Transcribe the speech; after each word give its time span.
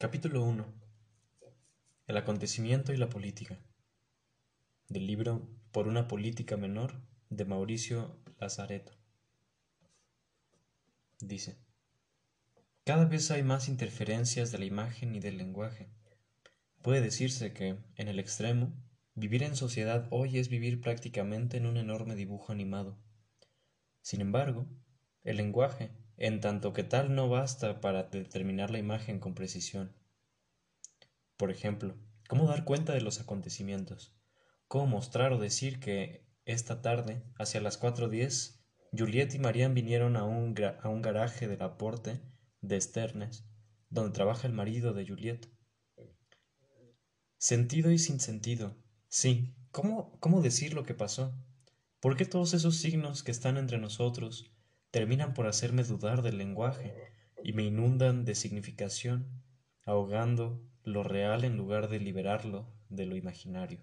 Capítulo 0.00 0.44
1 0.44 0.64
El 2.06 2.16
acontecimiento 2.16 2.92
y 2.92 2.96
la 2.96 3.08
política 3.08 3.58
del 4.88 5.08
libro 5.08 5.50
Por 5.72 5.88
una 5.88 6.06
política 6.06 6.56
menor 6.56 7.02
de 7.30 7.44
Mauricio 7.44 8.22
Lazareto. 8.38 8.92
Dice, 11.18 11.58
cada 12.84 13.06
vez 13.06 13.32
hay 13.32 13.42
más 13.42 13.68
interferencias 13.68 14.52
de 14.52 14.58
la 14.58 14.66
imagen 14.66 15.16
y 15.16 15.18
del 15.18 15.36
lenguaje. 15.36 15.90
Puede 16.80 17.00
decirse 17.00 17.52
que, 17.52 17.76
en 17.96 18.06
el 18.06 18.20
extremo, 18.20 18.72
vivir 19.16 19.42
en 19.42 19.56
sociedad 19.56 20.06
hoy 20.12 20.38
es 20.38 20.48
vivir 20.48 20.80
prácticamente 20.80 21.56
en 21.56 21.66
un 21.66 21.76
enorme 21.76 22.14
dibujo 22.14 22.52
animado. 22.52 23.02
Sin 24.00 24.20
embargo, 24.20 24.68
el 25.24 25.38
lenguaje, 25.38 25.90
en 26.16 26.40
tanto 26.40 26.72
que 26.72 26.84
tal 26.84 27.14
no 27.14 27.28
basta 27.28 27.80
para 27.80 28.04
determinar 28.04 28.70
la 28.70 28.78
imagen 28.78 29.20
con 29.20 29.34
precisión. 29.34 29.97
Por 31.38 31.52
ejemplo, 31.52 31.94
¿cómo 32.28 32.48
dar 32.48 32.64
cuenta 32.64 32.92
de 32.92 33.00
los 33.00 33.20
acontecimientos? 33.20 34.12
¿Cómo 34.66 34.88
mostrar 34.88 35.32
o 35.32 35.38
decir 35.38 35.78
que 35.78 36.26
esta 36.44 36.82
tarde, 36.82 37.22
hacia 37.38 37.60
las 37.60 37.80
4.10, 37.80 38.60
Juliet 38.92 39.32
y 39.34 39.38
Marianne 39.38 39.74
vinieron 39.74 40.16
a 40.16 40.24
un, 40.24 40.56
a 40.82 40.88
un 40.88 41.00
garaje 41.00 41.46
del 41.46 41.62
aporte 41.62 42.20
de 42.60 42.80
Sternes, 42.80 43.48
donde 43.88 44.10
trabaja 44.10 44.48
el 44.48 44.52
marido 44.52 44.92
de 44.94 45.06
Juliet? 45.06 45.48
Sentido 47.36 47.92
y 47.92 47.98
sin 47.98 48.18
sentido. 48.18 48.76
Sí, 49.06 49.54
¿cómo, 49.70 50.18
cómo 50.18 50.42
decir 50.42 50.74
lo 50.74 50.82
que 50.82 50.94
pasó? 50.94 51.32
¿Por 52.00 52.16
qué 52.16 52.24
todos 52.24 52.52
esos 52.52 52.78
signos 52.78 53.22
que 53.22 53.30
están 53.30 53.58
entre 53.58 53.78
nosotros 53.78 54.52
terminan 54.90 55.34
por 55.34 55.46
hacerme 55.46 55.84
dudar 55.84 56.22
del 56.22 56.36
lenguaje 56.36 56.96
y 57.44 57.52
me 57.52 57.62
inundan 57.62 58.24
de 58.24 58.34
significación, 58.34 59.44
ahogando 59.84 60.68
lo 60.88 61.02
real 61.02 61.44
en 61.44 61.56
lugar 61.56 61.88
de 61.88 62.00
liberarlo 62.00 62.72
de 62.88 63.06
lo 63.06 63.16
imaginario. 63.16 63.80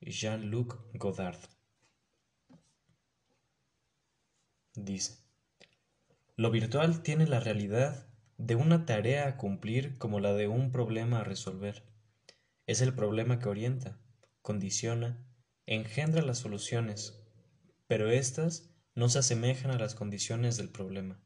Jean-Luc 0.00 0.78
Godard 0.94 1.38
dice, 4.74 5.18
lo 6.36 6.50
virtual 6.50 7.02
tiene 7.02 7.26
la 7.26 7.40
realidad 7.40 8.06
de 8.38 8.54
una 8.54 8.86
tarea 8.86 9.28
a 9.28 9.36
cumplir 9.36 9.98
como 9.98 10.20
la 10.20 10.32
de 10.32 10.48
un 10.48 10.72
problema 10.72 11.20
a 11.20 11.24
resolver. 11.24 11.84
Es 12.66 12.80
el 12.80 12.94
problema 12.94 13.38
que 13.38 13.48
orienta, 13.48 14.00
condiciona, 14.40 15.26
engendra 15.66 16.22
las 16.22 16.38
soluciones, 16.38 17.22
pero 17.86 18.10
éstas 18.10 18.70
no 18.94 19.08
se 19.08 19.18
asemejan 19.18 19.70
a 19.70 19.78
las 19.78 19.94
condiciones 19.94 20.56
del 20.56 20.70
problema. 20.70 21.20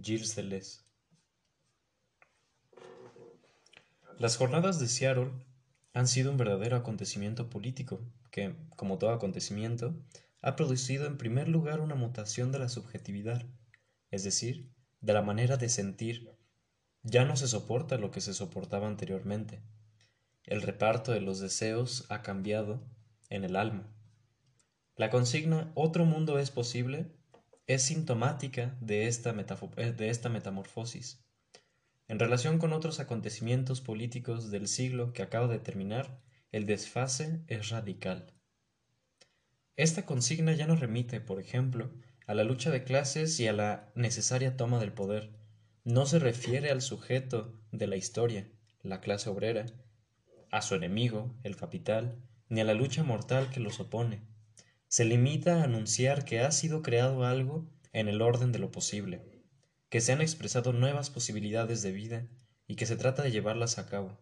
Gilles 0.00 0.34
Deleuze 0.34 0.91
Las 4.18 4.36
jornadas 4.36 4.78
de 4.78 4.88
Seattle 4.88 5.30
han 5.94 6.06
sido 6.06 6.30
un 6.30 6.36
verdadero 6.36 6.76
acontecimiento 6.76 7.50
político 7.50 8.00
que, 8.30 8.56
como 8.76 8.98
todo 8.98 9.10
acontecimiento, 9.10 9.94
ha 10.40 10.56
producido 10.56 11.06
en 11.06 11.18
primer 11.18 11.48
lugar 11.48 11.80
una 11.80 11.94
mutación 11.94 12.52
de 12.52 12.58
la 12.58 12.68
subjetividad, 12.68 13.44
es 14.10 14.24
decir, 14.24 14.70
de 15.00 15.12
la 15.12 15.22
manera 15.22 15.56
de 15.56 15.68
sentir. 15.68 16.30
Ya 17.02 17.24
no 17.24 17.36
se 17.36 17.48
soporta 17.48 17.98
lo 17.98 18.10
que 18.10 18.20
se 18.20 18.34
soportaba 18.34 18.86
anteriormente. 18.86 19.60
El 20.44 20.62
reparto 20.62 21.12
de 21.12 21.20
los 21.20 21.40
deseos 21.40 22.06
ha 22.08 22.22
cambiado 22.22 22.82
en 23.28 23.44
el 23.44 23.56
alma. 23.56 23.92
La 24.96 25.10
consigna 25.10 25.72
Otro 25.74 26.04
mundo 26.04 26.38
es 26.38 26.50
posible 26.50 27.12
es 27.66 27.82
sintomática 27.82 28.76
de 28.80 29.06
esta, 29.06 29.30
eh, 29.30 30.28
metamorfosis. 30.30 31.24
En 32.12 32.18
relación 32.18 32.58
con 32.58 32.74
otros 32.74 33.00
acontecimientos 33.00 33.80
políticos 33.80 34.50
del 34.50 34.68
siglo 34.68 35.14
que 35.14 35.22
acaba 35.22 35.48
de 35.48 35.58
terminar, 35.58 36.20
el 36.50 36.66
desfase 36.66 37.40
es 37.46 37.70
radical. 37.70 38.34
Esta 39.76 40.04
consigna 40.04 40.52
ya 40.52 40.66
no 40.66 40.76
remite, 40.76 41.22
por 41.22 41.40
ejemplo, 41.40 41.90
a 42.26 42.34
la 42.34 42.44
lucha 42.44 42.68
de 42.68 42.84
clases 42.84 43.40
y 43.40 43.48
a 43.48 43.54
la 43.54 43.90
necesaria 43.94 44.58
toma 44.58 44.78
del 44.78 44.92
poder. 44.92 45.30
No 45.84 46.04
se 46.04 46.18
refiere 46.18 46.70
al 46.70 46.82
sujeto 46.82 47.58
de 47.70 47.86
la 47.86 47.96
historia, 47.96 48.46
la 48.82 49.00
clase 49.00 49.30
obrera, 49.30 49.64
a 50.50 50.60
su 50.60 50.74
enemigo, 50.74 51.34
el 51.44 51.56
capital, 51.56 52.22
ni 52.50 52.60
a 52.60 52.64
la 52.64 52.74
lucha 52.74 53.02
mortal 53.02 53.48
que 53.48 53.60
los 53.60 53.80
opone 53.80 54.20
se 54.86 55.06
limita 55.06 55.62
a 55.62 55.64
anunciar 55.64 56.26
que 56.26 56.40
ha 56.40 56.52
sido 56.52 56.82
creado 56.82 57.24
algo 57.24 57.66
en 57.94 58.08
el 58.08 58.20
orden 58.20 58.52
de 58.52 58.58
lo 58.58 58.70
posible, 58.70 59.31
que 59.92 60.00
se 60.00 60.10
han 60.10 60.22
expresado 60.22 60.72
nuevas 60.72 61.10
posibilidades 61.10 61.82
de 61.82 61.92
vida 61.92 62.26
y 62.66 62.76
que 62.76 62.86
se 62.86 62.96
trata 62.96 63.22
de 63.22 63.30
llevarlas 63.30 63.76
a 63.76 63.90
cabo. 63.90 64.18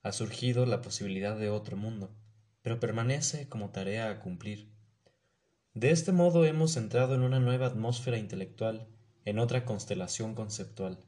Ha 0.00 0.12
surgido 0.12 0.64
la 0.64 0.80
posibilidad 0.80 1.36
de 1.36 1.50
otro 1.50 1.76
mundo, 1.76 2.16
pero 2.62 2.80
permanece 2.80 3.50
como 3.50 3.68
tarea 3.68 4.08
a 4.10 4.20
cumplir. 4.20 4.72
De 5.74 5.90
este 5.90 6.10
modo 6.10 6.46
hemos 6.46 6.78
entrado 6.78 7.14
en 7.14 7.20
una 7.20 7.38
nueva 7.38 7.66
atmósfera 7.66 8.16
intelectual, 8.16 8.88
en 9.26 9.38
otra 9.38 9.66
constelación 9.66 10.34
conceptual. 10.34 11.04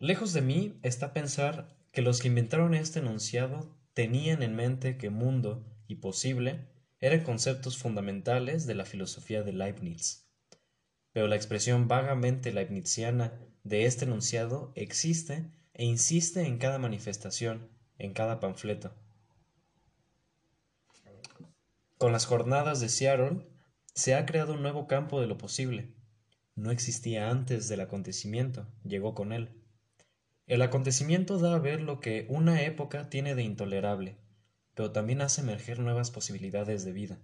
Lejos 0.00 0.32
de 0.32 0.42
mí 0.42 0.80
está 0.82 1.12
pensar 1.12 1.76
que 1.92 2.02
los 2.02 2.20
que 2.20 2.26
inventaron 2.26 2.74
este 2.74 2.98
enunciado 2.98 3.72
tenían 3.92 4.42
en 4.42 4.56
mente 4.56 4.98
que 4.98 5.10
mundo 5.10 5.64
y 5.86 5.94
posible 5.94 6.66
eran 6.98 7.22
conceptos 7.22 7.78
fundamentales 7.78 8.66
de 8.66 8.74
la 8.74 8.84
filosofía 8.84 9.44
de 9.44 9.52
Leibniz. 9.52 10.23
Pero 11.14 11.28
la 11.28 11.36
expresión 11.36 11.86
vagamente 11.88 12.52
leibniziana 12.52 13.32
de 13.62 13.86
este 13.86 14.04
enunciado 14.04 14.72
existe 14.74 15.48
e 15.72 15.84
insiste 15.84 16.42
en 16.42 16.58
cada 16.58 16.78
manifestación, 16.78 17.70
en 17.98 18.12
cada 18.12 18.40
panfleto. 18.40 18.92
Con 21.98 22.10
las 22.10 22.26
jornadas 22.26 22.80
de 22.80 22.88
Seattle 22.88 23.46
se 23.94 24.16
ha 24.16 24.26
creado 24.26 24.54
un 24.54 24.62
nuevo 24.62 24.88
campo 24.88 25.20
de 25.20 25.28
lo 25.28 25.38
posible. 25.38 25.94
No 26.56 26.72
existía 26.72 27.30
antes 27.30 27.68
del 27.68 27.80
acontecimiento, 27.80 28.66
llegó 28.82 29.14
con 29.14 29.32
él. 29.32 29.62
El 30.48 30.62
acontecimiento 30.62 31.38
da 31.38 31.54
a 31.54 31.60
ver 31.60 31.80
lo 31.80 32.00
que 32.00 32.26
una 32.28 32.62
época 32.62 33.08
tiene 33.08 33.36
de 33.36 33.44
intolerable, 33.44 34.16
pero 34.74 34.90
también 34.90 35.20
hace 35.22 35.42
emerger 35.42 35.78
nuevas 35.78 36.10
posibilidades 36.10 36.84
de 36.84 36.92
vida. 36.92 37.18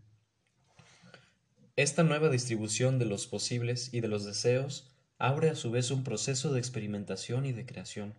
Esta 1.81 2.03
nueva 2.03 2.29
distribución 2.29 2.99
de 2.99 3.07
los 3.07 3.27
posibles 3.27 3.95
y 3.95 4.03
de 4.03 4.09
los 4.09 4.27
deseos 4.27 4.93
abre 5.17 5.49
a 5.49 5.55
su 5.55 5.71
vez 5.71 5.91
un 5.91 6.05
proceso 6.05 6.53
de 6.53 6.59
experimentación 6.59 7.47
y 7.47 7.53
de 7.53 7.65
creación. 7.65 8.13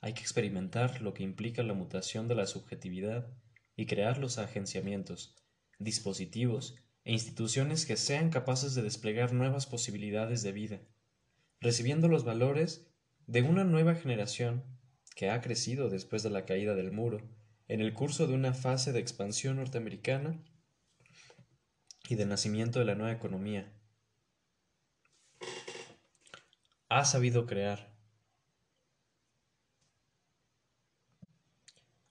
Hay 0.00 0.12
que 0.12 0.20
experimentar 0.20 1.02
lo 1.02 1.12
que 1.12 1.24
implica 1.24 1.64
la 1.64 1.74
mutación 1.74 2.28
de 2.28 2.36
la 2.36 2.46
subjetividad 2.46 3.26
y 3.74 3.86
crear 3.86 4.18
los 4.18 4.38
agenciamientos, 4.38 5.34
dispositivos 5.80 6.76
e 7.02 7.12
instituciones 7.12 7.86
que 7.86 7.96
sean 7.96 8.30
capaces 8.30 8.76
de 8.76 8.82
desplegar 8.82 9.32
nuevas 9.32 9.66
posibilidades 9.66 10.44
de 10.44 10.52
vida, 10.52 10.80
recibiendo 11.60 12.06
los 12.06 12.22
valores 12.22 12.86
de 13.26 13.42
una 13.42 13.64
nueva 13.64 13.96
generación 13.96 14.62
que 15.16 15.30
ha 15.30 15.40
crecido 15.40 15.90
después 15.90 16.22
de 16.22 16.30
la 16.30 16.44
caída 16.44 16.76
del 16.76 16.92
muro 16.92 17.20
en 17.66 17.80
el 17.80 17.94
curso 17.94 18.28
de 18.28 18.34
una 18.34 18.54
fase 18.54 18.92
de 18.92 19.00
expansión 19.00 19.56
norteamericana 19.56 20.40
y 22.08 22.14
de 22.14 22.26
nacimiento 22.26 22.78
de 22.78 22.84
la 22.84 22.94
nueva 22.94 23.12
economía. 23.12 23.72
Ha 26.88 27.04
sabido 27.04 27.46
crear. 27.46 27.92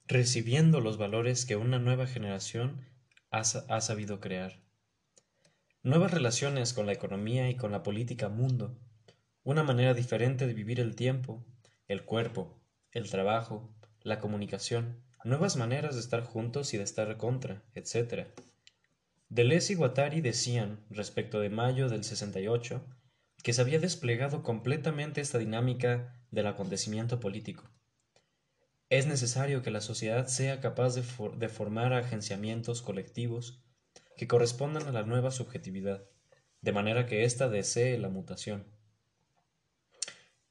Recibiendo 0.07 0.81
los 0.81 0.97
valores 0.97 1.45
que 1.45 1.55
una 1.55 1.79
nueva 1.79 2.07
generación 2.07 2.85
ha, 3.31 3.39
ha 3.39 3.81
sabido 3.81 4.19
crear. 4.19 4.59
Nuevas 5.81 6.11
relaciones 6.11 6.73
con 6.73 6.85
la 6.85 6.93
economía 6.93 7.49
y 7.49 7.55
con 7.55 7.71
la 7.71 7.83
política 7.83 8.29
mundo. 8.29 8.77
Una 9.43 9.63
manera 9.63 9.93
diferente 9.93 10.47
de 10.47 10.53
vivir 10.53 10.79
el 10.79 10.95
tiempo, 10.95 11.45
el 11.87 12.03
cuerpo, 12.03 12.59
el 12.91 13.09
trabajo, 13.09 13.69
la 14.01 14.19
comunicación 14.19 15.05
nuevas 15.25 15.55
maneras 15.57 15.95
de 15.95 16.01
estar 16.01 16.23
juntos 16.23 16.75
y 16.75 16.77
de 16.77 16.83
estar 16.83 17.17
contra, 17.17 17.63
etc. 17.73 18.27
Deleuze 19.35 19.73
y 19.73 19.75
Guattari 19.75 20.21
decían, 20.21 20.79
respecto 20.89 21.41
de 21.41 21.49
mayo 21.49 21.89
del 21.89 22.05
68, 22.05 22.87
que 23.43 23.51
se 23.51 23.59
había 23.59 23.79
desplegado 23.79 24.43
completamente 24.43 25.19
esta 25.19 25.37
dinámica 25.37 26.25
del 26.31 26.47
acontecimiento 26.47 27.19
político. 27.19 27.69
Es 28.89 29.07
necesario 29.07 29.61
que 29.61 29.71
la 29.71 29.81
sociedad 29.81 30.27
sea 30.27 30.61
capaz 30.61 30.95
de, 30.95 31.49
formar 31.49 31.91
agenciamientos 31.91 32.81
colectivos 32.81 33.61
que 34.15 34.25
correspondan 34.25 34.87
a 34.87 34.93
la 34.93 35.03
nueva 35.03 35.31
subjetividad, 35.31 36.05
de 36.61 36.71
manera 36.71 37.05
que 37.05 37.25
ésta 37.25 37.49
desee 37.49 37.97
la 37.97 38.07
mutación. 38.07 38.65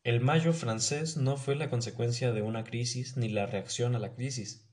El 0.02 0.20
mayo 0.20 0.52
francés 0.52 1.16
no 1.16 1.38
fue 1.38 1.56
la 1.56 1.70
consecuencia 1.70 2.32
de 2.32 2.42
una 2.42 2.64
crisis 2.64 3.16
ni 3.16 3.30
la 3.30 3.46
reacción 3.46 3.94
a 3.94 3.98
la 3.98 4.14
crisis. 4.14 4.69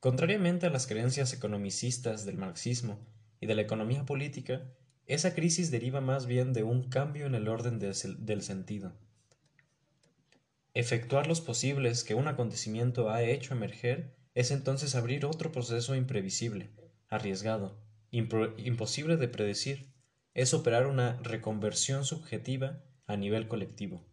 Contrariamente 0.00 0.64
a 0.64 0.70
las 0.70 0.86
creencias 0.86 1.34
economicistas 1.34 2.24
del 2.24 2.38
marxismo 2.38 3.06
y 3.40 3.46
de 3.46 3.54
la 3.54 3.62
economía 3.62 4.04
política, 4.04 4.62
esa 5.06 5.34
crisis 5.34 5.70
deriva 5.70 6.00
más 6.00 6.26
bien 6.26 6.52
de 6.52 6.62
un 6.62 6.88
cambio 6.88 7.26
en 7.26 7.34
el 7.34 7.48
orden 7.48 7.78
del 7.78 8.42
sentido. 8.42 8.92
Efectuar 10.72 11.26
los 11.26 11.40
posibles 11.40 12.02
que 12.02 12.14
un 12.14 12.26
acontecimiento 12.26 13.10
ha 13.10 13.22
hecho 13.22 13.54
emerger 13.54 14.16
es 14.34 14.50
entonces 14.50 14.94
abrir 14.94 15.24
otro 15.24 15.52
proceso 15.52 15.94
imprevisible, 15.94 16.70
arriesgado, 17.08 17.78
imposible 18.10 19.16
de 19.16 19.28
predecir, 19.28 19.92
es 20.34 20.52
operar 20.52 20.86
una 20.86 21.16
reconversión 21.22 22.04
subjetiva 22.04 22.82
a 23.06 23.16
nivel 23.16 23.46
colectivo. 23.46 24.04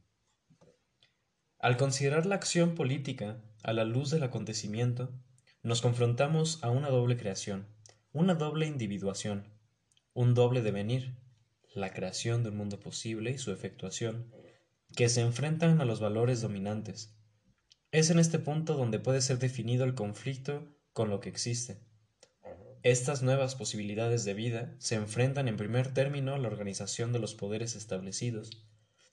Al 1.58 1.78
considerar 1.78 2.26
la 2.26 2.36
acción 2.36 2.76
política 2.76 3.42
a 3.64 3.74
la 3.74 3.84
luz 3.84 4.12
del 4.12 4.24
acontecimiento, 4.24 5.12
nos 5.64 5.82
confrontamos 5.82 6.64
a 6.64 6.70
una 6.70 6.90
doble 6.90 7.18
creación, 7.18 7.68
una 8.14 8.36
doble 8.36 8.68
individuación, 8.68 9.48
un 10.14 10.34
doble 10.34 10.62
devenir, 10.62 11.16
la 11.74 11.94
creación 11.94 12.44
de 12.44 12.50
un 12.50 12.58
mundo 12.58 12.80
posible 12.80 13.32
y 13.32 13.38
su 13.38 13.54
efectuación, 13.54 14.30
que 14.96 15.08
se 15.08 15.22
enfrentan 15.22 15.80
a 15.80 15.86
los 15.86 16.02
valores 16.02 16.42
dominantes. 16.42 17.16
Es 17.92 18.10
en 18.10 18.20
este 18.20 18.38
punto 18.38 18.76
donde 18.76 19.00
puede 19.00 19.22
ser 19.22 19.40
definido 19.40 19.86
el 19.86 19.96
conflicto 19.96 20.76
con 20.92 21.10
lo 21.10 21.22
que 21.22 21.30
existe. 21.30 21.80
Estas 22.84 23.24
nuevas 23.24 23.56
posibilidades 23.56 24.26
de 24.26 24.34
vida 24.34 24.76
se 24.80 24.96
enfrentan 24.96 25.48
en 25.48 25.56
primer 25.56 25.94
término 25.94 26.34
a 26.34 26.38
la 26.38 26.48
organización 26.50 27.14
de 27.14 27.20
los 27.20 27.36
poderes 27.36 27.76
establecidos, 27.76 28.66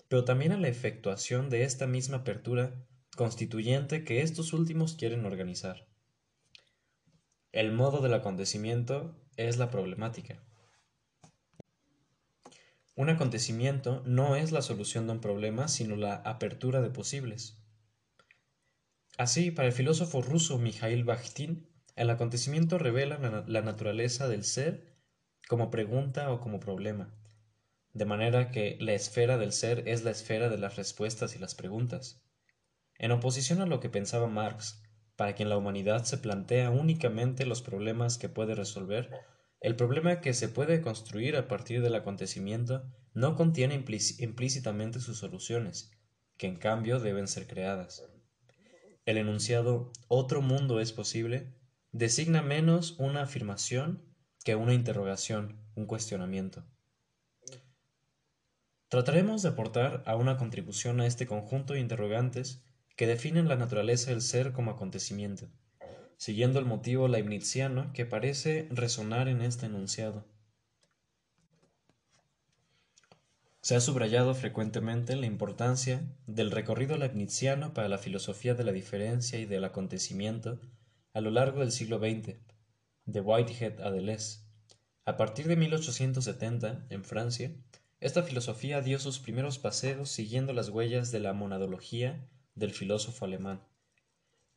pero 0.08 0.24
también 0.24 0.52
a 0.52 0.58
la 0.58 0.68
efectuación 0.68 1.50
de 1.50 1.62
esta 1.64 1.86
misma 1.86 2.18
apertura 2.18 2.84
constituyente 3.14 4.04
que 4.04 4.22
estos 4.22 4.52
últimos 4.52 4.94
quieren 4.94 5.24
organizar. 5.24 5.87
El 7.58 7.72
modo 7.72 8.00
del 8.00 8.14
acontecimiento 8.14 9.16
es 9.36 9.58
la 9.58 9.68
problemática. 9.68 10.40
Un 12.94 13.10
acontecimiento 13.10 14.00
no 14.06 14.36
es 14.36 14.52
la 14.52 14.62
solución 14.62 15.08
de 15.08 15.14
un 15.14 15.20
problema, 15.20 15.66
sino 15.66 15.96
la 15.96 16.14
apertura 16.14 16.80
de 16.80 16.90
posibles. 16.90 17.56
Así, 19.16 19.50
para 19.50 19.66
el 19.66 19.74
filósofo 19.74 20.22
ruso 20.22 20.56
Mikhail 20.58 21.02
Bakhtin, 21.02 21.68
el 21.96 22.10
acontecimiento 22.10 22.78
revela 22.78 23.18
la, 23.48 23.62
naturaleza 23.62 24.28
del 24.28 24.44
ser 24.44 24.94
como 25.48 25.68
pregunta 25.68 26.30
o 26.30 26.40
como 26.40 26.60
problema, 26.60 27.12
de 27.92 28.04
manera 28.04 28.52
que 28.52 28.76
la 28.78 28.92
esfera 28.92 29.36
del 29.36 29.50
ser 29.50 29.82
es 29.88 30.04
la 30.04 30.12
esfera 30.12 30.48
de 30.48 30.58
las 30.58 30.76
respuestas 30.76 31.34
y 31.34 31.40
las 31.40 31.56
preguntas. 31.56 32.22
En 32.98 33.10
oposición 33.10 33.60
a 33.60 33.66
lo 33.66 33.80
que 33.80 33.88
pensaba 33.88 34.28
Marx, 34.28 34.80
para 35.18 35.34
quien 35.34 35.48
la 35.48 35.56
humanidad 35.56 36.04
se 36.04 36.16
plantea 36.16 36.70
únicamente 36.70 37.44
los 37.44 37.60
problemas 37.60 38.18
que 38.18 38.28
puede 38.28 38.54
resolver, 38.54 39.10
el 39.60 39.74
problema 39.74 40.20
que 40.20 40.32
se 40.32 40.48
puede 40.48 40.80
construir 40.80 41.34
a 41.34 41.48
partir 41.48 41.82
del 41.82 41.96
acontecimiento 41.96 42.84
no 43.14 43.34
contiene 43.34 43.74
implícitamente 43.74 45.00
sus 45.00 45.18
soluciones, 45.18 45.90
que 46.36 46.46
en 46.46 46.54
cambio 46.54 47.00
deben 47.00 47.26
ser 47.26 47.48
creadas. 47.48 48.04
El 49.06 49.16
enunciado 49.16 49.90
otro 50.06 50.40
mundo 50.40 50.78
es 50.78 50.92
posible 50.92 51.52
designa 51.90 52.40
menos 52.40 52.94
una 53.00 53.22
afirmación 53.22 54.04
que 54.44 54.54
una 54.54 54.72
interrogación, 54.72 55.60
un 55.74 55.86
cuestionamiento. 55.86 56.64
Trataremos 58.86 59.42
de 59.42 59.48
aportar 59.48 60.04
a 60.06 60.14
una 60.14 60.36
contribución 60.36 61.00
a 61.00 61.06
este 61.06 61.26
conjunto 61.26 61.72
de 61.72 61.80
interrogantes 61.80 62.64
que 62.98 63.06
definen 63.06 63.48
la 63.48 63.56
naturaleza 63.56 64.10
del 64.10 64.20
ser 64.20 64.52
como 64.52 64.72
acontecimiento 64.72 65.48
siguiendo 66.18 66.58
el 66.58 66.64
motivo 66.64 67.06
leibniziano 67.06 67.92
que 67.94 68.04
parece 68.04 68.66
resonar 68.70 69.28
en 69.28 69.40
este 69.40 69.66
enunciado. 69.66 70.26
Se 73.62 73.76
ha 73.76 73.80
subrayado 73.80 74.34
frecuentemente 74.34 75.14
la 75.14 75.26
importancia 75.26 76.02
del 76.26 76.50
recorrido 76.50 76.96
leibniziano 76.96 77.72
para 77.72 77.88
la 77.88 77.98
filosofía 77.98 78.54
de 78.54 78.64
la 78.64 78.72
diferencia 78.72 79.38
y 79.38 79.46
del 79.46 79.64
acontecimiento 79.64 80.60
a 81.14 81.20
lo 81.20 81.30
largo 81.30 81.60
del 81.60 81.70
siglo 81.70 81.98
XX, 81.98 82.36
de 83.04 83.20
Whitehead 83.20 83.80
a 83.80 83.90
Deleuze. 83.90 84.40
A 85.04 85.16
partir 85.16 85.46
de 85.46 85.56
1870, 85.56 86.86
en 86.90 87.04
Francia, 87.04 87.54
esta 88.00 88.22
filosofía 88.22 88.80
dio 88.80 88.98
sus 88.98 89.18
primeros 89.20 89.58
paseos 89.58 90.10
siguiendo 90.10 90.52
las 90.52 90.68
huellas 90.68 91.12
de 91.12 91.20
la 91.20 91.32
monadología 91.32 92.28
del 92.58 92.72
filósofo 92.72 93.24
alemán. 93.24 93.62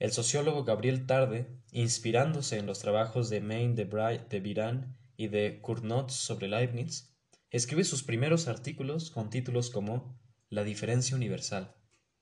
El 0.01 0.11
sociólogo 0.11 0.63
Gabriel 0.63 1.05
Tarde, 1.05 1.47
inspirándose 1.71 2.57
en 2.57 2.65
los 2.65 2.79
trabajos 2.79 3.29
de 3.29 3.39
Maine 3.39 3.75
de, 3.75 3.85
de 4.29 4.39
Biran 4.39 4.97
y 5.15 5.27
de 5.27 5.59
Cournot 5.61 6.09
sobre 6.09 6.47
Leibniz, 6.47 7.13
escribe 7.51 7.83
sus 7.83 8.01
primeros 8.01 8.47
artículos 8.47 9.11
con 9.11 9.29
títulos 9.29 9.69
como 9.69 10.19
La 10.49 10.63
diferencia 10.63 11.15
universal, 11.15 11.75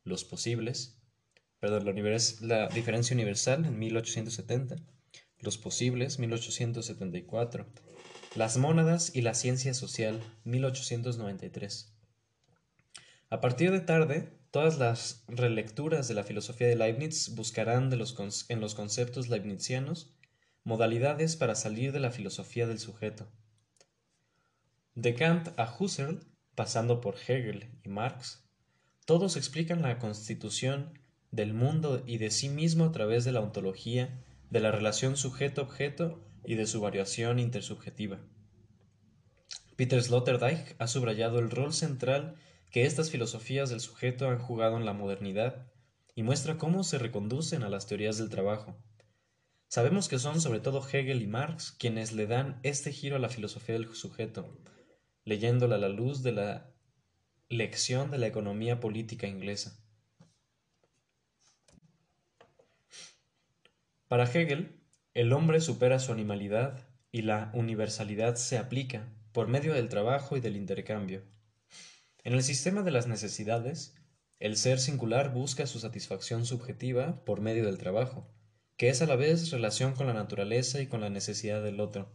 Los 0.03 0.25
posibles, 0.25 1.01
perdón, 1.61 1.85
la, 1.85 1.93
la 2.41 2.67
diferencia 2.67 3.13
universal 3.13 3.63
en 3.63 3.79
1870, 3.79 4.75
Los 5.39 5.57
posibles, 5.57 6.19
1874, 6.19 7.65
Las 8.35 8.57
mónadas 8.57 9.15
y 9.15 9.21
la 9.21 9.33
ciencia 9.33 9.73
social, 9.73 10.19
1893. 10.43 11.93
A 13.29 13.39
partir 13.39 13.71
de 13.71 13.79
tarde, 13.79 14.38
Todas 14.51 14.79
las 14.79 15.23
relecturas 15.27 16.07
de 16.07 16.15
la 16.15 16.23
filosofía 16.23 16.67
de 16.67 16.75
Leibniz 16.75 17.35
buscarán 17.35 17.91
en 17.93 18.59
los 18.61 18.75
conceptos 18.75 19.29
leibnizianos 19.29 20.15
modalidades 20.63 21.35
para 21.35 21.55
salir 21.55 21.91
de 21.91 21.99
la 21.99 22.11
filosofía 22.11 22.67
del 22.67 22.79
sujeto. 22.79 23.31
De 24.95 25.13
Kant 25.13 25.49
a 25.57 25.75
Husserl, 25.77 26.19
pasando 26.55 26.99
por 26.99 27.15
Hegel 27.15 27.79
y 27.83 27.89
Marx, 27.89 28.43
todos 29.05 29.37
explican 29.37 29.81
la 29.81 29.99
constitución 29.99 30.99
del 31.31 31.53
mundo 31.53 32.03
y 32.05 32.17
de 32.17 32.31
sí 32.31 32.49
mismo 32.49 32.85
a 32.85 32.91
través 32.91 33.25
de 33.25 33.31
la 33.31 33.41
ontología, 33.41 34.23
de 34.49 34.59
la 34.59 34.71
relación 34.71 35.15
sujeto-objeto 35.15 36.23
y 36.43 36.55
de 36.55 36.65
su 36.65 36.81
variación 36.81 37.37
intersubjetiva. 37.37 38.19
Peter 39.75 40.01
Sloterdijk 40.01 40.75
ha 40.79 40.87
subrayado 40.87 41.39
el 41.39 41.51
rol 41.51 41.71
central 41.71 42.35
que 42.71 42.85
estas 42.85 43.09
filosofías 43.09 43.69
del 43.69 43.79
sujeto 43.79 44.29
han 44.29 44.39
jugado 44.39 44.77
en 44.77 44.85
la 44.85 44.93
modernidad 44.93 45.67
y 46.15 46.23
muestra 46.23 46.57
cómo 46.57 46.83
se 46.83 46.97
reconducen 46.97 47.63
a 47.63 47.69
las 47.69 47.87
teorías 47.87 48.17
del 48.17 48.29
trabajo. 48.29 48.77
Sabemos 49.67 50.09
que 50.09 50.19
son 50.19 50.41
sobre 50.41 50.59
todo 50.59 50.85
Hegel 50.87 51.21
y 51.21 51.27
Marx 51.27 51.71
quienes 51.71 52.11
le 52.11 52.27
dan 52.27 52.59
este 52.63 52.91
giro 52.91 53.15
a 53.15 53.19
la 53.19 53.29
filosofía 53.29 53.75
del 53.75 53.93
sujeto, 53.95 54.57
leyéndola 55.25 55.75
a 55.75 55.79
la 55.79 55.89
luz 55.89 56.23
de 56.23 56.31
la 56.31 56.71
lección 57.49 58.11
de 58.11 58.17
la 58.17 58.27
economía 58.27 58.79
política 58.79 59.27
inglesa. 59.27 59.79
Para 64.07 64.25
Hegel, 64.25 64.81
el 65.13 65.33
hombre 65.33 65.61
supera 65.61 65.99
su 65.99 66.11
animalidad 66.11 66.87
y 67.11 67.21
la 67.21 67.51
universalidad 67.53 68.35
se 68.35 68.57
aplica 68.57 69.07
por 69.31 69.47
medio 69.47 69.73
del 69.73 69.89
trabajo 69.89 70.35
y 70.35 70.39
del 70.39 70.55
intercambio. 70.55 71.23
En 72.23 72.33
el 72.33 72.43
sistema 72.43 72.83
de 72.83 72.91
las 72.91 73.07
necesidades, 73.07 73.95
el 74.39 74.57
ser 74.57 74.79
singular 74.79 75.33
busca 75.33 75.65
su 75.67 75.79
satisfacción 75.79 76.45
subjetiva 76.45 77.23
por 77.23 77.39
medio 77.39 77.65
del 77.65 77.77
trabajo, 77.77 78.29
que 78.75 78.89
es 78.89 79.01
a 79.01 79.05
la 79.05 79.15
vez 79.15 79.51
relación 79.51 79.93
con 79.93 80.07
la 80.07 80.13
naturaleza 80.13 80.81
y 80.81 80.87
con 80.87 80.99
la 80.99 81.09
necesidad 81.09 81.63
del 81.63 81.79
otro. 81.79 82.13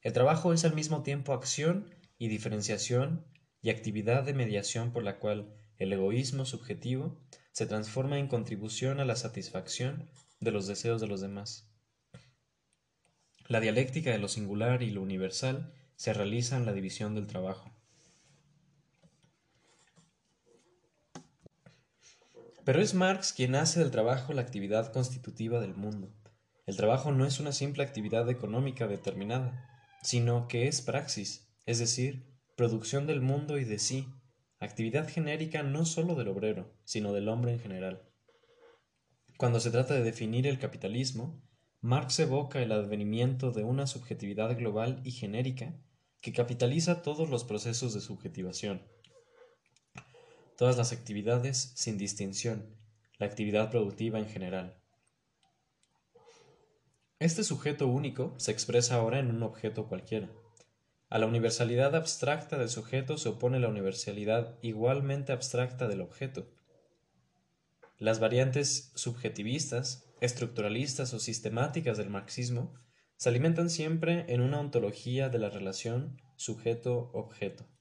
El 0.00 0.12
trabajo 0.12 0.52
es 0.52 0.64
al 0.64 0.74
mismo 0.74 1.02
tiempo 1.04 1.32
acción 1.32 1.94
y 2.18 2.28
diferenciación 2.28 3.24
y 3.60 3.70
actividad 3.70 4.24
de 4.24 4.34
mediación 4.34 4.92
por 4.92 5.04
la 5.04 5.20
cual 5.20 5.54
el 5.78 5.92
egoísmo 5.92 6.44
subjetivo 6.44 7.20
se 7.52 7.66
transforma 7.66 8.18
en 8.18 8.26
contribución 8.26 8.98
a 8.98 9.04
la 9.04 9.14
satisfacción 9.14 10.10
de 10.40 10.50
los 10.50 10.66
deseos 10.66 11.00
de 11.00 11.06
los 11.06 11.20
demás. 11.20 11.68
La 13.46 13.60
dialéctica 13.60 14.10
de 14.10 14.18
lo 14.18 14.28
singular 14.28 14.82
y 14.82 14.90
lo 14.90 15.02
universal 15.02 15.72
se 15.94 16.12
realiza 16.12 16.56
en 16.56 16.66
la 16.66 16.72
división 16.72 17.14
del 17.14 17.28
trabajo. 17.28 17.71
Pero 22.64 22.80
es 22.80 22.94
Marx 22.94 23.32
quien 23.32 23.56
hace 23.56 23.80
del 23.80 23.90
trabajo 23.90 24.32
la 24.32 24.42
actividad 24.42 24.92
constitutiva 24.92 25.60
del 25.60 25.74
mundo. 25.74 26.14
El 26.64 26.76
trabajo 26.76 27.10
no 27.10 27.26
es 27.26 27.40
una 27.40 27.50
simple 27.50 27.82
actividad 27.82 28.30
económica 28.30 28.86
determinada, 28.86 29.68
sino 30.02 30.46
que 30.46 30.68
es 30.68 30.80
praxis, 30.80 31.52
es 31.66 31.80
decir, 31.80 32.24
producción 32.56 33.08
del 33.08 33.20
mundo 33.20 33.58
y 33.58 33.64
de 33.64 33.80
sí, 33.80 34.06
actividad 34.60 35.08
genérica 35.08 35.64
no 35.64 35.84
sólo 35.84 36.14
del 36.14 36.28
obrero, 36.28 36.72
sino 36.84 37.12
del 37.12 37.28
hombre 37.28 37.52
en 37.52 37.58
general. 37.58 38.08
Cuando 39.38 39.58
se 39.58 39.72
trata 39.72 39.94
de 39.94 40.04
definir 40.04 40.46
el 40.46 40.60
capitalismo, 40.60 41.42
Marx 41.80 42.20
evoca 42.20 42.62
el 42.62 42.70
advenimiento 42.70 43.50
de 43.50 43.64
una 43.64 43.88
subjetividad 43.88 44.56
global 44.56 45.00
y 45.02 45.10
genérica 45.10 45.74
que 46.20 46.32
capitaliza 46.32 47.02
todos 47.02 47.28
los 47.28 47.42
procesos 47.42 47.92
de 47.92 48.00
subjetivación 48.00 48.82
todas 50.62 50.76
las 50.76 50.92
actividades 50.92 51.72
sin 51.74 51.98
distinción, 51.98 52.76
la 53.18 53.26
actividad 53.26 53.68
productiva 53.68 54.20
en 54.20 54.28
general. 54.28 54.76
Este 57.18 57.42
sujeto 57.42 57.88
único 57.88 58.32
se 58.36 58.52
expresa 58.52 58.94
ahora 58.94 59.18
en 59.18 59.30
un 59.30 59.42
objeto 59.42 59.88
cualquiera. 59.88 60.30
A 61.08 61.18
la 61.18 61.26
universalidad 61.26 61.96
abstracta 61.96 62.58
del 62.58 62.68
sujeto 62.68 63.18
se 63.18 63.30
opone 63.30 63.58
la 63.58 63.66
universalidad 63.66 64.56
igualmente 64.62 65.32
abstracta 65.32 65.88
del 65.88 66.00
objeto. 66.00 66.46
Las 67.98 68.20
variantes 68.20 68.92
subjetivistas, 68.94 70.04
estructuralistas 70.20 71.12
o 71.12 71.18
sistemáticas 71.18 71.98
del 71.98 72.08
marxismo 72.08 72.72
se 73.16 73.30
alimentan 73.30 73.68
siempre 73.68 74.26
en 74.28 74.40
una 74.40 74.60
ontología 74.60 75.28
de 75.28 75.40
la 75.40 75.50
relación 75.50 76.22
sujeto-objeto. 76.36 77.71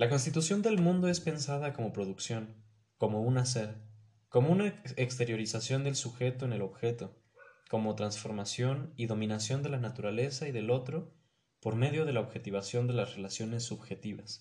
La 0.00 0.08
constitución 0.08 0.62
del 0.62 0.80
mundo 0.80 1.08
es 1.08 1.20
pensada 1.20 1.74
como 1.74 1.92
producción, 1.92 2.64
como 2.96 3.20
un 3.20 3.36
hacer, 3.36 3.82
como 4.30 4.50
una 4.50 4.68
exteriorización 4.96 5.84
del 5.84 5.94
sujeto 5.94 6.46
en 6.46 6.54
el 6.54 6.62
objeto, 6.62 7.22
como 7.68 7.94
transformación 7.96 8.94
y 8.96 9.04
dominación 9.04 9.62
de 9.62 9.68
la 9.68 9.76
naturaleza 9.76 10.48
y 10.48 10.52
del 10.52 10.70
otro 10.70 11.12
por 11.60 11.76
medio 11.76 12.06
de 12.06 12.14
la 12.14 12.20
objetivación 12.20 12.86
de 12.86 12.94
las 12.94 13.14
relaciones 13.14 13.64
subjetivas. 13.64 14.40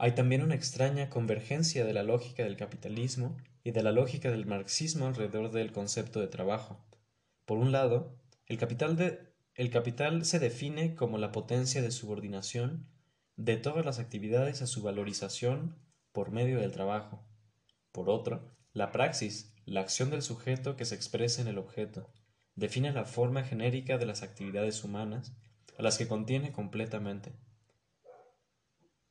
Hay 0.00 0.16
también 0.16 0.42
una 0.42 0.56
extraña 0.56 1.08
convergencia 1.08 1.84
de 1.84 1.92
la 1.92 2.02
lógica 2.02 2.42
del 2.42 2.56
capitalismo 2.56 3.36
y 3.62 3.70
de 3.70 3.84
la 3.84 3.92
lógica 3.92 4.32
del 4.32 4.44
marxismo 4.44 5.06
alrededor 5.06 5.52
del 5.52 5.70
concepto 5.70 6.18
de 6.18 6.26
trabajo. 6.26 6.84
Por 7.44 7.58
un 7.58 7.70
lado, 7.70 8.18
el 8.46 8.58
capital, 8.58 8.96
el 9.56 9.70
capital 9.70 10.24
se 10.26 10.38
define 10.38 10.94
como 10.94 11.16
la 11.16 11.32
potencia 11.32 11.80
de 11.80 11.90
subordinación 11.90 12.86
de 13.36 13.56
todas 13.56 13.86
las 13.86 13.98
actividades 13.98 14.60
a 14.60 14.66
su 14.66 14.82
valorización 14.82 15.78
por 16.12 16.30
medio 16.30 16.60
del 16.60 16.72
trabajo. 16.72 17.26
Por 17.90 18.10
otro, 18.10 18.54
la 18.74 18.92
praxis, 18.92 19.54
la 19.64 19.80
acción 19.80 20.10
del 20.10 20.20
sujeto 20.20 20.76
que 20.76 20.84
se 20.84 20.94
expresa 20.94 21.40
en 21.40 21.48
el 21.48 21.56
objeto, 21.56 22.12
define 22.54 22.92
la 22.92 23.06
forma 23.06 23.44
genérica 23.44 23.96
de 23.96 24.04
las 24.04 24.22
actividades 24.22 24.84
humanas 24.84 25.34
a 25.78 25.82
las 25.82 25.96
que 25.96 26.06
contiene 26.06 26.52
completamente. 26.52 27.32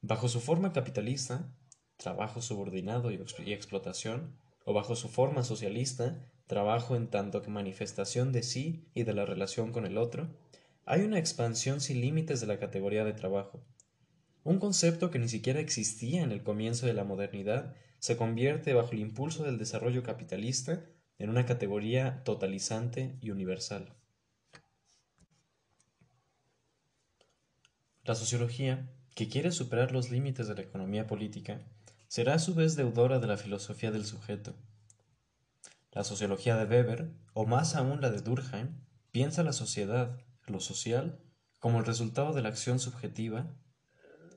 Bajo 0.01 0.27
su 0.27 0.39
forma 0.39 0.73
capitalista, 0.73 1.51
trabajo 1.97 2.43
subordinado 2.43 3.09
y, 3.09 3.19
explotación, 3.51 4.37
o 4.63 4.73
bajo 4.73 4.95
su 4.95 5.09
forma 5.09 5.43
socialista, 5.43 6.31
trabajo 6.47 6.95
en 6.95 7.07
tanto 7.07 7.41
que 7.41 7.49
manifestación 7.49 8.31
de 8.31 8.43
sí 8.43 8.85
y 8.93 9.03
de 9.03 9.13
la 9.13 9.25
relación 9.25 9.71
con 9.71 9.85
el 9.85 9.97
otro, 9.97 10.27
hay 10.85 11.01
una 11.01 11.19
expansión 11.19 11.81
sin 11.81 12.01
límites 12.01 12.41
de 12.41 12.47
la 12.47 12.59
categoría 12.59 13.03
de 13.03 13.13
trabajo, 13.13 13.63
un 14.45 14.59
concepto 14.59 15.09
que 15.09 15.17
ni 15.17 15.27
siquiera 15.27 15.59
existía 15.59 16.21
en 16.21 16.31
el 16.31 16.43
comienzo 16.43 16.85
de 16.85 16.93
la 16.93 17.03
modernidad 17.03 17.73
se 17.97 18.15
convierte 18.15 18.75
bajo 18.75 18.91
el 18.91 18.99
impulso 18.99 19.43
del 19.43 19.57
desarrollo 19.57 20.03
capitalista 20.03 20.85
en 21.17 21.31
una 21.31 21.47
categoría 21.47 22.23
totalizante 22.23 23.17
y 23.21 23.31
universal. 23.31 23.95
La 28.03 28.13
sociología, 28.13 28.87
que 29.15 29.29
quiere 29.29 29.51
superar 29.51 29.91
los 29.91 30.11
límites 30.11 30.47
de 30.47 30.53
la 30.53 30.61
economía 30.61 31.07
política, 31.07 31.61
será 32.07 32.35
a 32.35 32.39
su 32.39 32.53
vez 32.53 32.75
deudora 32.75 33.17
de 33.17 33.25
la 33.25 33.37
filosofía 33.37 33.89
del 33.89 34.05
sujeto. 34.05 34.53
La 35.95 36.03
sociología 36.03 36.57
de 36.57 36.65
Weber, 36.65 37.13
o 37.33 37.45
más 37.45 37.73
aún 37.73 38.01
la 38.01 38.11
de 38.11 38.19
Durkheim, 38.19 38.81
piensa 39.13 39.43
la 39.43 39.53
sociedad, 39.53 40.19
lo 40.45 40.59
social, 40.59 41.21
como 41.59 41.79
el 41.79 41.85
resultado 41.85 42.33
de 42.33 42.41
la 42.41 42.49
acción 42.49 42.79
subjetiva 42.79 43.47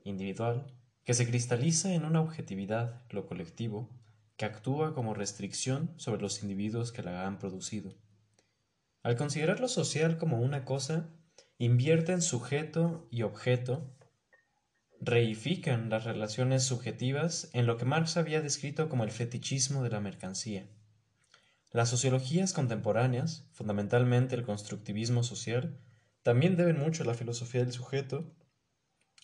individual, 0.04 0.72
que 1.02 1.14
se 1.14 1.26
cristaliza 1.26 1.92
en 1.92 2.04
una 2.04 2.20
objetividad, 2.20 3.02
lo 3.10 3.26
colectivo, 3.26 3.90
que 4.36 4.44
actúa 4.44 4.94
como 4.94 5.14
restricción 5.14 5.92
sobre 5.96 6.22
los 6.22 6.44
individuos 6.44 6.92
que 6.92 7.02
la 7.02 7.26
han 7.26 7.40
producido. 7.40 7.92
Al 9.02 9.16
considerar 9.16 9.58
lo 9.58 9.66
social 9.66 10.16
como 10.16 10.40
una 10.40 10.64
cosa, 10.64 11.10
invierten 11.58 12.22
sujeto 12.22 13.08
y 13.10 13.22
objeto, 13.22 13.98
reifican 15.00 15.90
las 15.90 16.04
relaciones 16.04 16.62
subjetivas 16.62 17.50
en 17.52 17.66
lo 17.66 17.78
que 17.78 17.84
Marx 17.84 18.16
había 18.16 18.42
descrito 18.42 18.88
como 18.88 19.02
el 19.02 19.10
fetichismo 19.10 19.82
de 19.82 19.90
la 19.90 19.98
mercancía. 19.98 20.70
Las 21.70 21.90
sociologías 21.90 22.54
contemporáneas, 22.54 23.46
fundamentalmente 23.52 24.34
el 24.34 24.44
constructivismo 24.44 25.22
social, 25.22 25.78
también 26.22 26.56
deben 26.56 26.78
mucho 26.78 27.02
a 27.02 27.06
la 27.06 27.14
filosofía 27.14 27.60
del 27.60 27.72
sujeto 27.72 28.34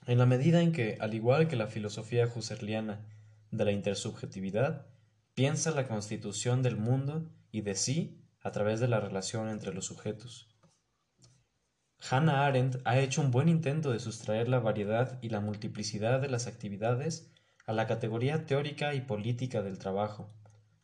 en 0.06 0.18
la 0.18 0.26
medida 0.26 0.60
en 0.60 0.72
que, 0.72 0.98
al 1.00 1.14
igual 1.14 1.48
que 1.48 1.56
la 1.56 1.68
filosofía 1.68 2.30
husserliana 2.34 3.06
de 3.50 3.64
la 3.64 3.72
intersubjetividad, 3.72 4.86
piensa 5.34 5.70
la 5.70 5.88
constitución 5.88 6.62
del 6.62 6.76
mundo 6.76 7.30
y 7.50 7.62
de 7.62 7.74
sí 7.74 8.20
a 8.42 8.50
través 8.52 8.80
de 8.80 8.88
la 8.88 9.00
relación 9.00 9.48
entre 9.48 9.72
los 9.72 9.86
sujetos. 9.86 10.48
Hannah 12.10 12.44
Arendt 12.44 12.76
ha 12.84 12.98
hecho 12.98 13.22
un 13.22 13.30
buen 13.30 13.48
intento 13.48 13.90
de 13.90 13.98
sustraer 13.98 14.48
la 14.48 14.58
variedad 14.58 15.18
y 15.22 15.30
la 15.30 15.40
multiplicidad 15.40 16.20
de 16.20 16.28
las 16.28 16.46
actividades 16.46 17.32
a 17.66 17.72
la 17.72 17.86
categoría 17.86 18.44
teórica 18.44 18.94
y 18.94 19.00
política 19.00 19.62
del 19.62 19.78
trabajo, 19.78 20.28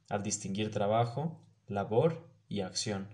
al 0.09 0.23
distinguir 0.23 0.71
trabajo, 0.71 1.47
labor 1.70 2.28
y 2.48 2.60
acción. 2.60 3.08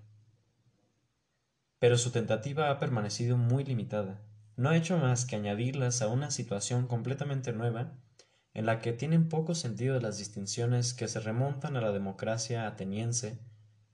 Pero 1.79 1.99
su 1.99 2.11
tentativa 2.11 2.71
ha 2.71 2.79
permanecido 2.79 3.37
muy 3.37 3.65
limitada 3.65 4.27
no 4.57 4.71
ha 4.71 4.77
hecho 4.77 4.97
más 4.97 5.27
que 5.27 5.37
añadirlas 5.37 6.01
a 6.01 6.09
una 6.09 6.31
situación 6.31 6.87
completamente 6.87 7.53
nueva 7.53 7.93
en 8.55 8.65
la 8.65 8.81
que 8.81 8.95
tienen 8.95 9.29
poco 9.29 9.55
sentido 9.55 10.01
las 10.01 10.17
distinciones 10.17 10.95
que 10.95 11.09
se 11.09 11.21
remontan 11.21 11.77
a 11.77 11.83
la 11.83 11.93
democracia 11.93 12.67
ateniense, 12.67 13.39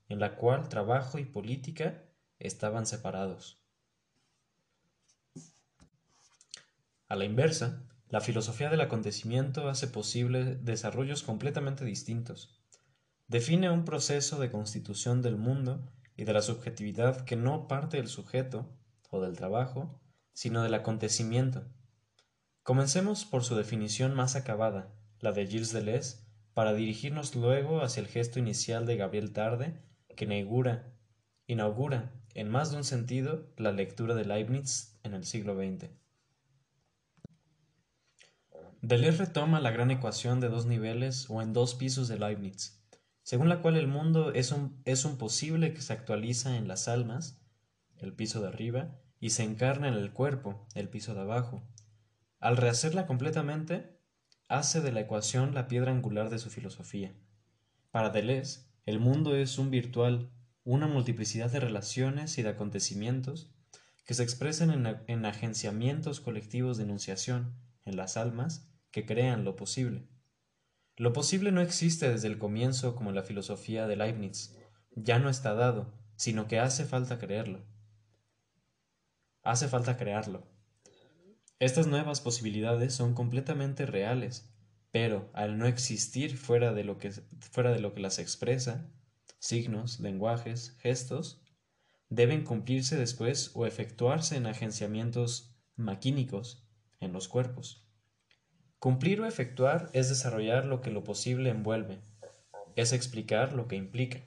en 0.07 0.21
la 0.21 0.37
cual 0.37 0.69
trabajo 0.69 1.19
y 1.19 1.25
política 1.25 2.01
estaban 2.39 2.85
separados. 2.85 3.61
A 7.09 7.17
la 7.17 7.25
inversa, 7.25 7.83
la 8.07 8.21
filosofía 8.21 8.69
del 8.69 8.81
acontecimiento 8.81 9.67
hace 9.67 9.87
posible 9.87 10.55
desarrollos 10.55 11.23
completamente 11.23 11.83
distintos. 11.83 12.62
Define 13.33 13.71
un 13.71 13.83
proceso 13.83 14.37
de 14.37 14.51
constitución 14.51 15.23
del 15.23 15.37
mundo 15.37 15.91
y 16.15 16.23
de 16.23 16.33
la 16.33 16.43
subjetividad 16.43 17.25
que 17.25 17.35
no 17.35 17.67
parte 17.67 17.97
del 17.97 18.07
sujeto 18.07 18.69
o 19.09 19.21
del 19.21 19.35
trabajo, 19.35 19.99
sino 20.33 20.61
del 20.61 20.75
acontecimiento. 20.75 21.65
Comencemos 22.61 23.25
por 23.25 23.43
su 23.43 23.55
definición 23.55 24.13
más 24.13 24.35
acabada, 24.35 24.93
la 25.19 25.31
de 25.31 25.47
Gilles 25.47 25.73
Deleuze, 25.73 26.17
para 26.53 26.75
dirigirnos 26.75 27.35
luego 27.35 27.81
hacia 27.81 28.01
el 28.01 28.07
gesto 28.07 28.37
inicial 28.37 28.85
de 28.85 28.97
Gabriel 28.97 29.33
Tarde, 29.33 29.81
que 30.15 30.25
inaugura, 30.25 30.93
inaugura, 31.47 32.13
en 32.35 32.51
más 32.51 32.69
de 32.69 32.77
un 32.77 32.83
sentido, 32.83 33.51
la 33.57 33.71
lectura 33.71 34.13
de 34.13 34.25
Leibniz 34.25 34.99
en 35.01 35.15
el 35.15 35.25
siglo 35.25 35.55
XX. 35.55 35.89
Deleuze 38.83 39.17
retoma 39.17 39.59
la 39.59 39.71
gran 39.71 39.89
ecuación 39.89 40.39
de 40.39 40.49
dos 40.49 40.67
niveles 40.67 41.31
o 41.31 41.41
en 41.41 41.51
dos 41.53 41.73
pisos 41.73 42.07
de 42.07 42.19
Leibniz, 42.19 42.82
según 43.23 43.49
la 43.49 43.61
cual 43.61 43.77
el 43.77 43.87
mundo 43.87 44.33
es 44.33 44.51
un, 44.51 44.81
es 44.85 45.05
un 45.05 45.17
posible 45.17 45.73
que 45.73 45.81
se 45.81 45.93
actualiza 45.93 46.57
en 46.57 46.67
las 46.67 46.87
almas, 46.87 47.41
el 47.97 48.13
piso 48.13 48.41
de 48.41 48.49
arriba, 48.49 48.99
y 49.19 49.29
se 49.29 49.43
encarna 49.43 49.87
en 49.87 49.93
el 49.93 50.11
cuerpo, 50.11 50.67
el 50.75 50.89
piso 50.89 51.13
de 51.15 51.21
abajo. 51.21 51.63
Al 52.39 52.57
rehacerla 52.57 53.07
completamente, 53.07 53.97
hace 54.49 54.81
de 54.81 54.91
la 54.91 54.99
ecuación 54.99 55.53
la 55.53 55.69
piedra 55.69 55.93
angular 55.93 56.29
de 56.29 56.39
su 56.39 56.49
filosofía. 56.49 57.15
Para 57.91 58.09
Deleuze, 58.09 58.67
el 58.85 58.99
mundo 58.99 59.37
es 59.37 59.57
un 59.57 59.71
virtual, 59.71 60.29
una 60.65 60.87
multiplicidad 60.87 61.49
de 61.49 61.61
relaciones 61.61 62.37
y 62.37 62.43
de 62.43 62.49
acontecimientos 62.49 63.53
que 64.05 64.13
se 64.13 64.23
expresan 64.23 64.71
en, 64.71 64.97
en 65.07 65.25
agenciamientos 65.25 66.19
colectivos 66.19 66.75
de 66.75 66.83
enunciación 66.83 67.55
en 67.85 67.95
las 67.95 68.17
almas 68.17 68.69
que 68.91 69.05
crean 69.05 69.45
lo 69.45 69.55
posible. 69.55 70.09
Lo 70.95 71.13
posible 71.13 71.51
no 71.51 71.61
existe 71.61 72.09
desde 72.09 72.27
el 72.27 72.37
comienzo 72.37 72.95
como 72.95 73.11
la 73.11 73.23
filosofía 73.23 73.87
de 73.87 73.95
Leibniz, 73.95 74.55
ya 74.95 75.19
no 75.19 75.29
está 75.29 75.53
dado, 75.53 75.93
sino 76.15 76.47
que 76.47 76.59
hace 76.59 76.85
falta 76.85 77.17
creerlo 77.17 77.65
hace 79.43 79.67
falta 79.67 79.97
crearlo. 79.97 80.47
Estas 81.59 81.87
nuevas 81.87 82.21
posibilidades 82.21 82.93
son 82.93 83.13
completamente 83.13 83.85
reales, 83.85 84.49
pero 84.91 85.29
al 85.33 85.57
no 85.57 85.67
existir 85.67 86.37
fuera 86.37 86.73
de 86.73 86.83
lo 86.83 86.97
que, 86.97 87.11
fuera 87.51 87.71
de 87.71 87.79
lo 87.79 87.93
que 87.93 88.01
las 88.01 88.19
expresa, 88.19 88.89
signos, 89.39 89.99
lenguajes, 89.99 90.77
gestos, 90.79 91.41
deben 92.09 92.43
cumplirse 92.43 92.97
después 92.97 93.51
o 93.53 93.65
efectuarse 93.65 94.35
en 94.37 94.45
agenciamientos 94.45 95.55
maquínicos 95.75 96.67
en 96.99 97.11
los 97.11 97.27
cuerpos. 97.27 97.82
Cumplir 98.83 99.21
o 99.21 99.25
efectuar 99.25 99.89
es 99.93 100.09
desarrollar 100.09 100.65
lo 100.65 100.81
que 100.81 100.91
lo 100.91 101.05
posible 101.05 101.49
envuelve, 101.49 102.01
es 102.75 102.91
explicar 102.91 103.53
lo 103.53 103.69
que 103.69 103.77
implica. 103.77 104.19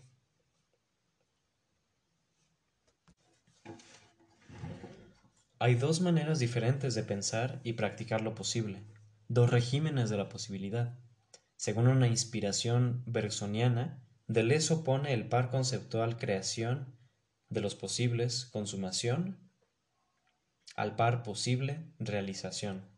Hay 5.59 5.75
dos 5.75 6.01
maneras 6.01 6.39
diferentes 6.39 6.95
de 6.95 7.03
pensar 7.03 7.61
y 7.65 7.75
practicar 7.75 8.23
lo 8.23 8.35
posible, 8.35 8.83
dos 9.29 9.51
regímenes 9.51 10.09
de 10.09 10.17
la 10.17 10.31
posibilidad. 10.31 10.99
Según 11.57 11.87
una 11.87 12.09
inspiración 12.09 13.03
bergsoniana, 13.05 14.03
Deleuze 14.27 14.73
opone 14.73 15.13
el 15.13 15.29
par 15.29 15.51
conceptual 15.51 16.17
creación 16.17 16.97
de 17.51 17.61
los 17.61 17.75
posibles 17.75 18.47
consumación 18.47 19.37
al 20.77 20.97
par 20.97 21.23
posible 21.25 21.85
realización. 21.99 22.96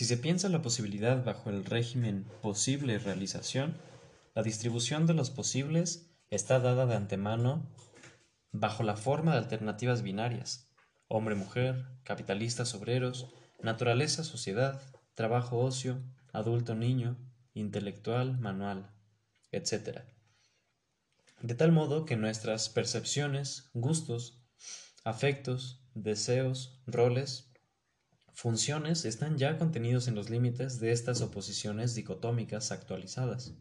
Si 0.00 0.06
se 0.06 0.16
piensa 0.16 0.48
la 0.48 0.62
posibilidad 0.62 1.22
bajo 1.22 1.50
el 1.50 1.62
régimen 1.62 2.24
posible 2.40 2.98
realización, 2.98 3.76
la 4.34 4.42
distribución 4.42 5.06
de 5.06 5.12
los 5.12 5.30
posibles 5.30 6.10
está 6.30 6.58
dada 6.58 6.86
de 6.86 6.94
antemano 6.94 7.70
bajo 8.50 8.82
la 8.82 8.96
forma 8.96 9.32
de 9.32 9.38
alternativas 9.40 10.00
binarias, 10.00 10.72
hombre-mujer, 11.08 11.84
capitalistas-obreros, 12.02 13.26
naturaleza-sociedad, 13.60 14.80
trabajo-ocio, 15.14 16.02
adulto-niño, 16.32 17.18
intelectual-manual, 17.52 18.90
etc. 19.52 20.00
De 21.42 21.54
tal 21.54 21.72
modo 21.72 22.06
que 22.06 22.16
nuestras 22.16 22.70
percepciones, 22.70 23.68
gustos, 23.74 24.42
afectos, 25.04 25.84
deseos, 25.92 26.80
roles, 26.86 27.49
funciones 28.34 29.04
están 29.04 29.38
ya 29.38 29.58
contenidos 29.58 30.08
en 30.08 30.14
los 30.14 30.30
límites 30.30 30.80
de 30.80 30.92
estas 30.92 31.20
oposiciones 31.20 31.94
dicotómicas 31.94 32.72
actualizadas. 32.72 33.54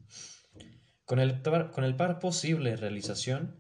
Con 1.06 1.20
el, 1.20 1.42
con 1.42 1.84
el 1.84 1.96
par 1.96 2.20
posible 2.20 2.76
realización, 2.76 3.60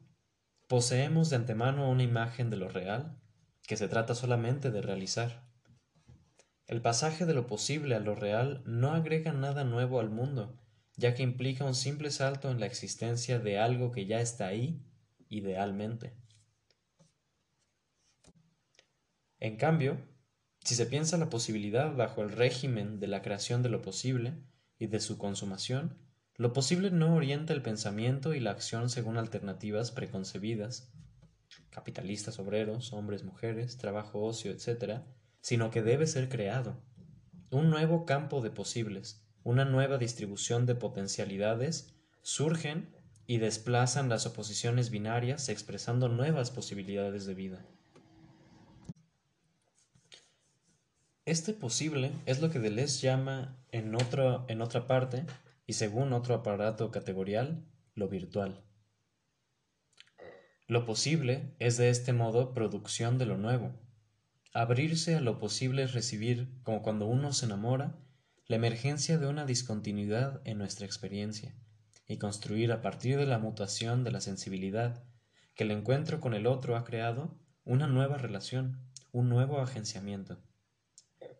poseemos 0.67 1.29
de 1.29 1.37
antemano 1.37 1.89
una 1.89 2.03
imagen 2.03 2.49
de 2.49 2.57
lo 2.57 2.69
real, 2.69 3.19
que 3.63 3.77
se 3.77 3.87
trata 3.87 4.15
solamente 4.15 4.71
de 4.71 4.81
realizar. 4.81 5.49
El 6.67 6.81
pasaje 6.81 7.25
de 7.25 7.33
lo 7.33 7.47
posible 7.47 7.95
a 7.95 7.99
lo 7.99 8.13
real 8.13 8.61
no 8.65 8.91
agrega 8.91 9.33
nada 9.33 9.63
nuevo 9.63 9.99
al 9.99 10.11
mundo, 10.11 10.59
ya 10.95 11.15
que 11.15 11.23
implica 11.23 11.65
un 11.65 11.73
simple 11.73 12.11
salto 12.11 12.51
en 12.51 12.59
la 12.59 12.67
existencia 12.67 13.39
de 13.39 13.57
algo 13.57 13.91
que 13.91 14.05
ya 14.05 14.21
está 14.21 14.47
ahí 14.47 14.85
idealmente. 15.29 16.13
En 19.39 19.55
cambio, 19.57 19.97
si 20.69 20.75
se 20.75 20.85
piensa 20.85 21.17
la 21.17 21.31
posibilidad 21.31 21.95
bajo 21.95 22.21
el 22.21 22.31
régimen 22.31 22.99
de 22.99 23.07
la 23.07 23.23
creación 23.23 23.63
de 23.63 23.69
lo 23.69 23.81
posible 23.81 24.35
y 24.77 24.85
de 24.85 24.99
su 24.99 25.17
consumación, 25.17 25.97
lo 26.35 26.53
posible 26.53 26.91
no 26.91 27.15
orienta 27.15 27.53
el 27.53 27.63
pensamiento 27.63 28.35
y 28.35 28.39
la 28.39 28.51
acción 28.51 28.91
según 28.91 29.17
alternativas 29.17 29.89
preconcebidas, 29.89 30.93
capitalistas, 31.71 32.37
obreros, 32.37 32.93
hombres, 32.93 33.23
mujeres, 33.23 33.79
trabajo, 33.79 34.21
ocio, 34.21 34.51
etc., 34.51 35.01
sino 35.41 35.71
que 35.71 35.81
debe 35.81 36.05
ser 36.05 36.29
creado, 36.29 36.79
un 37.49 37.71
nuevo 37.71 38.05
campo 38.05 38.39
de 38.39 38.51
posibles, 38.51 39.27
una 39.41 39.65
nueva 39.65 39.97
distribución 39.97 40.67
de 40.67 40.75
potencialidades, 40.75 41.95
surgen 42.21 42.95
y 43.25 43.39
desplazan 43.39 44.07
las 44.07 44.27
oposiciones 44.27 44.91
binarias 44.91 45.49
expresando 45.49 46.09
nuevas 46.09 46.51
posibilidades 46.51 47.25
de 47.25 47.33
vida. 47.33 47.65
Este 51.29 51.53
posible 51.53 52.11
es 52.25 52.41
lo 52.41 52.49
que 52.49 52.57
Deleuze 52.57 53.05
llama 53.05 53.55
en, 53.71 53.93
otro, 53.93 54.45
en 54.47 54.63
otra 54.63 54.87
parte 54.87 55.27
y 55.67 55.73
según 55.73 56.11
otro 56.11 56.33
aparato 56.33 56.89
categorial, 56.89 57.63
lo 57.93 58.09
virtual. 58.09 58.63
Lo 60.65 60.87
posible 60.87 61.53
es 61.59 61.77
de 61.77 61.91
este 61.91 62.13
modo 62.13 62.55
producción 62.55 63.19
de 63.19 63.27
lo 63.27 63.37
nuevo. 63.37 63.79
Abrirse 64.55 65.13
a 65.13 65.21
lo 65.21 65.37
posible 65.37 65.83
es 65.83 65.93
recibir, 65.93 66.49
como 66.63 66.81
cuando 66.81 67.05
uno 67.05 67.31
se 67.31 67.45
enamora, 67.45 67.95
la 68.47 68.55
emergencia 68.55 69.19
de 69.19 69.27
una 69.27 69.45
discontinuidad 69.45 70.41
en 70.45 70.57
nuestra 70.57 70.87
experiencia 70.87 71.53
y 72.07 72.17
construir 72.17 72.71
a 72.71 72.81
partir 72.81 73.17
de 73.17 73.27
la 73.27 73.37
mutación 73.37 74.03
de 74.03 74.09
la 74.09 74.21
sensibilidad 74.21 75.03
que 75.53 75.65
el 75.65 75.69
encuentro 75.69 76.21
con 76.21 76.33
el 76.33 76.47
otro 76.47 76.75
ha 76.75 76.83
creado 76.83 77.37
una 77.65 77.85
nueva 77.85 78.17
relación, 78.17 78.81
un 79.11 79.29
nuevo 79.29 79.61
agenciamiento. 79.61 80.39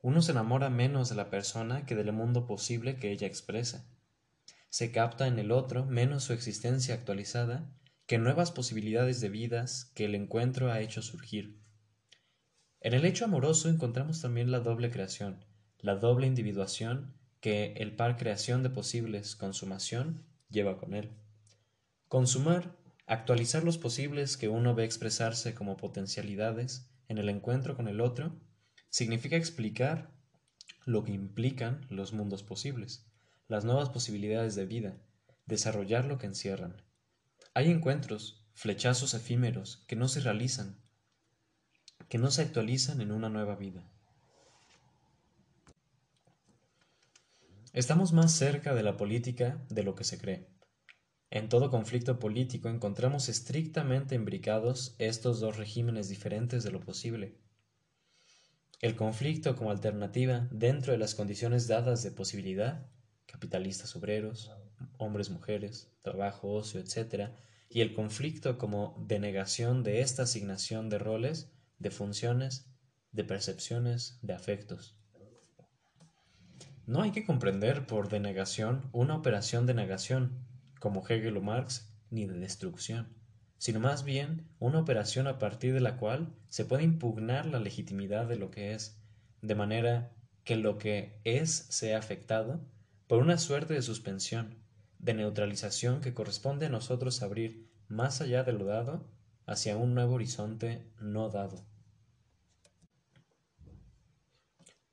Uno 0.02 0.22
se 0.22 0.32
enamora 0.32 0.70
menos 0.70 1.10
de 1.10 1.16
la 1.16 1.30
persona 1.30 1.86
que 1.86 1.96
del 1.96 2.12
mundo 2.14 2.48
posible 2.48 2.96
que 2.96 3.12
ella 3.12 3.28
expresa 3.28 3.86
se 4.70 4.92
capta 4.92 5.28
en 5.28 5.40
el 5.40 5.52
otro 5.52 5.86
menos 5.86 6.24
su 6.24 6.34
existencia 6.34 6.94
actualizada 6.94 7.70
que 8.06 8.18
nuevas 8.18 8.52
posibilidades 8.52 9.20
de 9.20 9.30
vidas 9.30 9.92
que 9.96 10.06
el 10.06 10.16
encuentro 10.16 10.72
ha 10.72 10.80
hecho 10.80 11.02
surgir. 11.02 11.60
En 12.82 12.94
el 12.94 13.06
hecho 13.06 13.26
amoroso 13.26 13.70
encontramos 13.70 14.22
también 14.22 14.52
la 14.52 14.60
doble 14.60 14.90
creación, 14.90 15.44
la 15.80 15.96
doble 15.96 16.28
individuación 16.28 17.14
que 17.42 17.74
el 17.78 17.96
par 17.96 18.18
creación 18.18 18.64
de 18.64 18.70
posibles 18.70 19.36
consumación 19.36 20.24
lleva 20.50 20.78
con 20.78 20.94
él. 20.94 21.12
Consumar, 22.08 22.76
actualizar 23.06 23.64
los 23.64 23.78
posibles 23.78 24.38
que 24.38 24.50
uno 24.50 24.76
ve 24.76 24.86
expresarse 24.86 25.54
como 25.54 25.78
potencialidades 25.78 26.90
en 27.08 27.18
el 27.18 27.30
encuentro 27.30 27.76
con 27.76 27.88
el 27.88 28.02
otro, 28.02 28.40
significa 28.90 29.36
explicar 29.36 30.12
lo 30.86 31.04
que 31.04 31.12
implican 31.12 31.86
los 31.90 32.14
mundos 32.14 32.44
posibles 32.44 33.06
las 33.50 33.66
nuevas 33.66 33.90
posibilidades 33.90 34.54
de 34.54 34.68
vida, 34.68 34.96
desarrollar 35.48 36.06
lo 36.06 36.20
que 36.20 36.28
encierran. 36.28 36.84
Hay 37.56 37.72
encuentros, 37.72 38.46
flechazos 38.54 39.16
efímeros 39.16 39.84
que 39.88 39.96
no 39.96 40.08
se 40.08 40.20
realizan, 40.20 40.78
que 42.10 42.20
no 42.20 42.30
se 42.30 42.44
actualizan 42.44 43.02
en 43.02 43.12
una 43.12 43.28
nueva 43.28 43.56
vida. 43.56 43.84
Estamos 47.74 48.14
más 48.14 48.34
cerca 48.34 48.76
de 48.76 48.84
la 48.84 48.98
política 48.98 49.60
de 49.70 49.82
lo 49.82 49.96
que 49.96 50.04
se 50.04 50.20
cree. 50.20 50.48
En 51.32 51.50
todo 51.50 51.72
conflicto 51.72 52.20
político 52.20 52.70
encontramos 52.70 53.30
estrictamente 53.30 54.14
imbricados 54.14 54.96
estos 55.00 55.40
dos 55.40 55.58
regímenes 55.58 56.08
diferentes 56.08 56.64
de 56.64 56.72
lo 56.72 56.82
posible. 56.82 57.36
El 58.80 58.96
conflicto 58.96 59.56
como 59.56 59.72
alternativa 59.72 60.48
dentro 60.52 60.94
de 60.94 60.98
las 60.98 61.14
condiciones 61.14 61.68
dadas 61.68 62.02
de 62.04 62.12
posibilidad 62.12 62.90
capitalistas 63.26 63.96
obreros, 63.96 64.52
hombres 64.98 65.30
mujeres, 65.30 65.92
trabajo, 66.02 66.54
ocio, 66.54 66.80
etc., 66.80 67.30
y 67.70 67.82
el 67.82 67.94
conflicto 67.94 68.58
como 68.58 68.96
denegación 69.08 69.84
de 69.84 70.02
esta 70.02 70.24
asignación 70.24 70.90
de 70.90 70.98
roles, 70.98 71.52
de 71.78 71.92
funciones, 71.92 72.66
de 73.12 73.24
percepciones, 73.24 74.18
de 74.24 74.34
afectos. 74.34 74.98
No 76.88 77.04
hay 77.04 77.12
que 77.12 77.26
comprender 77.26 77.86
por 77.86 78.10
denegación 78.10 78.90
una 78.92 79.16
operación 79.16 79.68
de 79.68 79.76
negación, 79.76 80.44
como 80.80 81.08
Hegel 81.08 81.38
o 81.38 81.42
Marx, 81.42 81.94
ni 82.10 82.26
de 82.26 82.40
destrucción, 82.40 83.16
sino 83.60 83.80
más 83.80 84.04
bien 84.04 84.48
una 84.58 84.80
operación 84.80 85.28
a 85.28 85.38
partir 85.38 85.74
de 85.74 85.82
la 85.82 85.98
cual 85.98 86.34
se 86.48 86.66
puede 86.66 86.84
impugnar 86.84 87.46
la 87.46 87.60
legitimidad 87.60 88.26
de 88.26 88.38
lo 88.38 88.50
que 88.50 88.74
es, 88.74 88.98
de 89.42 89.54
manera 89.54 90.12
que 90.44 90.56
lo 90.56 90.78
que 90.78 91.20
es 91.26 91.68
sea 91.70 92.00
afectado 92.00 92.62
por 93.06 93.22
una 93.22 93.38
suerte 93.38 93.74
de 93.74 93.82
suspensión, 93.82 94.56
de 94.98 95.14
neutralización 95.14 96.02
que 96.02 96.14
corresponde 96.14 96.66
a 96.66 96.70
nosotros 96.70 97.22
abrir 97.22 97.70
más 97.88 98.22
allá 98.22 98.44
de 98.44 98.54
lo 98.54 98.66
dado 98.66 99.06
hacia 99.46 99.76
un 99.78 99.94
nuevo 99.94 100.16
horizonte 100.16 100.90
no 101.00 101.30
dado. 101.30 101.66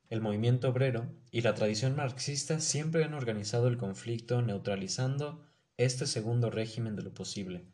El 0.08 0.20
movimiento 0.20 0.68
obrero 0.68 1.06
y 1.30 1.42
la 1.42 1.54
tradición 1.54 1.94
marxista 1.94 2.58
siempre 2.60 3.04
han 3.04 3.14
organizado 3.14 3.68
el 3.68 3.76
conflicto 3.76 4.42
neutralizando 4.42 5.44
este 5.76 6.06
segundo 6.06 6.50
régimen 6.50 6.96
de 6.96 7.02
lo 7.02 7.12
posible, 7.12 7.66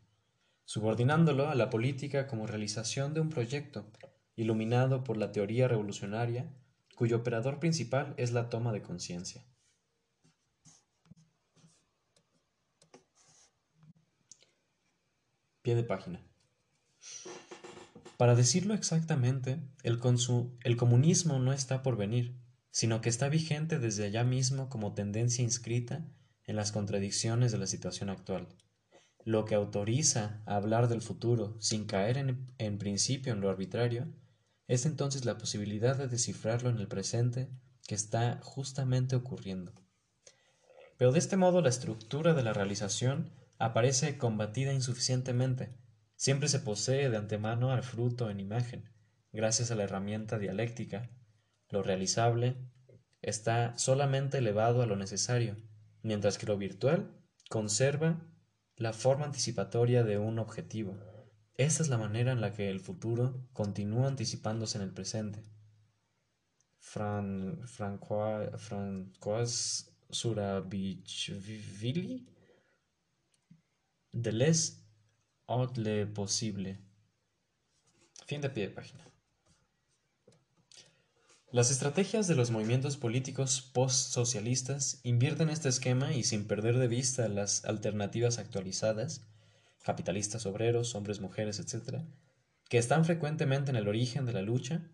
subordinándolo 0.65 1.49
a 1.49 1.55
la 1.55 1.69
política 1.69 2.27
como 2.27 2.47
realización 2.47 3.13
de 3.13 3.21
un 3.21 3.29
proyecto 3.29 3.85
iluminado 4.35 5.03
por 5.03 5.17
la 5.17 5.31
teoría 5.31 5.67
revolucionaria 5.67 6.51
cuyo 6.95 7.17
operador 7.17 7.59
principal 7.59 8.13
es 8.17 8.31
la 8.31 8.49
toma 8.49 8.71
de 8.71 8.81
conciencia. 8.81 9.45
Pie 15.61 15.75
de 15.75 15.83
página. 15.83 16.21
Para 18.17 18.35
decirlo 18.35 18.73
exactamente, 18.73 19.59
el, 19.83 19.99
el 20.63 20.77
comunismo 20.77 21.39
no 21.39 21.53
está 21.53 21.83
por 21.83 21.97
venir, 21.97 22.37
sino 22.69 23.01
que 23.01 23.09
está 23.09 23.29
vigente 23.29 23.79
desde 23.79 24.05
allá 24.05 24.23
mismo 24.23 24.69
como 24.69 24.93
tendencia 24.93 25.43
inscrita 25.43 26.05
en 26.45 26.55
las 26.55 26.71
contradicciones 26.71 27.51
de 27.51 27.57
la 27.57 27.67
situación 27.67 28.09
actual. 28.09 28.47
Lo 29.25 29.45
que 29.45 29.55
autoriza 29.55 30.41
a 30.45 30.57
hablar 30.57 30.89
del 30.89 31.01
futuro 31.01 31.55
sin 31.59 31.85
caer 31.85 32.17
en, 32.17 32.53
en, 32.57 32.77
principio 32.77 33.31
en 33.31 33.39
lo 33.39 33.49
arbitrario 33.49 34.13
es 34.67 34.85
entonces 34.85 35.23
la 35.23 35.37
posibilidad 35.37 35.97
de 35.97 36.07
descifrarlo 36.07 36.69
en 36.69 36.79
el 36.79 36.87
presente 36.87 37.49
que 37.87 37.95
está 37.95 38.39
justamente 38.41 39.15
ocurriendo. 39.15 39.73
Pero 40.97 41.11
de 41.11 41.19
este 41.19 41.37
modo 41.37 41.61
la 41.61 41.69
estructura 41.69 42.33
de 42.33 42.43
la 42.43 42.53
realización 42.53 43.31
aparece 43.59 44.17
combatida 44.17 44.73
insuficientemente. 44.73 45.73
Siempre 46.15 46.49
se 46.49 46.59
posee 46.59 47.09
de 47.09 47.17
antemano 47.17 47.71
al 47.71 47.83
fruto 47.83 48.29
en 48.29 48.39
imagen, 48.39 48.89
gracias 49.31 49.71
a 49.71 49.75
la 49.75 49.83
herramienta 49.83 50.37
dialéctica. 50.37 51.09
Lo 51.69 51.81
realizable 51.81 52.57
está 53.21 53.77
solamente 53.77 54.37
elevado 54.39 54.81
a 54.81 54.85
lo 54.85 54.95
necesario, 54.95 55.57
mientras 56.01 56.37
que 56.37 56.45
lo 56.45 56.57
virtual 56.57 57.17
conserva 57.49 58.21
la 58.77 58.93
forma 58.93 59.25
anticipatoria 59.25 60.03
de 60.03 60.17
un 60.17 60.39
objetivo. 60.39 60.97
Esta 61.55 61.83
es 61.83 61.89
la 61.89 61.97
manera 61.97 62.31
en 62.31 62.41
la 62.41 62.53
que 62.53 62.69
el 62.69 62.79
futuro 62.79 63.47
continúa 63.53 64.07
anticipándose 64.07 64.77
en 64.77 64.83
el 64.83 64.93
presente. 64.93 65.43
Fran, 66.79 67.61
Francois 67.67 68.49
Surabichvili 70.09 72.27
de 74.11 74.31
les 74.31 74.79
le 75.75 76.07
possible. 76.07 76.79
Fin 78.25 78.41
de 78.41 78.49
pie 78.49 78.67
de 78.67 78.73
página. 78.73 79.12
Las 81.53 81.69
estrategias 81.69 82.27
de 82.27 82.33
los 82.33 82.49
movimientos 82.49 82.97
políticos 82.97 83.61
post-socialistas 83.61 84.99
invierten 85.03 85.51
este 85.51 85.69
esquema 85.69 86.11
y 86.11 86.23
sin 86.23 86.47
perder 86.47 86.79
de 86.79 86.87
vista 86.87 87.27
las 87.27 87.63
alternativas 87.65 88.39
actualizadas, 88.39 89.27
capitalistas 89.83 90.47
obreros, 90.47 90.95
hombres, 90.95 91.19
mujeres, 91.19 91.59
etc., 91.59 92.05
que 92.69 92.79
están 92.79 93.05
frecuentemente 93.05 93.69
en 93.69 93.75
el 93.75 93.87
origen 93.87 94.25
de 94.25 94.33
la 94.33 94.41
lucha, 94.41 94.89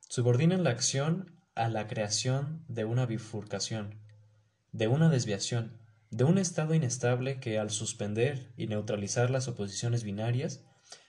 subordinan 0.00 0.64
la 0.64 0.70
acción 0.70 1.38
a 1.54 1.68
la 1.68 1.86
creación 1.86 2.64
de 2.66 2.84
una 2.84 3.06
bifurcación, 3.06 3.94
de 4.72 4.88
una 4.88 5.08
desviación, 5.08 5.78
de 6.10 6.24
un 6.24 6.36
estado 6.38 6.74
inestable 6.74 7.38
que 7.38 7.60
al 7.60 7.70
suspender 7.70 8.52
y 8.56 8.66
neutralizar 8.66 9.30
las 9.30 9.46
oposiciones 9.46 10.02
binarias, 10.02 10.64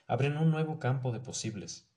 abren 0.06 0.36
un 0.36 0.52
nuevo 0.52 0.78
campo 0.78 1.10
de 1.10 1.18
posibles. 1.18 1.90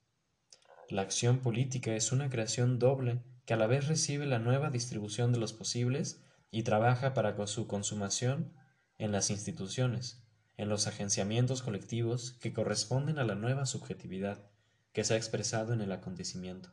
La 0.88 1.02
acción 1.02 1.40
política 1.40 1.94
es 1.94 2.12
una 2.12 2.30
creación 2.30 2.78
doble 2.78 3.20
que 3.44 3.52
a 3.52 3.58
la 3.58 3.66
vez 3.66 3.88
recibe 3.88 4.24
la 4.24 4.38
nueva 4.38 4.70
distribución 4.70 5.32
de 5.32 5.38
los 5.38 5.52
posibles 5.52 6.24
y 6.50 6.62
trabaja 6.62 7.12
para 7.12 7.46
su 7.46 7.66
consumación 7.66 8.54
en 8.96 9.12
las 9.12 9.28
instituciones, 9.28 10.22
en 10.56 10.70
los 10.70 10.86
agenciamientos 10.86 11.62
colectivos 11.62 12.38
que 12.40 12.54
corresponden 12.54 13.18
a 13.18 13.24
la 13.24 13.34
nueva 13.34 13.66
subjetividad 13.66 14.50
que 14.94 15.04
se 15.04 15.12
ha 15.12 15.18
expresado 15.18 15.74
en 15.74 15.82
el 15.82 15.92
acontecimiento. 15.92 16.70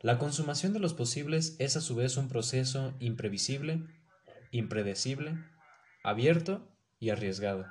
La 0.00 0.18
consumación 0.18 0.72
de 0.72 0.80
los 0.80 0.92
posibles 0.92 1.54
es 1.60 1.76
a 1.76 1.80
su 1.80 1.94
vez 1.94 2.16
un 2.16 2.26
proceso 2.26 2.94
imprevisible, 2.98 3.86
impredecible, 4.50 5.38
abierto 6.02 6.68
y 6.98 7.10
arriesgado. 7.10 7.66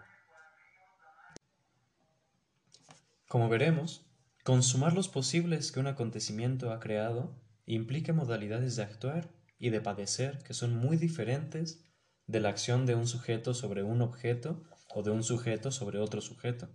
Como 3.27 3.49
veremos, 3.49 4.08
Consumar 4.43 4.93
los 4.93 5.09
posibles 5.09 5.71
que 5.71 5.79
un 5.79 5.87
acontecimiento 5.87 6.71
ha 6.71 6.79
creado 6.79 7.35
implica 7.65 8.13
modalidades 8.13 8.75
de 8.75 8.83
actuar 8.83 9.29
y 9.59 9.69
de 9.69 9.81
padecer 9.81 10.39
que 10.43 10.53
son 10.53 10.75
muy 10.75 10.97
diferentes 10.97 11.83
de 12.25 12.39
la 12.39 12.49
acción 12.49 12.85
de 12.85 12.95
un 12.95 13.07
sujeto 13.07 13.53
sobre 13.53 13.83
un 13.83 14.01
objeto 14.01 14.63
o 14.93 15.03
de 15.03 15.11
un 15.11 15.23
sujeto 15.23 15.71
sobre 15.71 15.99
otro 15.99 16.21
sujeto. 16.21 16.69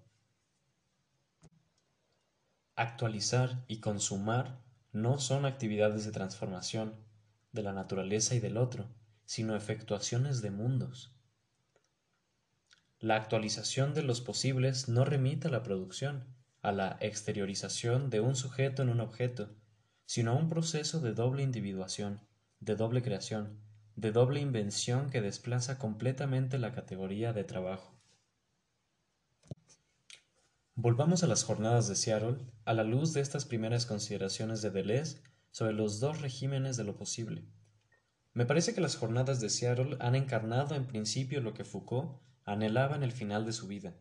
Actualizar 2.76 3.64
y 3.68 3.78
consumar 3.78 4.60
no 4.92 5.18
son 5.18 5.46
actividades 5.46 6.04
de 6.04 6.12
transformación 6.12 6.94
de 7.52 7.62
la 7.62 7.72
naturaleza 7.72 8.34
y 8.34 8.40
del 8.40 8.56
otro, 8.56 8.88
sino 9.24 9.56
efectuaciones 9.56 10.42
de 10.42 10.50
mundos. 10.50 11.14
La 12.98 13.16
actualización 13.16 13.94
de 13.94 14.02
los 14.02 14.20
posibles 14.20 14.88
no 14.88 15.04
remite 15.04 15.48
a 15.48 15.50
la 15.50 15.62
producción, 15.62 16.33
a 16.64 16.72
la 16.72 16.96
exteriorización 17.00 18.10
de 18.10 18.20
un 18.20 18.34
sujeto 18.34 18.82
en 18.82 18.88
un 18.88 19.00
objeto, 19.00 19.54
sino 20.06 20.32
a 20.32 20.34
un 20.34 20.48
proceso 20.48 20.98
de 21.00 21.12
doble 21.12 21.42
individuación, 21.42 22.20
de 22.60 22.74
doble 22.74 23.02
creación, 23.02 23.60
de 23.96 24.12
doble 24.12 24.40
invención 24.40 25.10
que 25.10 25.20
desplaza 25.20 25.78
completamente 25.78 26.58
la 26.58 26.72
categoría 26.72 27.32
de 27.34 27.44
trabajo. 27.44 27.94
Volvamos 30.74 31.22
a 31.22 31.26
las 31.26 31.44
jornadas 31.44 31.86
de 31.86 31.96
Seattle 31.96 32.38
a 32.64 32.72
la 32.72 32.82
luz 32.82 33.12
de 33.12 33.20
estas 33.20 33.44
primeras 33.44 33.86
consideraciones 33.86 34.62
de 34.62 34.70
Deleuze 34.70 35.22
sobre 35.50 35.74
los 35.74 36.00
dos 36.00 36.22
regímenes 36.22 36.76
de 36.76 36.84
lo 36.84 36.96
posible. 36.96 37.44
Me 38.32 38.46
parece 38.46 38.74
que 38.74 38.80
las 38.80 38.96
jornadas 38.96 39.38
de 39.40 39.50
Seattle 39.50 39.98
han 40.00 40.14
encarnado 40.14 40.74
en 40.74 40.86
principio 40.86 41.40
lo 41.42 41.52
que 41.52 41.64
Foucault 41.64 42.20
anhelaba 42.44 42.96
en 42.96 43.02
el 43.02 43.12
final 43.12 43.44
de 43.44 43.52
su 43.52 43.68
vida. 43.68 43.94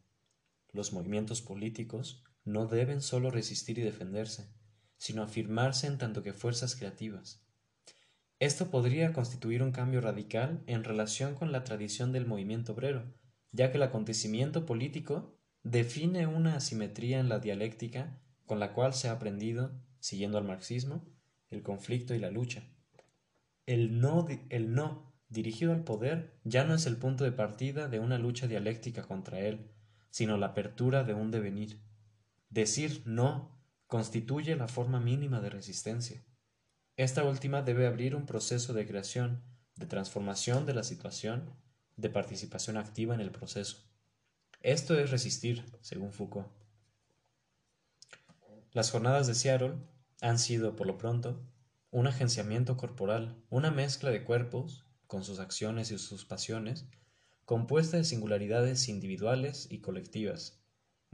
Los 0.71 0.93
movimientos 0.93 1.43
políticos, 1.43 2.23
no 2.45 2.67
deben 2.67 3.01
solo 3.01 3.31
resistir 3.31 3.79
y 3.79 3.81
defenderse, 3.81 4.49
sino 4.97 5.23
afirmarse 5.23 5.87
en 5.87 5.97
tanto 5.97 6.23
que 6.23 6.33
fuerzas 6.33 6.75
creativas. 6.75 7.45
Esto 8.39 8.69
podría 8.69 9.13
constituir 9.13 9.63
un 9.63 9.71
cambio 9.71 10.01
radical 10.01 10.63
en 10.67 10.83
relación 10.83 11.35
con 11.35 11.51
la 11.51 11.63
tradición 11.63 12.11
del 12.11 12.25
movimiento 12.25 12.73
obrero, 12.73 13.13
ya 13.51 13.71
que 13.71 13.77
el 13.77 13.83
acontecimiento 13.83 14.65
político 14.65 15.39
define 15.63 16.27
una 16.27 16.55
asimetría 16.55 17.19
en 17.19 17.29
la 17.29 17.39
dialéctica 17.39 18.19
con 18.45 18.59
la 18.59 18.73
cual 18.73 18.93
se 18.93 19.07
ha 19.07 19.13
aprendido, 19.13 19.79
siguiendo 19.99 20.37
al 20.37 20.43
marxismo, 20.43 21.07
el 21.49 21.63
conflicto 21.63 22.13
y 22.13 22.19
la 22.19 22.31
lucha. 22.31 22.63
El 23.65 24.01
no, 24.01 24.27
el 24.49 24.73
no 24.73 25.13
dirigido 25.29 25.71
al 25.71 25.83
poder 25.83 26.39
ya 26.43 26.65
no 26.65 26.75
es 26.75 26.85
el 26.85 26.97
punto 26.97 27.23
de 27.23 27.31
partida 27.31 27.87
de 27.87 27.99
una 27.99 28.17
lucha 28.17 28.47
dialéctica 28.47 29.03
contra 29.03 29.39
él, 29.39 29.71
sino 30.09 30.37
la 30.37 30.47
apertura 30.47 31.03
de 31.03 31.13
un 31.13 31.31
devenir. 31.31 31.81
Decir 32.53 33.01
no 33.07 33.49
constituye 33.87 34.55
la 34.55 34.67
forma 34.67 34.99
mínima 34.99 35.41
de 35.41 35.49
resistencia. 35.49 36.23
Esta 36.97 37.23
última 37.23 37.63
debe 37.63 37.87
abrir 37.87 38.15
un 38.15 38.27
proceso 38.27 38.73
de 38.73 38.85
creación, 38.85 39.41
de 39.75 39.87
transformación 39.87 40.67
de 40.67 40.75
la 40.75 40.83
situación, 40.83 41.51
de 41.97 42.11
participación 42.11 42.77
activa 42.77 43.15
en 43.15 43.21
el 43.21 43.31
proceso. 43.31 43.89
Esto 44.61 44.95
es 44.99 45.09
resistir, 45.09 45.65
según 45.81 46.13
Foucault. 46.13 46.47
Las 48.71 48.91
jornadas 48.91 49.25
de 49.25 49.33
Seattle 49.33 49.73
han 50.21 50.37
sido, 50.37 50.75
por 50.75 50.85
lo 50.85 50.99
pronto, 50.99 51.43
un 51.89 52.05
agenciamiento 52.05 52.77
corporal, 52.77 53.35
una 53.49 53.71
mezcla 53.71 54.11
de 54.11 54.23
cuerpos, 54.23 54.85
con 55.07 55.23
sus 55.23 55.39
acciones 55.39 55.89
y 55.89 55.97
sus 55.97 56.23
pasiones, 56.23 56.85
compuesta 57.45 57.97
de 57.97 58.03
singularidades 58.03 58.89
individuales 58.89 59.65
y 59.71 59.79
colectivas, 59.79 60.62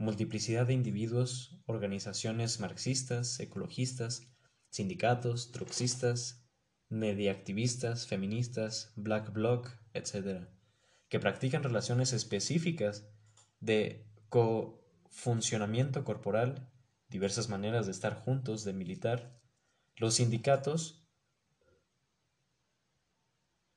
multiplicidad 0.00 0.66
de 0.66 0.72
individuos, 0.72 1.60
organizaciones 1.66 2.58
marxistas, 2.58 3.38
ecologistas, 3.38 4.26
sindicatos, 4.70 5.52
troxistas, 5.52 6.48
mediactivistas, 6.88 8.06
feministas, 8.06 8.94
black 8.96 9.30
bloc, 9.30 9.68
etc., 9.92 10.48
que 11.10 11.20
practican 11.20 11.62
relaciones 11.62 12.14
específicas 12.14 13.10
de 13.60 14.06
cofuncionamiento 14.30 16.02
corporal, 16.02 16.72
diversas 17.10 17.50
maneras 17.50 17.84
de 17.84 17.92
estar 17.92 18.14
juntos, 18.14 18.64
de 18.64 18.72
militar. 18.72 19.38
Los 19.96 20.14
sindicatos 20.14 21.06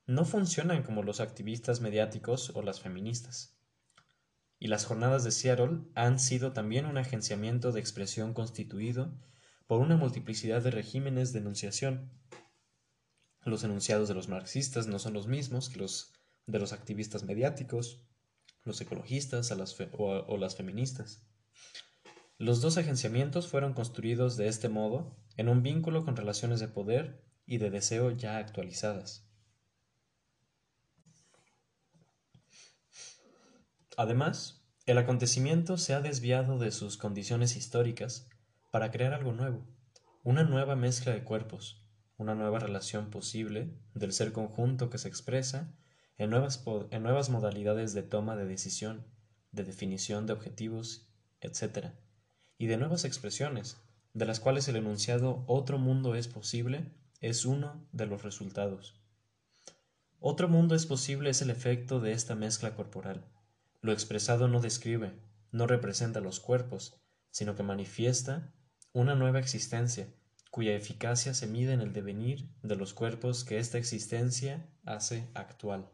no 0.06 0.24
funcionan 0.24 0.84
como 0.84 1.04
los 1.04 1.20
activistas 1.20 1.82
mediáticos 1.82 2.52
o 2.56 2.62
las 2.62 2.80
feministas 2.80 3.53
y 4.64 4.68
las 4.68 4.86
jornadas 4.86 5.26
de 5.26 5.32
Seattle 5.32 5.82
han 5.94 6.20
sido 6.20 6.54
también 6.54 6.86
un 6.86 6.98
agenciamiento 6.98 7.74
de 7.74 7.82
expresión 7.82 8.34
constituido 8.34 9.14
por 9.68 9.82
una 9.82 9.98
multiplicidad 9.98 10.62
de 10.62 10.72
regímenes 10.72 11.34
de 11.34 11.40
enunciación. 11.40 12.14
Los 13.44 13.66
enunciados 13.66 14.08
de 14.08 14.14
los 14.14 14.30
marxistas 14.30 14.88
no 14.88 15.00
son 15.00 15.12
los 15.12 15.28
mismos 15.28 15.68
que 15.68 15.80
los 15.80 16.14
de 16.48 16.60
los 16.60 16.72
activistas 16.72 17.24
mediáticos, 17.24 18.06
los 18.64 18.80
ecologistas 18.80 19.52
o, 19.52 20.06
o 20.06 20.38
las 20.38 20.56
feministas. 20.56 21.28
Los 22.38 22.62
dos 22.62 22.78
agenciamientos 22.78 23.50
fueron 23.50 23.74
construidos 23.74 24.38
de 24.38 24.48
este 24.48 24.70
modo 24.70 25.18
en 25.36 25.50
un 25.50 25.62
vínculo 25.62 26.06
con 26.06 26.16
relaciones 26.16 26.62
de 26.62 26.70
poder 26.70 27.22
y 27.46 27.58
de 27.58 27.70
deseo 27.70 28.12
ya 28.12 28.38
actualizadas. 28.38 29.28
Además, 33.96 34.66
el 34.86 34.98
acontecimiento 34.98 35.78
se 35.78 35.94
ha 35.94 36.02
desviado 36.02 36.58
de 36.58 36.72
sus 36.72 36.98
condiciones 36.98 37.56
históricas 37.56 38.28
para 38.72 38.90
crear 38.90 39.14
algo 39.14 39.34
nuevo, 39.34 39.68
una 40.24 40.44
nueva 40.44 40.76
mezcla 40.76 41.14
de 41.14 41.24
cuerpos, 41.24 41.86
una 42.18 42.34
nueva 42.34 42.58
relación 42.58 43.12
posible 43.12 43.72
del 43.94 44.12
ser 44.12 44.32
conjunto 44.32 44.90
que 44.90 44.98
se 44.98 45.08
expresa 45.08 45.76
en 46.18 46.32
nuevas, 46.32 47.30
modalidades 47.30 47.94
de 47.94 48.02
toma 48.02 48.36
de 48.36 48.46
decisión, 48.46 49.06
de 49.52 49.64
definición 49.64 50.26
de 50.26 50.34
objetivos, 50.34 51.08
etc., 51.40 51.92
y 52.58 52.68
de 52.68 52.78
nuevas 52.78 53.06
expresiones, 53.06 53.78
de 54.14 54.26
las 54.26 54.40
cuales 54.40 54.68
el 54.68 54.76
enunciado 54.76 55.44
otro 55.48 55.78
mundo 55.78 56.16
es 56.16 56.28
posible 56.28 56.92
es 57.20 57.46
uno 57.46 57.88
de 57.92 58.08
los 58.08 58.24
resultados. 58.24 59.00
Otro 60.20 60.48
mundo 60.48 60.74
es 60.74 60.86
posible 60.86 61.30
es 61.30 61.42
el 61.42 61.52
efecto 61.52 62.00
de 62.00 62.14
esta 62.14 62.36
mezcla 62.36 62.76
corporal 62.76 63.26
lo 63.84 63.92
expresado 63.92 64.48
no 64.48 64.62
describe, 64.62 65.12
no 65.52 65.68
representa 65.68 66.22
los 66.22 66.40
cuerpos, 66.40 66.96
sino 67.32 67.54
que 67.56 67.64
manifiesta 67.64 68.54
una 68.94 69.14
nueva 69.14 69.40
existencia, 69.40 70.08
cuya 70.52 70.74
eficacia 70.74 71.34
se 71.34 71.48
mide 71.48 71.74
en 71.74 71.82
el 71.82 71.92
devenir 71.92 72.50
de 72.64 72.78
los 72.78 72.94
cuerpos 72.94 73.44
que 73.44 73.60
esta 73.60 73.78
existencia 73.78 74.70
hace 74.86 75.30
actual. 75.34 75.92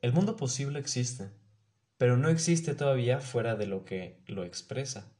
El 0.00 0.14
mundo 0.14 0.36
posible 0.36 0.78
existe, 0.78 1.30
pero 1.98 2.16
no 2.16 2.30
existe 2.30 2.74
todavía 2.74 3.20
fuera 3.20 3.56
de 3.56 3.66
lo 3.66 3.84
que 3.84 4.22
lo 4.26 4.44
expresa. 4.44 5.12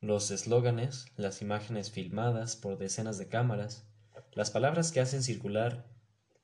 los 0.00 0.30
eslóganes, 0.30 1.06
las 1.16 1.42
imágenes 1.42 1.90
filmadas 1.90 2.54
por 2.54 2.78
decenas 2.78 3.18
de 3.18 3.26
cámaras, 3.26 3.88
las 4.34 4.52
palabras 4.52 4.92
que 4.92 5.00
hacen 5.00 5.24
circular 5.24 5.84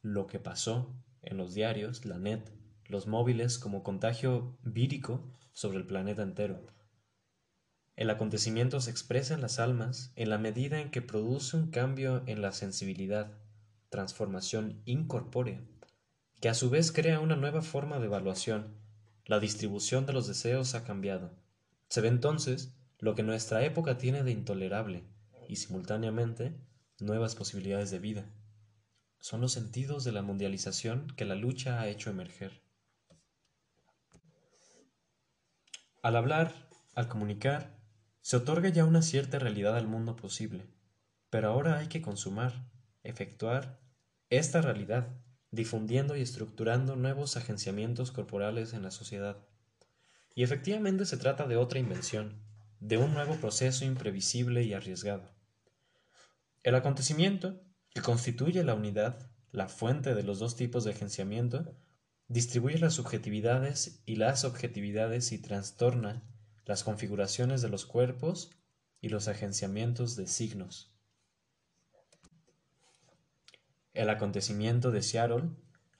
lo 0.02 0.26
que 0.26 0.40
pasó 0.40 1.03
en 1.26 1.36
los 1.36 1.54
diarios, 1.54 2.04
la 2.04 2.18
net, 2.18 2.50
los 2.86 3.06
móviles 3.06 3.58
como 3.58 3.82
contagio 3.82 4.56
vírico 4.62 5.22
sobre 5.52 5.78
el 5.78 5.86
planeta 5.86 6.22
entero. 6.22 6.60
El 7.96 8.10
acontecimiento 8.10 8.80
se 8.80 8.90
expresa 8.90 9.34
en 9.34 9.40
las 9.40 9.58
almas 9.60 10.12
en 10.16 10.28
la 10.28 10.38
medida 10.38 10.80
en 10.80 10.90
que 10.90 11.00
produce 11.00 11.56
un 11.56 11.70
cambio 11.70 12.24
en 12.26 12.42
la 12.42 12.52
sensibilidad, 12.52 13.38
transformación 13.88 14.82
incorpórea, 14.84 15.60
que 16.40 16.48
a 16.48 16.54
su 16.54 16.70
vez 16.70 16.90
crea 16.90 17.20
una 17.20 17.36
nueva 17.36 17.62
forma 17.62 18.00
de 18.00 18.06
evaluación. 18.06 18.74
La 19.26 19.38
distribución 19.38 20.06
de 20.06 20.12
los 20.12 20.26
deseos 20.26 20.74
ha 20.74 20.84
cambiado. 20.84 21.30
Se 21.88 22.00
ve 22.00 22.08
entonces 22.08 22.74
lo 22.98 23.14
que 23.14 23.22
nuestra 23.22 23.64
época 23.64 23.96
tiene 23.96 24.24
de 24.24 24.32
intolerable 24.32 25.04
y 25.48 25.56
simultáneamente 25.56 26.56
nuevas 26.98 27.36
posibilidades 27.36 27.90
de 27.90 28.00
vida. 28.00 28.26
Son 29.24 29.40
los 29.40 29.52
sentidos 29.52 30.04
de 30.04 30.12
la 30.12 30.20
mundialización 30.20 31.06
que 31.16 31.24
la 31.24 31.34
lucha 31.34 31.80
ha 31.80 31.88
hecho 31.88 32.10
emerger. 32.10 32.60
Al 36.02 36.16
hablar, 36.16 36.68
al 36.94 37.08
comunicar, 37.08 37.74
se 38.20 38.36
otorga 38.36 38.68
ya 38.68 38.84
una 38.84 39.00
cierta 39.00 39.38
realidad 39.38 39.78
al 39.78 39.86
mundo 39.88 40.14
posible, 40.14 40.66
pero 41.30 41.48
ahora 41.48 41.78
hay 41.78 41.86
que 41.86 42.02
consumar, 42.02 42.68
efectuar 43.02 43.80
esta 44.28 44.60
realidad, 44.60 45.08
difundiendo 45.50 46.18
y 46.18 46.20
estructurando 46.20 46.94
nuevos 46.94 47.38
agenciamientos 47.38 48.12
corporales 48.12 48.74
en 48.74 48.82
la 48.82 48.90
sociedad. 48.90 49.38
Y 50.34 50.42
efectivamente 50.42 51.06
se 51.06 51.16
trata 51.16 51.46
de 51.46 51.56
otra 51.56 51.78
invención, 51.78 52.42
de 52.78 52.98
un 52.98 53.14
nuevo 53.14 53.36
proceso 53.36 53.86
imprevisible 53.86 54.64
y 54.64 54.74
arriesgado. 54.74 55.30
El 56.62 56.74
acontecimiento, 56.74 57.63
que 57.94 58.02
constituye 58.02 58.64
la 58.64 58.74
unidad, 58.74 59.30
la 59.52 59.68
fuente 59.68 60.14
de 60.14 60.24
los 60.24 60.40
dos 60.40 60.56
tipos 60.56 60.84
de 60.84 60.90
agenciamiento, 60.90 61.76
distribuye 62.28 62.78
las 62.78 62.94
subjetividades 62.94 64.02
y 64.04 64.16
las 64.16 64.44
objetividades 64.44 65.30
y 65.32 65.38
trastorna 65.38 66.22
las 66.66 66.82
configuraciones 66.82 67.62
de 67.62 67.68
los 67.68 67.86
cuerpos 67.86 68.50
y 69.00 69.10
los 69.10 69.28
agenciamientos 69.28 70.16
de 70.16 70.26
signos. 70.26 70.92
El 73.92 74.10
acontecimiento 74.10 74.90
de 74.90 75.02
Seattle 75.02 75.50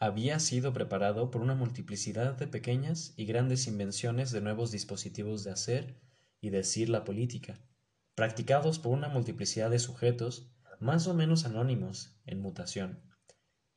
había 0.01 0.41
sido 0.41 0.73
preparado 0.73 1.31
por 1.31 1.43
una 1.43 1.55
multiplicidad 1.55 2.35
de 2.37 2.49
pequeñas 2.49 3.15
y 3.17 3.27
grandes 3.27 3.69
invenciones 3.69 4.33
de 4.33 4.41
nuevos 4.41 4.73
dispositivos 4.73 5.45
de 5.45 5.53
hacer 5.53 6.01
y 6.41 6.51
decir 6.51 6.89
la 6.89 7.05
política, 7.05 7.61
practicados 8.17 8.81
por 8.81 8.93
una 8.93 9.09
multiplicidad 9.09 9.71
de 9.71 9.79
sujetos 9.79 10.51
más 10.85 11.07
o 11.07 11.15
menos 11.15 11.47
anónimos 11.47 12.21
en 12.27 12.41
mutación. 12.41 13.03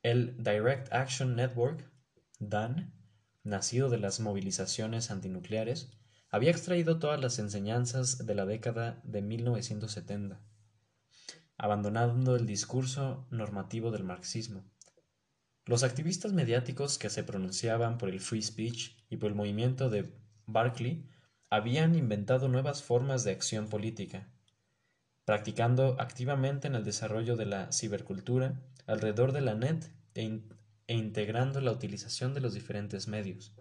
El 0.03 0.35
Direct 0.43 0.91
Action 0.91 1.37
Network 1.37 1.89
Dan, 2.37 2.93
nacido 3.43 3.89
de 3.89 3.97
las 3.97 4.19
movilizaciones 4.19 5.09
antinucleares, 5.09 5.89
había 6.29 6.51
extraído 6.51 6.99
todas 6.99 7.21
las 7.21 7.39
enseñanzas 7.39 8.25
de 8.25 8.35
la 8.35 8.45
década 8.45 8.99
de 9.05 9.21
1970, 9.21 10.41
abandonando 11.55 12.35
el 12.35 12.45
discurso 12.45 13.25
normativo 13.31 13.89
del 13.89 14.03
marxismo. 14.03 14.69
Los 15.65 15.83
activistas 15.83 16.33
mediáticos 16.33 16.97
que 16.97 17.09
se 17.09 17.23
pronunciaban 17.23 17.97
por 17.97 18.09
el 18.09 18.19
free 18.19 18.41
speech 18.41 18.97
y 19.09 19.15
por 19.15 19.29
el 19.29 19.35
movimiento 19.35 19.89
de 19.89 20.13
Barclay 20.45 21.09
habían 21.49 21.95
inventado 21.95 22.49
nuevas 22.49 22.83
formas 22.83 23.23
de 23.23 23.31
acción 23.31 23.69
política, 23.69 24.29
practicando 25.27 25.97
activamente 25.99 26.69
en 26.69 26.75
el 26.75 26.85
desarrollo 26.85 27.35
de 27.35 27.45
la 27.45 27.69
cibercultura 27.73 28.61
alrededor 28.85 29.33
de 29.33 29.41
la 29.41 29.55
net 29.55 29.91
e 30.15 30.41
e 30.87 30.93
integrando 30.93 31.59
la 31.59 31.73
utilización 31.73 32.33
de 32.33 32.39
los 32.39 32.53
diferentes 32.53 33.09
medios. 33.09 33.53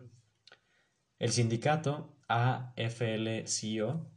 El 1.18 1.32
sindicato 1.32 2.16
AFL-CIO, 2.28 4.08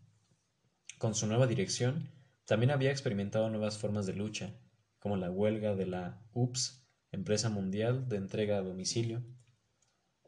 con 1.00 1.16
su 1.16 1.26
nueva 1.26 1.48
dirección, 1.48 2.12
también 2.46 2.70
había 2.70 2.92
experimentado 2.92 3.50
nuevas 3.50 3.80
formas 3.80 4.06
de 4.06 4.14
lucha, 4.14 4.54
como 5.00 5.18
la 5.18 5.32
huelga 5.32 5.74
de 5.74 5.88
la 5.88 6.22
UPS, 6.34 6.86
empresa 7.12 7.50
mundial 7.50 8.08
de 8.08 8.18
entrega 8.18 8.58
a 8.58 8.62
domicilio. 8.62 9.24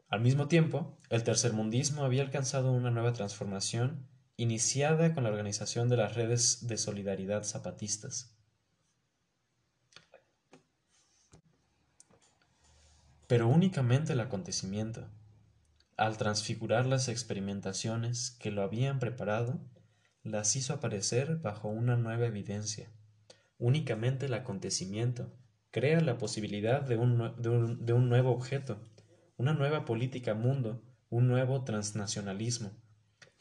Al 0.08 0.22
mismo 0.22 0.48
tiempo, 0.48 0.98
el 1.12 1.24
tercermundismo 1.24 2.04
había 2.04 2.24
alcanzado 2.24 2.72
una 2.72 2.90
nueva 2.90 3.14
transformación 3.14 4.08
iniciada 4.42 5.14
con 5.14 5.24
la 5.24 5.30
organización 5.30 5.90
de 5.90 5.98
las 5.98 6.16
redes 6.16 6.68
de 6.68 6.78
solidaridad 6.78 7.44
zapatistas. 7.44 8.36
pero 13.32 13.48
únicamente 13.48 14.12
el 14.12 14.20
acontecimiento, 14.20 15.08
al 15.96 16.18
transfigurar 16.18 16.86
las 16.86 17.08
experimentaciones 17.08 18.32
que 18.32 18.52
lo 18.52 18.62
habían 18.62 19.00
preparado, 19.00 19.58
las 20.22 20.58
hizo 20.58 20.74
aparecer 20.74 21.38
bajo 21.38 21.70
una 21.70 21.96
nueva 21.96 22.26
evidencia. 22.26 22.92
Únicamente 23.58 24.26
el 24.26 24.34
acontecimiento 24.34 25.32
crea 25.72 26.02
la 26.02 26.18
posibilidad 26.18 26.82
de 26.82 26.98
un, 26.98 27.34
de 27.86 27.94
un 27.94 28.10
nuevo 28.10 28.32
objeto, 28.32 28.82
una 29.38 29.54
nueva 29.54 29.86
política 29.86 30.34
mundo, 30.34 30.84
un 31.10 31.30
nuevo 31.30 31.64
transnacionalismo, 31.64 32.72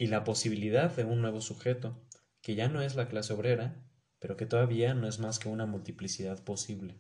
y 0.01 0.07
la 0.07 0.25
posibilidad 0.25 0.97
de 0.97 1.05
un 1.05 1.21
nuevo 1.21 1.43
sujeto, 1.43 1.95
que 2.41 2.55
ya 2.55 2.69
no 2.69 2.81
es 2.81 2.95
la 2.95 3.07
clase 3.07 3.35
obrera, 3.35 3.85
pero 4.19 4.35
que 4.35 4.47
todavía 4.47 4.95
no 4.95 5.07
es 5.07 5.19
más 5.19 5.39
que 5.39 5.51
una 5.51 5.67
multiplicidad 5.67 6.43
posible. 6.43 6.99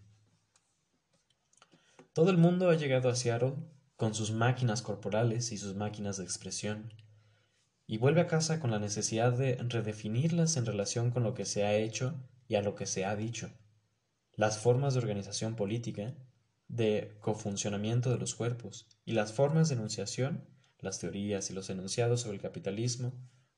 Todo 2.12 2.28
el 2.30 2.36
mundo 2.36 2.68
ha 2.68 2.74
llegado 2.74 3.08
a 3.08 3.16
Seattle 3.16 3.54
con 3.96 4.12
sus 4.14 4.32
máquinas 4.32 4.82
corporales 4.82 5.50
y 5.50 5.56
sus 5.56 5.76
máquinas 5.76 6.18
de 6.18 6.24
expresión, 6.24 6.92
y 7.86 7.96
vuelve 7.96 8.20
a 8.20 8.26
casa 8.26 8.60
con 8.60 8.70
la 8.70 8.78
necesidad 8.78 9.32
de 9.32 9.54
redefinirlas 9.56 10.58
en 10.58 10.66
relación 10.66 11.10
con 11.10 11.22
lo 11.22 11.32
que 11.32 11.46
se 11.46 11.64
ha 11.64 11.74
hecho 11.76 12.22
y 12.48 12.56
a 12.56 12.62
lo 12.62 12.74
que 12.74 12.84
se 12.84 13.06
ha 13.06 13.16
dicho, 13.16 13.50
las 14.36 14.58
formas 14.58 14.92
de 14.92 15.00
organización 15.00 15.56
política, 15.56 16.14
de 16.68 17.16
cofuncionamiento 17.20 18.10
de 18.10 18.18
los 18.18 18.34
cuerpos, 18.34 18.88
y 19.06 19.12
las 19.12 19.32
formas 19.32 19.70
de 19.70 19.76
enunciación, 19.76 20.44
las 20.82 20.98
teorías 20.98 21.50
y 21.50 21.52
los 21.52 21.70
enunciados 21.70 22.22
sobre 22.22 22.36
el 22.36 22.42
capitalismo, 22.42 23.12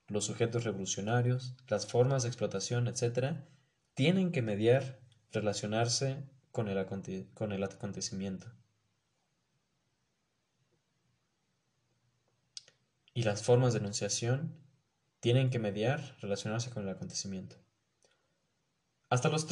los 0.09 0.25
sujetos 0.25 0.65
revolucionarios, 0.65 1.55
las 1.69 1.87
formas 1.87 2.23
de 2.23 2.29
explotación, 2.29 2.89
etc., 2.89 3.37
tienen 3.95 4.33
que 4.33 4.43
mediar, 4.43 5.01
relacionarse 5.31 6.25
con 6.51 6.69
el, 6.69 6.87
con 7.35 7.53
el 7.53 7.63
acontecimiento. 7.63 8.47
Y 13.15 13.25
las 13.25 13.43
formas 13.43 13.73
de 13.73 13.81
enunciación 13.81 14.57
tienen 15.21 15.51
que 15.51 15.59
mediar, 15.59 16.17
relacionarse 16.21 16.71
con 16.71 16.83
el 16.83 16.89
acontecimiento. 16.89 17.57
Hasta 19.09 19.29
los, 19.29 19.47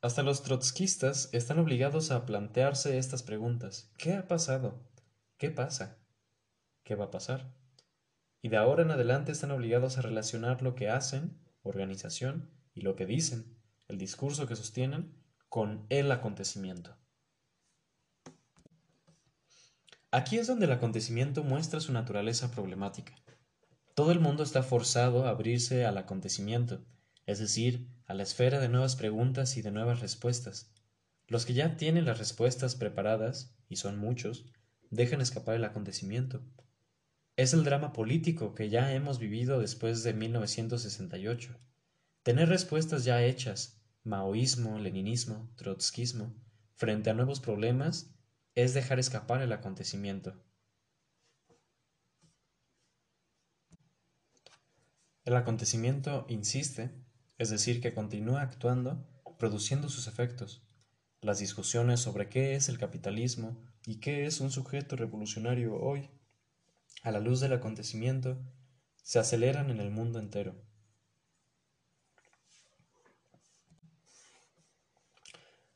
hasta 0.00 0.22
los 0.22 0.42
trotskistas 0.42 1.28
están 1.32 1.58
obligados 1.58 2.10
a 2.10 2.24
plantearse 2.24 2.96
estas 2.96 3.22
preguntas. 3.22 3.90
¿Qué 3.98 4.14
ha 4.14 4.28
pasado? 4.28 4.80
¿Qué 5.36 5.50
pasa? 5.50 5.99
¿Qué 6.90 6.96
va 6.96 7.04
a 7.04 7.10
pasar? 7.12 7.54
Y 8.42 8.48
de 8.48 8.56
ahora 8.56 8.82
en 8.82 8.90
adelante 8.90 9.30
están 9.30 9.52
obligados 9.52 9.96
a 9.96 10.02
relacionar 10.02 10.60
lo 10.60 10.74
que 10.74 10.88
hacen, 10.88 11.38
organización, 11.62 12.50
y 12.74 12.80
lo 12.80 12.96
que 12.96 13.06
dicen, 13.06 13.56
el 13.86 13.96
discurso 13.96 14.48
que 14.48 14.56
sostienen, 14.56 15.14
con 15.48 15.86
el 15.88 16.10
acontecimiento. 16.10 16.96
Aquí 20.10 20.38
es 20.38 20.48
donde 20.48 20.66
el 20.66 20.72
acontecimiento 20.72 21.44
muestra 21.44 21.78
su 21.78 21.92
naturaleza 21.92 22.50
problemática. 22.50 23.14
Todo 23.94 24.10
el 24.10 24.18
mundo 24.18 24.42
está 24.42 24.64
forzado 24.64 25.26
a 25.26 25.30
abrirse 25.30 25.86
al 25.86 25.96
acontecimiento, 25.96 26.84
es 27.24 27.38
decir, 27.38 27.86
a 28.06 28.14
la 28.14 28.24
esfera 28.24 28.58
de 28.58 28.68
nuevas 28.68 28.96
preguntas 28.96 29.56
y 29.56 29.62
de 29.62 29.70
nuevas 29.70 30.00
respuestas. 30.00 30.72
Los 31.28 31.46
que 31.46 31.54
ya 31.54 31.76
tienen 31.76 32.06
las 32.06 32.18
respuestas 32.18 32.74
preparadas, 32.74 33.54
y 33.68 33.76
son 33.76 33.96
muchos, 33.96 34.46
dejan 34.90 35.20
escapar 35.20 35.54
el 35.54 35.64
acontecimiento. 35.64 36.42
Es 37.40 37.54
el 37.54 37.64
drama 37.64 37.94
político 37.94 38.54
que 38.54 38.68
ya 38.68 38.92
hemos 38.92 39.18
vivido 39.18 39.60
después 39.60 40.02
de 40.02 40.12
1968. 40.12 41.56
Tener 42.22 42.50
respuestas 42.50 43.06
ya 43.06 43.24
hechas, 43.24 43.80
maoísmo, 44.04 44.78
leninismo, 44.78 45.50
trotskismo, 45.56 46.34
frente 46.74 47.08
a 47.08 47.14
nuevos 47.14 47.40
problemas, 47.40 48.14
es 48.54 48.74
dejar 48.74 48.98
escapar 48.98 49.40
el 49.40 49.52
acontecimiento. 49.52 50.34
El 55.24 55.34
acontecimiento 55.34 56.26
insiste, 56.28 56.90
es 57.38 57.48
decir, 57.48 57.80
que 57.80 57.94
continúa 57.94 58.42
actuando, 58.42 59.08
produciendo 59.38 59.88
sus 59.88 60.08
efectos. 60.08 60.62
Las 61.22 61.38
discusiones 61.38 62.00
sobre 62.00 62.28
qué 62.28 62.54
es 62.54 62.68
el 62.68 62.76
capitalismo 62.76 63.64
y 63.86 63.98
qué 64.00 64.26
es 64.26 64.40
un 64.40 64.50
sujeto 64.50 64.94
revolucionario 64.94 65.74
hoy, 65.80 66.10
a 67.02 67.10
la 67.10 67.20
luz 67.20 67.40
del 67.40 67.52
acontecimiento, 67.52 68.38
se 69.02 69.18
aceleran 69.18 69.70
en 69.70 69.80
el 69.80 69.90
mundo 69.90 70.18
entero. 70.18 70.54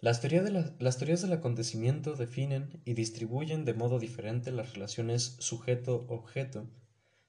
Las 0.00 0.20
teorías, 0.20 0.74
las 0.78 0.98
teorías 0.98 1.22
del 1.22 1.32
acontecimiento 1.32 2.14
definen 2.14 2.82
y 2.84 2.92
distribuyen 2.92 3.64
de 3.64 3.72
modo 3.72 3.98
diferente 3.98 4.52
las 4.52 4.74
relaciones 4.74 5.37
sujeto-objeto, 5.38 6.70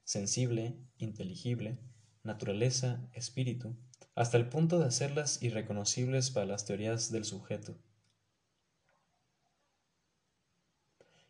sensible, 0.04 0.78
inteligible, 0.98 1.80
naturaleza, 2.24 3.10
espíritu, 3.14 3.78
hasta 4.14 4.36
el 4.36 4.50
punto 4.50 4.80
de 4.80 4.88
hacerlas 4.88 5.42
irreconocibles 5.42 6.32
para 6.32 6.48
las 6.48 6.66
teorías 6.66 7.12
del 7.12 7.24
sujeto. 7.24 7.78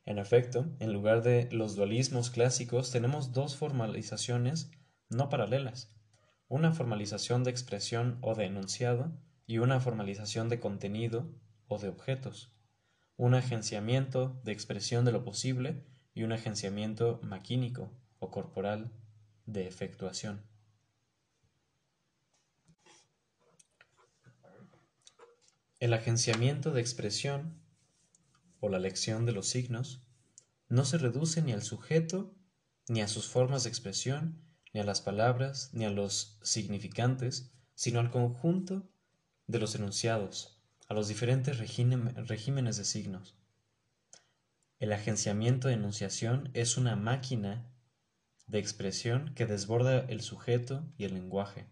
En 0.06 0.20
efecto, 0.20 0.68
en 0.80 0.94
lugar 0.94 1.24
de 1.24 1.50
los 1.52 1.76
dualismos 1.76 2.30
clásicos, 2.30 2.92
tenemos 2.92 3.32
dos 3.32 3.56
formalizaciones 3.56 4.70
no 5.10 5.30
paralelas, 5.30 5.96
una 6.48 6.72
formalización 6.72 7.44
de 7.44 7.52
expresión 7.52 8.20
o 8.22 8.36
de 8.36 8.46
enunciado 8.46 9.12
y 9.48 9.58
una 9.58 9.80
formalización 9.80 10.48
de 10.48 10.60
contenido 10.60 11.32
o 11.68 11.80
de 11.80 11.90
objetos, 11.90 12.54
un 13.18 13.34
agenciamiento 13.34 14.40
de 14.44 14.52
expresión 14.52 15.06
de 15.06 15.12
lo 15.12 15.24
posible 15.24 15.84
y 16.14 16.24
un 16.24 16.34
agenciamiento 16.34 17.20
maquínico 17.24 17.92
o 18.20 18.30
corporal 18.30 18.92
de 19.46 19.68
efectuación. 19.68 20.44
El 25.80 25.94
agenciamiento 25.94 26.72
de 26.72 26.82
expresión 26.82 27.65
o 28.60 28.70
la 28.70 28.80
lección 28.80 29.26
de 29.26 29.32
los 29.32 29.48
signos 29.48 30.02
no 30.68 30.86
se 30.86 30.98
reduce 30.98 31.42
ni 31.42 31.52
al 31.52 31.62
sujeto, 31.62 32.36
ni 32.88 33.02
a 33.02 33.08
sus 33.08 33.28
formas 33.28 33.64
de 33.64 33.70
expresión, 33.70 34.42
ni 34.74 34.80
a 34.80 34.84
las 34.84 35.02
palabras, 35.02 35.70
ni 35.74 35.86
a 35.86 35.90
los 35.90 36.40
significantes, 36.44 37.52
sino 37.76 38.00
al 38.00 38.12
conjunto 38.12 38.90
de 39.48 39.60
los 39.60 39.76
enunciados, 39.76 40.62
a 40.88 40.94
los 40.94 41.08
diferentes 41.08 41.58
regímenes 41.58 42.78
de 42.78 42.86
signos. 42.86 43.38
El 44.80 44.92
agenciamiento 44.92 45.68
de 45.68 45.76
enunciación 45.76 46.52
es 46.54 46.78
una 46.78 46.96
máquina 46.96 47.72
de 48.48 48.60
expresión 48.60 49.34
que 49.34 49.46
desborda 49.46 50.00
el 50.00 50.22
sujeto 50.22 50.86
y 50.98 51.06
el 51.06 51.14
lenguaje. 51.14 51.68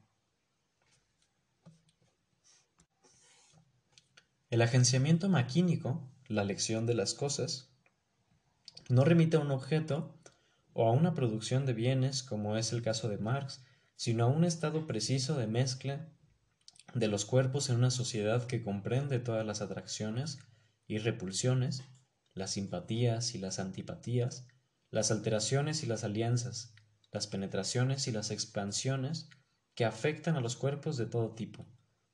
El 4.50 4.62
agenciamiento 4.62 5.30
maquínico, 5.30 6.13
la 6.34 6.44
lección 6.44 6.86
de 6.86 6.96
las 6.96 7.14
cosas, 7.14 7.70
no 8.90 9.06
remite 9.06 9.38
a 9.38 9.40
un 9.40 9.52
objeto 9.52 10.18
o 10.74 10.88
a 10.88 10.92
una 10.92 11.14
producción 11.14 11.66
de 11.66 11.74
bienes, 11.74 12.24
como 12.24 12.58
es 12.58 12.74
el 12.74 12.82
caso 12.82 13.08
de 13.08 13.18
Marx, 13.18 13.64
sino 13.96 14.26
a 14.26 14.28
un 14.28 14.44
estado 14.44 14.88
preciso 14.88 15.38
de 15.38 15.48
mezcla 15.48 16.10
de 16.94 17.08
los 17.08 17.26
cuerpos 17.26 17.70
en 17.70 17.78
una 17.78 17.92
sociedad 17.92 18.46
que 18.46 18.64
comprende 18.64 19.20
todas 19.20 19.46
las 19.46 19.62
atracciones 19.62 20.40
y 20.88 20.98
repulsiones, 20.98 21.84
las 22.34 22.52
simpatías 22.52 23.36
y 23.36 23.38
las 23.38 23.60
antipatías, 23.60 24.48
las 24.92 25.12
alteraciones 25.12 25.84
y 25.84 25.86
las 25.86 26.04
alianzas, 26.04 26.74
las 27.12 27.28
penetraciones 27.28 28.08
y 28.08 28.12
las 28.12 28.32
expansiones 28.32 29.30
que 29.76 29.86
afectan 29.86 30.36
a 30.36 30.42
los 30.42 30.56
cuerpos 30.56 30.98
de 30.98 31.06
todo 31.06 31.32
tipo, 31.34 31.66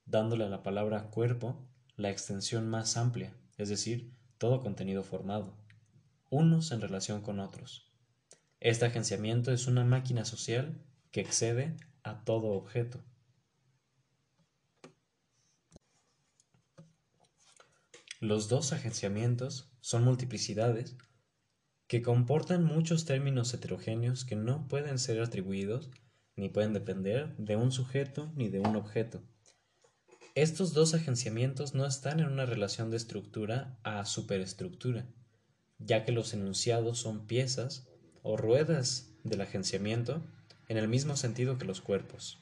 dándole 0.05 0.45
a 0.45 0.49
la 0.49 0.63
palabra 0.63 1.09
cuerpo 1.09 1.67
la 1.95 2.09
extensión 2.09 2.69
más 2.69 2.95
amplia, 2.95 3.33
es 3.59 3.67
decir, 3.67 4.11
todo 4.37 4.61
contenido 4.61 5.03
formado, 5.03 5.53
unos 6.29 6.71
en 6.71 6.79
relación 6.79 7.21
con 7.21 7.39
otros. 7.39 7.91
Este 8.61 8.85
agenciamiento 8.85 9.51
es 9.51 9.67
una 9.67 9.83
máquina 9.83 10.23
social 10.23 10.81
que 11.11 11.19
excede 11.19 11.75
a 12.03 12.23
todo 12.23 12.53
objeto. 12.53 13.03
Los 18.21 18.47
dos 18.47 18.71
agenciamientos 18.71 19.71
son 19.81 20.05
multiplicidades 20.05 20.97
que 21.87 22.01
comportan 22.01 22.63
muchos 22.63 23.03
términos 23.03 23.53
heterogéneos 23.53 24.23
que 24.23 24.37
no 24.37 24.67
pueden 24.69 24.99
ser 24.99 25.21
atribuidos 25.21 25.89
ni 26.37 26.47
pueden 26.47 26.71
depender 26.71 27.35
de 27.37 27.57
un 27.57 27.73
sujeto 27.73 28.31
ni 28.35 28.47
de 28.47 28.61
un 28.61 28.77
objeto. 28.77 29.21
Estos 30.39 30.71
dos 30.71 30.93
agenciamientos 30.93 31.73
no 31.73 31.85
están 31.85 32.21
en 32.21 32.27
una 32.27 32.45
relación 32.45 32.89
de 32.91 32.95
estructura 32.95 33.77
a 33.83 34.05
superestructura, 34.05 35.05
ya 35.79 36.05
que 36.05 36.13
los 36.13 36.33
enunciados 36.33 36.97
son 36.97 37.27
piezas 37.27 37.89
o 38.23 38.37
ruedas 38.37 39.11
del 39.25 39.41
agenciamiento 39.41 40.23
en 40.69 40.77
el 40.77 40.87
mismo 40.87 41.17
sentido 41.17 41.57
que 41.57 41.65
los 41.65 41.81
cuerpos. 41.81 42.39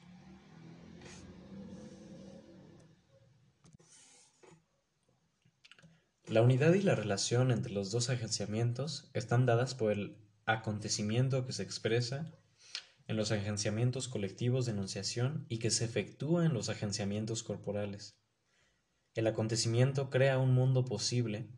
La 6.28 6.42
unidad 6.42 6.74
y 6.74 6.82
la 6.82 6.94
relación 6.94 7.50
entre 7.50 7.72
los 7.72 7.90
dos 7.90 8.10
agenciamientos 8.10 9.10
están 9.12 9.44
dadas 9.44 9.74
por 9.74 9.90
el 9.90 10.16
acontecimiento 10.46 11.44
que 11.44 11.52
se 11.52 11.64
expresa 11.64 12.32
en 13.08 13.16
los 13.16 13.32
agenciamientos 13.32 14.06
colectivos 14.06 14.66
de 14.66 14.72
enunciación 14.72 15.46
y 15.48 15.58
que 15.58 15.70
se 15.70 15.86
efectúa 15.86 16.44
en 16.44 16.52
los 16.52 16.68
agenciamientos 16.68 17.42
corporales. 17.42 18.14
El 19.14 19.26
acontecimiento 19.26 20.10
crea 20.10 20.38
un 20.38 20.52
mundo 20.54 20.84
posible 20.84 21.48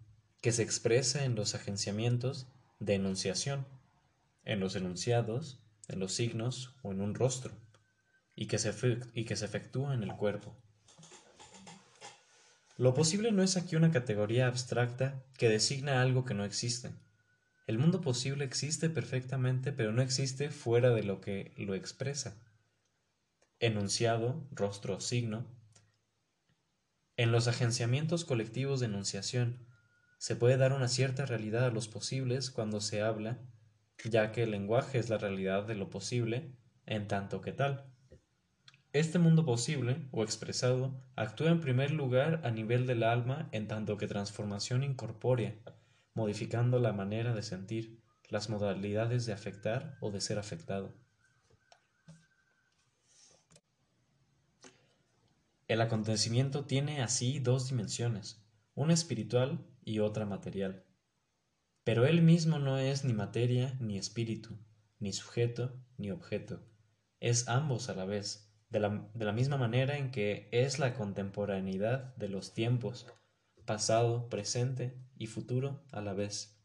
que 0.40 0.52
se 0.52 0.62
expresa 0.62 1.24
en 1.24 1.34
los 1.34 1.56
agenciamientos 1.56 2.46
de 2.78 2.94
enunciación, 2.94 3.66
en 4.44 4.60
los 4.60 4.76
enunciados, 4.76 5.60
en 5.88 5.98
los 5.98 6.12
signos 6.12 6.76
o 6.82 6.92
en 6.92 7.00
un 7.00 7.16
rostro, 7.16 7.52
y 8.36 8.46
que 8.46 8.58
se, 8.58 8.72
y 9.12 9.24
que 9.24 9.34
se 9.34 9.44
efectúa 9.44 9.92
en 9.92 10.04
el 10.04 10.14
cuerpo. 10.14 10.56
Lo 12.78 12.94
posible 12.94 13.32
no 13.32 13.42
es 13.42 13.56
aquí 13.56 13.74
una 13.74 13.90
categoría 13.90 14.46
abstracta 14.46 15.22
que 15.36 15.48
designa 15.48 16.00
algo 16.00 16.24
que 16.24 16.32
no 16.32 16.44
existe 16.44 16.92
el 17.66 17.78
mundo 17.78 18.00
posible 18.00 18.44
existe 18.44 18.90
perfectamente, 18.90 19.72
pero 19.72 19.92
no 19.92 20.02
existe 20.02 20.50
fuera 20.50 20.90
de 20.90 21.02
lo 21.02 21.20
que 21.20 21.52
lo 21.56 21.74
expresa. 21.74 22.42
Enunciado, 23.58 24.48
rostro, 24.50 25.00
signo. 25.00 25.46
En 27.16 27.32
los 27.32 27.46
agenciamientos 27.48 28.24
colectivos 28.24 28.80
de 28.80 28.86
enunciación 28.86 29.66
se 30.18 30.36
puede 30.36 30.56
dar 30.56 30.72
una 30.72 30.88
cierta 30.88 31.26
realidad 31.26 31.66
a 31.66 31.70
los 31.70 31.86
posibles 31.86 32.50
cuando 32.50 32.80
se 32.80 33.02
habla, 33.02 33.38
ya 34.04 34.32
que 34.32 34.42
el 34.42 34.50
lenguaje 34.50 34.98
es 34.98 35.08
la 35.08 35.18
realidad 35.18 35.64
de 35.64 35.74
lo 35.74 35.90
posible 35.90 36.56
en 36.86 37.06
tanto 37.06 37.40
que 37.40 37.52
tal. 37.52 37.84
Este 38.92 39.18
mundo 39.18 39.44
posible 39.44 40.08
o 40.10 40.24
expresado 40.24 41.00
actúa 41.14 41.50
en 41.50 41.60
primer 41.60 41.92
lugar 41.92 42.40
a 42.42 42.50
nivel 42.50 42.86
del 42.86 43.04
alma 43.04 43.48
en 43.52 43.68
tanto 43.68 43.96
que 43.96 44.08
transformación 44.08 44.82
incorpórea 44.82 45.54
modificando 46.20 46.78
la 46.78 46.92
manera 46.92 47.34
de 47.34 47.42
sentir, 47.42 47.98
las 48.28 48.50
modalidades 48.50 49.24
de 49.24 49.32
afectar 49.32 49.96
o 50.02 50.10
de 50.10 50.20
ser 50.20 50.38
afectado. 50.38 50.94
El 55.66 55.80
acontecimiento 55.80 56.66
tiene 56.66 57.00
así 57.00 57.38
dos 57.38 57.70
dimensiones, 57.70 58.44
una 58.74 58.92
espiritual 58.92 59.66
y 59.82 60.00
otra 60.00 60.26
material. 60.26 60.84
Pero 61.84 62.04
él 62.06 62.20
mismo 62.20 62.58
no 62.58 62.76
es 62.76 63.02
ni 63.02 63.14
materia 63.14 63.78
ni 63.80 63.96
espíritu, 63.96 64.58
ni 64.98 65.14
sujeto 65.14 65.80
ni 65.96 66.10
objeto, 66.10 66.62
es 67.18 67.48
ambos 67.48 67.88
a 67.88 67.94
la 67.94 68.04
vez, 68.04 68.52
de 68.68 68.80
la, 68.80 69.08
de 69.14 69.24
la 69.24 69.32
misma 69.32 69.56
manera 69.56 69.96
en 69.96 70.10
que 70.10 70.50
es 70.52 70.78
la 70.78 70.92
contemporaneidad 70.92 72.14
de 72.16 72.28
los 72.28 72.52
tiempos, 72.52 73.06
pasado, 73.64 74.28
presente 74.28 75.00
y 75.20 75.26
futuro 75.26 75.84
a 75.92 76.00
la 76.00 76.14
vez. 76.14 76.56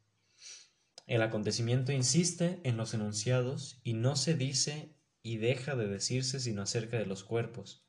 El 1.05 1.21
acontecimiento 1.21 1.91
insiste 1.91 2.61
en 2.63 2.77
los 2.77 2.93
enunciados 2.93 3.81
y 3.83 3.93
no 3.93 4.15
se 4.15 4.33
dice 4.33 4.95
y 5.21 5.37
deja 5.37 5.75
de 5.75 5.87
decirse 5.87 6.39
sino 6.39 6.61
acerca 6.61 6.97
de 6.97 7.05
los 7.05 7.25
cuerpos, 7.25 7.85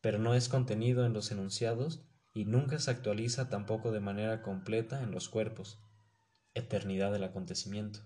pero 0.00 0.18
no 0.18 0.34
es 0.34 0.48
contenido 0.48 1.06
en 1.06 1.12
los 1.12 1.30
enunciados 1.30 2.04
y 2.34 2.44
nunca 2.46 2.80
se 2.80 2.90
actualiza 2.90 3.48
tampoco 3.48 3.92
de 3.92 4.00
manera 4.00 4.42
completa 4.42 5.02
en 5.02 5.12
los 5.12 5.28
cuerpos. 5.28 5.80
Eternidad 6.52 7.12
del 7.12 7.24
acontecimiento. 7.24 8.00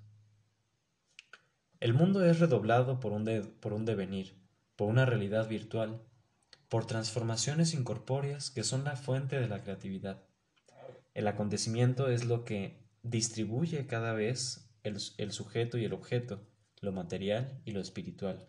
El 1.81 1.95
mundo 1.95 2.23
es 2.25 2.41
redoblado 2.41 3.01
por 3.01 3.13
un, 3.13 3.25
por 3.61 3.73
un 3.73 3.87
devenir, 3.87 4.39
por 4.77 4.89
una 4.89 5.07
realidad 5.07 5.49
virtual, 5.49 6.03
por 6.69 6.87
transformaciones 6.87 7.73
incorpóreas 7.73 8.51
que 8.51 8.65
son 8.65 8.85
la 8.85 8.97
fuente 8.97 9.41
de 9.41 9.49
la 9.49 9.63
creatividad. 9.63 10.27
El 11.17 11.29
acontecimiento 11.29 12.11
es 12.11 12.27
lo 12.27 12.45
que 12.45 12.77
distribuye 13.03 13.87
cada 13.87 14.13
vez 14.13 14.69
el, 14.83 15.33
sujeto 15.33 15.79
y 15.79 15.85
el 15.87 15.95
objeto, 15.95 16.47
lo 16.83 16.93
material 16.93 17.59
y 17.65 17.71
lo 17.71 17.81
espiritual. 17.81 18.47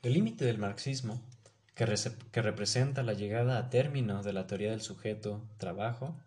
El 0.00 0.14
límite 0.14 0.46
del 0.46 0.56
marxismo, 0.56 1.20
que, 1.74 1.84
representa 2.40 3.02
la 3.02 3.12
llegada 3.12 3.58
a 3.58 3.68
término 3.68 4.22
de 4.22 4.32
la 4.32 4.46
teoría 4.46 4.70
del 4.70 4.80
sujeto-trabajo, 4.80 6.18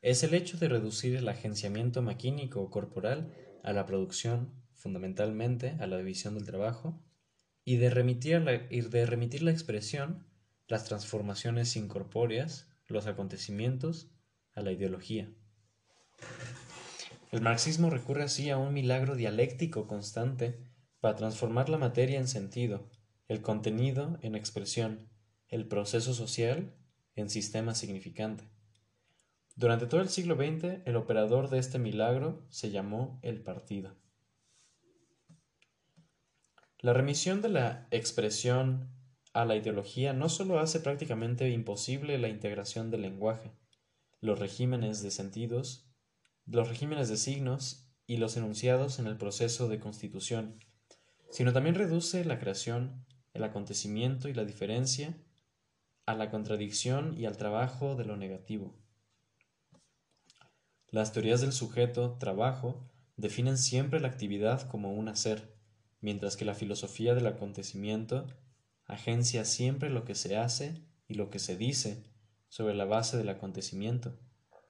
es 0.00 0.22
el 0.22 0.32
hecho 0.32 0.56
de 0.56 0.70
reducir 0.70 1.14
el 1.16 1.28
agenciamiento 1.28 2.00
maquínico 2.00 2.62
o 2.62 2.70
corporal 2.70 3.30
a 3.62 3.74
la 3.74 3.84
producción, 3.84 4.54
fundamentalmente 4.72 5.76
a 5.80 5.86
la 5.86 5.98
división 5.98 6.34
del 6.34 6.46
trabajo, 6.46 7.04
y 7.62 7.76
de 7.76 7.90
remitir 7.90 8.40
la 9.42 9.50
expresión 9.50 10.33
las 10.66 10.84
transformaciones 10.84 11.76
incorpóreas, 11.76 12.68
los 12.86 13.06
acontecimientos, 13.06 14.10
a 14.54 14.62
la 14.62 14.72
ideología. 14.72 15.32
El 17.32 17.40
marxismo 17.40 17.90
recurre 17.90 18.22
así 18.22 18.50
a 18.50 18.58
un 18.58 18.72
milagro 18.72 19.16
dialéctico 19.16 19.86
constante 19.86 20.60
para 21.00 21.16
transformar 21.16 21.68
la 21.68 21.78
materia 21.78 22.18
en 22.18 22.28
sentido, 22.28 22.88
el 23.26 23.42
contenido 23.42 24.18
en 24.22 24.36
expresión, 24.36 25.08
el 25.48 25.66
proceso 25.66 26.14
social 26.14 26.74
en 27.16 27.30
sistema 27.30 27.74
significante. 27.74 28.48
Durante 29.56 29.86
todo 29.86 30.00
el 30.00 30.08
siglo 30.08 30.36
XX, 30.36 30.80
el 30.84 30.96
operador 30.96 31.50
de 31.50 31.58
este 31.58 31.78
milagro 31.78 32.46
se 32.50 32.70
llamó 32.70 33.18
el 33.22 33.42
partido. 33.42 33.96
La 36.80 36.92
remisión 36.92 37.40
de 37.40 37.48
la 37.48 37.88
expresión 37.90 38.93
a 39.34 39.44
la 39.44 39.56
ideología 39.56 40.12
no 40.12 40.28
solo 40.28 40.60
hace 40.60 40.80
prácticamente 40.80 41.50
imposible 41.50 42.18
la 42.18 42.28
integración 42.28 42.90
del 42.90 43.02
lenguaje, 43.02 43.52
los 44.20 44.38
regímenes 44.38 45.02
de 45.02 45.10
sentidos, 45.10 45.90
los 46.46 46.68
regímenes 46.68 47.08
de 47.08 47.16
signos 47.16 47.90
y 48.06 48.18
los 48.18 48.36
enunciados 48.36 49.00
en 49.00 49.08
el 49.08 49.16
proceso 49.16 49.68
de 49.68 49.80
constitución, 49.80 50.60
sino 51.30 51.52
también 51.52 51.74
reduce 51.74 52.24
la 52.24 52.38
creación, 52.38 53.04
el 53.32 53.42
acontecimiento 53.42 54.28
y 54.28 54.34
la 54.34 54.44
diferencia 54.44 55.18
a 56.06 56.14
la 56.14 56.30
contradicción 56.30 57.18
y 57.18 57.26
al 57.26 57.36
trabajo 57.36 57.96
de 57.96 58.04
lo 58.04 58.16
negativo. 58.16 58.78
Las 60.90 61.12
teorías 61.12 61.40
del 61.40 61.52
sujeto 61.52 62.18
trabajo 62.18 62.88
definen 63.16 63.58
siempre 63.58 63.98
la 63.98 64.08
actividad 64.08 64.68
como 64.68 64.92
un 64.92 65.08
hacer, 65.08 65.56
mientras 66.00 66.36
que 66.36 66.44
la 66.44 66.54
filosofía 66.54 67.16
del 67.16 67.26
acontecimiento 67.26 68.28
agencia 68.86 69.44
siempre 69.44 69.90
lo 69.90 70.04
que 70.04 70.14
se 70.14 70.36
hace 70.36 70.82
y 71.08 71.14
lo 71.14 71.30
que 71.30 71.38
se 71.38 71.56
dice 71.56 72.04
sobre 72.48 72.74
la 72.74 72.84
base 72.84 73.16
del 73.16 73.28
acontecimiento, 73.28 74.16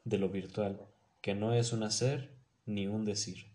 de 0.04 0.18
lo 0.18 0.28
virtual, 0.28 0.80
que 1.20 1.34
no 1.34 1.52
es 1.52 1.72
un 1.72 1.82
hacer 1.82 2.34
ni 2.66 2.86
un 2.86 3.04
decir. 3.04 3.52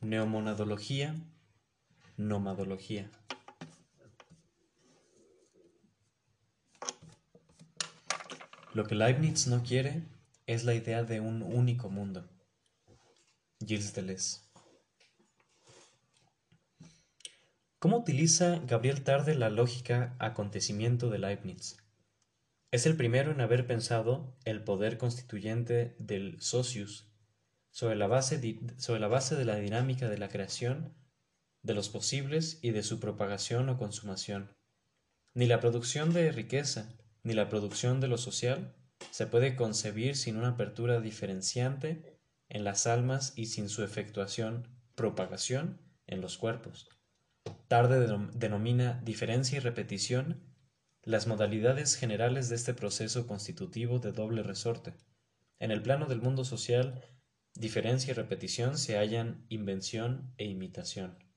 Neomonadología, 0.00 1.14
nomadología. 2.16 3.10
Lo 8.74 8.86
que 8.86 8.94
Leibniz 8.94 9.48
no 9.48 9.62
quiere 9.62 10.04
es 10.48 10.64
la 10.64 10.74
idea 10.74 11.04
de 11.04 11.20
un 11.20 11.42
único 11.42 11.90
mundo. 11.90 12.26
Gilles 13.60 13.94
Deleuze. 13.94 14.40
¿Cómo 17.78 17.98
utiliza 17.98 18.58
Gabriel 18.66 19.04
Tarde 19.04 19.34
la 19.34 19.50
lógica 19.50 20.16
acontecimiento 20.18 21.10
de 21.10 21.18
Leibniz? 21.18 21.76
Es 22.70 22.86
el 22.86 22.96
primero 22.96 23.30
en 23.30 23.42
haber 23.42 23.66
pensado 23.66 24.38
el 24.46 24.64
poder 24.64 24.96
constituyente 24.96 25.94
del 25.98 26.40
socius 26.40 27.12
sobre 27.70 27.96
la 27.96 28.06
base, 28.06 28.40
sobre 28.78 29.00
la 29.00 29.08
base 29.08 29.36
de 29.36 29.44
la 29.44 29.56
dinámica 29.56 30.08
de 30.08 30.16
la 30.16 30.30
creación, 30.30 30.94
de 31.62 31.74
los 31.74 31.90
posibles 31.90 32.58
y 32.62 32.70
de 32.70 32.82
su 32.82 33.00
propagación 33.00 33.68
o 33.68 33.76
consumación. 33.76 34.56
Ni 35.34 35.44
la 35.44 35.60
producción 35.60 36.14
de 36.14 36.32
riqueza, 36.32 36.96
ni 37.22 37.34
la 37.34 37.50
producción 37.50 38.00
de 38.00 38.08
lo 38.08 38.16
social 38.16 38.77
se 39.10 39.26
puede 39.26 39.56
concebir 39.56 40.16
sin 40.16 40.36
una 40.36 40.50
apertura 40.50 41.00
diferenciante 41.00 42.18
en 42.48 42.64
las 42.64 42.86
almas 42.86 43.32
y 43.36 43.46
sin 43.46 43.68
su 43.68 43.82
efectuación, 43.82 44.68
propagación 44.94 45.80
en 46.06 46.20
los 46.20 46.38
cuerpos. 46.38 46.88
Tarde 47.68 48.06
denomina 48.34 49.00
diferencia 49.04 49.56
y 49.56 49.60
repetición 49.60 50.42
las 51.02 51.26
modalidades 51.26 51.96
generales 51.96 52.48
de 52.48 52.56
este 52.56 52.74
proceso 52.74 53.26
constitutivo 53.26 53.98
de 53.98 54.12
doble 54.12 54.42
resorte. 54.42 54.94
En 55.58 55.70
el 55.70 55.82
plano 55.82 56.06
del 56.06 56.20
mundo 56.20 56.44
social, 56.44 57.02
diferencia 57.54 58.10
y 58.10 58.14
repetición 58.14 58.78
se 58.78 58.96
hallan 58.96 59.46
invención 59.48 60.32
e 60.36 60.44
imitación. 60.44 61.27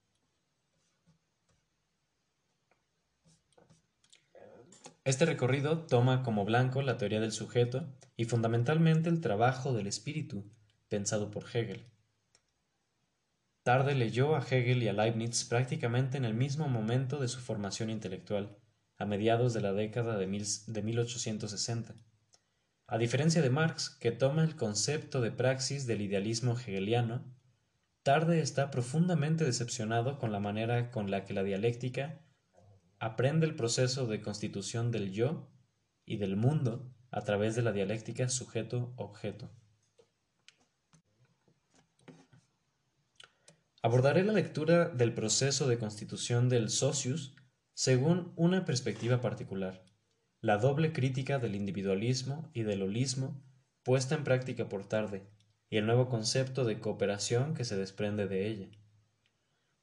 Este 5.03 5.25
recorrido 5.25 5.79
toma 5.87 6.21
como 6.21 6.45
blanco 6.45 6.83
la 6.83 6.97
teoría 6.97 7.19
del 7.19 7.31
sujeto 7.31 7.91
y 8.17 8.25
fundamentalmente 8.25 9.09
el 9.09 9.19
trabajo 9.19 9.73
del 9.73 9.87
espíritu, 9.87 10.51
pensado 10.89 11.31
por 11.31 11.45
Hegel. 11.45 11.87
Tarde 13.63 13.95
leyó 13.95 14.35
a 14.35 14.45
Hegel 14.45 14.83
y 14.83 14.87
a 14.87 14.93
Leibniz 14.93 15.43
prácticamente 15.45 16.17
en 16.17 16.25
el 16.25 16.35
mismo 16.35 16.67
momento 16.67 17.19
de 17.19 17.27
su 17.27 17.39
formación 17.39 17.89
intelectual, 17.89 18.55
a 18.97 19.05
mediados 19.05 19.53
de 19.53 19.61
la 19.61 19.73
década 19.73 20.17
de, 20.19 20.27
1860. 20.27 21.95
A 22.85 22.97
diferencia 22.99 23.41
de 23.41 23.49
Marx, 23.49 23.89
que 23.89 24.11
toma 24.11 24.43
el 24.43 24.55
concepto 24.55 25.19
de 25.21 25.31
praxis 25.31 25.87
del 25.87 26.01
idealismo 26.01 26.53
hegeliano, 26.53 27.23
Tarde 28.03 28.41
está 28.41 28.69
profundamente 28.69 29.45
decepcionado 29.45 30.19
con 30.19 30.31
la 30.31 30.39
manera 30.39 30.91
con 30.91 31.09
la 31.09 31.23
que 31.25 31.33
la 31.33 31.43
dialéctica 31.43 32.19
aprende 33.01 33.47
el 33.47 33.55
proceso 33.55 34.05
de 34.05 34.21
constitución 34.21 34.91
del 34.91 35.11
yo 35.11 35.49
y 36.05 36.17
del 36.17 36.35
mundo 36.35 36.93
a 37.09 37.21
través 37.23 37.55
de 37.55 37.63
la 37.63 37.71
dialéctica 37.71 38.29
sujeto-objeto. 38.29 39.49
Abordaré 43.81 44.23
la 44.23 44.33
lectura 44.33 44.87
del 44.87 45.15
proceso 45.15 45.67
de 45.67 45.79
constitución 45.79 46.47
del 46.47 46.69
socius 46.69 47.35
según 47.73 48.33
una 48.35 48.65
perspectiva 48.65 49.19
particular, 49.19 49.83
la 50.39 50.59
doble 50.59 50.93
crítica 50.93 51.39
del 51.39 51.55
individualismo 51.55 52.51
y 52.53 52.61
del 52.61 52.83
holismo 52.83 53.43
puesta 53.81 54.13
en 54.13 54.23
práctica 54.23 54.69
por 54.69 54.85
tarde 54.85 55.27
y 55.71 55.77
el 55.77 55.87
nuevo 55.87 56.07
concepto 56.07 56.65
de 56.65 56.79
cooperación 56.79 57.55
que 57.55 57.65
se 57.65 57.75
desprende 57.75 58.27
de 58.27 58.47
ella. 58.47 58.69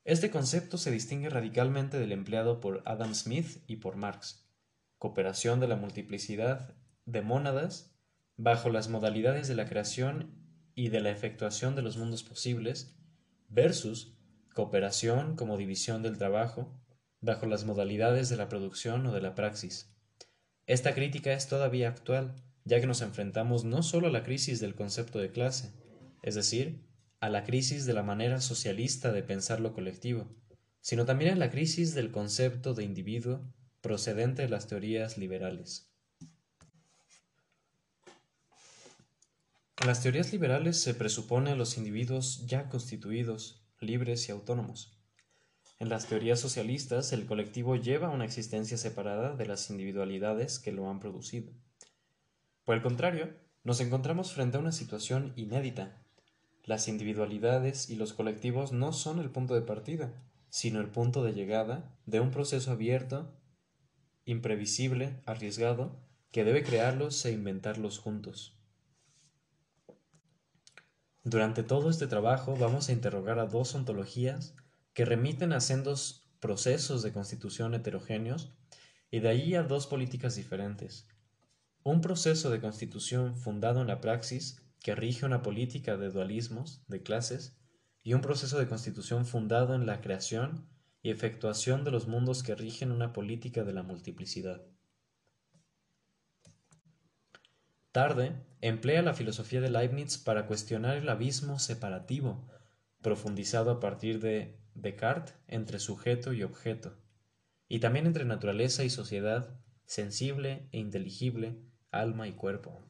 Este 0.08 0.30
concepto 0.30 0.78
se 0.78 0.90
distingue 0.90 1.28
radicalmente 1.28 1.98
del 1.98 2.12
empleado 2.12 2.60
por 2.60 2.82
Adam 2.86 3.14
Smith 3.14 3.62
y 3.66 3.76
por 3.76 3.96
Marx, 3.96 4.48
cooperación 4.96 5.60
de 5.60 5.68
la 5.68 5.76
multiplicidad 5.76 6.74
de 7.04 7.20
mónadas 7.20 7.94
bajo 8.38 8.70
las 8.70 8.88
modalidades 8.88 9.48
de 9.48 9.54
la 9.54 9.68
creación 9.68 10.32
y 10.74 10.88
de 10.88 11.00
la 11.00 11.10
efectuación 11.10 11.76
de 11.76 11.82
los 11.82 11.98
mundos 11.98 12.22
posibles, 12.22 12.96
versus 13.50 14.16
cooperación 14.54 15.36
como 15.36 15.58
división 15.58 16.02
del 16.02 16.16
trabajo 16.16 16.80
bajo 17.20 17.44
las 17.44 17.66
modalidades 17.66 18.30
de 18.30 18.38
la 18.38 18.48
producción 18.48 19.04
o 19.04 19.12
de 19.12 19.20
la 19.20 19.34
praxis. 19.34 19.94
Esta 20.64 20.94
crítica 20.94 21.34
es 21.34 21.48
todavía 21.48 21.90
actual, 21.90 22.34
ya 22.64 22.80
que 22.80 22.86
nos 22.86 23.02
enfrentamos 23.02 23.64
no 23.66 23.82
solo 23.82 24.06
a 24.06 24.10
la 24.10 24.22
crisis 24.22 24.58
del 24.58 24.74
concepto 24.74 25.18
de 25.18 25.32
clase, 25.32 25.74
es 26.22 26.34
decir, 26.34 26.87
a 27.20 27.28
la 27.28 27.44
crisis 27.44 27.84
de 27.84 27.94
la 27.94 28.02
manera 28.02 28.40
socialista 28.40 29.12
de 29.12 29.22
pensar 29.22 29.60
lo 29.60 29.72
colectivo, 29.72 30.28
sino 30.80 31.04
también 31.04 31.32
a 31.32 31.36
la 31.36 31.50
crisis 31.50 31.94
del 31.94 32.12
concepto 32.12 32.74
de 32.74 32.84
individuo 32.84 33.40
procedente 33.80 34.42
de 34.42 34.48
las 34.48 34.66
teorías 34.66 35.18
liberales. 35.18 35.90
En 39.80 39.86
las 39.86 40.02
teorías 40.02 40.32
liberales 40.32 40.80
se 40.80 40.94
presupone 40.94 41.50
a 41.50 41.56
los 41.56 41.76
individuos 41.76 42.46
ya 42.46 42.68
constituidos, 42.68 43.62
libres 43.80 44.28
y 44.28 44.32
autónomos. 44.32 44.98
En 45.78 45.88
las 45.88 46.06
teorías 46.06 46.40
socialistas, 46.40 47.12
el 47.12 47.26
colectivo 47.26 47.76
lleva 47.76 48.10
una 48.10 48.24
existencia 48.24 48.76
separada 48.76 49.36
de 49.36 49.46
las 49.46 49.70
individualidades 49.70 50.58
que 50.58 50.72
lo 50.72 50.90
han 50.90 50.98
producido. 50.98 51.52
Por 52.64 52.74
el 52.74 52.82
contrario, 52.82 53.32
nos 53.62 53.80
encontramos 53.80 54.32
frente 54.32 54.56
a 54.56 54.60
una 54.60 54.72
situación 54.72 55.32
inédita 55.36 55.97
las 56.68 56.86
individualidades 56.86 57.88
y 57.88 57.96
los 57.96 58.12
colectivos 58.12 58.72
no 58.72 58.92
son 58.92 59.20
el 59.20 59.30
punto 59.30 59.54
de 59.54 59.62
partida, 59.62 60.12
sino 60.50 60.80
el 60.80 60.88
punto 60.90 61.24
de 61.24 61.32
llegada 61.32 61.96
de 62.04 62.20
un 62.20 62.30
proceso 62.30 62.70
abierto, 62.70 63.34
imprevisible, 64.26 65.18
arriesgado, 65.24 65.98
que 66.30 66.44
debe 66.44 66.62
crearlos 66.62 67.24
e 67.24 67.32
inventarlos 67.32 67.98
juntos. 67.98 68.54
Durante 71.24 71.62
todo 71.62 71.88
este 71.88 72.06
trabajo 72.06 72.54
vamos 72.54 72.90
a 72.90 72.92
interrogar 72.92 73.38
a 73.38 73.46
dos 73.46 73.74
ontologías 73.74 74.54
que 74.92 75.06
remiten 75.06 75.54
a 75.54 75.60
sendos 75.60 76.28
procesos 76.38 77.02
de 77.02 77.14
constitución 77.14 77.72
heterogéneos 77.72 78.52
y 79.10 79.20
de 79.20 79.30
ahí 79.30 79.54
a 79.54 79.62
dos 79.62 79.86
políticas 79.86 80.34
diferentes. 80.34 81.08
Un 81.82 82.02
proceso 82.02 82.50
de 82.50 82.60
constitución 82.60 83.38
fundado 83.38 83.80
en 83.80 83.86
la 83.86 84.02
praxis 84.02 84.67
que 84.80 84.94
rige 84.94 85.26
una 85.26 85.42
política 85.42 85.96
de 85.96 86.10
dualismos, 86.10 86.84
de 86.88 87.02
clases, 87.02 87.58
y 88.02 88.14
un 88.14 88.20
proceso 88.20 88.58
de 88.58 88.68
constitución 88.68 89.26
fundado 89.26 89.74
en 89.74 89.86
la 89.86 90.00
creación 90.00 90.68
y 91.02 91.10
efectuación 91.10 91.84
de 91.84 91.90
los 91.90 92.06
mundos 92.06 92.42
que 92.42 92.54
rigen 92.54 92.92
una 92.92 93.12
política 93.12 93.64
de 93.64 93.72
la 93.72 93.82
multiplicidad. 93.82 94.62
Tarde 97.92 98.46
emplea 98.60 99.02
la 99.02 99.14
filosofía 99.14 99.60
de 99.60 99.70
Leibniz 99.70 100.18
para 100.18 100.46
cuestionar 100.46 100.96
el 100.96 101.08
abismo 101.08 101.58
separativo, 101.58 102.48
profundizado 103.02 103.70
a 103.70 103.80
partir 103.80 104.20
de 104.20 104.60
Descartes 104.74 105.34
entre 105.46 105.80
sujeto 105.80 106.32
y 106.32 106.42
objeto, 106.44 106.96
y 107.66 107.80
también 107.80 108.06
entre 108.06 108.24
naturaleza 108.24 108.84
y 108.84 108.90
sociedad, 108.90 109.60
sensible 109.84 110.68
e 110.72 110.78
inteligible, 110.78 111.60
alma 111.90 112.28
y 112.28 112.32
cuerpo. 112.32 112.87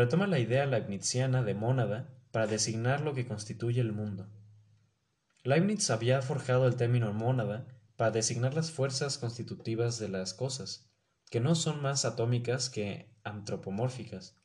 Retoma 0.00 0.26
la 0.26 0.38
idea 0.38 0.64
leibniziana 0.64 1.42
de 1.42 1.52
mónada 1.52 2.08
para 2.30 2.46
designar 2.46 3.02
lo 3.02 3.12
que 3.12 3.26
constituye 3.26 3.82
el 3.82 3.92
mundo. 3.92 4.30
Leibniz 5.44 5.90
había 5.90 6.22
forjado 6.22 6.66
el 6.66 6.76
término 6.76 7.12
mónada 7.12 7.66
para 7.96 8.10
designar 8.10 8.54
las 8.54 8.70
fuerzas 8.70 9.18
constitutivas 9.18 9.98
de 9.98 10.08
las 10.08 10.32
cosas, 10.32 10.90
que 11.28 11.38
no 11.38 11.54
son 11.54 11.82
más 11.82 12.06
atómicas 12.06 12.70
que 12.70 13.14
antropomórficas. 13.24 14.40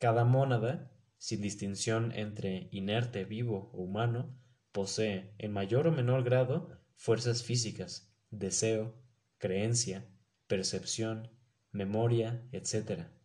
Cada 0.00 0.24
mónada, 0.24 0.90
sin 1.18 1.40
distinción 1.40 2.10
entre 2.10 2.68
inerte, 2.72 3.24
vivo 3.24 3.70
o 3.74 3.82
humano, 3.82 4.36
posee, 4.72 5.36
en 5.38 5.52
mayor 5.52 5.86
o 5.86 5.92
menor 5.92 6.24
grado, 6.24 6.80
fuerzas 6.96 7.44
físicas, 7.44 8.12
deseo, 8.30 8.96
creencia, 9.38 10.04
percepción, 10.48 11.30
memoria, 11.70 12.42
etc. 12.50 13.15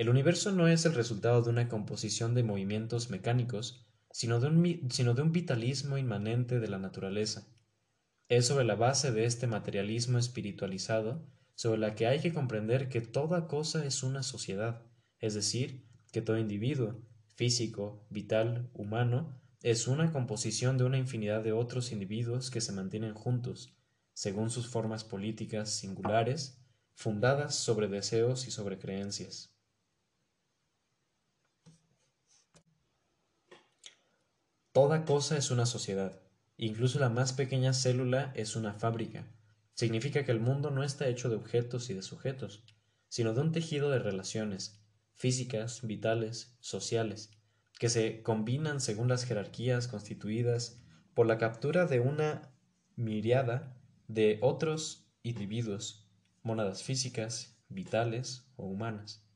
El 0.00 0.08
universo 0.08 0.50
no 0.50 0.66
es 0.66 0.86
el 0.86 0.94
resultado 0.94 1.42
de 1.42 1.50
una 1.50 1.68
composición 1.68 2.34
de 2.34 2.42
movimientos 2.42 3.10
mecánicos, 3.10 3.84
sino 4.10 4.40
de, 4.40 4.46
un, 4.46 5.32
vitalismo 5.32 5.98
inmanente 5.98 6.58
de 6.58 6.68
la 6.68 6.78
naturaleza. 6.78 7.46
Es 8.26 8.46
sobre 8.46 8.64
la 8.64 8.76
base 8.76 9.12
de 9.12 9.26
este 9.26 9.46
materialismo 9.46 10.16
espiritualizado 10.16 11.28
sobre 11.54 11.80
la 11.80 11.94
que 11.94 12.06
hay 12.06 12.20
que 12.20 12.32
comprender 12.32 12.88
que 12.88 13.02
toda 13.02 13.46
cosa 13.46 13.84
es 13.84 14.02
una 14.02 14.22
sociedad, 14.22 14.86
es 15.18 15.34
decir, 15.34 15.84
que 16.12 16.22
todo 16.22 16.38
individuo, 16.38 17.02
físico, 17.34 18.06
vital, 18.08 18.70
humano, 18.72 19.38
es 19.62 19.86
una 19.86 20.12
composición 20.12 20.78
de 20.78 20.84
una 20.84 20.96
infinidad 20.96 21.44
de 21.44 21.52
otros 21.52 21.92
individuos 21.92 22.50
que 22.50 22.62
se 22.62 22.72
mantienen 22.72 23.12
juntos, 23.12 23.76
según 24.14 24.48
sus 24.48 24.66
formas 24.66 25.04
políticas 25.04 25.68
singulares, 25.68 26.58
fundadas 26.94 27.54
sobre 27.54 27.86
deseos 27.86 28.48
y 28.48 28.50
sobre 28.50 28.78
creencias. 28.78 29.59
Toda 34.72 35.04
cosa 35.04 35.36
es 35.36 35.50
una 35.50 35.66
sociedad, 35.66 36.20
incluso 36.56 37.00
la 37.00 37.08
más 37.08 37.32
pequeña 37.32 37.72
célula 37.72 38.32
es 38.36 38.54
una 38.54 38.72
fábrica. 38.72 39.26
Significa 39.74 40.24
que 40.24 40.30
el 40.30 40.38
mundo 40.38 40.70
no 40.70 40.84
está 40.84 41.08
hecho 41.08 41.28
de 41.28 41.34
objetos 41.34 41.90
y 41.90 41.94
de 41.94 42.02
sujetos, 42.02 42.62
sino 43.08 43.34
de 43.34 43.40
un 43.40 43.50
tejido 43.50 43.90
de 43.90 43.98
relaciones, 43.98 44.80
físicas, 45.16 45.84
vitales, 45.84 46.56
sociales, 46.60 47.30
que 47.80 47.88
se 47.88 48.22
combinan 48.22 48.80
según 48.80 49.08
las 49.08 49.24
jerarquías 49.24 49.88
constituidas 49.88 50.80
por 51.14 51.26
la 51.26 51.36
captura 51.36 51.86
de 51.86 51.98
una 51.98 52.52
miriada 52.94 53.76
de 54.06 54.38
otros 54.40 55.10
individuos, 55.24 56.06
monadas 56.44 56.84
físicas, 56.84 57.56
vitales 57.68 58.46
o 58.54 58.66
humanas. 58.66 59.26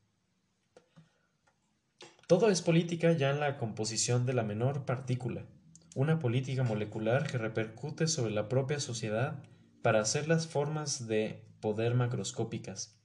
Todo 2.27 2.49
es 2.49 2.63
política 2.63 3.11
ya 3.11 3.29
en 3.29 3.39
la 3.39 3.55
composición 3.55 4.25
de 4.25 4.33
la 4.33 4.41
menor 4.41 4.85
partícula, 4.85 5.45
una 5.93 6.17
política 6.17 6.63
molecular 6.63 7.27
que 7.27 7.37
repercute 7.37 8.07
sobre 8.07 8.31
la 8.31 8.49
propia 8.49 8.79
sociedad 8.79 9.43
para 9.83 10.01
hacer 10.01 10.27
las 10.27 10.47
formas 10.47 11.07
de 11.07 11.45
poder 11.59 11.93
macroscópicas 11.93 12.99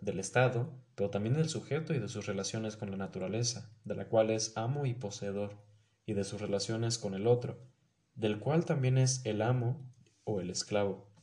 del 0.00 0.18
Estado, 0.18 0.72
pero 0.96 1.08
también 1.08 1.36
del 1.36 1.48
sujeto 1.48 1.94
y 1.94 2.00
de 2.00 2.08
sus 2.08 2.26
relaciones 2.26 2.76
con 2.76 2.90
la 2.90 2.96
naturaleza, 2.96 3.70
de 3.84 3.94
la 3.94 4.08
cual 4.08 4.30
es 4.30 4.56
amo 4.56 4.86
y 4.86 4.94
poseedor, 4.94 5.56
y 6.04 6.14
de 6.14 6.24
sus 6.24 6.40
relaciones 6.40 6.98
con 6.98 7.14
el 7.14 7.28
otro, 7.28 7.60
del 8.16 8.40
cual 8.40 8.64
también 8.64 8.98
es 8.98 9.24
el 9.24 9.40
amo 9.40 9.88
o 10.24 10.40
el 10.40 10.50
esclavo. 10.50 11.14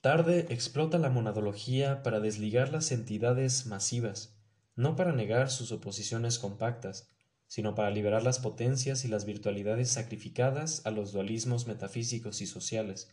Tarde 0.00 0.46
explota 0.48 0.96
la 0.96 1.10
monadología 1.10 2.02
para 2.02 2.20
desligar 2.20 2.72
las 2.72 2.92
entidades 2.92 3.66
masivas, 3.66 4.37
no 4.78 4.94
para 4.94 5.12
negar 5.12 5.50
sus 5.50 5.72
oposiciones 5.72 6.38
compactas, 6.38 7.10
sino 7.48 7.74
para 7.74 7.90
liberar 7.90 8.22
las 8.22 8.38
potencias 8.38 9.04
y 9.04 9.08
las 9.08 9.24
virtualidades 9.24 9.90
sacrificadas 9.90 10.86
a 10.86 10.92
los 10.92 11.10
dualismos 11.10 11.66
metafísicos 11.66 12.40
y 12.42 12.46
sociales, 12.46 13.12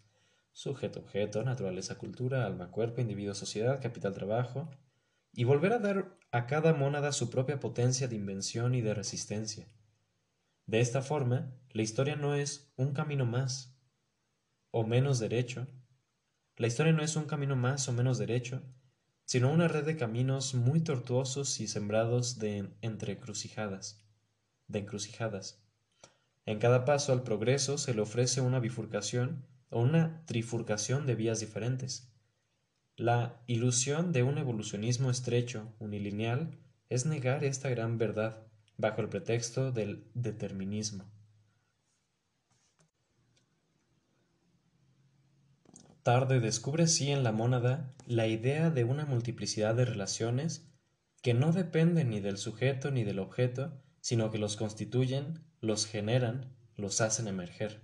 sujeto-objeto, 0.52 1.42
naturaleza-cultura, 1.44 2.46
alma-cuerpo, 2.46 3.02
individuo-sociedad, 3.02 3.82
capital-trabajo, 3.82 4.70
y 5.34 5.44
volver 5.44 5.74
a 5.74 5.80
dar 5.80 6.20
a 6.32 6.46
cada 6.46 6.72
mónada 6.76 7.12
su 7.12 7.32
propia 7.32 7.60
potencia 7.60 8.08
de 8.08 8.16
invención 8.16 8.76
y 8.76 8.82
de 8.82 8.94
resistencia. 8.94 9.68
De 10.68 10.82
esta 10.82 11.02
forma, 11.02 11.52
la 11.72 11.82
historia 11.82 12.16
no 12.16 12.36
es 12.36 12.72
un 12.76 12.94
camino 12.94 13.26
más 13.26 13.76
o 14.70 14.86
menos 14.86 15.18
derecho, 15.18 15.66
la 16.58 16.68
historia 16.68 16.94
no 16.94 17.02
es 17.02 17.16
un 17.16 17.26
camino 17.26 17.56
más 17.56 17.90
o 17.90 17.92
menos 17.92 18.20
derecho, 18.20 18.62
sino 19.26 19.52
una 19.52 19.68
red 19.68 19.86
de 19.86 19.98
caminos 19.98 20.54
muy 20.54 20.82
tortuosos 20.82 21.60
y 21.60 21.68
sembrados 21.68 22.40
de 22.40 22.70
entrecrucijadas, 22.82 24.06
de 24.68 24.80
encrucijadas. 24.80 25.64
En 26.46 26.60
cada 26.60 26.86
paso 26.86 27.12
al 27.12 27.24
progreso 27.24 27.78
se 27.78 27.94
le 27.94 28.02
ofrece 28.02 28.42
una 28.42 28.60
bifurcación 28.60 29.46
o 29.70 29.82
una 29.82 30.24
trifurcación 30.26 31.08
de 31.08 31.16
vías 31.16 31.40
diferentes. 31.40 32.12
La 32.96 33.42
ilusión 33.48 34.12
de 34.12 34.24
un 34.24 34.38
evolucionismo 34.38 35.10
estrecho, 35.10 35.74
unilineal, 35.80 36.58
es 36.90 37.06
negar 37.06 37.44
esta 37.44 37.70
gran 37.70 37.98
verdad 37.98 38.46
bajo 38.78 39.02
el 39.02 39.10
pretexto 39.10 39.72
del 39.72 40.06
determinismo. 40.14 41.15
Tarde 46.06 46.40
descubre 46.40 46.84
así 46.84 47.10
en 47.10 47.24
la 47.24 47.32
mónada 47.32 47.92
la 48.06 48.28
idea 48.28 48.70
de 48.70 48.84
una 48.84 49.08
multiplicidad 49.08 49.74
de 49.74 49.86
relaciones 49.86 50.70
que 51.24 51.34
no 51.34 51.52
dependen 51.52 52.12
ni 52.12 52.20
del 52.20 52.38
sujeto 52.38 52.92
ni 52.92 53.04
del 53.04 53.18
objeto, 53.18 53.82
sino 54.02 54.30
que 54.30 54.38
los 54.38 54.56
constituyen, 54.56 55.44
los 55.62 55.88
generan, 55.88 56.56
los 56.76 57.02
hacen 57.02 57.28
emerger. 57.28 57.82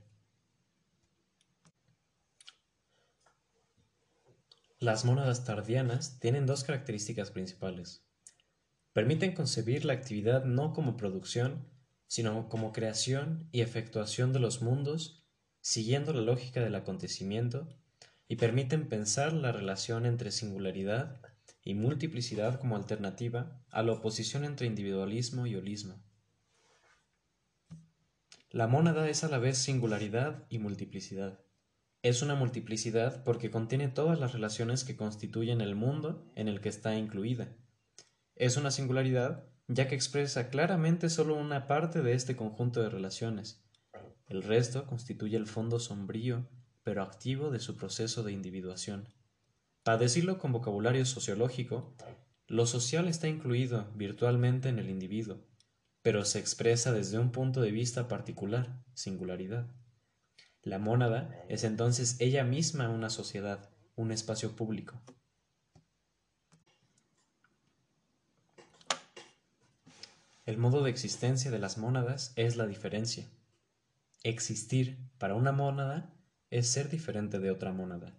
Las 4.78 5.04
mónadas 5.04 5.44
tardianas 5.44 6.20
tienen 6.20 6.46
dos 6.46 6.64
características 6.64 7.32
principales. 7.32 8.06
Permiten 8.94 9.34
concebir 9.34 9.84
la 9.84 9.94
actividad 9.94 10.46
no 10.46 10.74
como 10.74 10.96
producción, 10.96 11.68
sino 12.06 12.50
como 12.50 12.72
creación 12.72 13.50
y 13.52 13.62
efectuación 13.62 14.32
de 14.32 14.42
los 14.42 14.62
mundos, 14.62 15.26
siguiendo 15.62 16.14
la 16.14 16.22
lógica 16.22 16.62
del 16.62 16.76
acontecimiento 16.76 17.81
y 18.32 18.38
permiten 18.38 18.88
pensar 18.88 19.34
la 19.34 19.52
relación 19.52 20.06
entre 20.06 20.32
singularidad 20.32 21.20
y 21.66 21.74
multiplicidad 21.74 22.62
como 22.62 22.78
alternativa 22.78 23.62
a 23.70 23.84
la 23.84 23.92
oposición 23.92 24.46
entre 24.46 24.68
individualismo 24.68 25.48
y 25.48 25.56
holismo. 25.56 26.02
La 28.50 28.68
mónada 28.68 29.10
es 29.10 29.26
a 29.26 29.28
la 29.28 29.38
vez 29.38 29.58
singularidad 29.58 30.46
y 30.48 30.60
multiplicidad. 30.60 31.42
Es 32.04 32.22
una 32.22 32.36
multiplicidad 32.36 33.22
porque 33.26 33.52
contiene 33.52 33.90
todas 33.90 34.18
las 34.18 34.32
relaciones 34.32 34.86
que 34.86 34.96
constituyen 34.96 35.60
el 35.60 35.76
mundo 35.76 36.32
en 36.36 36.48
el 36.48 36.62
que 36.62 36.70
está 36.70 36.96
incluida. 36.96 37.54
Es 38.36 38.56
una 38.56 38.72
singularidad 38.72 39.44
ya 39.68 39.90
que 39.90 39.96
expresa 39.96 40.50
claramente 40.50 41.10
solo 41.10 41.36
una 41.36 41.68
parte 41.68 42.02
de 42.02 42.14
este 42.14 42.38
conjunto 42.38 42.82
de 42.82 42.88
relaciones. 42.88 43.62
El 44.26 44.42
resto 44.42 44.86
constituye 44.88 45.36
el 45.36 45.48
fondo 45.48 45.82
sombrío 45.82 46.48
pero 46.84 47.04
activo 47.04 47.52
de 47.52 47.60
su 47.60 47.78
proceso 47.78 48.24
de 48.24 48.32
individuación. 48.32 49.08
Para 49.84 49.98
decirlo 49.98 50.38
con 50.38 50.52
vocabulario 50.52 51.06
sociológico, 51.06 51.96
lo 52.48 52.66
social 52.66 53.08
está 53.08 53.28
incluido 53.28 53.88
virtualmente 53.96 54.70
en 54.70 54.80
el 54.80 54.90
individuo, 54.90 55.40
pero 56.02 56.26
se 56.26 56.40
expresa 56.40 56.92
desde 56.92 57.18
un 57.18 57.32
punto 57.32 57.62
de 57.62 57.72
vista 57.72 58.08
particular, 58.08 58.84
singularidad. 58.94 59.68
La 60.64 60.78
mónada 60.78 61.46
es 61.50 61.64
entonces 61.64 62.18
ella 62.20 62.44
misma 62.44 62.90
una 62.90 63.10
sociedad, 63.10 63.70
un 63.96 64.12
espacio 64.12 64.56
público. 64.56 65.02
El 70.46 70.58
modo 70.58 70.84
de 70.84 70.90
existencia 70.90 71.50
de 71.50 71.60
las 71.60 71.78
mónadas 71.78 72.34
es 72.36 72.58
la 72.58 72.68
diferencia. 72.68 73.26
Existir 74.24 74.98
para 75.18 75.36
una 75.36 75.52
mónada 75.52 76.14
es 76.52 76.70
ser 76.70 76.90
diferente 76.90 77.40
de 77.40 77.50
otra 77.50 77.72
mónada. 77.72 78.14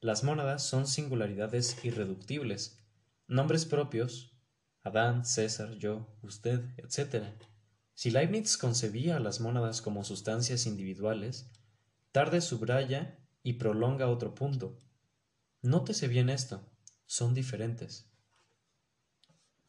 Las 0.00 0.24
mónadas 0.24 0.62
son 0.62 0.86
singularidades 0.86 1.82
irreductibles, 1.84 2.78
nombres 3.26 3.64
propios, 3.64 4.34
Adán, 4.82 5.24
César, 5.24 5.74
yo, 5.76 6.08
usted, 6.22 6.62
etc. 6.78 7.24
Si 7.94 8.10
Leibniz 8.10 8.56
concebía 8.56 9.16
a 9.16 9.20
las 9.20 9.40
mónadas 9.40 9.82
como 9.82 10.04
sustancias 10.04 10.66
individuales, 10.66 11.50
tarde 12.12 12.40
subraya 12.40 13.18
y 13.42 13.54
prolonga 13.54 14.08
otro 14.08 14.34
punto. 14.34 14.80
Nótese 15.62 16.08
bien 16.08 16.28
esto, 16.28 16.66
son 17.06 17.34
diferentes. 17.34 18.06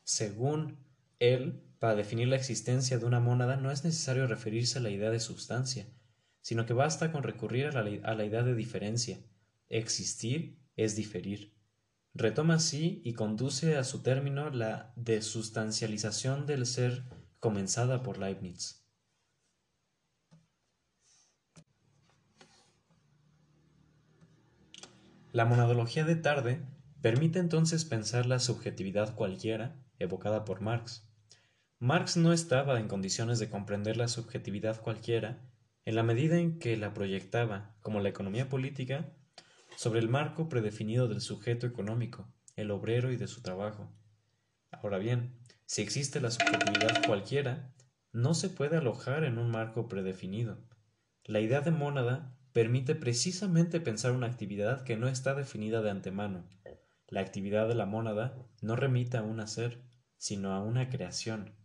según 0.04 0.78
él, 1.20 1.62
para 1.80 1.96
definir 1.96 2.28
la 2.28 2.36
existencia 2.36 2.98
de 2.98 3.06
una 3.06 3.20
mónada 3.20 3.56
no 3.58 3.72
es 3.72 3.84
necesario 3.84 4.28
referirse 4.28 4.80
a 4.80 4.82
la 4.82 4.90
idea 4.90 5.10
de 5.10 5.20
substancia, 5.20 5.86
sino 6.42 6.66
que 6.66 6.74
basta 6.74 7.12
con 7.12 7.24
recurrir 7.24 7.68
a 7.68 7.84
la, 7.84 8.26
idea 8.26 8.44
de 8.44 8.56
diferencia. 8.56 9.20
Existir 9.70 10.60
es 10.76 10.96
diferir. 10.96 11.56
Retoma 12.14 12.56
así 12.56 13.02
y 13.06 13.14
conduce 13.14 13.78
a 13.78 13.84
su 13.84 14.02
término 14.02 14.50
la 14.50 14.92
desustancialización 14.96 16.46
del 16.46 16.66
ser 16.66 17.04
comenzada 17.40 18.04
por 18.04 18.18
Leibniz. 18.18 18.86
La 25.32 25.46
monadología 25.46 26.04
de 26.04 26.18
tarde 26.18 26.62
permite 27.02 27.40
entonces 27.40 27.86
pensar 27.86 28.26
la 28.26 28.40
subjetividad 28.40 29.16
cualquiera 29.16 29.78
evocada 29.98 30.44
por 30.44 30.60
Marx. 30.60 31.08
Marx 31.80 32.18
no 32.18 32.34
estaba 32.34 32.80
en 32.80 32.88
condiciones 32.88 33.40
de 33.40 33.50
comprender 33.50 33.96
la 33.96 34.10
subjetividad 34.10 34.82
cualquiera 34.82 35.40
en 35.86 35.96
la 35.96 36.04
medida 36.04 36.38
en 36.38 36.60
que 36.60 36.78
la 36.78 36.94
proyectaba, 36.94 37.76
como 37.82 38.00
la 38.00 38.10
economía 38.10 38.50
política, 38.50 39.14
sobre 39.76 40.00
el 40.00 40.10
marco 40.10 40.50
predefinido 40.50 41.08
del 41.08 41.22
sujeto 41.22 41.66
económico, 41.66 42.32
el 42.56 42.72
obrero 42.72 43.12
y 43.12 43.18
de 43.18 43.28
su 43.28 43.42
trabajo. 43.42 43.92
Ahora 44.70 45.00
bien, 45.00 45.40
si 45.66 45.82
existe 45.82 46.22
la 46.22 46.32
subjetividad 46.32 47.06
cualquiera, 47.06 47.74
no 48.12 48.34
se 48.34 48.50
puede 48.50 48.78
alojar 48.78 49.24
en 49.24 49.38
un 49.38 49.50
marco 49.50 49.88
predefinido. 49.88 50.60
La 51.24 51.40
idea 51.40 51.62
de 51.62 51.72
mónada 51.72 52.38
permite 52.52 52.94
precisamente 52.94 53.80
pensar 53.80 54.12
una 54.12 54.28
actividad 54.28 54.84
que 54.84 54.98
no 54.98 55.08
está 55.08 55.34
definida 55.34 55.82
de 55.82 55.90
antemano. 55.90 56.48
La 57.08 57.22
actividad 57.22 57.68
de 57.68 57.76
la 57.76 57.86
mónada 57.86 58.38
no 58.62 58.76
remite 58.76 59.18
a 59.18 59.24
un 59.24 59.40
hacer, 59.40 59.82
sino 60.18 60.54
a 60.54 60.62
una 60.62 60.90
creación, 60.90 61.56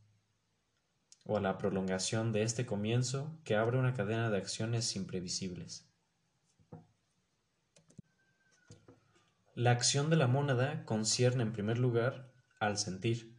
o 1.26 1.36
a 1.36 1.40
la 1.40 1.58
prolongación 1.58 2.32
de 2.32 2.42
este 2.42 2.66
comienzo 2.66 3.38
que 3.44 3.56
abre 3.56 3.78
una 3.78 3.94
cadena 3.94 4.30
de 4.30 4.38
acciones 4.38 4.94
imprevisibles. 4.96 5.88
La 9.54 9.70
acción 9.70 10.10
de 10.10 10.16
la 10.16 10.26
mónada 10.26 10.84
concierne 10.84 11.42
en 11.42 11.52
primer 11.52 11.78
lugar 11.78 12.32
al 12.60 12.78
sentir. 12.78 13.36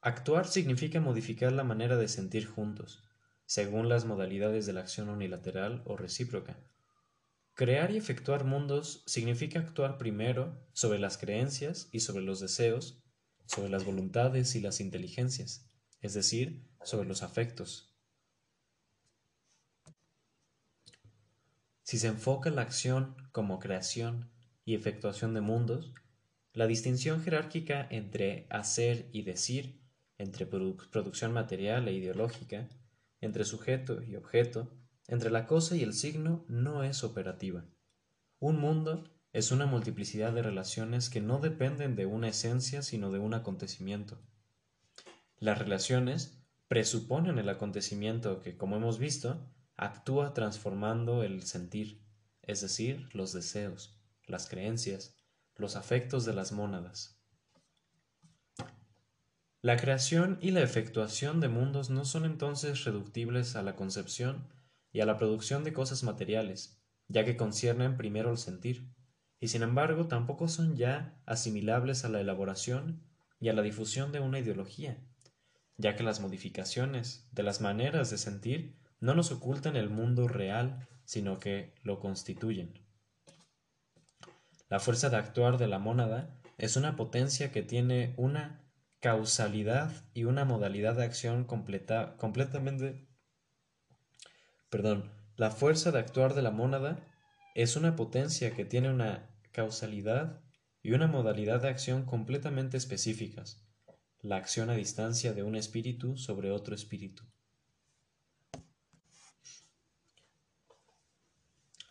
Actuar 0.00 0.46
significa 0.46 1.00
modificar 1.00 1.52
la 1.52 1.64
manera 1.64 1.96
de 1.96 2.08
sentir 2.08 2.46
juntos, 2.46 3.02
según 3.46 3.88
las 3.88 4.06
modalidades 4.06 4.66
de 4.66 4.72
la 4.72 4.80
acción 4.80 5.08
unilateral 5.08 5.82
o 5.84 5.96
recíproca. 5.96 6.56
Crear 7.54 7.90
y 7.90 7.98
efectuar 7.98 8.44
mundos 8.44 9.04
significa 9.06 9.60
actuar 9.60 9.98
primero 9.98 10.66
sobre 10.72 10.98
las 10.98 11.18
creencias 11.18 11.88
y 11.92 12.00
sobre 12.00 12.24
los 12.24 12.40
deseos, 12.40 13.04
sobre 13.46 13.68
las 13.68 13.84
voluntades 13.84 14.56
y 14.56 14.60
las 14.60 14.80
inteligencias, 14.80 15.68
es 16.00 16.14
decir, 16.14 16.66
sobre 16.84 17.08
los 17.08 17.22
afectos. 17.22 17.94
Si 21.82 21.98
se 21.98 22.06
enfoca 22.06 22.50
la 22.50 22.62
acción 22.62 23.14
como 23.32 23.58
creación 23.58 24.30
y 24.64 24.74
efectuación 24.74 25.34
de 25.34 25.42
mundos, 25.42 25.92
la 26.52 26.66
distinción 26.66 27.22
jerárquica 27.22 27.86
entre 27.90 28.46
hacer 28.48 29.08
y 29.12 29.22
decir, 29.22 29.80
entre 30.18 30.46
producción 30.46 31.32
material 31.32 31.88
e 31.88 31.92
ideológica, 31.92 32.68
entre 33.20 33.44
sujeto 33.44 34.02
y 34.02 34.16
objeto, 34.16 34.70
entre 35.08 35.30
la 35.30 35.46
cosa 35.46 35.76
y 35.76 35.82
el 35.82 35.92
signo, 35.92 36.44
no 36.48 36.84
es 36.84 37.04
operativa. 37.04 37.64
Un 38.38 38.58
mundo 38.58 39.04
es 39.32 39.50
una 39.50 39.66
multiplicidad 39.66 40.32
de 40.32 40.42
relaciones 40.42 41.10
que 41.10 41.20
no 41.20 41.40
dependen 41.40 41.96
de 41.96 42.06
una 42.06 42.28
esencia, 42.28 42.82
sino 42.82 43.10
de 43.10 43.18
un 43.18 43.34
acontecimiento. 43.34 44.22
Las 45.38 45.58
relaciones 45.58 46.43
presuponen 46.74 47.38
el 47.38 47.48
acontecimiento 47.48 48.40
que, 48.40 48.56
como 48.56 48.74
hemos 48.74 48.98
visto, 48.98 49.48
actúa 49.76 50.34
transformando 50.34 51.22
el 51.22 51.44
sentir, 51.44 52.02
es 52.42 52.62
decir, 52.62 53.08
los 53.12 53.32
deseos 53.32 54.00
las 54.26 54.48
creencias, 54.48 55.16
los 55.54 55.76
afectos 55.76 56.24
de 56.24 56.32
las 56.32 56.50
mónadas. 56.50 57.22
La 59.62 59.76
creación 59.76 60.36
y 60.40 60.50
la 60.50 60.62
efectuación 60.62 61.38
de 61.38 61.48
mundos 61.48 61.90
no 61.90 62.04
son 62.04 62.24
entonces 62.24 62.82
reductibles 62.82 63.54
a 63.54 63.62
la 63.62 63.76
concepción 63.76 64.48
y 64.90 65.00
a 65.00 65.06
la 65.06 65.16
producción 65.16 65.62
de 65.62 65.72
cosas 65.72 66.02
materiales, 66.02 66.82
ya 67.06 67.24
que 67.24 67.36
conciernen 67.36 67.96
primero 67.96 68.32
el 68.32 68.36
sentir, 68.36 68.92
y 69.38 69.46
sin 69.46 69.62
embargo 69.62 70.08
tampoco 70.08 70.48
son 70.48 70.74
ya 70.74 71.22
asimilables 71.24 72.04
a 72.04 72.08
la 72.08 72.20
elaboración 72.20 73.04
y 73.38 73.48
a 73.48 73.52
la 73.52 73.62
difusión 73.62 74.10
de 74.10 74.18
una 74.18 74.40
ideología, 74.40 74.98
ya 75.76 75.96
que 75.96 76.02
las 76.02 76.20
modificaciones 76.20 77.28
de 77.32 77.42
las 77.42 77.60
maneras 77.60 78.10
de 78.10 78.18
sentir 78.18 78.76
no 79.00 79.14
nos 79.14 79.32
ocultan 79.32 79.76
el 79.76 79.90
mundo 79.90 80.28
real, 80.28 80.86
sino 81.04 81.38
que 81.38 81.74
lo 81.82 82.00
constituyen. 82.00 82.72
La 84.68 84.80
fuerza 84.80 85.10
de 85.10 85.16
actuar 85.16 85.58
de 85.58 85.68
la 85.68 85.78
mónada 85.78 86.40
es 86.58 86.76
una 86.76 86.96
potencia 86.96 87.52
que 87.52 87.62
tiene 87.62 88.14
una 88.16 88.60
causalidad 89.00 89.92
y 90.14 90.24
una 90.24 90.44
modalidad 90.44 90.96
de 90.96 91.04
acción 91.04 91.44
completa, 91.44 92.16
completamente... 92.16 93.06
Perdón, 94.70 95.12
la 95.36 95.50
fuerza 95.50 95.92
de 95.92 95.98
actuar 95.98 96.34
de 96.34 96.42
la 96.42 96.50
mónada 96.50 97.06
es 97.54 97.76
una 97.76 97.96
potencia 97.96 98.54
que 98.54 98.64
tiene 98.64 98.90
una 98.90 99.28
causalidad 99.52 100.40
y 100.82 100.92
una 100.92 101.06
modalidad 101.06 101.62
de 101.62 101.68
acción 101.68 102.04
completamente 102.04 102.76
específicas, 102.76 103.63
la 104.24 104.36
acción 104.36 104.70
a 104.70 104.74
distancia 104.74 105.34
de 105.34 105.42
un 105.42 105.54
espíritu 105.54 106.16
sobre 106.16 106.50
otro 106.50 106.74
espíritu. 106.74 107.24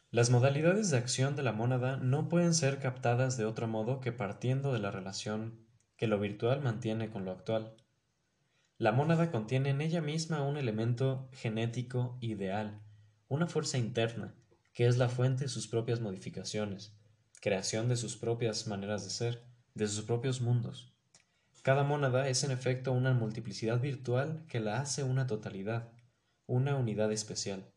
Las 0.10 0.32
modalidades 0.32 0.90
de 0.90 0.98
acción 0.98 1.36
de 1.36 1.44
la 1.44 1.52
mónada 1.52 1.98
no 1.98 2.30
pueden 2.30 2.56
ser 2.56 2.80
captadas 2.80 3.38
de 3.38 3.46
otro 3.46 3.68
modo 3.68 4.00
que 4.00 4.12
partiendo 4.12 4.74
de 4.74 4.80
la 4.80 4.90
relación 4.90 5.60
que 5.96 6.08
lo 6.08 6.20
virtual 6.20 6.64
mantiene 6.64 7.12
con 7.12 7.24
lo 7.24 7.32
actual. 7.32 7.76
La 8.80 8.92
mónada 8.92 9.30
contiene 9.30 9.70
en 9.70 9.82
ella 9.82 10.02
misma 10.02 10.42
un 10.42 10.58
elemento 10.58 11.30
genético 11.34 12.18
ideal, 12.20 12.82
una 13.28 13.46
fuerza 13.46 13.78
interna, 13.78 14.34
que 14.74 14.88
es 14.88 14.98
la 14.98 15.08
fuente 15.08 15.44
de 15.44 15.50
sus 15.50 15.68
propias 15.68 16.02
modificaciones, 16.02 16.98
creación 17.42 17.90
de 17.90 17.96
sus 17.96 18.18
propias 18.18 18.66
maneras 18.66 19.04
de 19.04 19.12
ser, 19.12 19.44
de 19.76 19.88
sus 19.88 20.04
propios 20.04 20.42
mundos. 20.42 20.93
Cada 21.64 21.86
mónada 21.86 22.28
es 22.28 22.44
en 22.44 22.52
efecto 22.52 22.92
una 22.92 23.14
multiplicidad 23.14 23.80
virtual 23.80 24.46
que 24.50 24.60
la 24.60 24.82
hace 24.82 25.04
una 25.04 25.28
totalidad, 25.28 25.94
una 26.46 26.76
unidad 26.76 27.10
especial. 27.14 27.72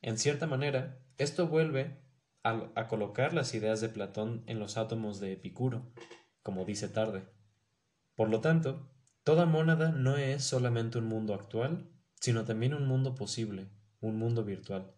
En 0.00 0.18
cierta 0.18 0.46
manera, 0.46 1.00
esto 1.16 1.48
vuelve 1.48 2.00
a, 2.44 2.86
colocar 2.86 3.34
las 3.34 3.52
ideas 3.54 3.80
de 3.80 3.88
Platón 3.88 4.44
en 4.46 4.60
los 4.60 4.76
átomos 4.76 5.18
de 5.18 5.32
Epicuro, 5.32 5.92
como 6.44 6.64
dice 6.64 6.88
Tarde. 6.88 7.24
Por 8.14 8.30
lo 8.30 8.40
tanto, 8.40 8.88
toda 9.24 9.46
mónada 9.46 9.90
no 9.90 10.16
es 10.16 10.44
solamente 10.44 10.98
un 10.98 11.06
mundo 11.06 11.34
actual, 11.34 11.90
sino 12.20 12.44
también 12.44 12.72
un 12.72 12.86
mundo 12.86 13.16
posible, 13.16 13.68
un 14.00 14.16
mundo 14.16 14.44
virtual. 14.44 14.94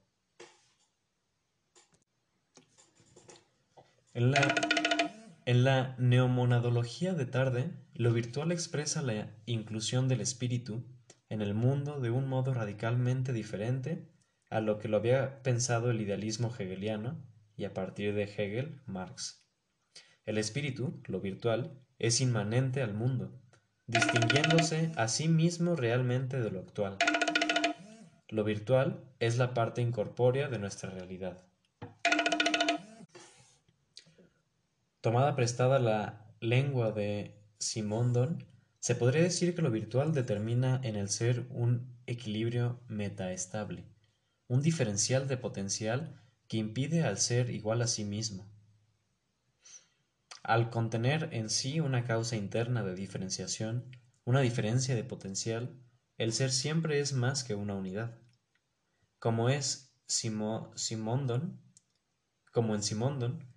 En 4.12 4.30
la, 4.30 4.54
en 5.46 5.64
la 5.64 5.96
neomonadología 5.98 7.14
de 7.14 7.24
tarde, 7.24 7.72
lo 8.00 8.14
virtual 8.14 8.50
expresa 8.50 9.02
la 9.02 9.28
inclusión 9.44 10.08
del 10.08 10.22
espíritu 10.22 10.86
en 11.28 11.42
el 11.42 11.52
mundo 11.52 12.00
de 12.00 12.10
un 12.10 12.30
modo 12.30 12.54
radicalmente 12.54 13.34
diferente 13.34 14.08
a 14.48 14.62
lo 14.62 14.78
que 14.78 14.88
lo 14.88 14.96
había 14.96 15.42
pensado 15.42 15.90
el 15.90 16.00
idealismo 16.00 16.48
hegeliano 16.48 17.22
y 17.58 17.66
a 17.66 17.74
partir 17.74 18.14
de 18.14 18.22
Hegel, 18.22 18.80
Marx. 18.86 19.46
El 20.24 20.38
espíritu, 20.38 21.02
lo 21.08 21.20
virtual, 21.20 21.78
es 21.98 22.22
inmanente 22.22 22.80
al 22.80 22.94
mundo, 22.94 23.38
distinguiéndose 23.86 24.92
a 24.96 25.06
sí 25.06 25.28
mismo 25.28 25.76
realmente 25.76 26.40
de 26.40 26.50
lo 26.50 26.60
actual. 26.60 26.96
Lo 28.30 28.44
virtual 28.44 29.04
es 29.18 29.36
la 29.36 29.52
parte 29.52 29.82
incorpórea 29.82 30.48
de 30.48 30.58
nuestra 30.58 30.88
realidad. 30.88 31.44
Tomada 35.02 35.36
prestada 35.36 35.78
la 35.78 36.34
lengua 36.40 36.92
de 36.92 37.39
Simondon, 37.60 38.44
se 38.80 38.96
podría 38.96 39.22
decir 39.22 39.54
que 39.54 39.62
lo 39.62 39.70
virtual 39.70 40.12
determina 40.12 40.80
en 40.82 40.96
el 40.96 41.08
ser 41.08 41.46
un 41.50 41.96
equilibrio 42.06 42.80
metaestable 42.88 43.86
un 44.50 44.62
diferencial 44.62 45.28
de 45.28 45.36
potencial 45.36 46.20
que 46.48 46.56
impide 46.56 47.04
al 47.04 47.18
ser 47.18 47.50
igual 47.50 47.82
a 47.82 47.86
sí 47.86 48.04
mismo. 48.04 48.50
Al 50.42 50.70
contener 50.70 51.28
en 51.30 51.50
sí 51.50 51.78
una 51.78 52.04
causa 52.04 52.34
interna 52.34 52.82
de 52.82 52.96
diferenciación, 52.96 53.96
una 54.24 54.40
diferencia 54.40 54.96
de 54.96 55.04
potencial, 55.04 55.80
el 56.18 56.32
ser 56.32 56.50
siempre 56.50 56.98
es 56.98 57.12
más 57.12 57.44
que 57.44 57.54
una 57.54 57.76
unidad. 57.76 58.18
Como 59.20 59.50
es 59.50 59.94
Simondon, 60.08 61.62
como 62.50 62.74
en 62.74 62.82
Simondon, 62.82 63.49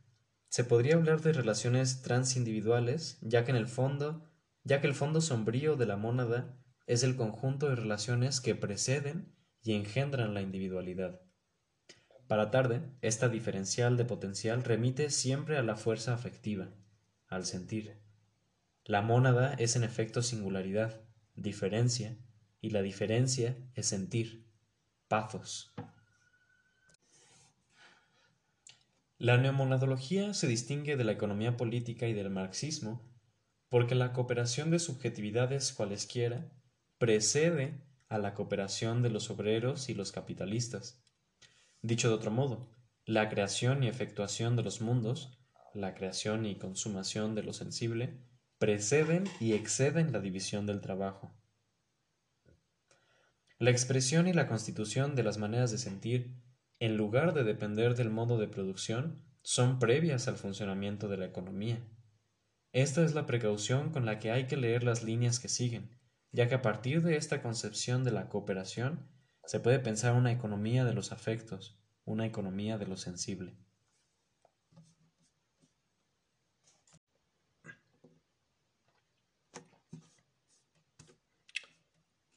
se 0.53 0.63
podría 0.63 0.93
hablar 0.93 1.21
de 1.21 1.33
relaciones 1.33 2.03
transindividuales, 2.03 3.17
ya 3.21 3.43
que 3.43 3.49
en 3.49 3.57
el 3.57 3.65
fondo 3.65 4.29
ya 4.63 4.81
que 4.81 4.85
el 4.85 4.93
fondo 4.93 5.19
sombrío 5.19 5.77
de 5.77 5.87
la 5.87 5.97
mónada 5.97 6.55
es 6.85 7.01
el 7.01 7.15
conjunto 7.15 7.69
de 7.69 7.75
relaciones 7.75 8.39
que 8.39 8.53
preceden 8.53 9.33
y 9.63 9.73
engendran 9.73 10.35
la 10.35 10.43
individualidad. 10.43 11.21
Para 12.27 12.51
Tarde, 12.51 12.83
esta 13.01 13.29
diferencial 13.29 13.97
de 13.97 14.05
potencial 14.05 14.63
remite 14.63 15.09
siempre 15.09 15.57
a 15.57 15.63
la 15.63 15.75
fuerza 15.75 16.13
afectiva, 16.13 16.69
al 17.25 17.47
sentir. 17.47 17.99
La 18.85 19.01
mónada 19.01 19.55
es 19.55 19.75
en 19.75 19.83
efecto 19.83 20.21
singularidad, 20.21 21.01
diferencia, 21.33 22.15
y 22.61 22.69
la 22.69 22.83
diferencia 22.83 23.57
es 23.73 23.87
sentir, 23.87 24.47
pathos. 25.07 25.73
La 29.23 29.37
neomonadología 29.37 30.33
se 30.33 30.47
distingue 30.47 30.97
de 30.97 31.05
la 31.05 31.13
economía 31.13 31.55
política 31.55 32.09
y 32.09 32.13
del 32.13 32.29
marxismo 32.29 33.09
porque 33.69 33.95
la 33.95 34.11
cooperación 34.11 34.69
de 34.69 34.79
subjetividades 34.79 35.71
cualesquiera 35.71 36.51
precede 36.97 37.79
a 38.09 38.17
la 38.17 38.33
cooperación 38.33 39.01
de 39.01 39.09
los 39.09 39.29
obreros 39.29 39.87
y 39.87 39.93
los 39.93 40.11
capitalistas. 40.11 41.01
Dicho 41.81 42.09
de 42.09 42.15
otro 42.15 42.31
modo, 42.31 42.69
la 43.05 43.29
creación 43.29 43.81
y 43.81 43.87
efectuación 43.87 44.57
de 44.57 44.63
los 44.63 44.81
mundos, 44.81 45.39
la 45.73 45.95
creación 45.95 46.45
y 46.45 46.55
consumación 46.55 47.33
de 47.33 47.43
lo 47.43 47.53
sensible, 47.53 48.19
preceden 48.57 49.23
y 49.39 49.53
exceden 49.53 50.11
la 50.11 50.19
división 50.19 50.65
del 50.65 50.81
trabajo. 50.81 51.33
La 53.57 53.69
expresión 53.69 54.27
y 54.27 54.33
la 54.33 54.49
constitución 54.49 55.15
de 55.15 55.23
las 55.23 55.37
maneras 55.37 55.71
de 55.71 55.77
sentir 55.77 56.42
en 56.85 56.97
lugar 56.97 57.33
de 57.33 57.45
depender 57.45 57.95
del 57.95 58.09
modo 58.09 58.37
de 58.37 58.49
producción, 58.49 59.23
son 59.41 59.79
previas 59.79 60.27
al 60.27 60.35
funcionamiento 60.35 61.07
de 61.07 61.15
la 61.15 61.25
economía. 61.25 61.81
Esta 62.73 63.05
es 63.05 63.13
la 63.13 63.25
precaución 63.25 63.91
con 63.91 64.05
la 64.05 64.19
que 64.19 64.31
hay 64.31 64.47
que 64.47 64.57
leer 64.57 64.83
las 64.83 65.01
líneas 65.01 65.39
que 65.39 65.47
siguen, 65.47 65.97
ya 66.33 66.49
que 66.49 66.55
a 66.55 66.61
partir 66.61 67.01
de 67.01 67.15
esta 67.15 67.41
concepción 67.41 68.03
de 68.03 68.11
la 68.11 68.27
cooperación 68.27 69.07
se 69.45 69.61
puede 69.61 69.79
pensar 69.79 70.13
una 70.13 70.33
economía 70.33 70.83
de 70.83 70.93
los 70.93 71.13
afectos, 71.13 71.79
una 72.03 72.25
economía 72.25 72.77
de 72.77 72.85
lo 72.85 72.97
sensible. 72.97 73.55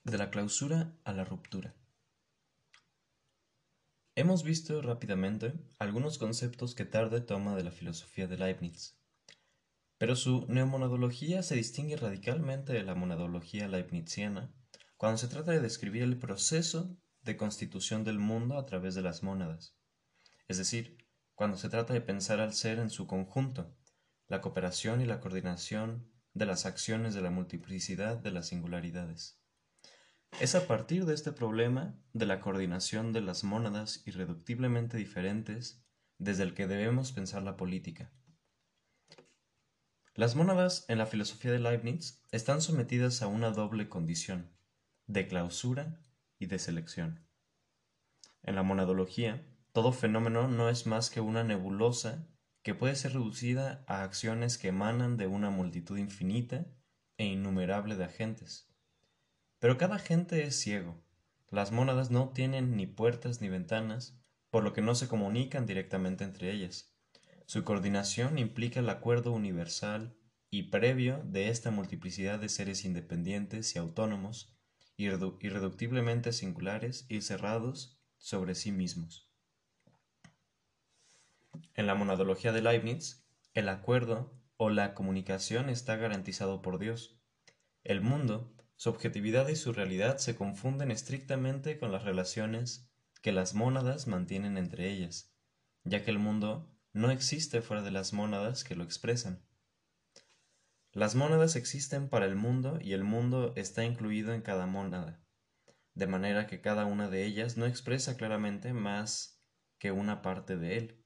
De 0.04 0.18
la 0.18 0.30
clausura 0.30 0.92
a 1.02 1.12
la 1.12 1.24
ruptura. 1.24 1.74
Hemos 4.18 4.44
visto 4.44 4.80
rápidamente 4.80 5.52
algunos 5.78 6.16
conceptos 6.16 6.74
que 6.74 6.86
Tarde 6.86 7.20
toma 7.20 7.54
de 7.54 7.62
la 7.62 7.70
filosofía 7.70 8.26
de 8.26 8.38
Leibniz, 8.38 8.98
pero 9.98 10.16
su 10.16 10.46
neomonadología 10.48 11.42
se 11.42 11.54
distingue 11.54 11.98
radicalmente 11.98 12.72
de 12.72 12.82
la 12.82 12.94
monadología 12.94 13.68
leibniziana 13.68 14.50
cuando 14.96 15.18
se 15.18 15.28
trata 15.28 15.52
de 15.52 15.60
describir 15.60 16.02
el 16.02 16.18
proceso 16.18 16.96
de 17.20 17.36
constitución 17.36 18.04
del 18.04 18.18
mundo 18.18 18.56
a 18.56 18.64
través 18.64 18.94
de 18.94 19.02
las 19.02 19.22
mónadas, 19.22 19.76
es 20.48 20.56
decir, 20.56 20.96
cuando 21.34 21.58
se 21.58 21.68
trata 21.68 21.92
de 21.92 22.00
pensar 22.00 22.40
al 22.40 22.54
ser 22.54 22.78
en 22.78 22.88
su 22.88 23.06
conjunto, 23.06 23.76
la 24.28 24.40
cooperación 24.40 25.02
y 25.02 25.04
la 25.04 25.20
coordinación 25.20 26.10
de 26.32 26.46
las 26.46 26.64
acciones 26.64 27.12
de 27.12 27.20
la 27.20 27.30
multiplicidad 27.30 28.16
de 28.16 28.30
las 28.30 28.46
singularidades. 28.46 29.38
Es 30.38 30.54
a 30.54 30.66
partir 30.66 31.06
de 31.06 31.14
este 31.14 31.32
problema 31.32 31.98
de 32.12 32.26
la 32.26 32.42
coordinación 32.42 33.14
de 33.14 33.22
las 33.22 33.42
mónadas 33.42 34.02
irreductiblemente 34.04 34.98
diferentes 34.98 35.82
desde 36.18 36.42
el 36.42 36.52
que 36.52 36.66
debemos 36.66 37.12
pensar 37.12 37.42
la 37.42 37.56
política. 37.56 38.12
Las 40.14 40.36
mónadas 40.36 40.84
en 40.88 40.98
la 40.98 41.06
filosofía 41.06 41.52
de 41.52 41.58
Leibniz 41.58 42.22
están 42.32 42.60
sometidas 42.60 43.22
a 43.22 43.28
una 43.28 43.50
doble 43.50 43.88
condición, 43.88 44.54
de 45.06 45.26
clausura 45.26 46.04
y 46.38 46.46
de 46.46 46.58
selección. 46.58 47.26
En 48.42 48.56
la 48.56 48.62
monadología, 48.62 49.42
todo 49.72 49.90
fenómeno 49.90 50.48
no 50.48 50.68
es 50.68 50.86
más 50.86 51.08
que 51.08 51.22
una 51.22 51.44
nebulosa 51.44 52.28
que 52.62 52.74
puede 52.74 52.94
ser 52.94 53.14
reducida 53.14 53.84
a 53.86 54.02
acciones 54.02 54.58
que 54.58 54.68
emanan 54.68 55.16
de 55.16 55.28
una 55.28 55.48
multitud 55.48 55.96
infinita 55.96 56.66
e 57.16 57.24
innumerable 57.24 57.96
de 57.96 58.04
agentes. 58.04 58.75
Pero 59.58 59.78
cada 59.78 59.96
agente 59.96 60.44
es 60.44 60.56
ciego. 60.56 61.02
Las 61.50 61.72
mónadas 61.72 62.10
no 62.10 62.30
tienen 62.30 62.76
ni 62.76 62.86
puertas 62.86 63.40
ni 63.40 63.48
ventanas, 63.48 64.18
por 64.50 64.64
lo 64.64 64.72
que 64.72 64.82
no 64.82 64.94
se 64.94 65.08
comunican 65.08 65.66
directamente 65.66 66.24
entre 66.24 66.52
ellas. 66.52 66.94
Su 67.46 67.64
coordinación 67.64 68.38
implica 68.38 68.80
el 68.80 68.88
acuerdo 68.88 69.32
universal 69.32 70.16
y 70.50 70.64
previo 70.64 71.22
de 71.24 71.48
esta 71.48 71.70
multiplicidad 71.70 72.38
de 72.38 72.48
seres 72.48 72.84
independientes 72.84 73.74
y 73.74 73.78
autónomos, 73.78 74.56
irreductiblemente 74.96 76.32
singulares 76.32 77.06
y 77.08 77.20
cerrados 77.20 78.00
sobre 78.18 78.54
sí 78.54 78.72
mismos. 78.72 79.30
En 81.74 81.86
la 81.86 81.94
monadología 81.94 82.52
de 82.52 82.62
Leibniz, 82.62 83.24
el 83.54 83.68
acuerdo 83.68 84.34
o 84.56 84.70
la 84.70 84.94
comunicación 84.94 85.68
está 85.68 85.96
garantizado 85.96 86.62
por 86.62 86.78
Dios. 86.78 87.20
El 87.84 88.00
mundo 88.00 88.55
su 88.76 88.90
objetividad 88.90 89.48
y 89.48 89.56
su 89.56 89.72
realidad 89.72 90.18
se 90.18 90.36
confunden 90.36 90.90
estrictamente 90.90 91.78
con 91.78 91.92
las 91.92 92.04
relaciones 92.04 92.90
que 93.22 93.32
las 93.32 93.54
mónadas 93.54 94.06
mantienen 94.06 94.58
entre 94.58 94.90
ellas, 94.90 95.34
ya 95.84 96.04
que 96.04 96.10
el 96.10 96.18
mundo 96.18 96.70
no 96.92 97.10
existe 97.10 97.62
fuera 97.62 97.82
de 97.82 97.90
las 97.90 98.12
mónadas 98.12 98.64
que 98.64 98.76
lo 98.76 98.84
expresan. 98.84 99.44
Las 100.92 101.14
mónadas 101.14 101.56
existen 101.56 102.08
para 102.08 102.26
el 102.26 102.36
mundo 102.36 102.78
y 102.80 102.92
el 102.92 103.04
mundo 103.04 103.52
está 103.56 103.84
incluido 103.84 104.32
en 104.32 104.42
cada 104.42 104.66
mónada, 104.66 105.22
de 105.94 106.06
manera 106.06 106.46
que 106.46 106.60
cada 106.60 106.86
una 106.86 107.08
de 107.08 107.24
ellas 107.24 107.56
no 107.56 107.66
expresa 107.66 108.16
claramente 108.16 108.72
más 108.72 109.42
que 109.78 109.92
una 109.92 110.22
parte 110.22 110.56
de 110.56 110.76
él. 110.78 111.04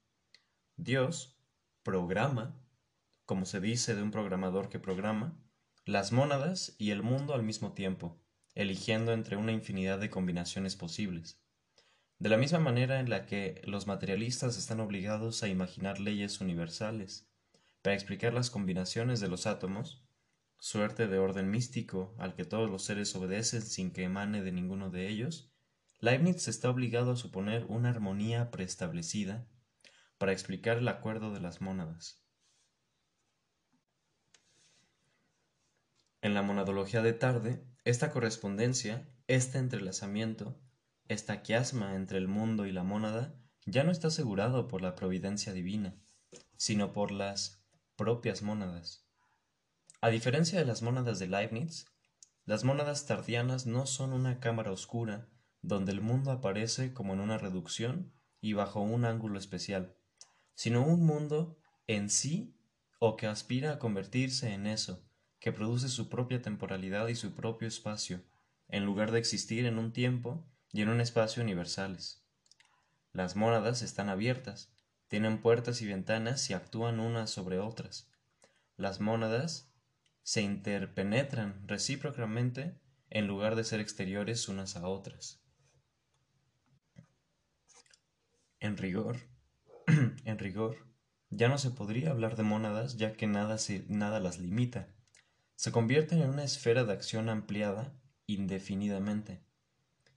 Dios 0.77 1.41
programa, 1.83 2.61
como 3.25 3.47
se 3.47 3.61
dice 3.61 3.95
de 3.95 4.03
un 4.03 4.11
programador 4.11 4.69
que 4.69 4.79
programa, 4.79 5.41
las 5.85 6.13
mónadas 6.13 6.75
y 6.79 6.91
el 6.91 7.03
mundo 7.03 7.35
al 7.35 7.43
mismo 7.43 7.73
tiempo, 7.73 8.21
eligiendo 8.55 9.13
entre 9.13 9.37
una 9.37 9.53
infinidad 9.53 9.99
de 9.99 10.11
combinaciones 10.11 10.77
posibles. 10.77 11.41
De 12.19 12.29
la 12.29 12.37
misma 12.37 12.59
manera 12.59 13.01
en 13.01 13.09
la 13.09 13.25
que 13.25 13.63
los 13.65 13.87
materialistas 13.87 14.59
están 14.59 14.81
obligados 14.81 15.43
a 15.43 15.49
imaginar 15.49 15.99
leyes 15.99 16.41
universales 16.41 17.27
para 17.83 17.95
explicar 17.95 18.35
las 18.35 18.51
combinaciones 18.51 19.21
de 19.21 19.29
los 19.29 19.47
átomos, 19.47 20.05
suerte 20.59 21.09
de 21.09 21.19
orden 21.19 21.51
místico 21.51 22.15
al 22.19 22.35
que 22.35 22.45
todos 22.45 22.71
los 22.71 22.85
seres 22.85 23.17
obedecen 23.17 23.63
sin 23.63 23.91
que 23.91 24.03
emane 24.03 24.43
de 24.43 24.53
ninguno 24.53 24.91
de 24.91 25.09
ellos, 25.09 25.51
Leibniz 25.99 26.47
está 26.49 26.69
obligado 26.69 27.13
a 27.13 27.17
suponer 27.17 27.65
una 27.69 27.89
armonía 27.89 28.51
preestablecida 28.51 29.47
para 30.19 30.33
explicar 30.33 30.77
el 30.79 30.89
acuerdo 30.89 31.33
de 31.33 31.41
las 31.41 31.63
mónadas. 31.63 32.20
En 36.23 36.35
la 36.35 36.43
monadología 36.43 37.01
de 37.01 37.15
tarde, 37.15 37.65
esta 37.85 38.11
correspondencia, 38.11 39.09
este 39.27 39.59
entrelazamiento, 39.59 40.61
esta 41.09 41.41
quiasma 41.43 41.95
entre 41.95 42.19
el 42.19 42.29
mundo 42.29 42.67
y 42.67 42.73
la 42.73 42.83
mónada, 42.83 43.35
ya 43.65 43.85
no 43.85 43.91
está 43.91 44.09
asegurado 44.09 44.69
por 44.69 44.83
la 44.83 44.95
providencia 44.97 45.53
divina, 45.53 45.95
sino 46.57 46.93
por 46.93 47.11
las 47.11 47.65
propias 47.97 48.43
mónadas. 48.43 49.07
A 50.03 50.11
diferencia 50.11 50.59
de 50.59 50.65
las 50.67 50.83
mónadas 50.83 51.19
de 51.19 51.27
Leibniz, 51.27 51.87
las 52.45 52.65
mónadas 52.65 53.07
tardianas 53.07 53.67
no 53.67 53.87
son 53.87 54.13
una 54.13 54.41
cámara 54.41 54.73
oscura 54.73 55.29
donde 55.63 55.93
el 55.93 56.01
mundo 56.01 56.31
aparece 56.31 56.93
como 56.93 57.15
en 57.15 57.21
una 57.21 57.39
reducción 57.39 58.13
y 58.41 58.55
bajo 58.55 58.81
un 58.81 59.05
ángulo 59.05 59.39
especial, 59.39 59.95
sino 60.55 60.85
un 60.85 61.05
mundo 61.05 61.59
en 61.87 62.11
sí 62.11 62.57
o 62.99 63.17
que 63.17 63.27
aspira 63.27 63.73
a 63.73 63.79
convertirse 63.79 64.53
en 64.53 64.67
eso, 64.67 65.03
que 65.41 65.53
produce 65.53 65.89
su 65.89 66.09
propia 66.09 66.43
temporalidad 66.43 67.09
y 67.09 67.17
su 67.17 67.35
propio 67.35 67.67
espacio, 67.67 68.23
en 68.69 68.85
lugar 68.85 69.11
de 69.11 69.19
existir 69.19 69.65
en 69.65 69.79
un 69.79 69.93
tiempo 69.93 70.47
y 70.71 70.83
en 70.83 70.91
un 70.91 71.01
espacio 71.01 71.43
universales. 71.43 72.23
Las 73.13 73.37
mónadas 73.37 73.83
están 73.83 74.11
abiertas, 74.11 74.73
tienen 75.09 75.41
puertas 75.41 75.83
y 75.83 75.87
ventanas 75.89 76.49
y 76.51 76.55
actúan 76.55 77.01
unas 77.01 77.31
sobre 77.31 77.59
otras. 77.59 78.09
Las 78.77 79.01
mónadas 79.01 79.73
se 80.23 80.43
interpenetran 80.43 81.67
recíprocamente 81.67 82.79
en 83.09 83.27
lugar 83.27 83.57
de 83.57 83.65
ser 83.65 83.81
exteriores 83.81 84.47
unas 84.49 84.77
a 84.77 84.87
otras. 84.87 85.43
En 88.61 88.77
rigor, 88.77 89.17
en 90.25 90.39
rigor, 90.39 90.77
ya 91.31 91.49
no 91.49 91.57
se 91.57 91.71
podría 91.71 92.11
hablar 92.11 92.37
de 92.37 92.43
mónadas 92.43 92.99
ya 92.99 93.15
que 93.15 93.27
nada, 93.27 93.57
nada 93.89 94.21
las 94.21 94.39
limita 94.39 94.89
se 95.61 95.73
convierten 95.73 96.23
en 96.23 96.31
una 96.31 96.43
esfera 96.43 96.85
de 96.85 96.95
acción 96.95 97.29
ampliada 97.29 97.93
indefinidamente, 98.27 99.43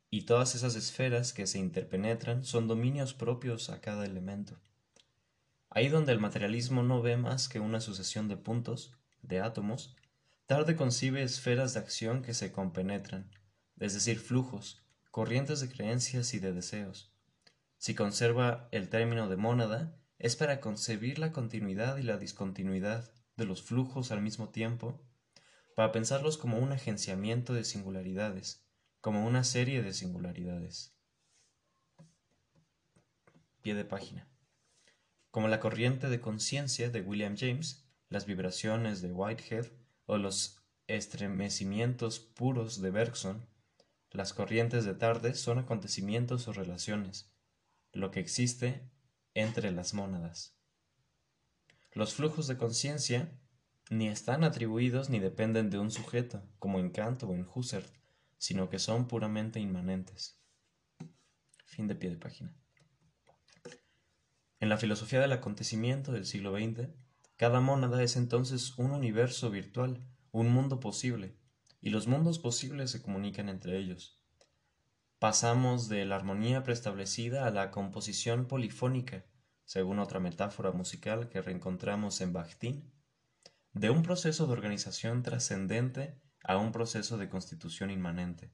y 0.10 0.22
todas 0.22 0.56
esas 0.56 0.78
esferas 0.78 1.34
que 1.34 1.48
se 1.48 1.60
interpenetran 1.60 2.46
son 2.46 2.66
dominios 2.66 3.14
propios 3.14 3.70
a 3.70 3.82
cada 3.82 4.06
elemento. 4.06 4.58
Ahí 5.70 5.90
donde 5.90 6.14
el 6.14 6.22
materialismo 6.22 6.82
no 6.82 7.02
ve 7.02 7.18
más 7.18 7.50
que 7.50 7.60
una 7.60 7.82
sucesión 7.82 8.30
de 8.30 8.38
puntos, 8.38 8.94
de 9.22 9.42
átomos, 9.42 9.98
Tarde 10.46 10.78
concibe 10.78 11.24
esferas 11.24 11.74
de 11.74 11.82
acción 11.82 12.22
que 12.22 12.34
se 12.34 12.54
compenetran, 12.54 13.30
es 13.82 13.94
decir, 13.94 14.20
flujos, 14.20 14.82
corrientes 15.12 15.60
de 15.60 15.68
creencias 15.68 16.34
y 16.34 16.40
de 16.40 16.54
deseos. 16.54 17.12
Si 17.78 17.96
conserva 17.96 18.70
el 18.72 18.88
término 18.88 19.28
de 19.28 19.36
mónada, 19.36 19.94
es 20.20 20.38
para 20.38 20.62
concebir 20.62 21.20
la 21.20 21.34
continuidad 21.34 21.98
y 21.98 22.04
la 22.04 22.16
discontinuidad 22.16 23.12
de 23.36 23.44
los 23.44 23.62
flujos 23.62 24.14
al 24.14 24.22
mismo 24.22 24.48
tiempo, 24.48 25.02
para 25.76 25.92
pensarlos 25.92 26.38
como 26.38 26.58
un 26.58 26.72
agenciamiento 26.72 27.54
de 27.54 27.64
singularidades, 27.64 28.64
como 29.02 29.26
una 29.26 29.44
serie 29.44 29.82
de 29.82 29.94
singularidades. 29.94 30.94
Pie 33.62 33.76
de 33.76 33.86
página. 33.86 34.28
Como 35.32 35.48
la 35.48 35.60
corriente 35.60 36.10
de 36.10 36.22
conciencia 36.22 36.90
de 36.90 37.02
William 37.02 37.36
James, 37.38 37.86
las 38.10 38.26
vibraciones 38.26 39.02
de 39.02 39.12
Whitehead 39.12 39.68
o 40.06 40.18
los 40.18 40.62
estremecimientos 40.88 42.20
puros 42.20 42.82
de 42.82 42.92
Bergson, 42.92 43.48
las 44.12 44.34
corrientes 44.34 44.86
de 44.86 44.94
tarde 44.94 45.34
son 45.34 45.58
acontecimientos 45.58 46.48
o 46.48 46.54
relaciones, 46.54 47.32
lo 47.94 48.12
que 48.12 48.20
existe 48.20 48.84
entre 49.34 49.72
las 49.72 49.96
mónadas. 49.96 50.56
Los 51.94 52.14
flujos 52.14 52.48
de 52.48 52.58
conciencia 52.58 53.32
ni 53.90 54.08
están 54.08 54.44
atribuidos 54.44 55.10
ni 55.10 55.20
dependen 55.20 55.70
de 55.70 55.80
un 55.80 55.92
sujeto, 55.92 56.42
como 56.60 56.80
en 56.80 56.90
Kant 56.90 57.24
o 57.24 57.34
en 57.34 57.48
Husserl, 57.54 57.86
sino 58.38 58.70
que 58.70 58.80
son 58.80 59.08
puramente 59.08 59.60
inmanentes. 59.60 60.40
Fin 61.66 61.88
de 61.88 61.96
pie 61.96 62.10
de 62.12 62.18
página. 62.18 62.56
En 64.60 64.70
la 64.70 64.78
filosofía 64.78 65.20
del 65.20 65.34
acontecimiento 65.34 66.12
del 66.12 66.26
siglo 66.26 66.58
XX, 66.58 66.90
cada 67.36 67.60
mónada 67.60 68.02
es 68.02 68.16
entonces 68.16 68.78
un 68.78 68.92
universo 68.92 69.50
virtual, 69.50 70.08
un 70.32 70.50
mundo 70.50 70.80
posible, 70.80 71.36
y 71.82 71.90
los 71.90 72.08
mundos 72.08 72.40
posibles 72.40 72.92
se 72.92 73.02
comunican 73.02 73.50
entre 73.50 73.78
ellos. 73.78 74.22
Pasamos 75.20 75.90
de 75.90 76.06
la 76.06 76.16
armonía 76.16 76.64
preestablecida 76.64 77.46
a 77.46 77.52
la 77.52 77.72
composición 77.72 78.48
polifónica, 78.48 79.26
según 79.66 80.00
otra 80.00 80.20
metáfora 80.20 80.72
musical 80.72 81.30
que 81.30 81.42
reencontramos 81.42 82.22
en 82.22 82.34
Bakhtin, 82.34 82.94
de 83.74 83.90
un 83.90 84.04
proceso 84.04 84.48
de 84.48 84.54
organización 84.54 85.24
trascendente 85.24 86.22
a 86.44 86.58
un 86.58 86.72
proceso 86.72 87.18
de 87.18 87.30
constitución 87.30 87.90
inmanente. 87.90 88.54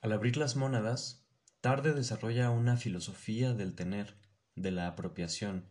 Al 0.00 0.12
abrir 0.12 0.36
las 0.36 0.56
mónadas, 0.56 1.26
Tarde 1.60 1.92
desarrolla 1.92 2.48
una 2.48 2.78
filosofía 2.78 3.52
del 3.52 3.74
tener, 3.74 4.16
de 4.54 4.70
la 4.70 4.86
apropiación, 4.86 5.70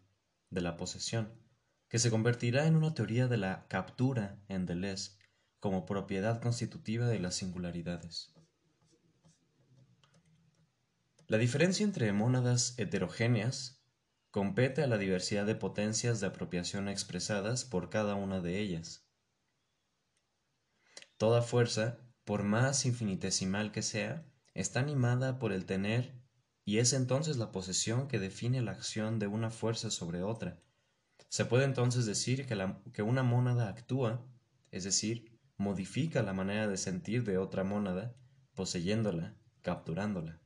de 0.52 0.62
la 0.62 0.78
posesión, 0.78 1.34
que 1.88 1.98
se 1.98 2.12
convertirá 2.12 2.68
en 2.68 2.76
una 2.76 2.94
teoría 2.94 3.28
de 3.28 3.38
la 3.38 3.66
captura 3.68 4.40
en 4.48 4.68
Deleuze 4.68 5.18
como 5.60 5.88
propiedad 5.88 6.42
constitutiva 6.42 7.08
de 7.08 7.18
las 7.18 7.36
singularidades. 7.36 8.32
La 11.26 11.40
diferencia 11.40 11.84
entre 11.84 12.14
mónadas 12.14 12.76
heterogéneas 12.78 13.79
compete 14.32 14.84
a 14.84 14.88
la 14.88 14.98
diversidad 14.98 15.46
de 15.46 15.56
potencias 15.56 16.20
de 16.20 16.28
apropiación 16.28 16.88
expresadas 16.88 17.66
por 17.66 17.90
cada 17.90 18.16
una 18.16 18.42
de 18.42 18.60
ellas. 18.60 19.08
Toda 21.18 21.42
fuerza, 21.42 21.98
por 22.26 22.44
más 22.44 22.86
infinitesimal 22.86 23.72
que 23.72 23.82
sea, 23.82 24.26
está 24.54 24.80
animada 24.80 25.40
por 25.40 25.52
el 25.52 25.66
tener 25.66 26.14
y 26.64 26.78
es 26.78 26.94
entonces 26.94 27.38
la 27.38 27.52
posesión 27.52 28.08
que 28.08 28.20
define 28.20 28.62
la 28.62 28.72
acción 28.72 29.18
de 29.18 29.28
una 29.28 29.50
fuerza 29.50 29.90
sobre 29.90 30.22
otra. 30.22 30.62
Se 31.28 31.46
puede 31.46 31.66
entonces 31.66 32.06
decir 32.06 32.46
que, 32.46 32.76
que 32.94 33.02
una 33.02 33.24
mónada 33.24 33.68
actúa, 33.68 34.26
es 34.70 34.84
decir, 34.84 35.40
modifica 35.58 36.22
la 36.22 36.34
manera 36.34 36.68
de 36.68 36.78
sentir 36.78 37.24
de 37.24 37.38
otra 37.38 37.64
mónada, 37.64 38.16
poseyéndola, 38.54 39.36
capturándola. 39.62 40.40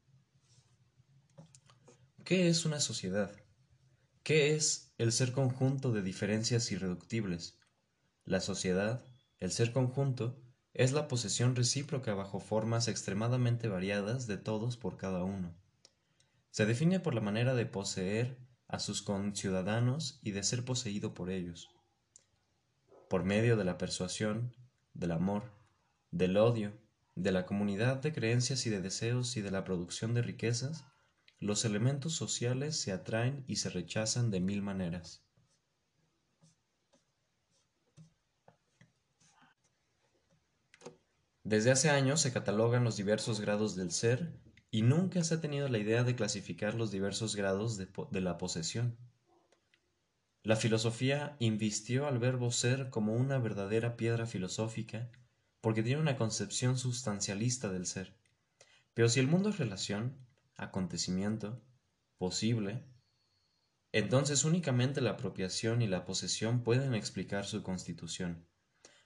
¿Qué 2.24 2.48
es 2.48 2.66
una 2.66 2.80
sociedad? 2.80 3.43
¿Qué 4.24 4.56
es 4.56 4.94
el 4.98 5.12
ser 5.12 5.34
conjunto 5.34 5.92
de 5.92 6.02
diferencias 6.02 6.72
irreductibles? 6.72 7.60
La 8.24 8.40
sociedad, 8.40 9.04
el 9.42 9.52
ser 9.52 9.74
conjunto, 9.74 10.42
es 10.74 10.94
la 10.94 11.10
posesión 11.10 11.58
recíproca 11.58 12.14
bajo 12.14 12.40
formas 12.40 12.88
extremadamente 12.88 13.68
variadas 13.68 14.26
de 14.26 14.38
todos 14.38 14.78
por 14.78 14.96
cada 14.96 15.26
uno. 15.26 15.54
Se 16.52 16.66
define 16.66 17.02
por 17.02 17.16
la 17.16 17.20
manera 17.20 17.54
de 17.54 17.66
poseer 17.66 18.38
a 18.70 18.80
sus 18.80 19.02
conciudadanos 19.02 20.22
y 20.24 20.32
de 20.32 20.44
ser 20.44 20.64
poseído 20.64 21.14
por 21.14 21.30
ellos. 21.30 21.70
Por 23.10 23.26
medio 23.26 23.58
de 23.58 23.66
la 23.66 23.78
persuasión, 23.78 24.56
del 24.94 25.12
amor, 25.12 25.52
del 26.12 26.38
odio, 26.38 26.72
de 27.16 27.34
la 27.34 27.46
comunidad 27.46 27.98
de 27.98 28.14
creencias 28.14 28.66
y 28.68 28.70
de 28.70 28.80
deseos 28.80 29.36
y 29.36 29.42
de 29.42 29.52
la 29.52 29.66
producción 29.66 30.14
de 30.14 30.22
riquezas, 30.22 30.86
los 31.44 31.66
elementos 31.66 32.14
sociales 32.14 32.78
se 32.80 32.94
atraen 32.94 33.44
y 33.48 33.58
se 33.58 33.70
rechazan 33.70 34.32
de 34.32 34.40
mil 34.40 34.62
maneras. 34.62 35.22
Desde 41.44 41.72
hace 41.72 41.90
años 41.90 42.22
se 42.22 42.32
catalogan 42.32 42.86
los 42.86 42.96
diversos 42.96 43.42
grados 43.42 43.76
del 43.76 43.92
ser 43.92 44.32
y 44.72 44.84
nunca 44.84 45.22
se 45.26 45.36
ha 45.36 45.42
tenido 45.42 45.68
la 45.68 45.80
idea 45.80 46.06
de 46.06 46.16
clasificar 46.16 46.76
los 46.76 46.92
diversos 46.92 47.36
grados 47.36 47.78
de, 47.78 48.22
la 48.22 48.38
posesión. 48.38 48.98
La 50.44 50.56
filosofía 50.56 51.36
invistió 51.40 52.08
al 52.08 52.20
verbo 52.20 52.52
ser 52.52 52.90
como 52.90 53.14
una 53.16 53.38
verdadera 53.38 53.98
piedra 53.98 54.26
filosófica 54.26 55.10
porque 55.60 55.84
tiene 55.84 56.02
una 56.02 56.16
concepción 56.16 56.78
sustancialista 56.78 57.70
del 57.70 57.86
ser. 57.86 58.16
Pero 58.94 59.10
si 59.10 59.20
el 59.20 59.28
mundo 59.28 59.50
es 59.50 59.58
relación, 59.58 60.23
acontecimiento, 60.56 61.62
posible, 62.18 62.84
entonces 63.92 64.44
únicamente 64.44 65.02
la 65.02 65.12
apropiación 65.12 65.82
y 65.82 65.88
la 65.88 66.04
posesión 66.04 66.64
pueden 66.64 66.96
explicar 66.96 67.46
su 67.46 67.62
constitución. 67.62 68.48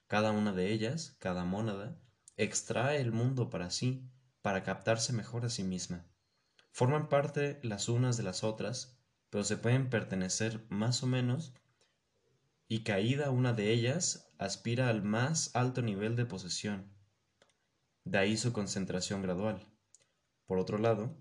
Cada 0.07 0.31
una 0.31 0.53
de 0.53 0.71
ellas, 0.71 1.17
cada 1.19 1.43
mónada, 1.43 1.99
extrae 2.37 3.01
el 3.01 3.11
mundo 3.11 3.49
para 3.49 3.69
sí, 3.69 4.09
para 4.41 4.63
captarse 4.63 5.11
mejor 5.11 5.45
a 5.45 5.49
sí 5.49 5.63
misma. 5.63 6.07
Forman 6.71 7.09
parte 7.09 7.59
las 7.63 7.89
unas 7.89 8.15
de 8.15 8.23
las 8.23 8.45
otras, 8.45 8.97
pero 9.29 9.43
se 9.43 9.57
pueden 9.57 9.89
pertenecer 9.89 10.65
más 10.69 11.03
o 11.03 11.07
menos, 11.07 11.53
y 12.69 12.83
caída 12.83 13.29
una 13.29 13.51
de 13.51 13.71
ellas 13.71 14.31
aspira 14.37 14.87
al 14.87 15.01
más 15.01 15.53
alto 15.55 15.81
nivel 15.81 16.15
de 16.15 16.25
posesión. 16.25 16.93
De 18.05 18.19
ahí 18.19 18.37
su 18.37 18.53
concentración 18.53 19.21
gradual. 19.21 19.67
Por 20.45 20.59
otro 20.59 20.77
lado, 20.77 21.17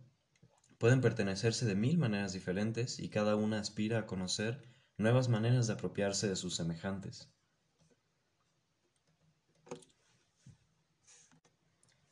Pueden 0.78 1.00
pertenecerse 1.00 1.64
de 1.64 1.74
mil 1.74 1.96
maneras 1.96 2.32
diferentes 2.32 2.98
y 2.98 3.08
cada 3.08 3.36
una 3.36 3.60
aspira 3.60 4.00
a 4.00 4.06
conocer 4.06 4.62
nuevas 4.98 5.28
maneras 5.28 5.66
de 5.66 5.72
apropiarse 5.72 6.28
de 6.28 6.36
sus 6.36 6.54
semejantes. 6.54 7.30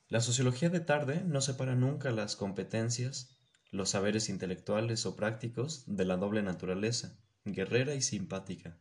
La 0.09 0.21
sociología 0.21 0.71
de 0.71 0.81
tarde 0.81 1.25
no 1.25 1.41
separa 1.41 1.75
nunca 1.75 2.11
las 2.11 2.37
competencias, 2.37 3.37
los 3.71 3.91
saberes 3.91 4.29
intelectuales 4.29 5.07
o 5.07 5.17
prácticos 5.17 5.85
de 5.87 6.05
la 6.05 6.17
doble 6.17 6.43
naturaleza, 6.43 7.19
guerrera 7.45 7.95
y 7.95 8.01
simpática. 8.01 8.79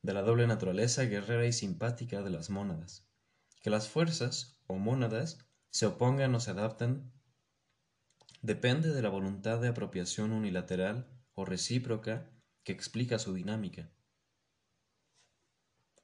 De 0.00 0.14
la 0.14 0.22
doble 0.22 0.46
naturaleza 0.46 1.04
guerrera 1.04 1.46
y 1.46 1.52
simpática 1.52 2.22
de 2.22 2.30
las 2.30 2.50
mónadas, 2.50 3.06
que 3.62 3.70
las 3.70 3.88
fuerzas 3.88 4.58
o 4.66 4.76
mónadas 4.76 5.38
se 5.72 5.86
opongan 5.86 6.34
o 6.34 6.40
se 6.40 6.50
adapten 6.50 7.10
depende 8.42 8.92
de 8.92 9.00
la 9.00 9.08
voluntad 9.08 9.58
de 9.60 9.68
apropiación 9.68 10.32
unilateral 10.32 11.08
o 11.34 11.46
recíproca 11.46 12.30
que 12.62 12.72
explica 12.72 13.18
su 13.18 13.32
dinámica. 13.32 13.90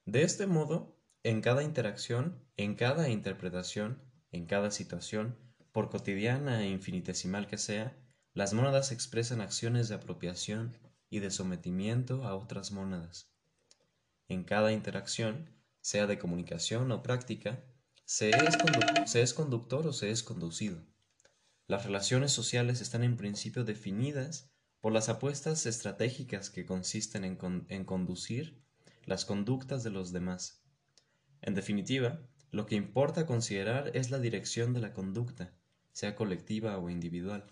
De 0.07 0.23
este 0.23 0.47
modo, 0.47 0.97
en 1.23 1.43
cada 1.43 1.63
interacción, 1.63 2.43
en 2.57 2.77
cada 2.77 3.11
interpretación, 3.11 4.01
en 4.33 4.47
cada 4.47 4.71
situación, 4.71 5.37
por 5.71 5.91
cotidiana 5.91 6.63
e 6.63 6.71
infinitesimal 6.71 7.47
que 7.47 7.59
sea, 7.59 7.95
las 8.33 8.55
mónadas 8.55 8.91
expresan 8.91 9.43
acciones 9.43 9.91
de 9.91 9.97
apropiación 9.97 10.75
y 11.11 11.19
de 11.19 11.31
sometimiento 11.31 12.25
a 12.25 12.35
otras 12.37 12.73
mónadas. 12.73 13.31
En 14.29 14.45
cada 14.45 14.73
interacción, 14.73 15.51
sea 15.83 16.07
de 16.07 16.19
comunicación 16.19 16.91
o 16.91 17.03
práctica, 17.03 17.63
se 18.09 18.31
es, 18.31 19.35
conductor 19.35 19.87
o 19.87 19.93
se 19.93 20.11
es 20.11 20.23
conducido. 20.23 20.83
Las 21.67 21.85
relaciones 21.85 22.33
sociales 22.33 22.81
están 22.81 23.05
en 23.05 23.19
principio 23.19 23.65
definidas 23.65 24.51
por 24.81 24.95
las 24.95 25.11
apuestas 25.11 25.67
estratégicas 25.67 26.49
que 26.49 26.65
consisten 26.65 27.23
en, 27.23 27.67
en 27.69 27.85
conducir 27.85 28.65
las 29.05 29.27
conductas 29.27 29.85
de 29.85 29.91
los 29.91 30.11
demás. 30.11 30.65
En 31.43 31.53
definitiva, 31.55 32.23
lo 32.51 32.65
que 32.65 32.77
importa 32.77 33.27
considerar 33.27 33.95
es 33.95 34.11
la 34.11 34.19
dirección 34.19 34.73
de 34.73 34.81
la 34.81 34.95
conducta, 34.95 35.53
sea 35.93 36.17
colectiva 36.17 36.79
o 36.79 36.89
individual. 36.89 37.45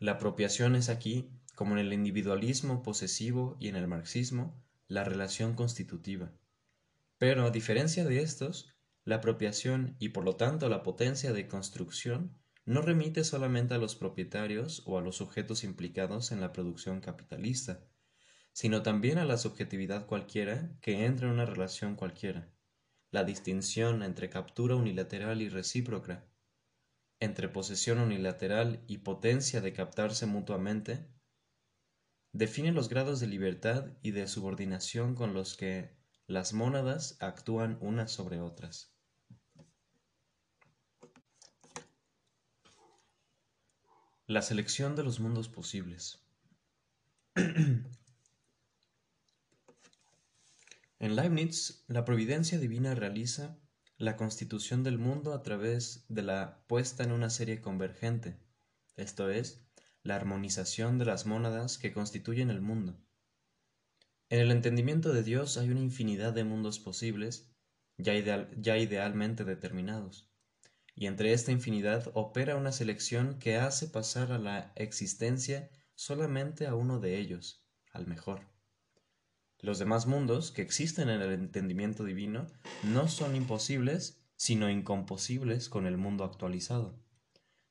La 0.00 0.12
apropiación 0.12 0.74
es 0.74 0.88
aquí, 0.88 1.30
como 1.54 1.74
en 1.74 1.78
el 1.78 1.92
individualismo 1.92 2.82
posesivo 2.82 3.56
y 3.60 3.68
en 3.68 3.76
el 3.76 3.86
marxismo, 3.86 4.65
la 4.88 5.04
relación 5.04 5.54
constitutiva. 5.54 6.32
Pero, 7.18 7.44
a 7.44 7.50
diferencia 7.50 8.04
de 8.04 8.20
estos, 8.20 8.74
la 9.04 9.16
apropiación 9.16 9.96
y 9.98 10.10
por 10.10 10.24
lo 10.24 10.36
tanto 10.36 10.68
la 10.68 10.82
potencia 10.82 11.32
de 11.32 11.46
construcción 11.46 12.36
no 12.64 12.82
remite 12.82 13.22
solamente 13.22 13.74
a 13.74 13.78
los 13.78 13.94
propietarios 13.94 14.82
o 14.86 14.98
a 14.98 15.00
los 15.00 15.16
sujetos 15.16 15.62
implicados 15.62 16.32
en 16.32 16.40
la 16.40 16.52
producción 16.52 17.00
capitalista, 17.00 17.84
sino 18.52 18.82
también 18.82 19.18
a 19.18 19.24
la 19.24 19.38
subjetividad 19.38 20.06
cualquiera 20.06 20.76
que 20.80 21.04
entra 21.04 21.28
en 21.28 21.34
una 21.34 21.46
relación 21.46 21.94
cualquiera, 21.94 22.50
la 23.12 23.22
distinción 23.22 24.02
entre 24.02 24.28
captura 24.28 24.74
unilateral 24.74 25.40
y 25.40 25.48
recíproca, 25.48 26.24
entre 27.20 27.48
posesión 27.48 27.98
unilateral 28.00 28.82
y 28.88 28.98
potencia 28.98 29.60
de 29.60 29.72
captarse 29.72 30.26
mutuamente, 30.26 31.06
define 32.36 32.70
los 32.70 32.90
grados 32.90 33.18
de 33.18 33.26
libertad 33.26 33.86
y 34.02 34.10
de 34.10 34.28
subordinación 34.28 35.14
con 35.14 35.32
los 35.32 35.56
que 35.56 35.96
las 36.26 36.52
mónadas 36.52 37.16
actúan 37.20 37.78
unas 37.80 38.12
sobre 38.12 38.40
otras. 38.40 38.92
La 44.26 44.42
selección 44.42 44.96
de 44.96 45.04
los 45.04 45.18
mundos 45.18 45.48
posibles. 45.48 46.26
en 47.36 47.86
Leibniz, 50.98 51.84
la 51.86 52.04
providencia 52.04 52.58
divina 52.58 52.94
realiza 52.94 53.56
la 53.96 54.18
constitución 54.18 54.82
del 54.82 54.98
mundo 54.98 55.32
a 55.32 55.42
través 55.42 56.04
de 56.08 56.20
la 56.20 56.62
puesta 56.66 57.02
en 57.02 57.12
una 57.12 57.30
serie 57.30 57.62
convergente, 57.62 58.38
esto 58.96 59.30
es, 59.30 59.65
la 60.06 60.16
armonización 60.16 60.98
de 60.98 61.04
las 61.04 61.26
mónadas 61.26 61.78
que 61.78 61.92
constituyen 61.92 62.50
el 62.50 62.60
mundo. 62.60 62.98
En 64.28 64.40
el 64.40 64.50
entendimiento 64.50 65.12
de 65.12 65.22
Dios 65.22 65.56
hay 65.58 65.70
una 65.70 65.80
infinidad 65.80 66.32
de 66.32 66.44
mundos 66.44 66.78
posibles, 66.78 67.50
ya, 67.98 68.14
ya 68.56 68.78
idealmente 68.78 69.44
determinados 69.44 70.30
y 70.96 71.06
entre 71.06 71.34
esta 71.34 71.52
infinidad 71.52 72.10
opera 72.14 72.56
una 72.56 72.72
selección 72.72 73.38
que 73.38 73.56
hace 73.56 73.86
pasar 73.86 74.32
a 74.32 74.38
la 74.38 74.72
existencia 74.76 75.70
solamente 75.94 76.66
a 76.66 76.74
uno 76.74 76.98
de 76.98 77.18
ellos, 77.18 77.62
al 77.92 78.06
mejor. 78.06 78.40
Los 79.60 79.78
demás 79.78 80.06
mundos 80.06 80.50
que 80.50 80.62
existen 80.62 81.10
en 81.10 81.20
el 81.20 81.32
entendimiento 81.32 82.04
divino 82.04 82.46
no 82.82 83.08
son 83.08 83.36
imposibles, 83.36 84.22
sino 84.36 84.70
incomposibles 84.70 85.68
con 85.68 85.86
el 85.86 85.98
mundo 85.98 86.24
actualizado. 86.24 86.98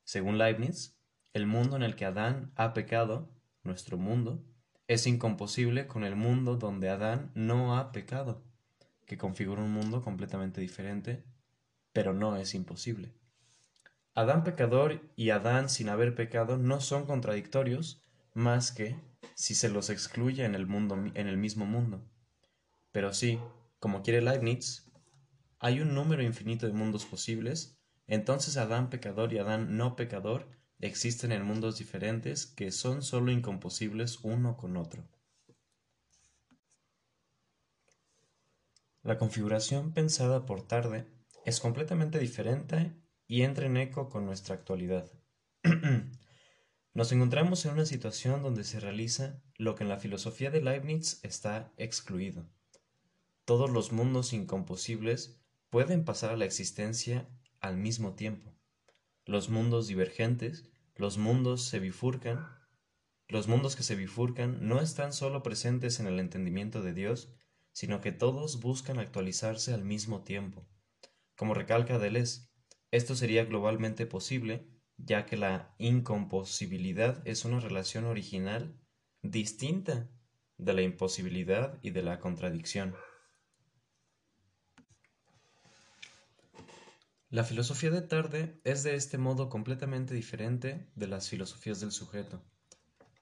Según 0.04 0.38
Leibniz, 0.38 0.95
el 1.36 1.46
mundo 1.46 1.76
en 1.76 1.82
el 1.82 1.94
que 1.96 2.04
Adán 2.04 2.52
ha 2.56 2.74
pecado, 2.74 3.28
nuestro 3.62 3.96
mundo, 3.96 4.42
es 4.88 5.06
incomposible 5.06 5.86
con 5.86 6.04
el 6.04 6.16
mundo 6.16 6.56
donde 6.56 6.88
Adán 6.88 7.30
no 7.34 7.76
ha 7.76 7.92
pecado, 7.92 8.42
que 9.06 9.18
configura 9.18 9.62
un 9.62 9.72
mundo 9.72 10.02
completamente 10.02 10.60
diferente 10.60 11.24
pero 11.96 12.12
no 12.12 12.36
es 12.36 12.54
imposible. 12.54 13.14
Adán 14.14 14.44
pecador 14.44 15.00
y 15.16 15.30
Adán 15.30 15.70
sin 15.70 15.88
haber 15.88 16.14
pecado 16.14 16.58
no 16.58 16.82
son 16.82 17.06
contradictorios 17.06 18.02
más 18.34 18.70
que 18.70 19.00
si 19.34 19.54
se 19.54 19.70
los 19.70 19.88
excluye 19.88 20.44
en 20.44 20.54
el, 20.54 20.66
mundo, 20.66 20.94
en 21.14 21.26
el 21.26 21.38
mismo 21.38 21.64
mundo. 21.64 22.06
Pero 22.92 23.14
sí, 23.14 23.40
como 23.78 24.02
quiere 24.02 24.20
Leibniz, 24.20 24.92
hay 25.58 25.80
un 25.80 25.94
número 25.94 26.22
infinito 26.22 26.66
de 26.66 26.74
mundos 26.74 27.06
posibles, 27.06 27.78
entonces 28.06 28.58
Adán 28.58 28.90
pecador 28.90 29.32
y 29.32 29.38
Adán 29.38 29.78
no 29.78 29.96
pecador 29.96 30.50
existen 30.78 31.32
en 31.32 31.42
mundos 31.44 31.78
diferentes 31.78 32.46
que 32.46 32.70
son 32.70 33.02
sólo 33.02 33.32
incomposibles 33.32 34.20
uno 34.22 34.56
con 34.56 34.76
otro. 34.76 35.08
La 39.02 39.18
configuración 39.18 39.92
pensada 39.92 40.46
por 40.46 40.66
tarde 40.66 41.06
es 41.44 41.60
completamente 41.60 42.18
diferente 42.18 42.92
y 43.28 43.42
entra 43.42 43.66
en 43.66 43.76
eco 43.76 44.08
con 44.08 44.26
nuestra 44.26 44.56
actualidad. 44.56 45.12
Nos 46.92 47.12
encontramos 47.12 47.64
en 47.66 47.74
una 47.74 47.86
situación 47.86 48.42
donde 48.42 48.64
se 48.64 48.80
realiza 48.80 49.40
lo 49.58 49.74
que 49.74 49.84
en 49.84 49.90
la 49.90 49.98
filosofía 49.98 50.50
de 50.50 50.60
Leibniz 50.60 51.20
está 51.22 51.72
excluido. 51.76 52.48
Todos 53.44 53.70
los 53.70 53.92
mundos 53.92 54.32
incomposibles 54.32 55.38
pueden 55.70 56.04
pasar 56.04 56.30
a 56.30 56.36
la 56.36 56.46
existencia 56.46 57.28
al 57.60 57.76
mismo 57.76 58.14
tiempo. 58.14 58.55
Los 59.26 59.48
mundos 59.48 59.88
divergentes, 59.88 60.70
los 60.94 61.18
mundos 61.18 61.64
se 61.64 61.80
bifurcan, 61.80 62.46
los 63.26 63.48
mundos 63.48 63.74
que 63.74 63.82
se 63.82 63.96
bifurcan 63.96 64.68
no 64.68 64.80
están 64.80 65.12
solo 65.12 65.42
presentes 65.42 65.98
en 65.98 66.06
el 66.06 66.20
entendimiento 66.20 66.80
de 66.80 66.94
Dios, 66.94 67.34
sino 67.72 68.00
que 68.00 68.12
todos 68.12 68.60
buscan 68.60 69.00
actualizarse 69.00 69.74
al 69.74 69.84
mismo 69.84 70.22
tiempo. 70.22 70.68
Como 71.34 71.54
recalca 71.54 71.98
Deleuze, 71.98 72.48
esto 72.92 73.16
sería 73.16 73.44
globalmente 73.44 74.06
posible, 74.06 74.70
ya 74.96 75.26
que 75.26 75.36
la 75.36 75.74
incomposibilidad 75.78 77.20
es 77.26 77.44
una 77.44 77.58
relación 77.58 78.04
original 78.04 78.80
distinta 79.22 80.08
de 80.56 80.72
la 80.72 80.82
imposibilidad 80.82 81.80
y 81.82 81.90
de 81.90 82.02
la 82.02 82.20
contradicción. 82.20 82.94
La 87.28 87.42
filosofía 87.42 87.90
de 87.90 88.02
tarde 88.02 88.60
es 88.62 88.84
de 88.84 88.94
este 88.94 89.18
modo 89.18 89.48
completamente 89.48 90.14
diferente 90.14 90.88
de 90.94 91.08
las 91.08 91.28
filosofías 91.28 91.80
del 91.80 91.90
sujeto. 91.90 92.40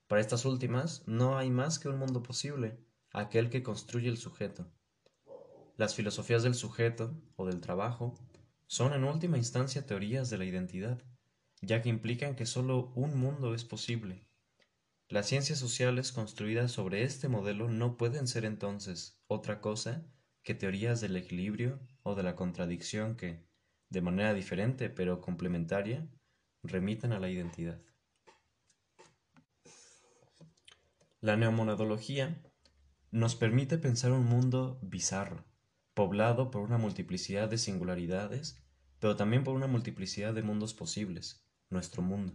Para 0.08 0.20
estas 0.20 0.44
últimas 0.44 1.08
no 1.08 1.38
hay 1.38 1.50
más 1.50 1.78
que 1.78 1.88
un 1.88 1.98
mundo 1.98 2.22
posible, 2.22 2.78
aquel 3.12 3.48
que 3.48 3.62
construye 3.62 4.10
el 4.10 4.18
sujeto. 4.18 4.70
Las 5.78 5.94
filosofías 5.94 6.42
del 6.42 6.54
sujeto 6.54 7.18
o 7.36 7.46
del 7.46 7.62
trabajo 7.62 8.14
son 8.66 8.92
en 8.92 9.04
última 9.04 9.38
instancia 9.38 9.86
teorías 9.86 10.28
de 10.28 10.36
la 10.36 10.44
identidad, 10.44 11.02
ya 11.62 11.80
que 11.80 11.88
implican 11.88 12.36
que 12.36 12.44
solo 12.44 12.92
un 12.94 13.16
mundo 13.16 13.54
es 13.54 13.64
posible. 13.64 14.28
Las 15.08 15.28
ciencias 15.28 15.58
sociales 15.58 16.12
construidas 16.12 16.72
sobre 16.72 17.04
este 17.04 17.28
modelo 17.28 17.70
no 17.70 17.96
pueden 17.96 18.26
ser 18.26 18.44
entonces 18.44 19.18
otra 19.28 19.62
cosa 19.62 20.04
que 20.42 20.54
teorías 20.54 21.00
del 21.00 21.16
equilibrio 21.16 21.80
o 22.02 22.14
de 22.14 22.22
la 22.22 22.36
contradicción 22.36 23.16
que, 23.16 23.53
de 23.94 24.02
manera 24.02 24.34
diferente 24.34 24.90
pero 24.90 25.20
complementaria, 25.20 26.06
remitan 26.62 27.12
a 27.12 27.20
la 27.20 27.30
identidad. 27.30 27.80
La 31.20 31.36
neomonadología 31.36 32.42
nos 33.10 33.36
permite 33.36 33.78
pensar 33.78 34.12
un 34.12 34.26
mundo 34.26 34.78
bizarro, 34.82 35.44
poblado 35.94 36.50
por 36.50 36.62
una 36.62 36.76
multiplicidad 36.76 37.48
de 37.48 37.56
singularidades, 37.56 38.62
pero 38.98 39.16
también 39.16 39.44
por 39.44 39.54
una 39.54 39.68
multiplicidad 39.68 40.34
de 40.34 40.42
mundos 40.42 40.74
posibles, 40.74 41.46
nuestro 41.70 42.02
mundo. 42.02 42.34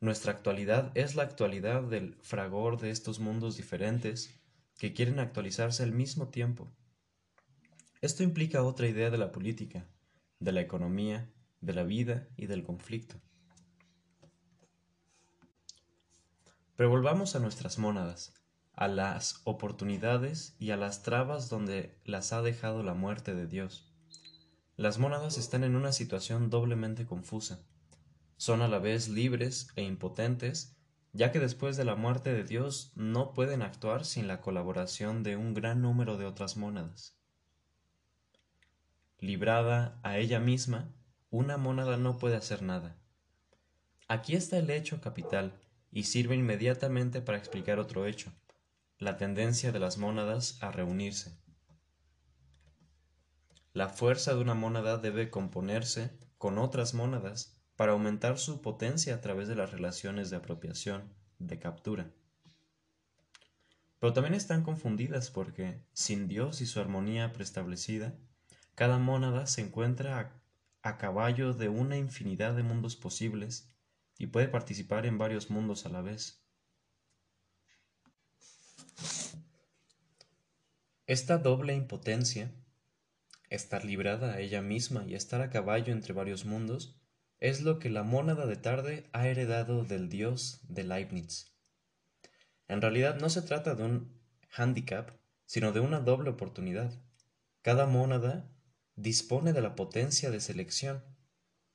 Nuestra 0.00 0.32
actualidad 0.32 0.92
es 0.94 1.16
la 1.16 1.24
actualidad 1.24 1.82
del 1.82 2.14
fragor 2.22 2.80
de 2.80 2.90
estos 2.90 3.18
mundos 3.18 3.56
diferentes 3.56 4.40
que 4.78 4.92
quieren 4.92 5.18
actualizarse 5.18 5.82
al 5.82 5.92
mismo 5.92 6.28
tiempo. 6.28 6.72
Esto 8.00 8.22
implica 8.22 8.62
otra 8.62 8.86
idea 8.86 9.10
de 9.10 9.18
la 9.18 9.32
política, 9.32 9.88
de 10.40 10.52
la 10.52 10.60
economía, 10.60 11.30
de 11.60 11.74
la 11.74 11.84
vida 11.84 12.28
y 12.36 12.46
del 12.46 12.62
conflicto. 12.62 13.16
Pero 16.76 16.90
volvamos 16.90 17.34
a 17.34 17.40
nuestras 17.40 17.78
mónadas 17.78 18.34
a 18.76 18.88
las 18.88 19.40
oportunidades 19.44 20.54
y 20.58 20.70
a 20.70 20.76
las 20.76 21.02
trabas 21.02 21.48
donde 21.48 21.98
las 22.04 22.34
ha 22.34 22.42
dejado 22.42 22.82
la 22.82 22.92
muerte 22.92 23.34
de 23.34 23.46
Dios. 23.46 23.90
Las 24.76 24.98
mónadas 24.98 25.38
están 25.38 25.64
en 25.64 25.74
una 25.74 25.92
situación 25.92 26.50
doblemente 26.50 27.06
confusa. 27.06 27.64
Son 28.36 28.60
a 28.60 28.68
la 28.68 28.78
vez 28.78 29.08
libres 29.08 29.68
e 29.76 29.82
impotentes, 29.82 30.76
ya 31.14 31.32
que 31.32 31.40
después 31.40 31.78
de 31.78 31.86
la 31.86 31.96
muerte 31.96 32.34
de 32.34 32.44
Dios 32.44 32.92
no 32.94 33.32
pueden 33.32 33.62
actuar 33.62 34.04
sin 34.04 34.28
la 34.28 34.42
colaboración 34.42 35.22
de 35.22 35.36
un 35.36 35.54
gran 35.54 35.80
número 35.80 36.18
de 36.18 36.26
otras 36.26 36.58
mónadas. 36.58 37.15
Librada 39.18 39.98
a 40.02 40.18
ella 40.18 40.40
misma, 40.40 40.92
una 41.30 41.56
mónada 41.56 41.96
no 41.96 42.18
puede 42.18 42.36
hacer 42.36 42.62
nada. 42.62 42.96
Aquí 44.08 44.36
está 44.36 44.58
el 44.58 44.70
hecho 44.70 45.00
capital 45.00 45.58
y 45.90 46.04
sirve 46.04 46.34
inmediatamente 46.36 47.20
para 47.20 47.38
explicar 47.38 47.78
otro 47.78 48.06
hecho 48.06 48.32
la 48.98 49.18
tendencia 49.18 49.72
de 49.72 49.78
las 49.78 49.98
mónadas 49.98 50.58
a 50.62 50.72
reunirse. 50.72 51.36
La 53.74 53.88
fuerza 53.90 54.34
de 54.34 54.40
una 54.40 54.54
mónada 54.54 54.96
debe 54.96 55.28
componerse 55.28 56.10
con 56.38 56.58
otras 56.58 56.94
mónadas 56.94 57.58
para 57.76 57.92
aumentar 57.92 58.38
su 58.38 58.62
potencia 58.62 59.14
a 59.14 59.20
través 59.20 59.48
de 59.48 59.54
las 59.54 59.70
relaciones 59.70 60.30
de 60.30 60.36
apropiación, 60.36 61.12
de 61.38 61.58
captura. 61.58 62.10
Pero 63.98 64.14
también 64.14 64.34
están 64.34 64.62
confundidas 64.62 65.30
porque, 65.30 65.82
sin 65.92 66.26
Dios 66.26 66.62
y 66.62 66.66
su 66.66 66.80
armonía 66.80 67.32
preestablecida, 67.32 68.14
cada 68.76 68.98
mónada 68.98 69.46
se 69.46 69.62
encuentra 69.62 70.32
a, 70.82 70.98
caballo 70.98 71.54
de 71.54 71.68
una 71.68 71.96
infinidad 71.96 72.54
de 72.54 72.62
mundos 72.62 72.94
posibles 72.94 73.74
y 74.18 74.28
puede 74.28 74.48
participar 74.48 75.06
en 75.06 75.18
varios 75.18 75.50
mundos 75.50 75.86
a 75.86 75.88
la 75.88 76.02
vez. 76.02 76.44
Esta 81.06 81.38
doble 81.38 81.74
impotencia, 81.74 82.52
estar 83.48 83.84
librada 83.84 84.34
a 84.34 84.40
ella 84.40 84.60
misma 84.60 85.04
y 85.06 85.14
estar 85.14 85.40
a 85.40 85.50
caballo 85.50 85.92
entre 85.92 86.12
varios 86.12 86.44
mundos, 86.44 87.00
es 87.38 87.62
lo 87.62 87.78
que 87.78 87.88
la 87.88 88.02
mónada 88.02 88.44
de 88.46 88.56
tarde 88.56 89.08
ha 89.12 89.26
heredado 89.26 89.84
del 89.84 90.10
dios 90.10 90.60
de 90.68 90.84
Leibniz. 90.84 91.56
En 92.68 92.82
realidad 92.82 93.18
no 93.20 93.30
se 93.30 93.40
trata 93.40 93.74
de 93.74 93.84
un 93.84 94.20
handicap, 94.54 95.12
sino 95.46 95.72
de 95.72 95.80
una 95.80 96.00
doble 96.00 96.30
oportunidad. 96.30 96.92
Cada 97.62 97.86
mónada 97.86 98.52
dispone 98.96 99.52
de 99.52 99.60
la 99.60 99.76
potencia 99.76 100.30
de 100.30 100.40
selección, 100.40 101.04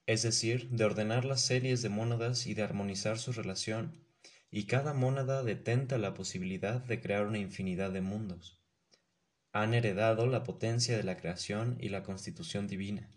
es 0.08 0.24
decir, 0.24 0.70
de 0.70 0.84
ordenar 0.84 1.24
las 1.24 1.42
series 1.42 1.82
de 1.82 1.90
mónadas 1.90 2.48
y 2.48 2.56
de 2.56 2.64
armonizar 2.64 3.20
su 3.20 3.32
relación, 3.32 4.04
y 4.50 4.66
cada 4.66 4.94
mónada 4.94 5.44
detenta 5.44 5.98
la 5.98 6.14
posibilidad 6.14 6.82
de 6.82 7.00
crear 7.00 7.26
una 7.26 7.38
infinidad 7.38 7.92
de 7.92 8.02
mundos. 8.02 8.60
Han 9.54 9.74
heredado 9.74 10.28
la 10.28 10.44
potencia 10.44 10.98
de 10.98 11.04
la 11.04 11.16
creación 11.16 11.78
y 11.80 11.90
la 11.90 12.04
constitución 12.04 12.68
divina. 12.68 13.10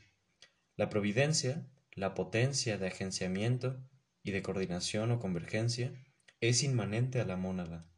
La 0.77 0.91
providencia, 0.91 1.67
la 1.93 2.15
potencia 2.15 2.77
de 2.77 2.89
agenciamiento 2.89 3.83
y 4.23 4.33
de 4.33 4.43
coordinación 4.43 5.11
o 5.13 5.19
convergencia, 5.19 5.93
es 6.41 6.63
inmanente 6.63 7.21
a 7.21 7.25
la 7.25 7.37
mónada. 7.37 7.89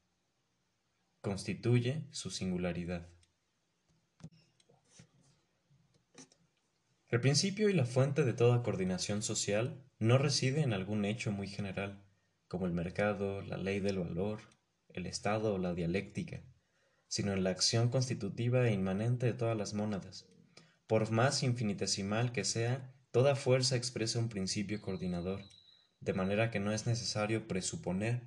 Constituye 1.20 2.04
su 2.10 2.30
singularidad. 2.30 3.15
El 7.08 7.20
principio 7.20 7.68
y 7.68 7.72
la 7.72 7.84
fuente 7.84 8.24
de 8.24 8.32
toda 8.32 8.64
coordinación 8.64 9.22
social 9.22 9.80
no 10.00 10.18
reside 10.18 10.62
en 10.62 10.72
algún 10.72 11.04
hecho 11.04 11.30
muy 11.30 11.46
general, 11.46 12.02
como 12.48 12.66
el 12.66 12.72
mercado, 12.72 13.42
la 13.42 13.56
ley 13.56 13.78
del 13.78 14.00
valor, 14.00 14.40
el 14.88 15.06
Estado 15.06 15.54
o 15.54 15.58
la 15.58 15.72
dialéctica, 15.72 16.42
sino 17.06 17.32
en 17.32 17.44
la 17.44 17.50
acción 17.50 17.90
constitutiva 17.90 18.66
e 18.66 18.72
inmanente 18.72 19.26
de 19.26 19.34
todas 19.34 19.56
las 19.56 19.72
mónadas. 19.72 20.26
Por 20.88 21.08
más 21.12 21.44
infinitesimal 21.44 22.32
que 22.32 22.44
sea, 22.44 22.92
toda 23.12 23.36
fuerza 23.36 23.76
expresa 23.76 24.18
un 24.18 24.28
principio 24.28 24.82
coordinador, 24.82 25.42
de 26.00 26.12
manera 26.12 26.50
que 26.50 26.58
no 26.58 26.72
es 26.72 26.88
necesario 26.88 27.46
presuponer, 27.46 28.22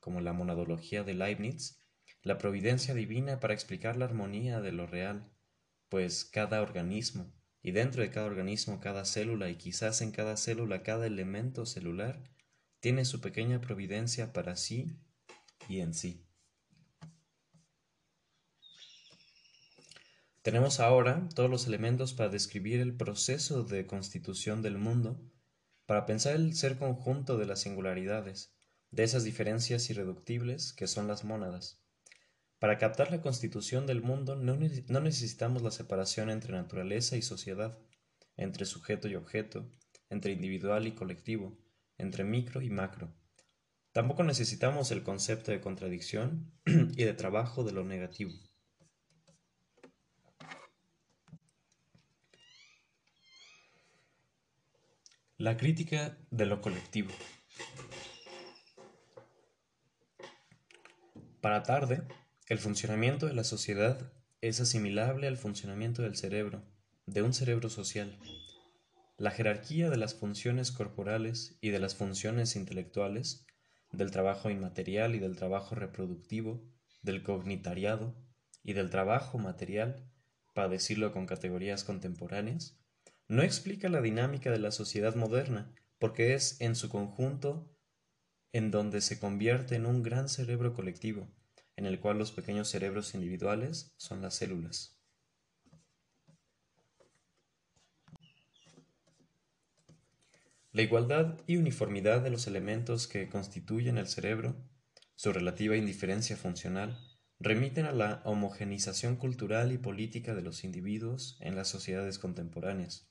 como 0.00 0.20
la 0.20 0.32
monadología 0.32 1.04
de 1.04 1.14
Leibniz, 1.14 1.78
la 2.22 2.36
providencia 2.38 2.94
divina 2.94 3.38
para 3.38 3.54
explicar 3.54 3.96
la 3.96 4.06
armonía 4.06 4.60
de 4.60 4.72
lo 4.72 4.88
real, 4.88 5.30
pues 5.88 6.24
cada 6.24 6.62
organismo, 6.62 7.32
y 7.64 7.72
dentro 7.72 8.02
de 8.02 8.10
cada 8.10 8.26
organismo 8.26 8.78
cada 8.78 9.06
célula 9.06 9.48
y 9.48 9.56
quizás 9.56 10.02
en 10.02 10.12
cada 10.12 10.36
célula 10.36 10.82
cada 10.82 11.06
elemento 11.06 11.64
celular 11.64 12.22
tiene 12.78 13.06
su 13.06 13.22
pequeña 13.22 13.62
providencia 13.62 14.34
para 14.34 14.54
sí 14.54 14.92
y 15.66 15.80
en 15.80 15.94
sí. 15.94 16.26
Tenemos 20.42 20.78
ahora 20.78 21.26
todos 21.34 21.48
los 21.48 21.66
elementos 21.66 22.12
para 22.12 22.28
describir 22.28 22.80
el 22.80 22.94
proceso 22.94 23.64
de 23.64 23.86
constitución 23.86 24.60
del 24.60 24.76
mundo, 24.76 25.18
para 25.86 26.04
pensar 26.04 26.34
el 26.34 26.54
ser 26.54 26.76
conjunto 26.76 27.38
de 27.38 27.46
las 27.46 27.60
singularidades, 27.60 28.52
de 28.90 29.04
esas 29.04 29.24
diferencias 29.24 29.88
irreductibles 29.88 30.74
que 30.74 30.86
son 30.86 31.08
las 31.08 31.24
mónadas. 31.24 31.83
Para 32.58 32.78
captar 32.78 33.10
la 33.10 33.20
constitución 33.20 33.86
del 33.86 34.02
mundo 34.02 34.36
no, 34.36 34.56
necesitamos 34.56 35.62
la 35.62 35.70
separación 35.70 36.30
entre 36.30 36.52
naturaleza 36.52 37.16
y 37.16 37.22
sociedad, 37.22 37.78
entre 38.36 38.64
sujeto 38.64 39.08
y 39.08 39.16
objeto, 39.16 39.70
entre 40.08 40.32
individual 40.32 40.86
y 40.86 40.92
colectivo, 40.92 41.58
entre 41.98 42.24
micro 42.24 42.62
y 42.62 42.70
macro. 42.70 43.14
Tampoco 43.92 44.24
necesitamos 44.24 44.90
el 44.90 45.02
concepto 45.02 45.50
de 45.50 45.60
contradicción 45.60 46.52
y 46.66 47.04
de 47.04 47.14
trabajo 47.14 47.64
de 47.64 47.72
lo 47.72 47.84
negativo. 47.84 48.32
La 55.36 55.56
crítica 55.56 56.16
de 56.30 56.46
lo 56.46 56.60
colectivo. 56.60 57.10
Para 61.40 61.62
tarde, 61.62 62.02
el 62.46 62.58
funcionamiento 62.58 63.26
de 63.26 63.32
la 63.32 63.42
sociedad 63.42 64.12
es 64.42 64.60
asimilable 64.60 65.28
al 65.28 65.38
funcionamiento 65.38 66.02
del 66.02 66.14
cerebro, 66.14 66.62
de 67.06 67.22
un 67.22 67.32
cerebro 67.32 67.70
social. 67.70 68.18
La 69.16 69.30
jerarquía 69.30 69.88
de 69.88 69.96
las 69.96 70.14
funciones 70.14 70.70
corporales 70.70 71.56
y 71.62 71.70
de 71.70 71.78
las 71.78 71.94
funciones 71.94 72.54
intelectuales, 72.54 73.46
del 73.92 74.10
trabajo 74.10 74.50
inmaterial 74.50 75.14
y 75.14 75.20
del 75.20 75.36
trabajo 75.36 75.74
reproductivo, 75.74 76.62
del 77.00 77.22
cognitariado 77.22 78.14
y 78.62 78.74
del 78.74 78.90
trabajo 78.90 79.38
material, 79.38 80.06
para 80.52 80.68
decirlo 80.68 81.12
con 81.12 81.24
categorías 81.24 81.82
contemporáneas, 81.82 82.78
no 83.26 83.42
explica 83.42 83.88
la 83.88 84.02
dinámica 84.02 84.50
de 84.50 84.58
la 84.58 84.70
sociedad 84.70 85.14
moderna, 85.14 85.74
porque 85.98 86.34
es 86.34 86.60
en 86.60 86.74
su 86.76 86.90
conjunto 86.90 87.74
en 88.52 88.70
donde 88.70 89.00
se 89.00 89.18
convierte 89.18 89.76
en 89.76 89.86
un 89.86 90.02
gran 90.02 90.28
cerebro 90.28 90.74
colectivo, 90.74 91.32
en 91.76 91.86
el 91.86 92.00
cual 92.00 92.18
los 92.18 92.32
pequeños 92.32 92.68
cerebros 92.68 93.14
individuales 93.14 93.94
son 93.96 94.22
las 94.22 94.34
células. 94.34 94.98
La 100.72 100.82
igualdad 100.82 101.38
y 101.46 101.56
uniformidad 101.56 102.20
de 102.20 102.30
los 102.30 102.48
elementos 102.48 103.06
que 103.06 103.28
constituyen 103.28 103.96
el 103.96 104.08
cerebro, 104.08 104.56
su 105.14 105.32
relativa 105.32 105.76
indiferencia 105.76 106.36
funcional, 106.36 106.98
remiten 107.38 107.86
a 107.86 107.92
la 107.92 108.22
homogenización 108.24 109.16
cultural 109.16 109.70
y 109.70 109.78
política 109.78 110.34
de 110.34 110.42
los 110.42 110.64
individuos 110.64 111.36
en 111.40 111.54
las 111.54 111.68
sociedades 111.68 112.18
contemporáneas. 112.18 113.08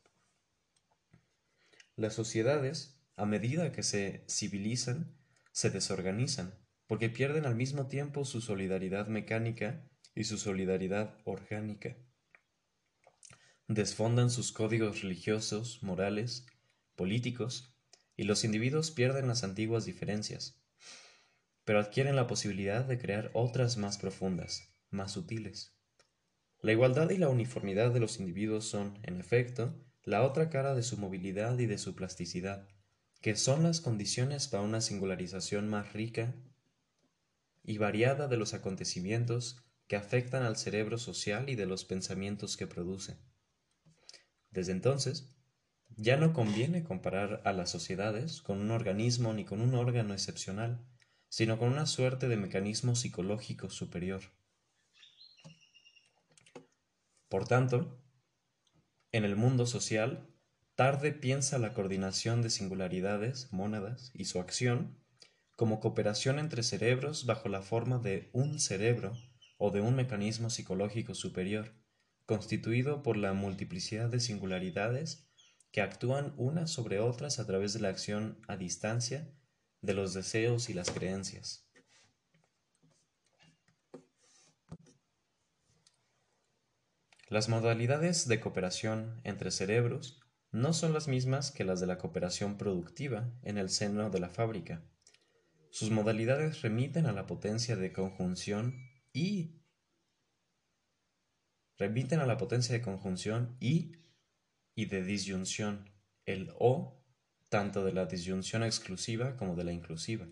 Las 1.96 2.16
sociedades, 2.16 3.00
a 3.16 3.26
medida 3.26 3.72
que 3.72 3.84
se 3.84 4.26
civilizan, 4.28 5.16
se 5.52 5.70
desorganizan, 5.70 6.56
porque 6.88 7.10
pierden 7.10 7.46
al 7.46 7.56
mismo 7.56 7.88
tiempo 7.88 8.26
su 8.26 8.42
solidaridad 8.42 9.08
mecánica 9.08 9.84
y 10.16 10.26
su 10.26 10.38
solidaridad 10.38 11.18
orgánica. 11.26 11.96
Desfondan 13.68 14.30
sus 14.30 14.52
códigos 14.52 15.02
religiosos, 15.02 15.82
morales, 15.82 16.46
políticos, 16.96 17.74
y 18.16 18.24
los 18.24 18.44
individuos 18.44 18.92
pierden 18.92 19.28
las 19.28 19.44
antiguas 19.44 19.86
diferencias, 19.86 20.62
pero 21.64 21.80
adquieren 21.80 22.16
la 22.16 22.28
posibilidad 22.28 22.86
de 22.86 23.00
crear 23.00 23.32
otras 23.34 23.78
más 23.78 23.98
profundas, 23.98 24.70
más 24.92 25.14
sutiles. 25.14 25.76
La 26.60 26.72
igualdad 26.72 27.10
y 27.10 27.18
la 27.18 27.30
uniformidad 27.30 27.92
de 27.92 28.00
los 28.00 28.20
individuos 28.20 28.66
son, 28.66 29.00
en 29.04 29.20
efecto, 29.20 29.74
la 30.04 30.24
otra 30.24 30.50
cara 30.50 30.76
de 30.76 30.84
su 30.84 30.98
movilidad 30.98 31.58
y 31.58 31.66
de 31.66 31.78
su 31.78 31.96
plasticidad, 31.96 32.68
que 33.22 33.36
son 33.36 33.64
las 33.64 33.82
condiciones 33.82 34.48
para 34.48 34.64
una 34.64 34.82
singularización 34.82 35.70
más 35.70 35.94
rica 35.94 36.36
y 37.64 37.78
variada 37.78 38.28
de 38.28 38.38
los 38.38 38.54
acontecimientos 38.54 39.64
que 39.88 39.96
afectan 39.96 40.44
al 40.44 40.58
cerebro 40.58 40.98
social 40.98 41.50
y 41.50 41.56
de 41.56 41.66
los 41.66 41.86
pensamientos 41.86 42.58
que 42.58 42.68
produce. 42.68 43.18
Desde 44.52 44.72
entonces, 44.72 45.36
ya 45.96 46.18
no 46.18 46.34
conviene 46.34 46.84
comparar 46.84 47.42
a 47.46 47.54
las 47.54 47.70
sociedades 47.70 48.42
con 48.42 48.60
un 48.60 48.72
organismo 48.72 49.34
ni 49.34 49.46
con 49.46 49.62
un 49.62 49.76
órgano 49.76 50.14
excepcional, 50.14 50.86
sino 51.30 51.58
con 51.58 51.70
una 51.70 51.86
suerte 51.86 52.28
de 52.28 52.38
mecanismo 52.38 52.96
psicológico 52.96 53.70
superior. 53.70 54.22
Por 57.30 57.48
tanto, 57.48 58.00
en 59.12 59.26
el 59.26 59.36
mundo 59.36 59.66
social, 59.66 60.30
Tarde 60.76 61.12
piensa 61.12 61.60
la 61.60 61.76
coordinación 61.76 62.42
de 62.42 62.50
singularidades, 62.50 63.54
mónadas 63.54 64.10
y 64.16 64.26
su 64.26 64.40
acción 64.40 64.98
como 65.56 65.80
cooperación 65.80 66.40
entre 66.40 66.64
cerebros 66.64 67.26
bajo 67.26 67.50
la 67.50 67.62
forma 67.62 68.00
de 68.00 68.30
un 68.34 68.60
cerebro 68.60 69.14
o 69.58 69.72
de 69.72 69.82
un 69.82 69.96
mecanismo 69.96 70.50
psicológico 70.50 71.14
superior, 71.14 71.74
constituido 72.26 73.04
por 73.04 73.18
la 73.18 73.34
multiplicidad 73.34 74.10
de 74.10 74.20
singularidades 74.20 75.28
que 75.72 75.82
actúan 75.82 76.34
unas 76.38 76.72
sobre 76.72 77.00
otras 77.00 77.40
a 77.40 77.46
través 77.46 77.74
de 77.74 77.80
la 77.80 77.90
acción 77.90 78.40
a 78.48 78.58
distancia 78.58 79.34
de 79.82 79.94
los 79.94 80.14
deseos 80.14 80.70
y 80.70 80.74
las 80.74 80.92
creencias. 80.92 81.68
Las 87.28 87.50
modalidades 87.50 88.28
de 88.28 88.40
cooperación 88.40 89.20
entre 89.24 89.50
cerebros 89.50 90.20
no 90.52 90.72
son 90.72 90.94
las 90.94 91.08
mismas 91.08 91.50
que 91.50 91.64
las 91.64 91.80
de 91.80 91.88
la 91.88 91.98
cooperación 91.98 92.58
productiva 92.58 93.32
en 93.42 93.58
el 93.58 93.70
seno 93.70 94.12
de 94.12 94.20
la 94.20 94.30
fábrica, 94.30 94.84
sus 95.74 95.90
modalidades 95.90 96.62
remiten 96.62 97.08
a 97.08 97.14
la 97.14 97.26
potencia 97.26 97.76
de 97.76 97.92
conjunción 97.92 98.76
y 99.12 99.64
remiten 101.80 102.20
a 102.20 102.28
la 102.28 102.38
potencia 102.38 102.74
de 102.76 102.84
conjunción 102.84 103.58
y 103.60 103.96
y 104.76 104.86
de 104.86 105.04
disyunción, 105.04 105.90
el 106.28 106.54
O 106.60 107.04
tanto 107.50 107.84
de 107.84 107.92
la 107.92 108.06
disyunción 108.06 108.62
exclusiva 108.64 109.36
como 109.36 109.56
de 109.56 109.64
la 109.64 109.74
inclusiva, 109.74 110.28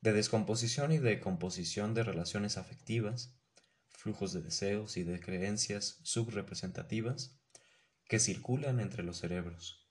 de 0.00 0.12
descomposición 0.12 0.90
y 0.90 0.98
de 0.98 1.20
composición 1.20 1.94
de 1.94 2.02
relaciones 2.02 2.58
afectivas, 2.58 3.38
flujos 3.86 4.32
de 4.32 4.42
deseos 4.42 4.96
y 4.96 5.04
de 5.04 5.20
creencias 5.20 6.00
subrepresentativas 6.02 7.38
que 8.08 8.18
circulan 8.18 8.80
entre 8.80 9.04
los 9.04 9.18
cerebros. 9.18 9.85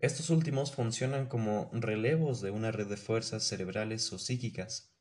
Estos 0.00 0.30
últimos 0.30 0.72
funcionan 0.72 1.26
como 1.26 1.70
relevos 1.72 2.40
de 2.40 2.52
una 2.52 2.70
red 2.70 2.86
de 2.86 2.96
fuerzas 2.96 3.42
cerebrales 3.42 4.12
o 4.12 4.18
psíquicas, 4.18 4.94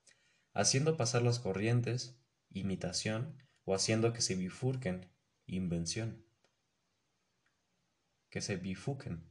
haciendo 0.54 0.98
pasar 0.98 1.22
las 1.22 1.40
corrientes, 1.40 2.20
imitación, 2.50 3.38
o 3.64 3.76
haciendo 3.76 4.12
que 4.12 4.22
se 4.22 4.36
bifurquen, 4.36 5.08
invención. 5.46 6.26
Que 8.30 8.42
se 8.42 8.56
bifurquen. 8.56 9.24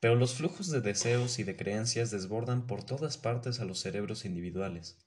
Pero 0.00 0.14
los 0.14 0.34
flujos 0.34 0.70
de 0.70 0.80
deseos 0.80 1.38
y 1.38 1.44
de 1.44 1.54
creencias 1.54 2.10
desbordan 2.10 2.66
por 2.66 2.84
todas 2.84 3.18
partes 3.18 3.60
a 3.60 3.66
los 3.66 3.80
cerebros 3.80 4.24
individuales. 4.24 4.98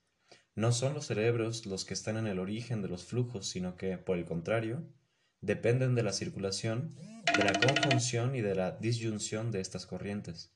No 0.54 0.72
son 0.72 0.94
los 0.94 1.08
cerebros 1.08 1.66
los 1.66 1.84
que 1.84 1.96
están 1.96 2.16
en 2.16 2.28
el 2.28 2.40
origen 2.40 2.82
de 2.82 2.90
los 2.90 3.06
flujos, 3.06 3.50
sino 3.50 3.76
que, 3.76 3.98
por 3.98 4.18
el 4.18 4.26
contrario, 4.26 4.88
dependen 5.42 5.96
de 5.96 6.04
la 6.04 6.14
circulación 6.14 6.96
de 7.38 7.44
la 7.44 7.54
conjunción 7.54 8.36
y 8.36 8.42
de 8.42 8.56
la 8.56 8.72
disyunción 8.72 9.52
de 9.52 9.60
estas 9.60 9.86
corrientes. 9.86 10.54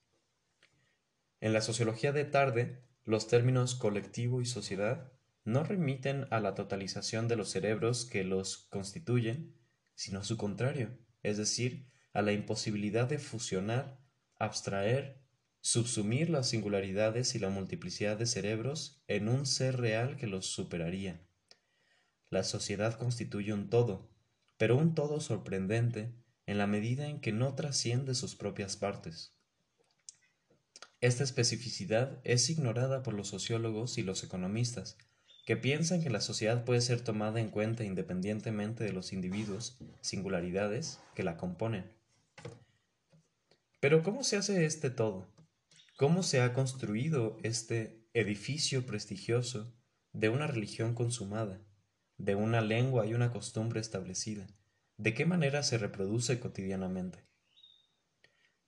En 1.41 1.51
la 1.51 1.61
sociología 1.61 2.11
de 2.13 2.25
tarde, 2.25 2.83
los 3.03 3.27
términos 3.27 3.75
colectivo 3.75 4.41
y 4.41 4.45
sociedad 4.45 5.11
no 5.43 5.63
remiten 5.63 6.25
a 6.31 6.39
la 6.39 6.53
totalización 6.53 7.27
de 7.27 7.35
los 7.35 7.49
cerebros 7.49 8.05
que 8.05 8.23
los 8.23 8.57
constituyen, 8.69 9.55
sino 9.95 10.19
a 10.19 10.23
su 10.23 10.37
contrario, 10.37 10.97
es 11.23 11.37
decir, 11.37 11.87
a 12.13 12.21
la 12.21 12.31
imposibilidad 12.31 13.07
de 13.07 13.19
fusionar, 13.19 13.99
abstraer, 14.37 15.21
subsumir 15.59 16.29
las 16.29 16.47
singularidades 16.47 17.35
y 17.35 17.39
la 17.39 17.49
multiplicidad 17.49 18.17
de 18.17 18.25
cerebros 18.25 19.03
en 19.07 19.27
un 19.27 19.45
ser 19.45 19.77
real 19.77 20.15
que 20.15 20.27
los 20.27 20.45
superaría. 20.45 21.21
La 22.29 22.43
sociedad 22.43 22.97
constituye 22.97 23.53
un 23.53 23.69
todo, 23.69 24.09
pero 24.59 24.75
un 24.75 24.93
todo 24.93 25.21
sorprendente 25.21 26.13
en 26.45 26.57
la 26.57 26.67
medida 26.67 27.07
en 27.07 27.21
que 27.21 27.31
no 27.31 27.55
trasciende 27.55 28.13
sus 28.13 28.35
propias 28.35 28.75
partes. 28.75 29.33
Esta 30.99 31.23
especificidad 31.23 32.19
es 32.25 32.49
ignorada 32.49 33.01
por 33.01 33.13
los 33.13 33.29
sociólogos 33.29 33.97
y 33.97 34.03
los 34.03 34.21
economistas, 34.21 34.97
que 35.45 35.55
piensan 35.55 36.03
que 36.03 36.09
la 36.09 36.19
sociedad 36.19 36.65
puede 36.65 36.81
ser 36.81 36.99
tomada 36.99 37.39
en 37.39 37.47
cuenta 37.49 37.85
independientemente 37.85 38.83
de 38.83 38.91
los 38.91 39.13
individuos, 39.13 39.79
singularidades 40.01 40.99
que 41.15 41.23
la 41.23 41.37
componen. 41.37 41.89
Pero 43.79 44.03
¿cómo 44.03 44.25
se 44.25 44.35
hace 44.35 44.65
este 44.65 44.89
todo? 44.89 45.33
¿Cómo 45.97 46.21
se 46.21 46.41
ha 46.41 46.53
construido 46.53 47.37
este 47.43 48.05
edificio 48.13 48.85
prestigioso 48.85 49.73
de 50.11 50.27
una 50.27 50.47
religión 50.47 50.95
consumada, 50.95 51.61
de 52.19 52.35
una 52.35 52.61
lengua 52.61 53.07
y 53.07 53.15
una 53.15 53.31
costumbre 53.31 53.79
establecida? 53.79 54.45
¿De 54.97 55.13
qué 55.13 55.25
manera 55.25 55.63
se 55.63 55.77
reproduce 55.77 56.39
cotidianamente? 56.39 57.25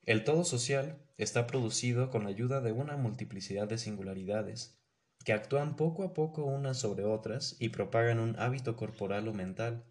El 0.03 0.23
todo 0.23 0.44
social 0.44 1.06
está 1.18 1.45
producido 1.45 2.10
con 2.10 2.23
la 2.23 2.30
ayuda 2.30 2.61
de 2.61 2.72
una 2.72 2.98
multiplicidad 2.98 3.68
de 3.68 3.78
singularidades 3.78 4.80
que 5.23 5.34
actúan 5.34 5.76
poco 5.76 6.03
a 6.03 6.14
poco 6.14 6.45
unas 6.45 6.80
sobre 6.80 7.03
otras 7.03 7.57
y 7.60 7.69
propagan 7.69 8.19
un 8.19 8.40
hábito 8.40 8.76
corporal 8.76 9.28
o 9.28 9.34
mental, 9.34 9.86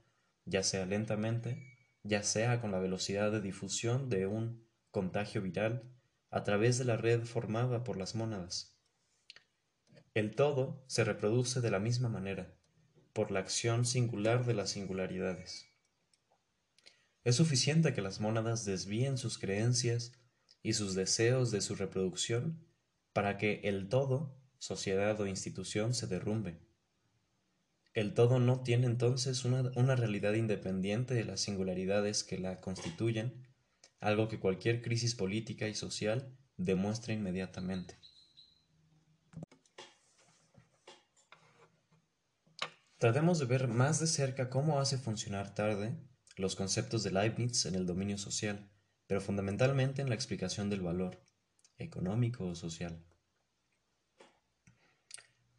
ya 0.44 0.64
sea 0.64 0.86
lentamente, 0.86 1.62
ya 2.02 2.22
sea 2.22 2.60
con 2.60 2.72
la 2.72 2.80
velocidad 2.80 3.30
de 3.30 3.40
difusión 3.40 4.08
de 4.08 4.26
un 4.26 4.66
contagio 4.90 5.42
viral 5.42 5.84
a 6.30 6.42
través 6.42 6.78
de 6.78 6.86
la 6.86 6.96
red 6.96 7.24
formada 7.24 7.84
por 7.84 7.96
las 7.96 8.14
mónadas. 8.14 8.76
El 10.14 10.34
todo 10.34 10.82
se 10.88 11.04
reproduce 11.04 11.60
de 11.60 11.70
la 11.70 11.78
misma 11.78 12.08
manera, 12.08 12.56
por 13.12 13.30
la 13.30 13.40
acción 13.40 13.84
singular 13.84 14.44
de 14.44 14.54
las 14.54 14.70
singularidades. 14.70 15.66
Es 17.24 17.36
suficiente 17.36 17.92
que 17.92 18.02
las 18.02 18.20
mónadas 18.20 18.64
desvíen 18.64 19.18
sus 19.18 19.38
creencias 19.38 20.12
y 20.62 20.72
sus 20.72 20.94
deseos 20.94 21.50
de 21.50 21.60
su 21.60 21.74
reproducción 21.74 22.64
para 23.12 23.36
que 23.36 23.60
el 23.64 23.88
todo, 23.88 24.34
sociedad 24.58 25.20
o 25.20 25.26
institución, 25.26 25.94
se 25.94 26.06
derrumbe. 26.06 26.58
El 27.92 28.14
todo 28.14 28.38
no 28.38 28.62
tiene 28.62 28.86
entonces 28.86 29.44
una, 29.44 29.72
una, 29.74 29.96
realidad 29.96 30.34
independiente 30.34 31.14
de 31.14 31.24
las 31.24 31.40
singularidades 31.40 32.22
que 32.22 32.38
la 32.38 32.60
constituyen, 32.60 33.48
algo 33.98 34.28
que 34.28 34.38
cualquier 34.38 34.80
crisis 34.80 35.14
política 35.14 35.66
y 35.68 35.74
social 35.74 36.32
demuestra 36.56 37.12
inmediatamente. 37.12 37.98
Tratemos 43.00 43.38
de 43.38 43.46
ver 43.46 43.66
más 43.66 43.98
de 43.98 44.06
cerca 44.06 44.50
cómo 44.50 44.78
hace 44.78 44.98
funcionar 44.98 45.54
tarde 45.54 45.96
los 46.36 46.54
conceptos 46.54 47.02
de 47.02 47.10
Leibniz 47.10 47.64
en 47.64 47.74
el 47.74 47.86
dominio 47.86 48.18
social, 48.18 48.70
pero 49.06 49.22
fundamentalmente 49.22 50.02
en 50.02 50.10
la 50.10 50.14
explicación 50.14 50.68
del 50.68 50.82
valor, 50.82 51.18
económico 51.78 52.44
o 52.44 52.54
social. 52.54 53.02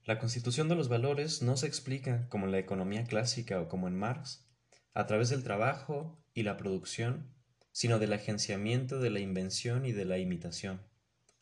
La 0.03 0.19
constitución 0.19 0.69
de 0.69 0.75
los 0.75 0.87
valores 0.87 1.41
no 1.41 1.57
se 1.57 1.65
explica 1.65 2.29
como 2.29 2.45
en 2.45 2.51
la 2.51 2.59
economía 2.59 3.05
clásica 3.05 3.59
o 3.59 3.67
como 3.67 3.87
en 3.87 3.97
Marx, 3.97 4.47
a 4.93 5.07
través 5.07 5.29
del 5.29 5.41
trabajo 5.41 6.23
y 6.35 6.43
la 6.43 6.57
producción, 6.57 7.33
sino 7.71 7.97
del 7.97 8.13
agenciamiento 8.13 8.99
de 8.99 9.09
la 9.09 9.19
invención 9.19 9.87
y 9.87 9.93
de 9.93 10.05
la 10.05 10.19
imitación, 10.19 10.79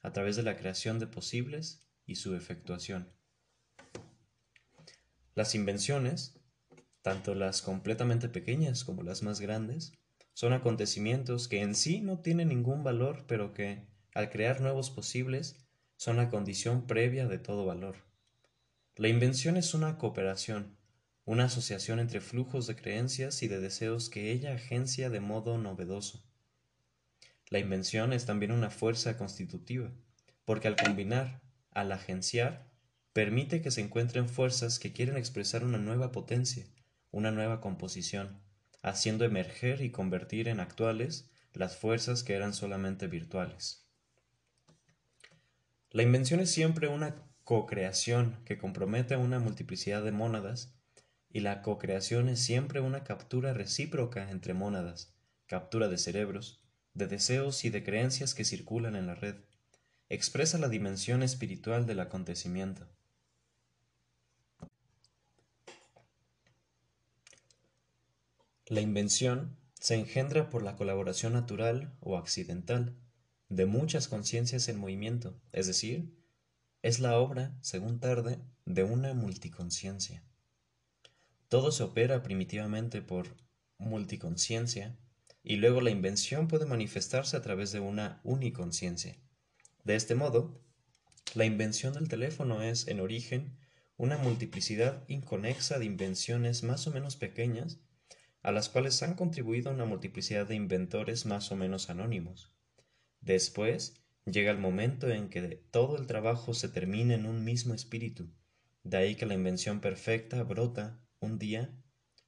a 0.01 0.13
través 0.13 0.38
de 0.38 0.43
la 0.43 0.55
creación 0.55 0.97
de 0.97 1.07
posibles 1.07 1.89
y 2.05 2.15
su 2.15 2.35
efectuación. 2.35 3.18
Las 5.40 5.56
invenciones, 5.56 6.38
tanto 7.02 7.34
las 7.34 7.61
completamente 7.61 8.28
pequeñas 8.28 8.84
como 8.84 9.03
las 9.03 9.24
más 9.24 9.40
grandes, 9.40 9.94
son 10.34 10.52
acontecimientos 10.52 11.48
que 11.48 11.61
en 11.61 11.76
sí 11.76 12.02
no 12.02 12.20
tienen 12.20 12.49
ningún 12.49 12.84
valor, 12.84 13.24
pero 13.26 13.53
que, 13.53 13.88
al 14.14 14.32
crear 14.32 14.60
nuevos 14.60 14.91
posibles, 14.91 15.56
son 15.95 16.18
la 16.18 16.28
condición 16.30 16.88
previa 16.88 17.26
de 17.26 17.38
todo 17.38 17.66
valor. 17.66 17.95
La 18.98 19.07
invención 19.07 19.56
es 19.56 19.74
una 19.74 19.98
cooperación, 19.98 20.76
una 21.24 21.45
asociación 21.45 22.02
entre 22.02 22.20
flujos 22.20 22.68
de 22.68 22.76
creencias 22.76 23.41
y 23.41 23.48
de 23.48 23.61
deseos 23.61 24.10
que 24.10 24.34
ella 24.34 24.56
agencia 24.56 25.10
de 25.10 25.22
modo 25.22 25.57
novedoso. 25.57 26.22
La 27.49 27.60
invención 27.60 28.11
es 28.11 28.26
también 28.26 28.52
una 28.52 28.72
fuerza 28.72 29.16
constitutiva, 29.16 29.90
porque 30.44 30.68
al 30.68 30.76
combinar, 30.76 31.41
al 31.72 31.94
agenciar, 31.94 32.68
permite 33.14 33.61
que 33.61 33.72
se 33.72 33.81
encuentren 33.81 34.30
fuerzas 34.30 34.80
que 34.80 34.94
quieren 34.94 35.18
expresar 35.18 35.64
una 35.64 35.77
nueva 35.77 36.11
potencia, 36.11 36.65
una 37.11 37.31
nueva 37.31 37.60
composición, 37.61 38.40
haciendo 38.81 39.26
emerger 39.26 39.81
y 39.81 39.91
convertir 39.91 40.48
en 40.48 40.60
actuales 40.60 41.30
las 41.53 41.77
fuerzas 41.77 42.23
que 42.23 42.36
eran 42.36 42.53
solamente 42.53 43.07
virtuales. 43.07 43.86
La 45.91 46.03
invención 46.03 46.40
es 46.40 46.52
siempre 46.52 46.88
una 46.88 47.15
co-creación 47.44 48.38
que 48.45 48.60
compromete 48.60 49.15
a 49.15 49.18
una 49.18 49.40
multiplicidad 49.40 50.03
de 50.03 50.11
mónadas 50.11 50.76
y 51.31 51.40
la 51.40 51.61
co-creación 51.61 52.30
es 52.30 52.40
siempre 52.40 52.80
una 52.80 53.03
captura 53.03 53.53
recíproca 53.53 54.30
entre 54.30 54.53
mónadas, 54.53 55.15
captura 55.48 55.88
de 55.88 55.98
cerebros, 55.98 56.64
de 56.94 57.07
deseos 57.07 57.65
y 57.65 57.69
de 57.72 57.84
creencias 57.84 58.36
que 58.36 58.45
circulan 58.45 58.95
en 58.95 59.07
la 59.07 59.15
red. 59.15 59.36
Expresa 60.10 60.57
la 60.57 60.69
dimensión 60.69 61.23
espiritual 61.23 61.86
del 61.88 61.99
acontecimiento. 61.99 62.88
La 68.69 68.81
invención 68.81 69.57
se 69.79 69.95
engendra 69.95 70.51
por 70.51 70.61
la 70.61 70.75
colaboración 70.75 71.33
natural 71.33 71.97
o 72.01 72.17
accidental 72.17 72.95
de 73.49 73.65
muchas 73.65 74.07
conciencias 74.07 74.69
en 74.69 74.77
movimiento, 74.77 75.41
es 75.51 75.65
decir, 75.65 76.15
es 76.83 76.99
la 76.99 77.17
obra, 77.17 77.57
según 77.61 77.99
tarde, 77.99 78.37
de 78.65 78.83
una 78.83 79.15
multiconciencia. 79.15 80.23
Todo 81.47 81.71
se 81.71 81.81
opera 81.81 82.21
primitivamente 82.21 83.01
por 83.01 83.35
multiconciencia 83.79 84.95
y 85.41 85.55
luego 85.55 85.81
la 85.81 85.89
invención 85.89 86.47
puede 86.47 86.67
manifestarse 86.67 87.35
a 87.37 87.41
través 87.41 87.71
de 87.71 87.79
una 87.79 88.21
uniconciencia. 88.23 89.17
De 89.83 89.95
este 89.95 90.13
modo, 90.13 90.61
la 91.33 91.45
invención 91.45 91.95
del 91.95 92.07
teléfono 92.07 92.61
es, 92.61 92.87
en 92.87 92.99
origen, 92.99 93.57
una 93.97 94.19
multiplicidad 94.19 95.05
inconexa 95.07 95.79
de 95.79 95.85
invenciones 95.85 96.61
más 96.61 96.85
o 96.85 96.91
menos 96.91 97.15
pequeñas 97.15 97.79
a 98.41 98.52
las 98.52 98.70
cuales 98.70 99.02
han 99.03 99.16
contribuido 99.16 99.72
una 99.72 99.86
multiplicidad 99.86 100.48
de 100.48 100.56
inventores 100.56 101.26
más 101.26 101.52
o 101.52 101.56
menos 101.56 101.90
anónimos. 101.90 102.52
Después 103.22 104.02
llega 104.26 104.52
el 104.52 104.57
momento 104.57 105.10
en 105.10 105.30
que 105.30 105.41
todo 105.72 105.98
el 105.98 106.07
trabajo 106.07 106.53
se 106.53 106.70
termina 106.70 107.16
en 107.16 107.26
un 107.26 107.44
mismo 107.44 107.74
espíritu, 107.74 108.30
de 108.84 108.98
ahí 108.98 109.16
que 109.16 109.26
la 109.26 109.34
invención 109.34 109.82
perfecta 109.82 110.44
brota 110.44 110.99
un 111.20 111.38
día 111.38 111.74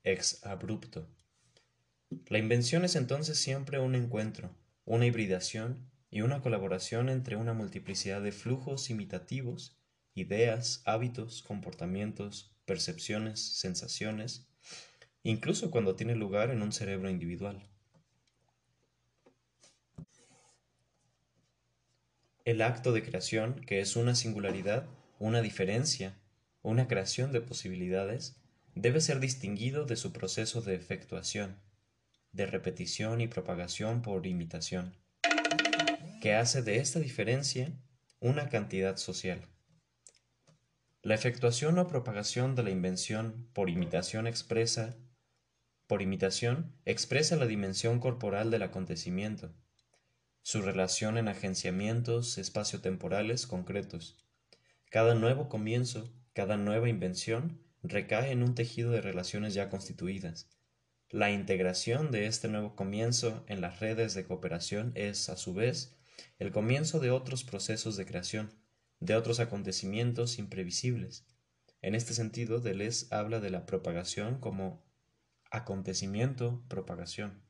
ex 0.04 0.46
abrupto. 0.46 1.08
La 2.28 2.40
invención 2.40 2.84
es 2.84 2.96
entonces 2.96 3.38
siempre 3.38 3.80
un 3.80 3.96
encuentro, 3.96 4.58
una 4.84 5.06
hibridación 5.06 5.90
y 6.10 6.22
una 6.22 6.42
colaboración 6.42 7.08
entre 7.08 7.38
una 7.38 7.54
multiplicidad 7.54 8.22
de 8.22 8.34
flujos 8.34 8.90
imitativos, 8.90 9.80
ideas, 10.14 10.82
hábitos, 10.86 11.42
comportamientos, 11.42 12.54
percepciones, 12.66 13.40
sensaciones, 13.40 14.51
incluso 15.23 15.72
cuando 15.72 15.95
tiene 15.95 16.15
lugar 16.15 16.49
en 16.49 16.61
un 16.61 16.72
cerebro 16.72 17.10
individual. 17.10 17.61
El 22.43 22.61
acto 22.61 22.91
de 22.91 23.03
creación, 23.03 23.61
que 23.65 23.81
es 23.81 23.95
una 23.95 24.15
singularidad, 24.15 24.88
una 25.19 25.41
diferencia, 25.41 26.18
una 26.64 26.88
creación 26.88 27.31
de 27.31 27.41
posibilidades, 27.41 28.35
debe 28.73 28.99
ser 28.99 29.19
distinguido 29.19 29.85
de 29.85 29.95
su 29.95 30.11
proceso 30.11 30.61
de 30.61 30.76
efectuación, 30.76 31.57
de 32.31 32.48
repetición 32.48 33.22
y 33.22 33.27
propagación 33.27 34.02
por 34.02 34.26
imitación, 34.26 34.95
que 36.22 36.34
hace 36.34 36.64
de 36.64 36.77
esta 36.77 36.99
diferencia 36.99 37.72
una 38.19 38.49
cantidad 38.49 38.98
social. 38.98 39.48
La 41.03 41.15
efectuación 41.15 41.77
o 41.80 41.88
propagación 41.88 42.56
de 42.56 42.64
la 42.64 42.69
invención 42.69 43.48
por 43.53 43.69
imitación 43.69 44.27
expresa 44.27 44.95
por 45.91 46.01
imitación 46.01 46.72
expresa 46.85 47.35
la 47.35 47.45
dimensión 47.45 47.99
corporal 47.99 48.49
del 48.49 48.61
acontecimiento, 48.61 49.53
su 50.41 50.61
relación 50.61 51.18
en 51.18 51.27
agenciamientos 51.27 52.38
espaciotemporales 52.38 53.45
concretos. 53.45 54.18
Cada 54.89 55.15
nuevo 55.15 55.49
comienzo, 55.49 56.09
cada 56.31 56.55
nueva 56.55 56.88
invención 56.88 57.61
recae 57.84 58.31
en 58.31 58.41
un 58.41 58.55
tejido 58.55 58.91
de 58.91 59.01
relaciones 59.01 59.53
ya 59.53 59.68
constituidas. 59.68 60.47
La 61.09 61.30
integración 61.30 62.09
de 62.09 62.26
este 62.26 62.47
nuevo 62.47 62.73
comienzo 62.73 63.43
en 63.49 63.59
las 63.59 63.81
redes 63.81 64.13
de 64.13 64.23
cooperación 64.23 64.93
es, 64.95 65.27
a 65.27 65.35
su 65.35 65.53
vez, 65.53 65.97
el 66.39 66.53
comienzo 66.53 67.01
de 67.01 67.11
otros 67.11 67.43
procesos 67.43 67.97
de 67.97 68.05
creación, 68.05 68.53
de 69.01 69.18
otros 69.18 69.41
acontecimientos 69.41 70.39
imprevisibles. 70.39 71.26
En 71.81 71.95
este 71.95 72.13
sentido, 72.13 72.61
Deleuze 72.61 73.13
habla 73.13 73.41
de 73.41 73.49
la 73.49 73.65
propagación 73.65 74.39
como 74.39 74.89
acontecimiento, 75.52 76.64
propagación. 76.68 77.41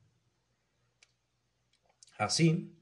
Así, 2.18 2.76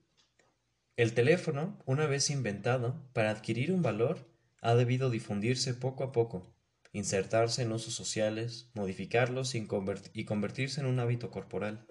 el 0.97 1.15
teléfono, 1.15 1.79
una 1.87 2.07
vez 2.07 2.31
inventado, 2.31 3.09
para 3.13 3.31
adquirir 3.31 3.73
un 3.73 3.83
valor, 3.83 4.29
ha 4.61 4.75
debido 4.75 5.09
difundirse 5.09 5.73
poco 5.73 6.05
a 6.05 6.13
poco, 6.13 6.53
insertarse 6.93 7.63
en 7.63 7.73
usos 7.73 7.95
sociales, 7.95 8.69
modificarlos 8.75 9.55
y, 9.55 9.67
convertirse 9.67 10.81
en 10.81 10.87
un 10.87 10.99
hábito 10.99 11.31
corporal. 11.31 11.87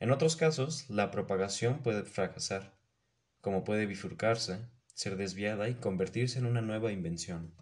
En 0.00 0.10
otros 0.10 0.36
casos, 0.36 0.88
la 0.90 1.10
propagación 1.10 1.82
puede 1.82 2.02
fracasar, 2.02 2.74
como 3.40 3.64
puede 3.64 3.86
bifurcarse, 3.86 4.58
ser 4.92 5.16
desviada 5.16 5.68
y 5.68 5.74
convertirse 5.74 6.38
en 6.38 6.46
una 6.46 6.60
nueva 6.60 6.92
invención. 6.92 7.54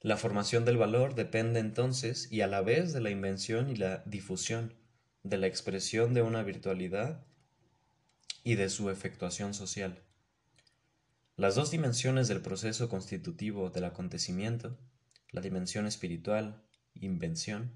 La 0.00 0.16
formación 0.16 0.64
del 0.64 0.76
valor 0.76 1.14
depende 1.14 1.60
entonces 1.60 2.30
y 2.30 2.40
a 2.40 2.46
la 2.46 2.62
vez 2.62 2.92
de 2.92 3.00
la 3.00 3.10
invención 3.10 3.68
y 3.68 3.76
la 3.76 4.02
difusión, 4.06 4.74
de 5.22 5.36
la 5.36 5.46
expresión 5.46 6.14
de 6.14 6.22
una 6.22 6.42
virtualidad 6.42 7.22
y 8.42 8.54
de 8.54 8.70
su 8.70 8.90
efectuación 8.90 9.52
social. 9.52 10.02
Las 11.36 11.54
dos 11.54 11.70
dimensiones 11.70 12.28
del 12.28 12.40
proceso 12.40 12.88
constitutivo 12.88 13.70
del 13.70 13.84
acontecimiento, 13.84 14.78
la 15.30 15.40
dimensión 15.40 15.86
espiritual, 15.86 16.62
invención, 16.94 17.72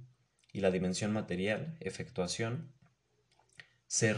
y 0.54 0.60
la 0.60 0.70
dimensión 0.70 1.12
material, 1.12 1.76
efectuación, 1.80 2.72
se, 3.88 4.14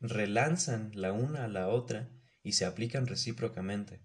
relanzan 0.00 0.90
la 0.94 1.12
una 1.12 1.44
a 1.44 1.48
la 1.48 1.68
otra 1.68 2.08
y 2.42 2.52
se 2.52 2.64
aplican 2.64 3.06
recíprocamente. 3.06 4.00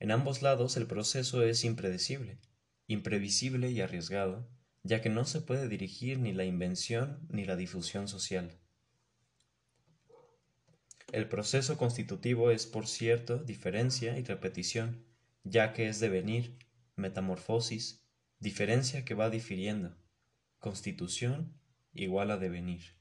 En 0.00 0.10
ambos 0.10 0.42
lados 0.42 0.76
el 0.76 0.86
proceso 0.86 1.42
es 1.42 1.64
impredecible, 1.64 2.38
imprevisible 2.86 3.70
y 3.70 3.80
arriesgado, 3.80 4.48
ya 4.82 5.00
que 5.00 5.10
no 5.10 5.24
se 5.24 5.40
puede 5.40 5.68
dirigir 5.68 6.18
ni 6.18 6.32
la 6.32 6.44
invención 6.44 7.26
ni 7.28 7.44
la 7.44 7.56
difusión 7.56 8.08
social. 8.08 8.58
El 11.10 11.28
proceso 11.28 11.78
constitutivo 11.78 12.50
es, 12.50 12.66
por 12.66 12.86
cierto, 12.86 13.38
diferencia 13.38 14.18
y 14.18 14.24
repetición, 14.24 15.04
ya 15.42 15.72
que 15.72 15.88
es 15.88 16.00
devenir, 16.00 16.58
metamorfosis, 16.96 18.04
diferencia 18.40 19.04
que 19.04 19.14
va 19.14 19.30
difiriendo, 19.30 19.96
constitución 20.58 21.58
igual 21.94 22.30
a 22.30 22.36
devenir. 22.36 22.97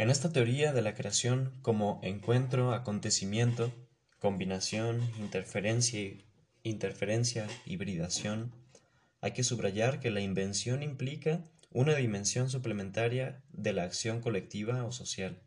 En 0.00 0.10
esta 0.10 0.32
teoría 0.32 0.72
de 0.72 0.80
la 0.80 0.94
creación 0.94 1.58
como 1.60 1.98
encuentro, 2.04 2.72
acontecimiento, 2.72 3.72
combinación, 4.20 5.02
interferencia, 5.18 6.14
interferencia, 6.62 7.48
hibridación, 7.66 8.54
hay 9.20 9.32
que 9.32 9.42
subrayar 9.42 9.98
que 9.98 10.12
la 10.12 10.20
invención 10.20 10.84
implica 10.84 11.42
una 11.72 11.96
dimensión 11.96 12.48
suplementaria 12.48 13.42
de 13.50 13.72
la 13.72 13.82
acción 13.82 14.20
colectiva 14.20 14.84
o 14.84 14.92
social. 14.92 15.42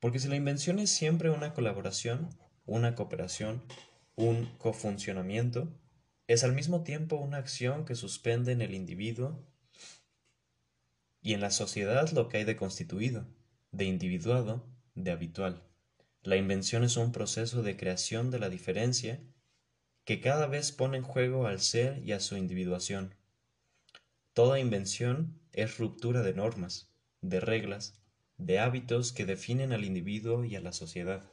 Porque 0.00 0.18
si 0.18 0.26
la 0.26 0.34
invención 0.34 0.80
es 0.80 0.90
siempre 0.90 1.30
una 1.30 1.54
colaboración, 1.54 2.30
una 2.66 2.96
cooperación, 2.96 3.62
un 4.16 4.46
cofuncionamiento, 4.58 5.72
es 6.26 6.42
al 6.42 6.54
mismo 6.54 6.82
tiempo 6.82 7.14
una 7.18 7.36
acción 7.36 7.84
que 7.84 7.94
suspende 7.94 8.50
en 8.50 8.62
el 8.62 8.74
individuo 8.74 9.46
y 11.22 11.34
en 11.34 11.40
la 11.40 11.52
sociedad 11.52 12.10
lo 12.10 12.28
que 12.28 12.38
hay 12.38 12.44
de 12.44 12.56
constituido, 12.56 13.28
de 13.74 13.86
individuado, 13.86 14.64
de 14.94 15.10
habitual. 15.10 15.62
La 16.22 16.36
invención 16.36 16.84
es 16.84 16.96
un 16.96 17.10
proceso 17.10 17.62
de 17.62 17.76
creación 17.76 18.30
de 18.30 18.38
la 18.38 18.48
diferencia 18.48 19.20
que 20.04 20.20
cada 20.20 20.46
vez 20.46 20.70
pone 20.70 20.98
en 20.98 21.02
juego 21.02 21.46
al 21.46 21.60
ser 21.60 22.00
y 22.04 22.12
a 22.12 22.20
su 22.20 22.36
individuación. 22.36 23.16
Toda 24.32 24.60
invención 24.60 25.40
es 25.52 25.78
ruptura 25.78 26.22
de 26.22 26.34
normas, 26.34 26.88
de 27.20 27.40
reglas, 27.40 28.00
de 28.38 28.60
hábitos 28.60 29.12
que 29.12 29.26
definen 29.26 29.72
al 29.72 29.84
individuo 29.84 30.44
y 30.44 30.54
a 30.54 30.60
la 30.60 30.72
sociedad. 30.72 31.24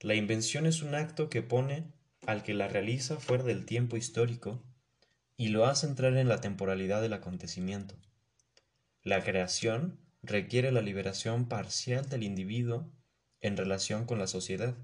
La 0.00 0.16
invención 0.16 0.66
es 0.66 0.82
un 0.82 0.94
acto 0.94 1.28
que 1.28 1.42
pone 1.42 1.92
al 2.26 2.42
que 2.42 2.54
la 2.54 2.66
realiza 2.66 3.20
fuera 3.20 3.44
del 3.44 3.64
tiempo 3.64 3.96
histórico 3.96 4.62
y 5.36 5.48
lo 5.48 5.66
hace 5.66 5.86
entrar 5.86 6.16
en 6.16 6.28
la 6.28 6.40
temporalidad 6.40 7.00
del 7.00 7.12
acontecimiento. 7.12 7.94
La 9.02 9.22
creación 9.22 10.03
requiere 10.26 10.72
la 10.72 10.82
liberación 10.82 11.48
parcial 11.48 12.08
del 12.08 12.22
individuo 12.22 12.90
en 13.40 13.56
relación 13.56 14.06
con 14.06 14.18
la 14.18 14.26
sociedad, 14.26 14.76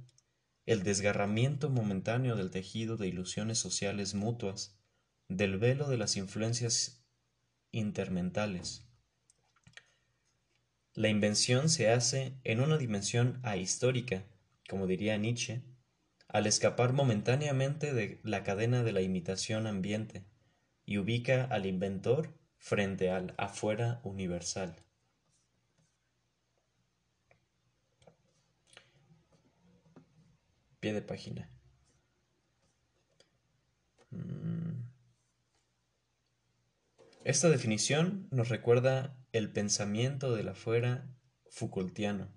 el 0.67 0.83
desgarramiento 0.83 1.71
momentáneo 1.71 2.37
del 2.37 2.51
tejido 2.51 2.97
de 2.97 3.09
ilusiones 3.09 3.59
sociales 3.59 4.15
mutuas, 4.15 4.79
del 5.29 5.59
velo 5.59 5.89
de 5.89 5.97
las 5.97 6.17
influencias 6.17 7.05
intermentales. 7.73 8.85
La 10.95 11.09
invención 11.09 11.69
se 11.69 11.91
hace 11.91 12.35
en 12.45 12.61
una 12.61 12.77
dimensión 12.77 13.41
ahistórica, 13.43 14.25
como 14.69 14.87
diría 14.87 15.17
Nietzsche, 15.17 15.63
al 16.29 16.47
escapar 16.47 16.93
momentáneamente 16.93 17.93
de 17.93 18.21
la 18.23 18.45
cadena 18.45 18.83
de 18.83 18.93
la 18.93 19.01
imitación 19.01 19.67
ambiente, 19.67 20.25
y 20.85 20.99
ubica 20.99 21.45
al 21.45 21.67
inventor 21.67 22.37
frente 22.59 23.11
al 23.11 23.35
afuera 23.39 24.01
universal. 24.05 24.77
Pie 30.81 30.93
de 30.95 31.03
página. 31.03 31.51
Mm. 34.11 34.83
Esta 37.25 37.51
definición 37.51 38.27
nos 38.31 38.49
recuerda 38.49 39.17
el 39.33 39.53
pensamiento 39.53 40.35
del 40.35 40.49
afuera 40.49 41.07
Foucaultiano. 41.51 42.29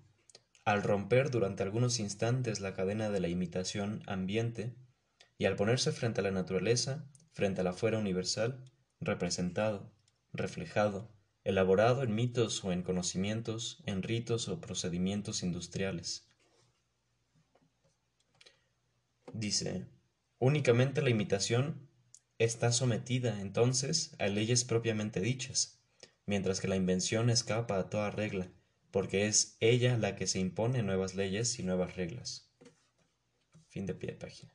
Al 0.64 0.82
romper 0.82 1.30
durante 1.30 1.62
algunos 1.62 1.98
instantes 1.98 2.60
la 2.60 2.74
cadena 2.74 3.10
de 3.10 3.20
la 3.20 3.28
imitación 3.28 4.02
ambiente 4.06 4.74
y 5.38 5.46
al 5.46 5.56
ponerse 5.56 5.90
frente 5.92 6.20
a 6.20 6.24
la 6.24 6.30
naturaleza, 6.30 7.06
frente 7.32 7.62
al 7.62 7.68
afuera 7.68 7.98
universal, 7.98 8.70
representado, 9.00 9.92
reflejado, 10.32 11.10
elaborado 11.44 12.02
en 12.02 12.14
mitos 12.14 12.62
o 12.64 12.72
en 12.72 12.82
conocimientos, 12.82 13.82
en 13.86 14.02
ritos 14.02 14.48
o 14.48 14.60
procedimientos 14.60 15.42
industriales. 15.42 16.23
Dice, 19.34 19.88
únicamente 20.38 21.02
la 21.02 21.10
imitación 21.10 21.90
está 22.38 22.70
sometida 22.70 23.40
entonces 23.40 24.14
a 24.20 24.28
leyes 24.28 24.62
propiamente 24.62 25.20
dichas, 25.20 25.82
mientras 26.24 26.60
que 26.60 26.68
la 26.68 26.76
invención 26.76 27.30
escapa 27.30 27.76
a 27.76 27.90
toda 27.90 28.12
regla, 28.12 28.52
porque 28.92 29.26
es 29.26 29.56
ella 29.58 29.98
la 29.98 30.14
que 30.14 30.28
se 30.28 30.38
impone 30.38 30.84
nuevas 30.84 31.16
leyes 31.16 31.58
y 31.58 31.64
nuevas 31.64 31.96
reglas. 31.96 32.48
Fin 33.70 33.86
de 33.86 33.94
pie 33.94 34.12
de 34.12 34.18
página. 34.18 34.54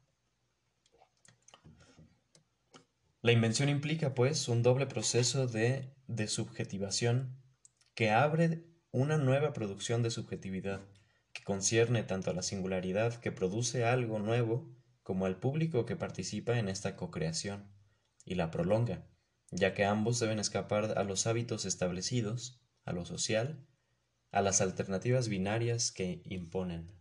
La 3.22 3.34
invención 3.34 3.68
implica, 3.68 4.16
pues, 4.16 4.48
un 4.48 4.64
doble 4.64 4.88
proceso 4.88 5.46
de 5.46 5.94
desubjetivación 6.08 7.38
que 7.96 8.12
abre 8.12 8.64
una 8.92 9.18
nueva 9.18 9.52
producción 9.52 10.04
de 10.04 10.10
subjetividad, 10.10 10.80
concierne 11.44 12.04
tanto 12.04 12.32
a 12.32 12.34
la 12.34 12.42
singularidad 12.42 13.16
que 13.20 13.32
produce 13.32 13.86
algo 13.86 14.20
nuevo 14.20 14.70
como 15.04 15.26
al 15.26 15.40
público 15.40 15.86
que 15.86 15.96
participa 15.96 16.60
en 16.60 16.70
esta 16.70 16.96
cocreación, 16.96 17.72
y 18.26 18.36
la 18.36 18.52
prolonga, 18.52 19.08
ya 19.52 19.74
que 19.74 19.84
ambos 19.84 20.20
deben 20.20 20.40
escapar 20.40 20.98
a 20.98 21.04
los 21.04 21.26
hábitos 21.26 21.66
establecidos, 21.66 22.62
a 22.86 22.94
lo 22.94 23.06
social, 23.06 23.66
a 24.32 24.42
las 24.42 24.62
alternativas 24.62 25.28
binarias 25.28 25.92
que 25.92 26.22
imponen. 26.26 26.92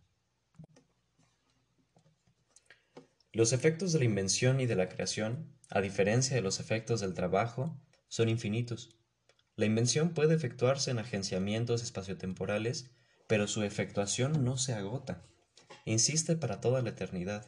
Los 3.31 3.53
efectos 3.53 3.93
de 3.93 3.99
la 3.99 4.05
invención 4.05 4.59
y 4.59 4.65
de 4.65 4.75
la 4.75 4.89
creación, 4.89 5.55
a 5.69 5.81
diferencia 5.81 6.35
de 6.35 6.41
los 6.41 6.59
efectos 6.59 6.99
del 7.01 7.13
trabajo, 7.13 7.79
son 8.07 8.27
infinitos. 8.27 8.97
La 9.55 9.65
invención 9.65 10.15
puede 10.15 10.33
efectuarse 10.33 10.89
en 10.89 10.97
agenciamientos 10.97 11.83
espaciotemporales, 11.83 12.89
pero 13.29 13.47
su 13.47 13.63
efectuación 13.63 14.43
no 14.43 14.57
se 14.57 14.73
agota. 14.73 15.23
Insiste 15.85 16.35
para 16.35 16.59
toda 16.59 16.81
la 16.81 16.89
eternidad. 16.89 17.47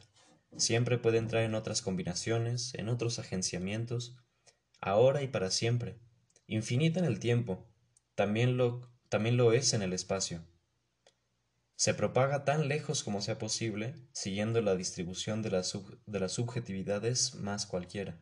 Siempre 0.56 0.96
puede 0.96 1.18
entrar 1.18 1.42
en 1.42 1.54
otras 1.54 1.82
combinaciones, 1.82 2.72
en 2.76 2.88
otros 2.88 3.18
agenciamientos, 3.18 4.16
ahora 4.80 5.22
y 5.22 5.28
para 5.28 5.50
siempre. 5.50 5.98
Infinita 6.46 6.98
en 7.00 7.04
el 7.04 7.18
tiempo, 7.18 7.68
también 8.14 8.56
lo, 8.56 8.90
también 9.10 9.36
lo 9.36 9.52
es 9.52 9.74
en 9.74 9.82
el 9.82 9.92
espacio 9.92 10.42
se 11.82 11.94
propaga 11.94 12.44
tan 12.44 12.68
lejos 12.68 13.02
como 13.02 13.20
sea 13.20 13.38
posible, 13.38 13.96
siguiendo 14.12 14.60
la 14.60 14.76
distribución 14.76 15.42
de, 15.42 15.50
de 15.50 16.20
las 16.20 16.30
subjetividades 16.30 17.34
más 17.34 17.66
cualquiera. 17.66 18.20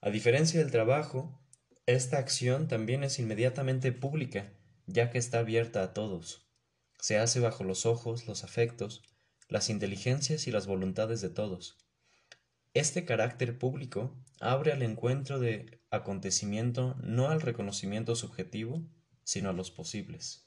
A 0.00 0.10
diferencia 0.10 0.58
del 0.58 0.72
trabajo, 0.72 1.40
esta 1.86 2.18
acción 2.18 2.66
también 2.66 3.04
es 3.04 3.20
inmediatamente 3.20 3.92
pública, 3.92 4.52
ya 4.86 5.10
que 5.10 5.18
está 5.18 5.40
abierta 5.40 5.82
a 5.82 5.92
todos. 5.92 6.46
Se 6.98 7.18
hace 7.18 7.40
bajo 7.40 7.64
los 7.64 7.86
ojos, 7.86 8.26
los 8.26 8.44
afectos, 8.44 9.02
las 9.48 9.70
inteligencias 9.70 10.46
y 10.46 10.50
las 10.50 10.66
voluntades 10.66 11.20
de 11.20 11.30
todos. 11.30 11.78
Este 12.72 13.04
carácter 13.04 13.58
público 13.58 14.16
abre 14.40 14.72
al 14.72 14.82
encuentro 14.82 15.38
de 15.38 15.80
acontecimiento 15.90 16.96
no 17.02 17.28
al 17.28 17.40
reconocimiento 17.40 18.16
subjetivo, 18.16 18.82
sino 19.22 19.50
a 19.50 19.52
los 19.52 19.70
posibles. 19.70 20.44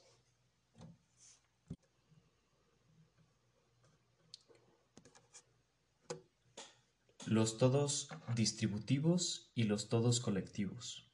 los 7.28 7.58
todos 7.58 8.08
distributivos 8.34 9.50
y 9.54 9.64
los 9.64 9.88
todos 9.88 10.20
colectivos. 10.20 11.07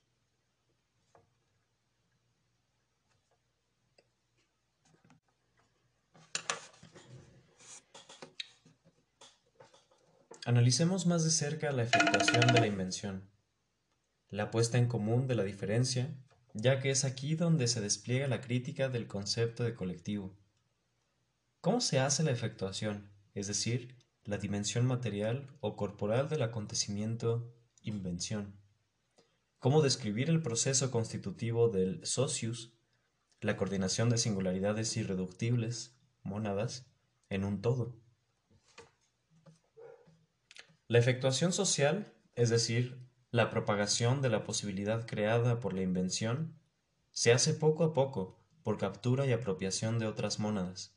Analicemos 10.47 11.07
más 11.07 11.25
de 11.25 11.31
cerca 11.31 11.73
la 11.73 11.85
efectuación 11.85 12.53
de 12.53 12.61
la 12.61 12.67
invención, 12.67 13.31
la 14.29 14.51
puesta 14.51 14.77
en 14.77 14.89
común 14.89 15.27
de 15.27 15.35
la 15.35 15.43
diferencia, 15.43 16.15
ya 16.53 16.81
que 16.81 16.91
es 16.91 17.07
aquí 17.07 17.35
donde 17.35 17.67
se 17.67 17.81
despliega 17.81 18.29
la 18.29 18.43
crítica 18.43 18.91
del 18.91 19.07
concepto 19.07 19.65
de 19.65 19.75
colectivo. 19.75 20.37
¿Cómo 21.63 21.81
se 21.81 21.99
hace 21.99 22.23
la 22.23 22.31
efectuación? 22.31 23.11
Es 23.33 23.47
decir, 23.47 23.97
la 24.23 24.37
dimensión 24.37 24.85
material 24.85 25.49
o 25.61 25.77
corporal 25.77 26.29
del 26.29 26.43
acontecimiento 26.43 27.51
invención. 27.81 28.61
Cómo 29.59 29.81
describir 29.81 30.29
el 30.29 30.43
proceso 30.43 30.91
constitutivo 30.91 31.71
del 31.71 32.05
socius, 32.05 32.75
la 33.41 33.57
coordinación 33.57 34.11
de 34.11 34.19
singularidades 34.19 34.95
irreductibles, 34.99 35.97
mónadas, 36.23 36.87
en 37.31 37.45
un 37.45 37.63
todo. 37.63 38.04
La 40.95 41.01
efectuación 41.01 41.53
social, 41.53 42.15
es 42.37 42.51
decir, 42.51 43.05
la 43.33 43.51
propagación 43.51 44.23
de 44.23 44.29
la 44.29 44.45
posibilidad 44.45 45.09
creada 45.09 45.59
por 45.59 45.73
la 45.75 45.83
invención, 45.83 46.57
se 47.11 47.33
hace 47.33 47.53
poco 47.53 47.83
a 47.83 47.93
poco 47.93 48.39
por 48.63 48.79
captura 48.79 49.27
y 49.27 49.33
apropiación 49.33 49.99
de 49.99 50.07
otras 50.07 50.39
mónadas. 50.39 50.97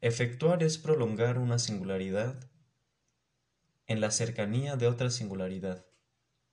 Efectuar 0.00 0.62
es 0.62 0.78
prolongar 0.78 1.38
una 1.38 1.58
singularidad 1.58 2.48
en 3.88 4.00
la 4.00 4.12
cercanía 4.12 4.76
de 4.76 4.86
otra 4.86 5.10
singularidad, 5.10 5.84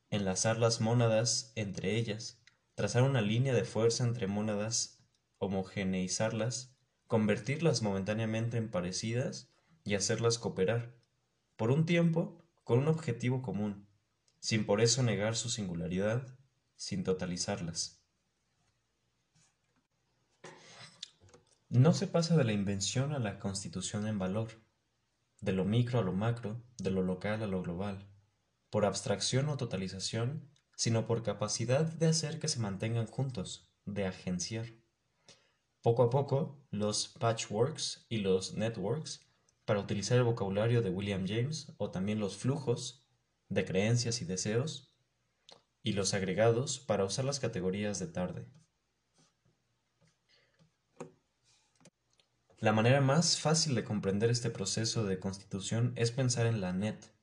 enlazar 0.09 0.57
las 0.57 0.81
mónadas 0.81 1.51
entre 1.55 1.95
ellas, 1.95 2.41
trazar 2.73 3.03
una 3.03 3.21
línea 3.21 3.53
de 3.53 3.65
fuerza 3.65 4.03
entre 4.03 4.25
mónadas, 4.25 4.97
homogeneizarlas, 5.37 6.75
convertirlas 7.05 7.83
momentáneamente 7.83 8.57
en 8.57 8.71
parecidas 8.71 9.53
y 9.83 9.93
hacerlas 9.93 10.39
cooperar, 10.39 10.95
por 11.55 11.69
un 11.69 11.85
tiempo, 11.85 12.42
con 12.63 12.79
un 12.79 12.87
objetivo 12.87 13.41
común, 13.41 13.87
sin 14.39 14.65
por 14.65 14.81
eso 14.81 15.03
negar 15.03 15.35
su 15.35 15.49
singularidad, 15.49 16.37
sin 16.75 17.03
totalizarlas. 17.03 18.01
No 21.69 21.93
se 21.93 22.07
pasa 22.07 22.37
de 22.37 22.43
la 22.43 22.53
invención 22.53 23.13
a 23.13 23.19
la 23.19 23.39
constitución 23.39 24.07
en 24.07 24.19
valor, 24.19 24.49
de 25.41 25.53
lo 25.53 25.65
micro 25.65 25.99
a 25.99 26.03
lo 26.03 26.13
macro, 26.13 26.61
de 26.77 26.91
lo 26.91 27.01
local 27.01 27.41
a 27.41 27.47
lo 27.47 27.61
global, 27.63 28.07
por 28.69 28.85
abstracción 28.85 29.49
o 29.49 29.57
totalización, 29.57 30.49
sino 30.75 31.07
por 31.07 31.23
capacidad 31.23 31.85
de 31.85 32.07
hacer 32.07 32.39
que 32.39 32.47
se 32.47 32.59
mantengan 32.59 33.07
juntos, 33.07 33.71
de 33.85 34.05
agenciar. 34.05 34.67
Poco 35.81 36.03
a 36.03 36.09
poco, 36.09 36.63
los 36.69 37.07
patchworks 37.07 38.05
y 38.07 38.19
los 38.19 38.53
networks, 38.53 39.25
para 39.65 39.79
utilizar 39.79 40.17
el 40.17 40.23
vocabulario 40.23 40.81
de 40.81 40.89
William 40.89 41.25
James, 41.27 41.73
o 41.77 41.91
también 41.91 42.19
los 42.19 42.37
flujos 42.37 43.05
de 43.49 43.65
creencias 43.65 44.21
y 44.21 44.25
deseos, 44.25 44.93
y 45.81 45.93
los 45.93 46.13
agregados 46.13 46.79
para 46.79 47.05
usar 47.05 47.25
las 47.25 47.39
categorías 47.39 47.99
de 47.99 48.07
tarde. 48.07 48.47
La 52.57 52.71
manera 52.71 53.01
más 53.01 53.41
fácil 53.41 53.75
de 53.75 53.83
comprender 53.83 54.29
este 54.29 54.49
proceso 54.49 55.03
de 55.03 55.19
constitución 55.19 55.91
es 55.97 56.11
pensar 56.11 56.45
en 56.45 56.61
la 56.61 56.71
net. 56.71 57.13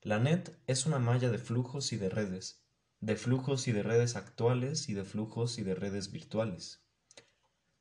La 0.00 0.18
net 0.18 0.58
es 0.66 0.86
una 0.86 0.98
malla 0.98 1.30
de 1.30 1.36
flujos 1.36 1.92
y 1.92 1.98
de 1.98 2.08
redes, 2.08 2.64
de 3.00 3.16
flujos 3.16 3.68
y 3.68 3.72
de 3.72 3.82
redes 3.82 4.16
actuales 4.16 4.88
y 4.88 4.94
de 4.94 5.04
flujos 5.04 5.58
y 5.58 5.62
de 5.62 5.74
redes 5.74 6.10
virtuales. 6.10 6.86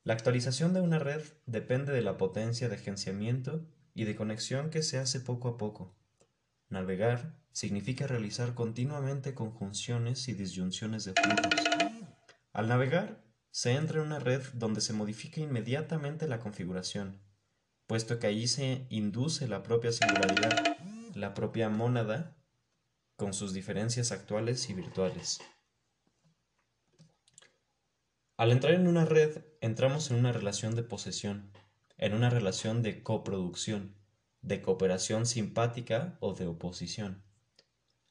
La 0.03 0.13
actualización 0.13 0.73
de 0.73 0.81
una 0.81 0.99
red 0.99 1.21
depende 1.45 1.93
de 1.93 2.01
la 2.01 2.17
potencia 2.17 2.67
de 2.67 2.75
agenciamiento 2.75 3.65
y 3.97 4.03
de 4.05 4.15
conexión 4.15 4.69
que 4.69 4.83
se 4.83 4.99
hace 4.99 5.19
poco 5.19 5.47
a 5.49 5.57
poco. 5.57 5.97
Navegar 6.69 7.41
significa 7.51 8.05
realizar 8.05 8.53
continuamente 8.53 9.33
conjunciones 9.33 10.27
y 10.27 10.33
disyunciones 10.33 11.03
de 11.03 11.13
flujos. 11.13 11.63
Al 12.53 12.67
navegar, 12.67 13.23
se 13.49 13.73
entra 13.73 13.99
en 13.99 14.05
una 14.05 14.19
red 14.19 14.43
donde 14.53 14.81
se 14.81 14.93
modifica 14.93 15.41
inmediatamente 15.41 16.27
la 16.27 16.39
configuración, 16.39 17.19
puesto 17.87 18.19
que 18.19 18.27
allí 18.27 18.47
se 18.47 18.85
induce 18.91 19.47
la 19.47 19.63
propia 19.63 19.91
singularidad, 19.91 20.77
la 21.15 21.33
propia 21.33 21.67
mónada, 21.67 22.37
con 23.15 23.33
sus 23.33 23.51
diferencias 23.51 24.11
actuales 24.11 24.69
y 24.69 24.75
virtuales. 24.75 25.39
Al 28.37 28.51
entrar 28.51 28.75
en 28.75 28.87
una 28.87 29.05
red, 29.05 29.43
entramos 29.59 30.11
en 30.11 30.17
una 30.17 30.33
relación 30.33 30.75
de 30.75 30.83
posesión, 30.83 31.51
en 31.97 32.13
una 32.13 32.29
relación 32.29 32.83
de 32.83 33.03
coproducción, 33.03 33.95
de 34.41 34.61
cooperación 34.61 35.25
simpática 35.25 36.17
o 36.19 36.33
de 36.33 36.47
oposición. 36.47 37.23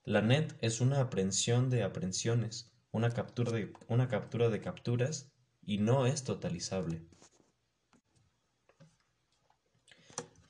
La 0.05 0.23
net 0.23 0.57
es 0.61 0.81
una 0.81 1.01
aprehensión 1.01 1.71
de 1.71 1.83
aprehensiones, 1.83 2.73
una 2.93 3.11
captura 3.11 3.53
de, 3.53 3.73
una 3.89 4.09
captura 4.09 4.49
de 4.49 4.61
capturas 4.61 5.33
y 5.63 5.79
no 5.79 6.07
es 6.07 6.25
totalizable. 6.25 7.03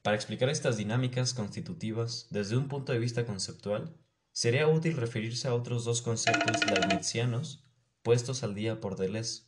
Para 0.03 0.15
explicar 0.15 0.49
estas 0.51 0.77
dinámicas 0.77 1.35
constitutivas 1.35 2.29
desde 2.31 2.57
un 2.57 2.69
punto 2.69 2.93
de 2.93 2.99
vista 3.01 3.27
conceptual, 3.27 3.97
sería 4.31 4.69
útil 4.69 4.97
referirse 4.97 5.49
a 5.49 5.55
otros 5.55 5.85
dos 5.85 6.03
conceptos 6.03 6.65
leibnizianos 6.67 7.65
puestos 8.03 8.45
al 8.45 8.55
día 8.55 8.81
por 8.81 8.97
Deleuze. 8.97 9.46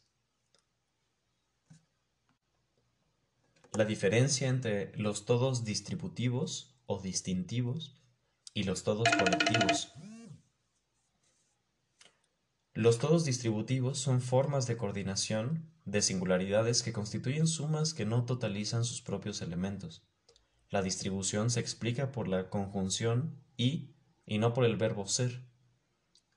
La 3.74 3.84
diferencia 3.84 4.48
entre 4.48 4.96
los 4.96 5.24
todos 5.24 5.64
distributivos 5.64 6.74
o 6.86 7.00
distintivos 7.00 8.00
y 8.54 8.64
los 8.64 8.82
todos 8.82 9.08
colectivos. 9.08 9.92
Los 12.74 12.98
todos 12.98 13.24
distributivos 13.24 13.98
son 13.98 14.20
formas 14.20 14.66
de 14.66 14.76
coordinación 14.76 15.70
de 15.84 16.02
singularidades 16.02 16.82
que 16.82 16.92
constituyen 16.92 17.46
sumas 17.46 17.94
que 17.94 18.04
no 18.04 18.24
totalizan 18.24 18.84
sus 18.84 19.02
propios 19.02 19.42
elementos. 19.42 20.06
La 20.70 20.82
distribución 20.82 21.50
se 21.50 21.60
explica 21.60 22.12
por 22.12 22.28
la 22.28 22.50
conjunción 22.50 23.42
y 23.56 23.94
y 24.28 24.38
no 24.38 24.52
por 24.52 24.64
el 24.64 24.76
verbo 24.76 25.06
ser. 25.06 25.42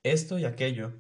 Esto 0.04 0.40
y 0.40 0.46
aquello, 0.46 0.94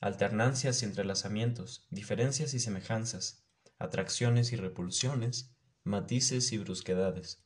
alternancias 0.00 0.82
y 0.82 0.86
entrelazamientos, 0.86 1.86
diferencias 1.90 2.54
y 2.54 2.60
semejanzas, 2.60 3.44
atracciones 3.78 4.52
y 4.52 4.56
repulsiones, 4.56 5.54
matices 5.84 6.52
y 6.52 6.58
brusquedades. 6.58 7.44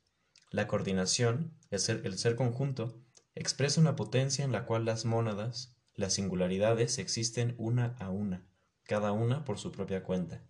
La 0.50 0.66
coordinación, 0.66 1.58
el 1.70 1.80
ser, 1.80 2.02
el 2.04 2.18
ser 2.18 2.36
conjunto, 2.36 3.00
expresa 3.34 3.80
una 3.80 3.96
potencia 3.96 4.44
en 4.44 4.52
la 4.52 4.66
cual 4.66 4.84
las 4.84 5.04
mónadas, 5.04 5.76
las 5.94 6.14
singularidades, 6.14 6.98
existen 6.98 7.54
una 7.58 7.96
a 7.98 8.10
una, 8.10 8.46
cada 8.84 9.12
una 9.12 9.44
por 9.44 9.58
su 9.58 9.72
propia 9.72 10.04
cuenta. 10.04 10.44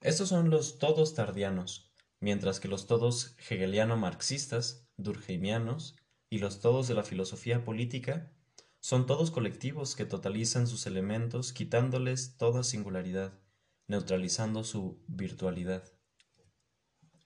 Estos 0.00 0.30
son 0.30 0.48
los 0.48 0.78
todos 0.78 1.14
tardianos, 1.14 1.92
mientras 2.20 2.60
que 2.60 2.68
los 2.68 2.86
todos 2.86 3.36
hegeliano-marxistas, 3.50 4.88
durkheimianos 4.96 5.96
y 6.30 6.38
los 6.38 6.60
todos 6.60 6.88
de 6.88 6.94
la 6.94 7.02
filosofía 7.02 7.64
política 7.64 8.32
son 8.80 9.06
todos 9.06 9.30
colectivos 9.30 9.94
que 9.94 10.06
totalizan 10.06 10.66
sus 10.66 10.86
elementos 10.86 11.52
quitándoles 11.52 12.38
toda 12.38 12.62
singularidad, 12.62 13.38
neutralizando 13.88 14.64
su 14.64 15.04
virtualidad. 15.06 15.84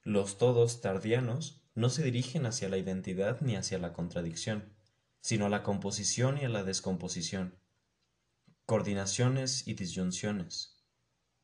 Los 0.05 0.37
todos 0.37 0.83
tardianos 0.83 1.63
no 1.75 1.89
se 1.89 2.03
dirigen 2.03 2.45
hacia 2.45 2.69
la 2.69 2.77
identidad 2.77 3.41
ni 3.41 3.57
hacia 3.57 3.79
la 3.79 3.95
contradicción, 3.95 4.77
sino 5.23 5.47
a 5.47 5.49
la 5.49 5.63
composición 5.63 6.37
y 6.37 6.45
a 6.45 6.51
la 6.51 6.63
descomposición, 6.63 7.59
coordinaciones 8.67 9.67
y 9.67 9.73
disyunciones, 9.73 10.85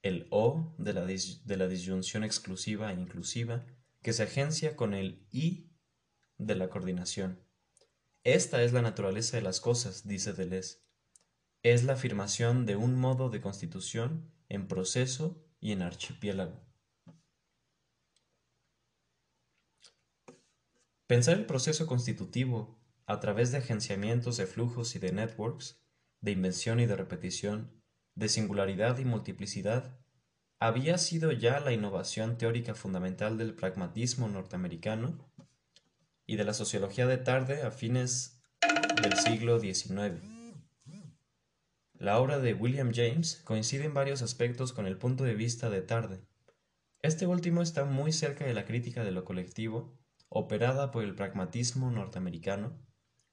el 0.03 0.27
O 0.31 0.75
de 0.77 0.93
la, 0.93 1.07
de 1.07 1.57
la 1.57 1.69
disyunción 1.69 2.23
exclusiva 2.23 2.93
e 2.93 3.01
inclusiva 3.01 3.65
que 4.03 4.13
se 4.13 4.25
agencia 4.25 4.77
con 4.77 4.93
el 4.93 5.27
I 5.33 5.71
de 6.37 6.55
la 6.55 6.69
coordinación. 6.69 7.41
Esta 8.25 8.63
es 8.63 8.75
la 8.75 8.83
naturaleza 8.83 9.39
de 9.39 9.43
las 9.43 9.61
cosas, 9.61 10.07
dice 10.07 10.35
Deleuze. 10.35 10.83
Es 11.63 11.85
la 11.85 11.95
afirmación 11.95 12.67
de 12.67 12.77
un 12.77 12.95
modo 12.95 13.31
de 13.31 13.41
constitución 13.41 14.31
en 14.51 14.69
proceso 14.69 15.43
y 15.61 15.73
en 15.73 15.81
archipiélago. 15.81 16.70
Pensar 21.11 21.39
el 21.39 21.45
proceso 21.45 21.89
constitutivo 21.89 22.79
a 23.05 23.19
través 23.19 23.51
de 23.51 23.59
agenciamientos 23.59 24.37
de 24.37 24.47
flujos 24.47 24.95
y 24.95 25.01
de 25.01 25.11
networks, 25.11 25.83
de 26.21 26.31
invención 26.31 26.79
y 26.79 26.87
de 26.87 26.95
repetición, 26.95 27.83
de 28.15 28.29
singularidad 28.29 28.97
y 28.99 29.05
multiplicidad, 29.05 29.99
había 30.61 30.99
sido 30.99 31.33
ya 31.33 31.59
la 31.59 31.73
innovación 31.73 32.39
teórica 32.39 32.77
fundamental 32.77 33.39
del 33.39 33.55
pragmatismo 33.55 34.29
norteamericano 34.29 35.19
y 36.29 36.37
de 36.37 36.45
la 36.45 36.55
sociología 36.55 37.09
de 37.09 37.19
tarde 37.19 37.63
a 37.63 37.73
fines 37.73 38.41
del 39.03 39.17
siglo 39.17 39.59
XIX. 39.59 40.23
La 41.95 42.21
obra 42.21 42.39
de 42.39 42.55
William 42.55 42.93
James 42.95 43.43
coincide 43.43 43.87
en 43.87 43.95
varios 43.95 44.23
aspectos 44.23 44.73
con 44.73 44.87
el 44.87 44.97
punto 44.97 45.25
de 45.25 45.35
vista 45.35 45.71
de 45.71 45.83
Tarde. 45.83 46.21
Este 47.03 47.27
último 47.27 47.63
está 47.63 47.85
muy 47.85 48.13
cerca 48.13 48.45
de 48.45 48.55
la 48.55 48.65
crítica 48.65 49.03
de 49.03 49.11
lo 49.11 49.25
colectivo, 49.25 49.99
operada 50.31 50.91
por 50.93 51.05
el 51.05 51.15
pragmatismo 51.15 51.91
norteamericano, 51.91 52.73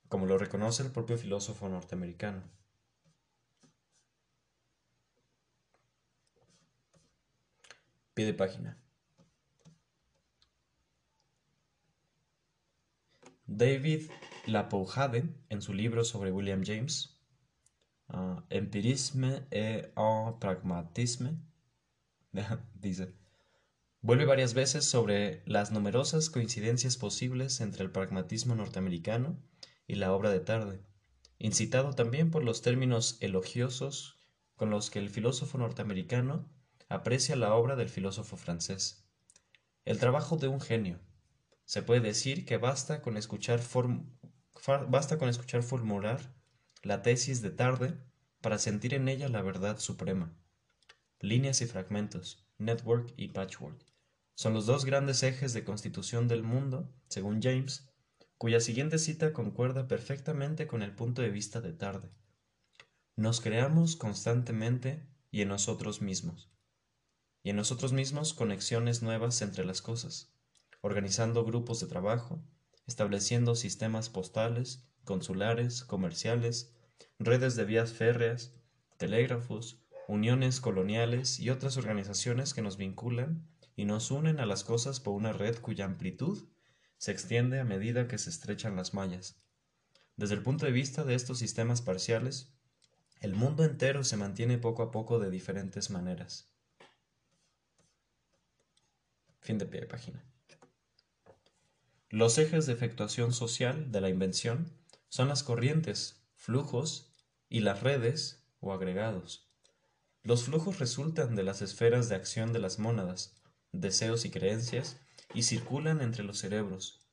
como 0.09 0.25
lo 0.25 0.37
reconoce 0.37 0.83
el 0.83 0.91
propio 0.91 1.17
filósofo 1.17 1.69
norteamericano. 1.69 2.43
Pie 8.13 8.25
de 8.25 8.33
página. 8.33 8.77
David 13.45 14.09
Lapouhade, 14.47 15.23
en 15.49 15.61
su 15.61 15.73
libro 15.73 16.03
sobre 16.03 16.31
William 16.31 16.63
James, 16.65 17.17
uh, 18.09 18.41
empirisme 18.49 19.47
et 19.51 19.93
pragmatisme, 20.39 21.37
dice, 22.73 23.13
vuelve 24.07 24.23
varias 24.23 24.53
veces 24.53 24.85
sobre 24.85 25.43
las 25.45 25.73
numerosas 25.73 26.29
coincidencias 26.29 26.95
posibles 26.95 27.59
entre 27.59 27.83
el 27.83 27.91
pragmatismo 27.91 28.55
norteamericano 28.55 29.37
y 29.85 29.95
la 29.95 30.13
obra 30.13 30.29
de 30.29 30.39
Tarde, 30.39 30.81
incitado 31.39 31.91
también 31.91 32.31
por 32.31 32.41
los 32.41 32.61
términos 32.61 33.17
elogiosos 33.19 34.17
con 34.55 34.69
los 34.69 34.89
que 34.89 34.99
el 34.99 35.09
filósofo 35.09 35.57
norteamericano 35.57 36.49
aprecia 36.87 37.35
la 37.35 37.53
obra 37.53 37.75
del 37.75 37.89
filósofo 37.89 38.37
francés. 38.37 39.05
El 39.83 39.99
trabajo 39.99 40.37
de 40.37 40.47
un 40.47 40.61
genio. 40.61 41.01
Se 41.65 41.81
puede 41.81 41.99
decir 41.99 42.45
que 42.45 42.55
basta 42.55 43.01
con 43.01 43.17
escuchar, 43.17 43.59
basta 44.87 45.17
con 45.17 45.27
escuchar 45.27 45.63
formular 45.63 46.33
la 46.81 47.01
tesis 47.01 47.41
de 47.41 47.49
tarde 47.49 47.97
para 48.39 48.57
sentir 48.57 48.93
en 48.93 49.09
ella 49.09 49.27
la 49.27 49.41
verdad 49.41 49.79
suprema. 49.79 50.33
Líneas 51.19 51.59
y 51.59 51.65
fragmentos, 51.65 52.47
network 52.57 53.13
y 53.17 53.27
patchwork, 53.27 53.83
son 54.37 54.53
los 54.53 54.67
dos 54.67 54.85
grandes 54.85 55.23
ejes 55.23 55.53
de 55.53 55.63
constitución 55.63 56.27
del 56.27 56.43
mundo, 56.43 56.93
según 57.09 57.41
James, 57.41 57.89
cuya 58.37 58.59
siguiente 58.59 58.99
cita 58.99 59.33
concuerda 59.33 59.87
perfectamente 59.87 60.67
con 60.67 60.83
el 60.83 60.93
punto 60.93 61.23
de 61.23 61.31
vista 61.31 61.59
de 61.59 61.73
tarde. 61.73 62.11
Nos 63.15 63.41
creamos 63.41 63.95
constantemente 63.95 65.09
y 65.31 65.41
en 65.41 65.47
nosotros 65.47 66.03
mismos. 66.03 66.51
Y 67.41 67.49
en 67.49 67.55
nosotros 67.55 67.93
mismos 67.93 68.35
conexiones 68.35 69.01
nuevas 69.01 69.41
entre 69.41 69.65
las 69.65 69.81
cosas, 69.81 70.31
organizando 70.81 71.43
grupos 71.43 71.79
de 71.79 71.87
trabajo, 71.87 72.39
estableciendo 72.85 73.55
sistemas 73.55 74.09
postales, 74.09 74.87
consulares, 75.03 75.83
comerciales, 75.83 76.75
redes 77.17 77.55
de 77.55 77.65
vías 77.65 77.91
férreas, 77.91 78.53
telégrafos, 78.97 79.81
uniones 80.07 80.61
coloniales 80.61 81.39
y 81.39 81.49
otras 81.49 81.75
organizaciones 81.77 82.53
que 82.53 82.61
nos 82.61 82.77
vinculan 82.77 83.47
y 83.77 83.85
nos 83.85 84.11
unen 84.11 84.41
a 84.41 84.45
las 84.45 84.65
cosas 84.65 84.99
por 84.99 85.13
una 85.13 85.31
red 85.31 85.59
cuya 85.59 85.85
amplitud 85.85 86.43
se 86.97 87.11
extiende 87.11 87.59
a 87.59 87.63
medida 87.63 88.07
que 88.07 88.17
se 88.17 88.31
estrechan 88.31 88.75
las 88.75 88.95
mallas. 88.95 89.39
Desde 90.17 90.33
el 90.33 90.41
punto 90.41 90.65
de 90.65 90.71
vista 90.71 91.03
de 91.03 91.13
estos 91.13 91.37
sistemas 91.37 91.83
parciales, 91.83 92.51
el 93.21 93.35
mundo 93.35 93.63
entero 93.63 94.03
se 94.03 94.17
mantiene 94.17 94.57
poco 94.57 94.81
a 94.81 94.89
poco 94.89 95.19
de 95.19 95.29
diferentes 95.29 95.91
maneras. 95.91 96.49
Fin 99.41 99.59
de 99.59 99.67
pie 99.67 99.81
de 99.81 99.87
página. 99.87 100.25
Los 102.09 102.39
ejes 102.39 102.65
de 102.65 102.73
efectuación 102.73 103.31
social 103.31 103.91
de 103.91 104.01
la 104.01 104.09
invención 104.09 104.73
son 105.07 105.27
las 105.27 105.43
corrientes, 105.43 106.23
flujos 106.35 107.13
y 107.47 107.59
las 107.59 107.83
redes 107.83 108.43
o 108.59 108.73
agregados. 108.73 109.51
Los 110.23 110.45
flujos 110.45 110.79
resultan 110.79 111.35
de 111.35 111.43
las 111.43 111.61
esferas 111.61 112.09
de 112.09 112.15
acción 112.15 112.53
de 112.53 112.59
las 112.59 112.79
mónadas, 112.79 113.37
deseos 113.71 114.25
y 114.25 114.31
creencias, 114.31 114.99
y 115.33 115.43
circulan 115.43 116.01
entre 116.01 116.23
los 116.23 116.39
cerebros. 116.39 117.07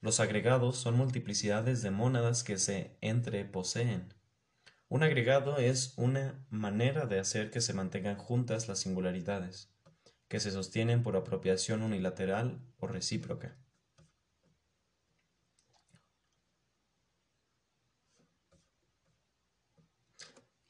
Los 0.00 0.18
agregados 0.20 0.78
son 0.78 0.96
multiplicidades 0.96 1.80
de 1.82 1.90
mónadas 1.90 2.42
que 2.42 2.58
se 2.58 2.96
entreposeen. 3.00 4.12
Un 4.88 5.02
agregado 5.02 5.58
es 5.58 5.94
una 5.96 6.44
manera 6.50 7.06
de 7.06 7.18
hacer 7.18 7.50
que 7.50 7.60
se 7.60 7.72
mantengan 7.72 8.16
juntas 8.16 8.68
las 8.68 8.80
singularidades, 8.80 9.72
que 10.28 10.40
se 10.40 10.50
sostienen 10.50 11.02
por 11.02 11.16
apropiación 11.16 11.82
unilateral 11.82 12.60
o 12.78 12.86
recíproca. 12.88 13.56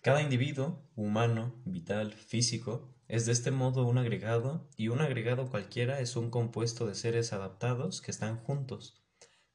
Cada 0.02 0.20
individuo, 0.20 0.82
humano, 0.96 1.54
vital, 1.64 2.12
físico, 2.12 2.92
es 3.12 3.26
de 3.26 3.32
este 3.32 3.50
modo 3.50 3.84
un 3.84 3.98
agregado 3.98 4.70
y 4.74 4.88
un 4.88 5.02
agregado 5.02 5.50
cualquiera 5.50 6.00
es 6.00 6.16
un 6.16 6.30
compuesto 6.30 6.86
de 6.86 6.94
seres 6.94 7.34
adaptados 7.34 8.00
que 8.00 8.10
están 8.10 8.38
juntos, 8.38 9.04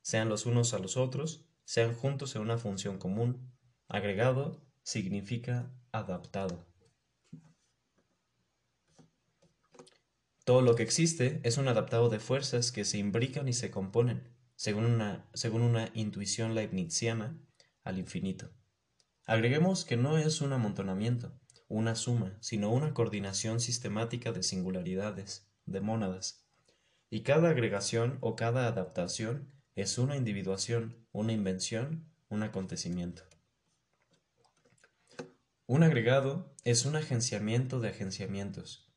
sean 0.04 0.30
los 0.30 0.46
unos 0.46 0.76
a 0.76 0.80
los 0.80 0.96
otros, 0.96 1.50
sean 1.66 1.96
juntos 1.96 2.36
en 2.36 2.44
una 2.44 2.60
función 2.60 3.00
común. 3.00 3.52
Agregado 3.88 4.64
significa 4.84 5.72
adaptado. 5.92 6.68
Todo 10.46 10.62
lo 10.62 10.76
que 10.76 10.84
existe 10.84 11.42
es 11.42 11.58
un 11.58 11.68
adaptado 11.68 12.10
de 12.10 12.20
fuerzas 12.20 12.72
que 12.72 12.86
se 12.86 13.00
imbrican 13.00 13.48
y 13.48 13.54
se 13.54 13.72
componen, 13.72 14.36
según 14.56 14.86
una, 14.86 15.28
según 15.34 15.64
una 15.64 15.90
intuición 15.96 16.54
leibniziana, 16.54 17.36
al 17.84 17.98
infinito. 17.98 18.52
Agreguemos 19.26 19.84
que 19.84 19.98
no 19.98 20.20
es 20.20 20.42
un 20.42 20.54
amontonamiento, 20.54 21.40
una 21.68 21.96
suma, 21.96 22.38
sino 22.40 22.72
una 22.72 22.94
coordinación 22.94 23.60
sistemática 23.60 24.32
de 24.32 24.44
singularidades, 24.44 25.48
de 25.66 25.82
mónadas. 25.82 26.46
Y 27.10 27.22
cada 27.22 27.50
agregación 27.50 28.18
o 28.22 28.36
cada 28.36 28.68
adaptación 28.68 29.52
es 29.76 29.98
una 29.98 30.16
individuación, 30.16 30.96
una 31.12 31.34
invención, 31.34 32.06
un 32.30 32.44
acontecimiento. 32.44 33.24
Un 35.66 35.84
agregado 35.84 36.54
es 36.64 36.86
un 36.86 36.96
agenciamiento 36.96 37.80
de 37.80 37.90
agenciamientos. 37.90 38.90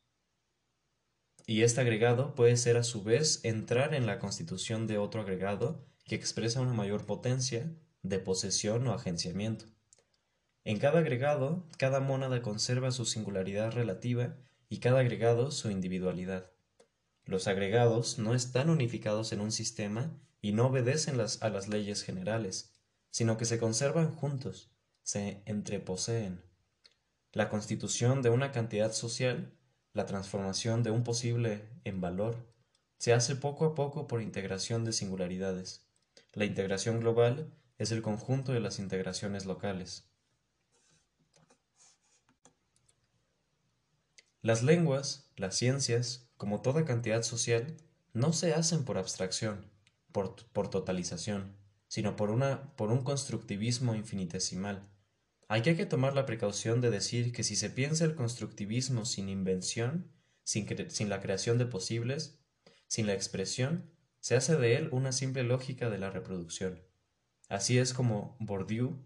Y 1.45 1.63
este 1.63 1.81
agregado 1.81 2.33
puede 2.33 2.55
ser 2.55 2.77
a 2.77 2.83
su 2.83 3.03
vez 3.03 3.41
entrar 3.43 3.93
en 3.93 4.05
la 4.05 4.19
constitución 4.19 4.87
de 4.87 4.97
otro 4.97 5.21
agregado 5.21 5.85
que 6.05 6.15
expresa 6.15 6.61
una 6.61 6.73
mayor 6.73 7.05
potencia 7.05 7.69
de 8.03 8.19
posesión 8.19 8.87
o 8.87 8.93
agenciamiento. 8.93 9.65
En 10.63 10.77
cada 10.77 10.99
agregado, 10.99 11.65
cada 11.77 11.99
mónada 11.99 12.41
conserva 12.43 12.91
su 12.91 13.05
singularidad 13.05 13.71
relativa 13.71 14.35
y 14.69 14.77
cada 14.77 14.99
agregado 14.99 15.51
su 15.51 15.71
individualidad. 15.71 16.51
Los 17.25 17.47
agregados 17.47 18.19
no 18.19 18.35
están 18.35 18.69
unificados 18.69 19.31
en 19.31 19.41
un 19.41 19.51
sistema 19.51 20.11
y 20.41 20.51
no 20.51 20.67
obedecen 20.67 21.19
a 21.19 21.49
las 21.49 21.67
leyes 21.67 22.03
generales, 22.03 22.73
sino 23.09 23.37
que 23.37 23.45
se 23.45 23.57
conservan 23.57 24.13
juntos, 24.13 24.71
se 25.01 25.41
entreposeen. 25.45 26.41
La 27.31 27.49
constitución 27.49 28.21
de 28.21 28.29
una 28.29 28.51
cantidad 28.51 28.91
social, 28.91 29.53
la 29.93 30.05
transformación 30.05 30.83
de 30.83 30.91
un 30.91 31.03
posible 31.03 31.69
en 31.85 32.01
valor, 32.01 32.35
se 32.97 33.13
hace 33.13 33.35
poco 33.35 33.65
a 33.65 33.73
poco 33.73 34.07
por 34.07 34.21
integración 34.21 34.85
de 34.85 34.93
singularidades. 34.93 35.87
La 36.33 36.45
integración 36.45 36.99
global 36.99 37.51
es 37.79 37.91
el 37.91 38.03
conjunto 38.03 38.51
de 38.51 38.59
las 38.59 38.77
integraciones 38.77 39.45
locales. 39.45 40.10
Las 44.41 44.63
lenguas, 44.63 45.31
las 45.35 45.55
ciencias, 45.55 46.29
como 46.35 46.61
toda 46.61 46.83
cantidad 46.83 47.21
social, 47.21 47.77
no 48.13 48.33
se 48.33 48.53
hacen 48.53 48.85
por 48.85 48.97
abstracción, 48.97 49.69
por, 50.11 50.35
totalización, 50.69 51.55
sino 51.87 52.15
por, 52.15 52.31
una, 52.31 52.75
por 52.75 52.91
un 52.91 53.03
constructivismo 53.03 53.93
infinitesimal. 53.93 54.89
Hay 55.47 55.61
que 55.61 55.85
tomar 55.85 56.15
la 56.15 56.25
precaución 56.25 56.81
de 56.81 56.89
decir 56.89 57.31
que 57.33 57.43
si 57.43 57.55
se 57.55 57.69
piensa 57.69 58.03
el 58.03 58.15
constructivismo 58.15 59.05
sin 59.05 59.29
invención, 59.29 60.11
sin, 60.43 60.67
sin 60.89 61.09
la 61.09 61.21
creación 61.21 61.59
de 61.59 61.67
posibles, 61.67 62.39
sin 62.87 63.05
la 63.05 63.13
expresión, 63.13 63.91
se 64.21 64.35
hace 64.35 64.55
de 64.55 64.75
él 64.75 64.89
una 64.91 65.11
simple 65.11 65.43
lógica 65.43 65.89
de 65.89 65.99
la 65.99 66.09
reproducción. 66.09 66.81
Así 67.47 67.77
es 67.77 67.93
como 67.93 68.37
Bourdieu, 68.39 69.05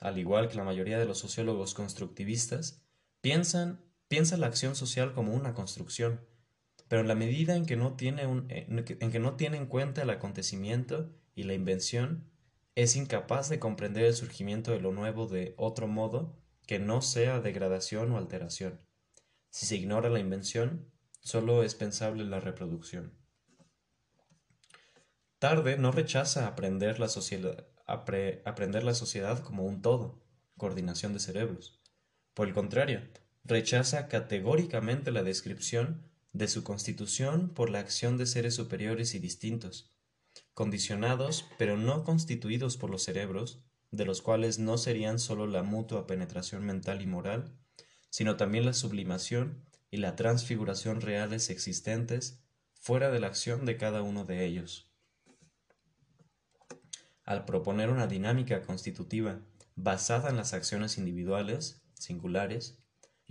al 0.00 0.18
igual 0.18 0.48
que 0.48 0.56
la 0.56 0.64
mayoría 0.64 0.98
de 0.98 1.04
los 1.04 1.18
sociólogos 1.18 1.74
constructivistas, 1.74 2.82
piensan 3.20 3.91
piensa 4.12 4.36
la 4.36 4.46
acción 4.46 4.76
social 4.76 5.14
como 5.14 5.32
una 5.32 5.54
construcción, 5.54 6.20
pero 6.86 7.00
en 7.00 7.08
la 7.08 7.14
medida 7.14 7.56
en 7.56 7.64
que 7.64 7.76
no 7.76 7.96
tiene, 7.96 8.24
en 8.24 8.84
que 8.84 9.18
no 9.18 9.36
tiene 9.36 9.56
en 9.56 9.64
cuenta 9.64 10.02
el 10.02 10.10
acontecimiento 10.10 11.08
y 11.34 11.44
la 11.44 11.54
invención, 11.54 12.30
es 12.74 12.94
incapaz 12.94 13.48
de 13.48 13.58
comprender 13.58 14.04
el 14.04 14.14
surgimiento 14.14 14.72
de 14.72 14.80
lo 14.80 14.92
nuevo 14.92 15.28
de 15.28 15.54
otro 15.56 15.88
modo 15.88 16.38
que 16.66 16.78
no 16.78 17.00
sea 17.00 17.40
degradación 17.40 18.12
o 18.12 18.18
alteración. 18.18 18.82
Si 19.48 19.64
se 19.64 19.76
ignora 19.76 20.10
la 20.10 20.18
invención, 20.18 20.92
solo 21.20 21.62
es 21.62 21.74
pensable 21.74 22.24
la 22.24 22.38
reproducción. 22.38 23.14
Tarde 25.38 25.78
no 25.78 25.90
rechaza 25.90 26.48
aprender 26.48 27.00
la, 27.00 27.06
aprender 27.86 28.84
la 28.84 28.94
sociedad 28.94 29.38
como 29.42 29.64
un 29.64 29.80
todo, 29.80 30.22
coordinación 30.58 31.14
de 31.14 31.20
cerebros. 31.20 31.80
Por 32.34 32.46
el 32.46 32.52
contrario, 32.52 33.00
rechaza 33.44 34.08
categóricamente 34.08 35.10
la 35.10 35.22
descripción 35.22 36.02
de 36.32 36.48
su 36.48 36.64
constitución 36.64 37.50
por 37.50 37.70
la 37.70 37.80
acción 37.80 38.16
de 38.16 38.26
seres 38.26 38.54
superiores 38.54 39.14
y 39.14 39.18
distintos, 39.18 39.92
condicionados 40.54 41.46
pero 41.58 41.76
no 41.76 42.04
constituidos 42.04 42.76
por 42.76 42.90
los 42.90 43.02
cerebros, 43.02 43.62
de 43.90 44.06
los 44.06 44.22
cuales 44.22 44.58
no 44.58 44.78
serían 44.78 45.18
sólo 45.18 45.46
la 45.46 45.62
mutua 45.62 46.06
penetración 46.06 46.64
mental 46.64 47.02
y 47.02 47.06
moral, 47.06 47.54
sino 48.08 48.36
también 48.36 48.64
la 48.64 48.72
sublimación 48.72 49.64
y 49.90 49.98
la 49.98 50.16
transfiguración 50.16 51.02
reales 51.02 51.50
existentes 51.50 52.42
fuera 52.74 53.10
de 53.10 53.20
la 53.20 53.26
acción 53.26 53.66
de 53.66 53.76
cada 53.76 54.02
uno 54.02 54.24
de 54.24 54.44
ellos. 54.46 54.90
Al 57.24 57.44
proponer 57.44 57.90
una 57.90 58.06
dinámica 58.06 58.62
constitutiva 58.62 59.40
basada 59.76 60.30
en 60.30 60.36
las 60.36 60.54
acciones 60.54 60.98
individuales, 60.98 61.82
singulares, 61.94 62.81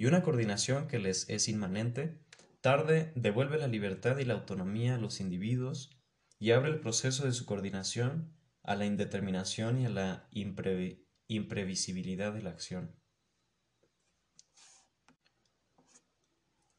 y 0.02 0.08
una 0.08 0.24
coordinación 0.24 0.88
que 0.88 0.98
les 0.98 1.30
es 1.30 1.48
inmanente, 1.48 2.18
tarde 2.60 3.12
devuelve 3.14 3.60
la 3.60 3.68
libertad 3.68 4.18
y 4.18 4.26
la 4.26 4.34
autonomía 4.34 4.96
a 4.96 4.98
los 4.98 5.20
individuos 5.20 5.92
y 6.40 6.54
abre 6.54 6.72
el 6.72 6.80
proceso 6.80 7.24
de 7.24 7.34
su 7.34 7.46
coordinación 7.46 8.34
a 8.64 8.76
la 8.76 8.88
indeterminación 8.88 9.80
y 9.80 9.86
a 9.86 9.90
la 9.90 10.28
imprevisibilidad 10.32 12.34
de 12.34 12.42
la 12.42 12.50
acción. 12.50 12.96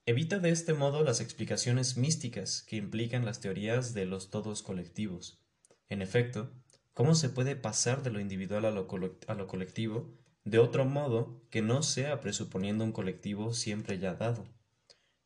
Evita 0.05 0.41
de 0.41 0.51
este 0.51 0.75
modo 0.75 1.05
las 1.05 1.21
explicaciones 1.21 1.97
místicas 1.97 2.63
que 2.63 2.75
implican 2.75 3.25
las 3.25 3.39
teorías 3.39 3.95
de 3.95 4.05
los 4.05 4.31
todos 4.31 4.65
colectivos. 4.65 5.41
En 5.89 6.03
efecto, 6.03 6.53
¿cómo 6.93 7.15
se 7.15 7.29
puede 7.29 7.55
pasar 7.55 8.03
de 8.03 8.11
lo 8.11 8.19
individual 8.19 8.65
a 8.65 8.73
lo, 8.73 8.89
a 9.29 9.35
lo 9.35 9.47
colectivo 9.47 10.13
de 10.45 10.59
otro 10.59 10.85
modo 10.85 11.41
que 11.51 11.63
no 11.63 11.83
sea 11.83 12.21
presuponiendo 12.21 12.85
un 12.85 12.93
colectivo 12.93 13.55
siempre 13.55 13.99
ya 13.99 14.15
dado. 14.15 14.45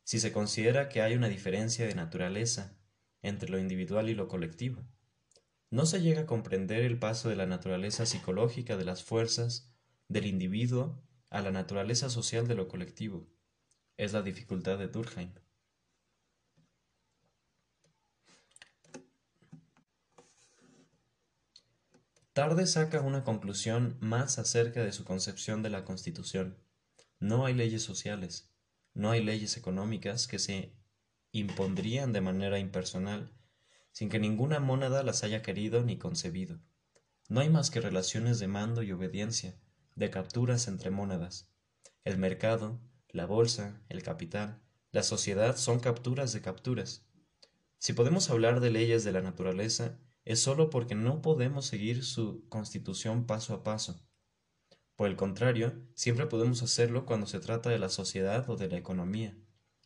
Si 0.03 0.19
se 0.19 0.31
considera 0.31 0.89
que 0.89 1.01
hay 1.01 1.15
una 1.15 1.27
diferencia 1.27 1.87
de 1.87 1.95
naturaleza 1.95 2.77
entre 3.21 3.49
lo 3.49 3.59
individual 3.59 4.09
y 4.09 4.15
lo 4.15 4.27
colectivo, 4.27 4.83
no 5.69 5.85
se 5.85 6.01
llega 6.01 6.21
a 6.21 6.25
comprender 6.25 6.83
el 6.85 6.97
paso 6.97 7.29
de 7.29 7.35
la 7.35 7.45
naturaleza 7.45 8.05
psicológica 8.05 8.77
de 8.77 8.85
las 8.85 9.03
fuerzas 9.03 9.73
del 10.07 10.25
individuo 10.25 11.01
a 11.29 11.41
la 11.41 11.51
naturaleza 11.51 12.09
social 12.09 12.47
de 12.47 12.55
lo 12.55 12.67
colectivo. 12.67 13.27
Es 13.97 14.13
la 14.13 14.21
dificultad 14.21 14.77
de 14.77 14.87
Durkheim. 14.87 15.31
Tarde 22.37 22.67
saca 22.67 23.01
una 23.01 23.23
conclusión 23.23 23.97
más 23.99 24.37
acerca 24.37 24.83
de 24.83 24.91
su 24.91 25.03
concepción 25.05 25.63
de 25.63 25.71
la 25.71 25.85
Constitución. 25.85 26.63
No 27.19 27.47
hay 27.47 27.55
leyes 27.55 27.81
sociales, 27.81 28.53
no 28.93 29.09
hay 29.09 29.23
leyes 29.23 29.57
económicas 29.57 30.27
que 30.27 30.37
se 30.37 30.77
impondrían 31.31 32.13
de 32.13 32.21
manera 32.21 32.59
impersonal, 32.59 33.33
sin 33.91 34.09
que 34.09 34.19
ninguna 34.19 34.59
mónada 34.59 35.01
las 35.01 35.23
haya 35.23 35.41
querido 35.41 35.81
ni 35.81 35.97
concebido. 35.97 36.61
No 37.27 37.39
hay 37.39 37.49
más 37.49 37.71
que 37.71 37.81
relaciones 37.81 38.37
de 38.37 38.47
mando 38.47 38.83
y 38.83 38.91
obediencia, 38.91 39.59
de 39.95 40.11
capturas 40.11 40.67
entre 40.67 40.91
mónadas. 40.91 41.49
El 42.03 42.19
mercado, 42.19 42.79
la 43.09 43.25
bolsa, 43.25 43.81
el 43.89 44.03
capital, 44.03 44.61
la 44.91 45.01
sociedad 45.01 45.57
son 45.57 45.79
capturas 45.79 46.33
de 46.33 46.41
capturas. 46.41 47.03
Si 47.79 47.93
podemos 47.93 48.29
hablar 48.29 48.59
de 48.59 48.69
leyes 48.69 49.03
de 49.03 49.11
la 49.11 49.21
naturaleza, 49.21 49.97
es 50.27 50.41
solo 50.41 50.69
porque 50.69 50.93
no 50.93 51.21
podemos 51.21 51.65
seguir 51.65 52.03
su 52.03 52.45
constitución 52.49 53.25
paso 53.25 53.53
a 53.53 53.63
paso. 53.63 54.05
Por 54.97 55.07
el 55.07 55.15
contrario, 55.15 55.87
siempre 55.93 56.25
podemos 56.25 56.61
hacerlo 56.63 57.05
cuando 57.05 57.27
se 57.27 57.39
trata 57.39 57.69
de 57.69 57.79
la 57.79 57.87
sociedad 57.87 58.49
o 58.49 58.57
de 58.57 58.67
la 58.67 58.77
economía. 58.77 59.37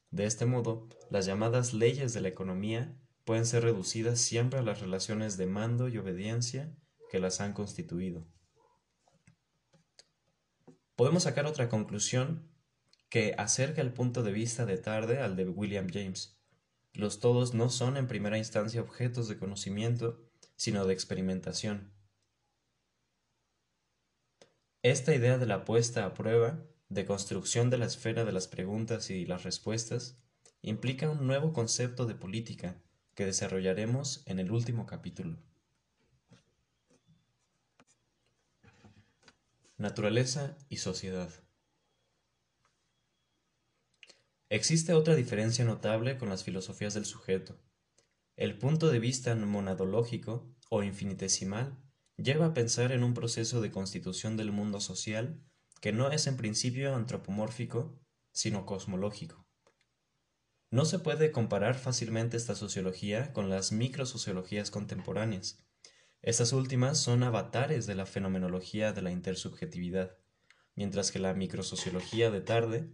De 0.10 0.26
este 0.26 0.48
modo, 0.48 0.90
las 1.12 1.28
llamadas 1.28 1.74
leyes 1.74 2.14
de 2.14 2.22
la 2.22 2.30
economía 2.30 2.98
pueden 3.24 3.46
ser 3.46 3.64
reducidas 3.64 4.20
siempre 4.20 4.58
a 4.58 4.64
las 4.64 4.82
relaciones 4.82 5.38
de 5.38 5.46
mando 5.46 5.90
y 5.90 6.00
obediencia 6.00 6.76
que 7.12 7.20
las 7.20 7.40
han 7.40 7.54
constituido. 7.54 8.28
Podemos 10.96 11.24
sacar 11.24 11.46
otra 11.46 11.70
conclusión 11.70 12.52
que 13.10 13.36
acerca 13.38 13.82
el 13.82 13.94
punto 13.94 14.24
de 14.24 14.32
vista 14.32 14.66
de 14.66 14.78
tarde 14.78 15.20
al 15.20 15.36
de 15.36 15.48
William 15.48 15.88
James. 15.88 16.42
Los 16.94 17.20
todos 17.20 17.54
no 17.54 17.70
son 17.70 17.96
en 17.96 18.08
primera 18.08 18.40
instancia 18.40 18.82
objetos 18.82 19.28
de 19.28 19.38
conocimiento, 19.38 20.31
sino 20.62 20.86
de 20.86 20.94
experimentación. 20.94 21.92
Esta 24.84 25.16
idea 25.16 25.40
de 25.40 25.48
la 25.48 25.66
puesta 25.66 26.06
a 26.06 26.14
prueba, 26.14 26.64
de 26.88 27.04
construcción 27.04 27.72
de 27.72 27.80
la 27.80 27.86
esfera 27.88 28.26
de 28.26 28.32
las 28.32 28.48
preguntas 28.48 29.10
y 29.10 29.26
las 29.26 29.42
respuestas, 29.42 30.20
implica 30.62 31.10
un 31.10 31.26
nuevo 31.26 31.52
concepto 31.52 32.06
de 32.06 32.14
política 32.14 32.80
que 33.16 33.26
desarrollaremos 33.26 34.22
en 34.28 34.38
el 34.38 34.52
último 34.52 34.86
capítulo. 34.86 35.40
Naturaleza 39.80 40.56
y 40.70 40.78
sociedad. 40.78 41.32
Existe 44.50 44.94
otra 44.94 45.16
diferencia 45.16 45.66
notable 45.66 46.20
con 46.20 46.30
las 46.30 46.44
filosofías 46.44 46.94
del 46.94 47.08
sujeto. 47.08 47.58
El 48.42 48.58
punto 48.58 48.90
de 48.90 48.98
vista 48.98 49.36
monadológico 49.36 50.52
o 50.72 50.82
infinitesimal 50.82 51.78
lleva 52.18 52.48
a 52.48 52.54
pensar 52.56 52.92
en 52.92 53.04
un 53.04 53.14
proceso 53.14 53.62
de 53.62 53.70
constitución 53.70 54.36
del 54.36 54.52
mundo 54.52 54.82
social 54.82 55.44
que 55.80 55.92
no 55.92 56.10
es 56.10 56.26
en 56.26 56.38
principio 56.38 56.96
antropomórfico, 56.96 58.02
sino 58.32 58.66
cosmológico. 58.66 59.48
No 60.72 60.86
se 60.86 60.98
puede 60.98 61.32
comparar 61.32 61.76
fácilmente 61.76 62.36
esta 62.36 62.56
sociología 62.56 63.32
con 63.32 63.52
las 63.52 63.72
microsociologías 63.72 64.72
contemporáneas. 64.72 65.64
Estas 66.24 66.52
últimas 66.52 66.98
son 66.98 67.22
avatares 67.22 67.86
de 67.86 67.94
la 67.94 68.08
fenomenología 68.08 68.92
de 68.92 69.04
la 69.04 69.12
intersubjetividad, 69.12 70.18
mientras 70.74 71.12
que 71.12 71.20
la 71.20 71.36
microsociología 71.36 72.32
de 72.32 72.42
tarde 72.42 72.92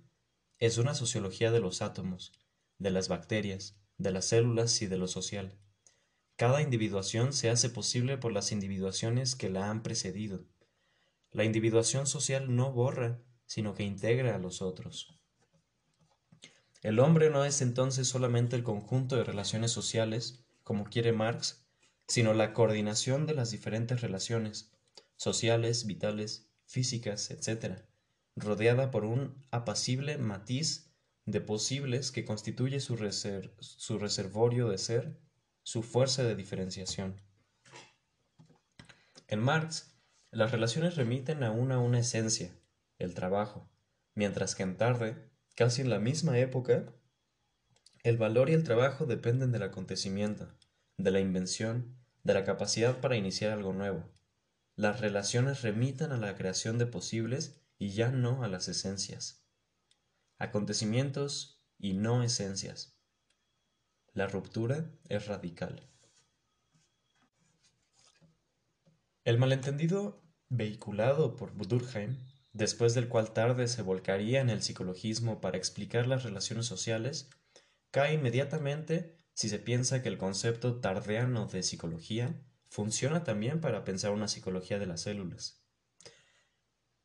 es 0.60 0.78
una 0.78 0.94
sociología 0.94 1.52
de 1.52 1.62
los 1.62 1.82
átomos, 1.82 2.34
de 2.80 2.92
las 2.92 3.08
bacterias, 3.08 3.80
de 3.98 4.12
las 4.12 4.26
células 4.26 4.82
y 4.82 4.88
de 4.88 4.98
lo 4.98 5.08
social. 5.08 5.58
Cada 6.36 6.62
individuación 6.62 7.34
se 7.34 7.50
hace 7.50 7.70
posible 7.70 8.18
por 8.18 8.32
las 8.32 8.52
individuaciones 8.52 9.36
que 9.36 9.50
la 9.50 9.70
han 9.70 9.82
precedido. 9.82 10.46
La 11.32 11.44
individuación 11.44 12.06
social 12.06 12.56
no 12.56 12.72
borra, 12.72 13.20
sino 13.46 13.74
que 13.74 13.84
integra 13.84 14.36
a 14.36 14.40
los 14.40 14.62
otros. 14.62 15.20
El 16.84 17.00
hombre 17.00 17.32
no 17.32 17.44
es 17.44 17.62
entonces 17.62 18.08
solamente 18.08 18.56
el 18.56 18.64
conjunto 18.64 19.16
de 19.16 19.24
relaciones 19.24 19.72
sociales, 19.72 20.44
como 20.64 20.86
quiere 20.86 21.12
Marx, 21.12 21.66
sino 22.08 22.34
la 22.34 22.54
coordinación 22.54 23.26
de 23.26 23.34
las 23.34 23.52
diferentes 23.52 24.02
relaciones, 24.02 24.72
sociales, 25.16 25.88
vitales, 25.88 26.48
físicas, 26.66 27.32
etc., 27.32 27.82
rodeada 28.36 28.92
por 28.92 29.06
un 29.06 29.44
apacible 29.50 30.18
matiz 30.18 30.87
de 31.28 31.42
posibles 31.42 32.12
que 32.12 32.24
constituye 32.24 32.80
su, 32.80 32.96
reservorio 32.96 34.70
de 34.70 34.78
ser, 34.78 35.20
su 35.62 35.84
fuerza 35.84 36.24
de 36.24 36.36
diferenciación. 36.36 37.22
En 39.28 39.42
Marx, 39.42 39.94
las 40.32 40.52
relaciones 40.52 40.96
remiten 40.96 41.44
aún 41.44 41.74
a 41.74 41.80
una 41.80 42.00
esencia, 42.00 42.58
el 42.98 43.14
trabajo, 43.14 43.70
mientras 44.16 44.56
que 44.56 44.64
en 44.64 44.78
tarde, 44.78 45.30
casi 45.54 45.82
en 45.82 45.90
la 45.90 46.00
misma 46.00 46.40
época, 46.40 46.86
el 48.04 48.18
valor 48.18 48.50
y 48.50 48.54
el 48.54 48.64
trabajo 48.64 49.06
dependen 49.06 49.52
del 49.52 49.64
acontecimiento, 49.64 50.48
de 50.96 51.12
la 51.12 51.20
invención, 51.20 51.98
de 52.24 52.36
la 52.36 52.46
capacidad 52.46 53.02
para 53.02 53.18
iniciar 53.18 53.52
algo 53.52 53.74
nuevo. 53.74 54.10
Las 54.78 55.02
relaciones 55.02 55.62
remitan 55.62 56.14
a 56.14 56.18
la 56.18 56.36
creación 56.36 56.78
de 56.78 56.86
posibles 56.86 57.60
y 57.78 57.90
ya 57.90 58.12
no 58.12 58.46
a 58.46 58.48
las 58.48 58.70
esencias. 58.70 59.47
Acontecimientos 60.38 61.64
y 61.80 61.94
no 61.94 62.24
esencias. 62.24 62.98
La 64.14 64.28
ruptura 64.28 64.92
es 65.10 65.28
radical. 65.28 65.90
El 69.24 69.38
malentendido 69.38 70.24
vehiculado 70.50 71.36
por 71.36 71.56
Durkheim, 71.68 72.18
después 72.54 72.94
del 72.94 73.10
cual 73.10 73.34
tarde 73.34 73.68
se 73.68 73.82
volcaría 73.82 74.40
en 74.40 74.50
el 74.50 74.62
psicologismo 74.62 75.42
para 75.42 75.58
explicar 75.58 76.08
las 76.08 76.24
relaciones 76.24 76.66
sociales, 76.66 77.30
cae 77.92 78.14
inmediatamente 78.14 79.18
si 79.34 79.50
se 79.50 79.60
piensa 79.60 80.02
que 80.02 80.10
el 80.10 80.18
concepto 80.18 80.80
tardeano 80.80 81.48
de 81.48 81.64
psicología 81.64 82.42
funciona 82.70 83.24
también 83.24 83.60
para 83.60 83.84
pensar 83.84 84.12
una 84.12 84.28
psicología 84.28 84.80
de 84.80 84.88
las 84.88 85.02
células. 85.02 85.64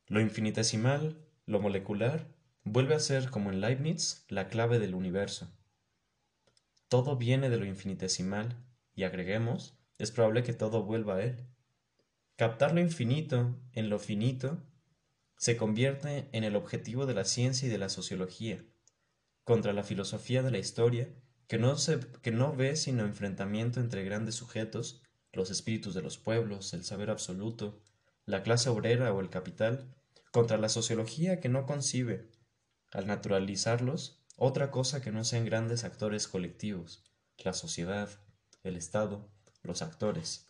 Lo 0.07 0.21
infinitesimal, 0.21 1.27
lo 1.47 1.61
molecular, 1.61 2.29
vuelve 2.65 2.95
a 2.95 3.01
ser, 3.01 3.31
como 3.31 3.51
en 3.51 3.61
Leibniz, 3.61 4.25
la 4.29 4.49
clave 4.49 4.79
del 4.79 4.95
universo. 4.95 5.53
Todo 6.89 7.17
viene 7.17 7.51
de 7.51 7.57
lo 7.57 7.65
infinitesimal, 7.65 8.57
y 8.95 9.05
agreguemos, 9.05 9.79
es 9.99 10.11
probable 10.11 10.43
que 10.43 10.53
todo 10.53 10.83
vuelva 10.83 11.17
a 11.17 11.23
él. 11.23 11.47
Captar 12.37 12.75
lo 12.75 12.81
infinito 12.81 13.59
en 13.73 13.89
lo 13.89 13.99
finito 13.99 14.63
se 15.37 15.57
convierte 15.57 16.29
en 16.33 16.45
el 16.45 16.55
objetivo 16.55 17.07
de 17.07 17.15
la 17.15 17.25
ciencia 17.25 17.67
y 17.67 17.71
de 17.71 17.79
la 17.79 17.89
sociología, 17.89 18.65
contra 19.45 19.73
la 19.73 19.83
filosofía 19.83 20.43
de 20.43 20.51
la 20.51 20.59
historia, 20.59 21.09
que 21.49 21.59
no, 21.59 21.75
que 22.23 22.31
no 22.31 22.55
ve 22.55 22.77
sino 22.77 23.05
enfrentamiento 23.05 23.81
entre 23.81 24.05
grandes 24.05 24.37
sujetos, 24.37 25.03
los 25.33 25.51
espíritus 25.51 25.95
de 25.95 26.03
los 26.03 26.17
pueblos, 26.19 26.73
el 26.75 26.85
saber 26.85 27.11
absoluto, 27.11 27.83
la 28.25 28.43
clase 28.43 28.71
obrera 28.71 29.13
o 29.13 29.21
el 29.21 29.31
capital, 29.31 29.95
contra 30.31 30.59
la 30.59 30.69
sociología 30.69 31.41
que 31.41 31.49
no 31.49 31.67
concibe, 31.67 32.31
al 32.93 33.07
naturalizarlos, 33.07 34.23
otra 34.37 34.71
cosa 34.71 35.01
que 35.01 35.13
no 35.13 35.25
sean 35.25 35.45
grandes 35.45 35.85
actores 35.85 36.29
colectivos, 36.29 37.05
la 37.39 37.53
sociedad, 37.53 38.09
el 38.63 38.77
Estado, 38.77 39.29
los 39.63 39.83
actores. 39.83 40.47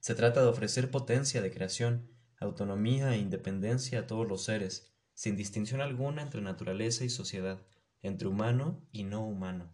Se 0.00 0.14
trata 0.14 0.40
de 0.42 0.48
ofrecer 0.48 0.90
potencia 0.90 1.42
de 1.42 1.52
creación, 1.52 2.10
autonomía 2.38 3.14
e 3.14 3.18
independencia 3.18 4.00
a 4.00 4.06
todos 4.06 4.26
los 4.26 4.44
seres, 4.44 4.92
sin 5.14 5.36
distinción 5.36 5.80
alguna 5.80 6.22
entre 6.22 6.40
naturaleza 6.40 7.04
y 7.04 7.10
sociedad, 7.10 7.60
entre 8.02 8.28
humano 8.28 8.80
y 8.92 9.04
no 9.04 9.26
humano. 9.26 9.70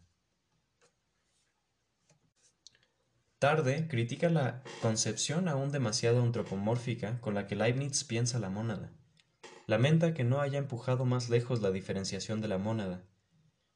Tarde 3.38 3.86
critica 3.86 4.30
la 4.30 4.62
concepción 4.82 5.46
aún 5.46 5.70
demasiado 5.70 6.22
antropomórfica 6.22 7.20
con 7.20 7.34
la 7.34 7.46
que 7.46 7.54
Leibniz 7.54 8.02
piensa 8.02 8.38
la 8.38 8.48
mónada. 8.48 8.92
Lamenta 9.68 10.14
que 10.14 10.22
no 10.22 10.40
haya 10.40 10.58
empujado 10.58 11.04
más 11.04 11.28
lejos 11.28 11.60
la 11.60 11.72
diferenciación 11.72 12.40
de 12.40 12.46
la 12.46 12.56
mónada. 12.56 13.04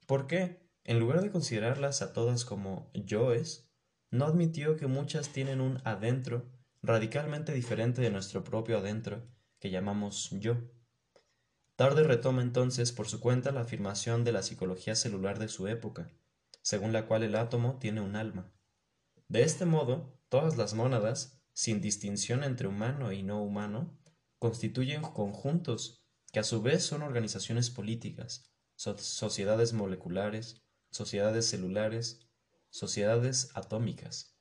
¿Por 0.07 0.29
qué, 0.29 0.71
en 0.85 1.01
lugar 1.01 1.21
de 1.21 1.33
considerarlas 1.33 2.01
a 2.01 2.13
todas 2.13 2.45
como 2.45 2.91
yoes, 2.95 3.69
no 4.13 4.25
admitió 4.25 4.77
que 4.77 4.87
muchas 4.87 5.31
tienen 5.31 5.61
un 5.61 5.81
adentro 5.85 6.49
radicalmente 6.81 7.53
diferente 7.53 8.01
de 8.03 8.11
nuestro 8.11 8.45
propio 8.45 8.79
adentro, 8.79 9.27
que 9.59 9.71
llamamos 9.71 10.31
yo? 10.31 10.59
Tarde 11.75 12.05
retoma 12.05 12.43
entonces 12.43 12.93
por 12.93 13.09
su 13.09 13.19
cuenta 13.19 13.51
la 13.51 13.63
afirmación 13.63 14.23
de 14.23 14.31
la 14.31 14.43
psicología 14.43 14.95
celular 14.95 15.41
de 15.41 15.49
su 15.49 15.67
época, 15.67 16.09
según 16.63 16.93
la 16.93 17.07
cual 17.07 17.25
el 17.25 17.35
átomo 17.35 17.79
tiene 17.81 18.01
un 18.01 18.15
alma. 18.15 18.53
De 19.29 19.43
este 19.43 19.65
modo, 19.65 20.17
todas 20.29 20.57
las 20.57 20.75
mónadas, 20.75 21.43
sin 21.53 21.81
distinción 21.81 22.45
entre 22.45 22.69
humano 22.69 23.13
y 23.13 23.23
no 23.25 23.43
humano, 23.43 23.99
constituyen 24.41 25.03
conjuntos 25.03 26.03
que 26.33 26.41
a 26.41 26.45
su 26.45 26.63
vez 26.63 26.83
son 26.83 27.03
organizaciones 27.03 27.71
políticas, 27.71 28.51
sociedades 28.75 29.75
moleculares, 29.75 30.63
sociedades 30.91 31.47
celulares, 31.47 32.27
sociedades 32.71 33.51
atómicas. 33.55 34.35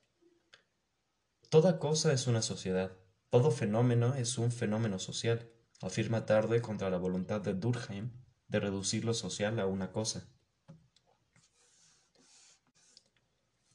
Toda 1.50 1.80
cosa 1.80 2.14
es 2.14 2.28
una 2.28 2.42
sociedad, 2.42 2.98
todo 3.30 3.52
fenómeno 3.52 4.16
es 4.16 4.38
un 4.38 4.52
fenómeno 4.54 5.00
social, 5.00 5.52
afirma 5.82 6.26
Tarde 6.26 6.62
contra 6.62 6.90
la 6.90 6.98
voluntad 6.98 7.42
de 7.42 7.54
Durkheim 7.54 8.12
de 8.48 8.60
reducir 8.62 9.04
lo 9.04 9.14
social 9.14 9.60
a 9.60 9.66
una 9.66 9.92
cosa. 9.92 10.30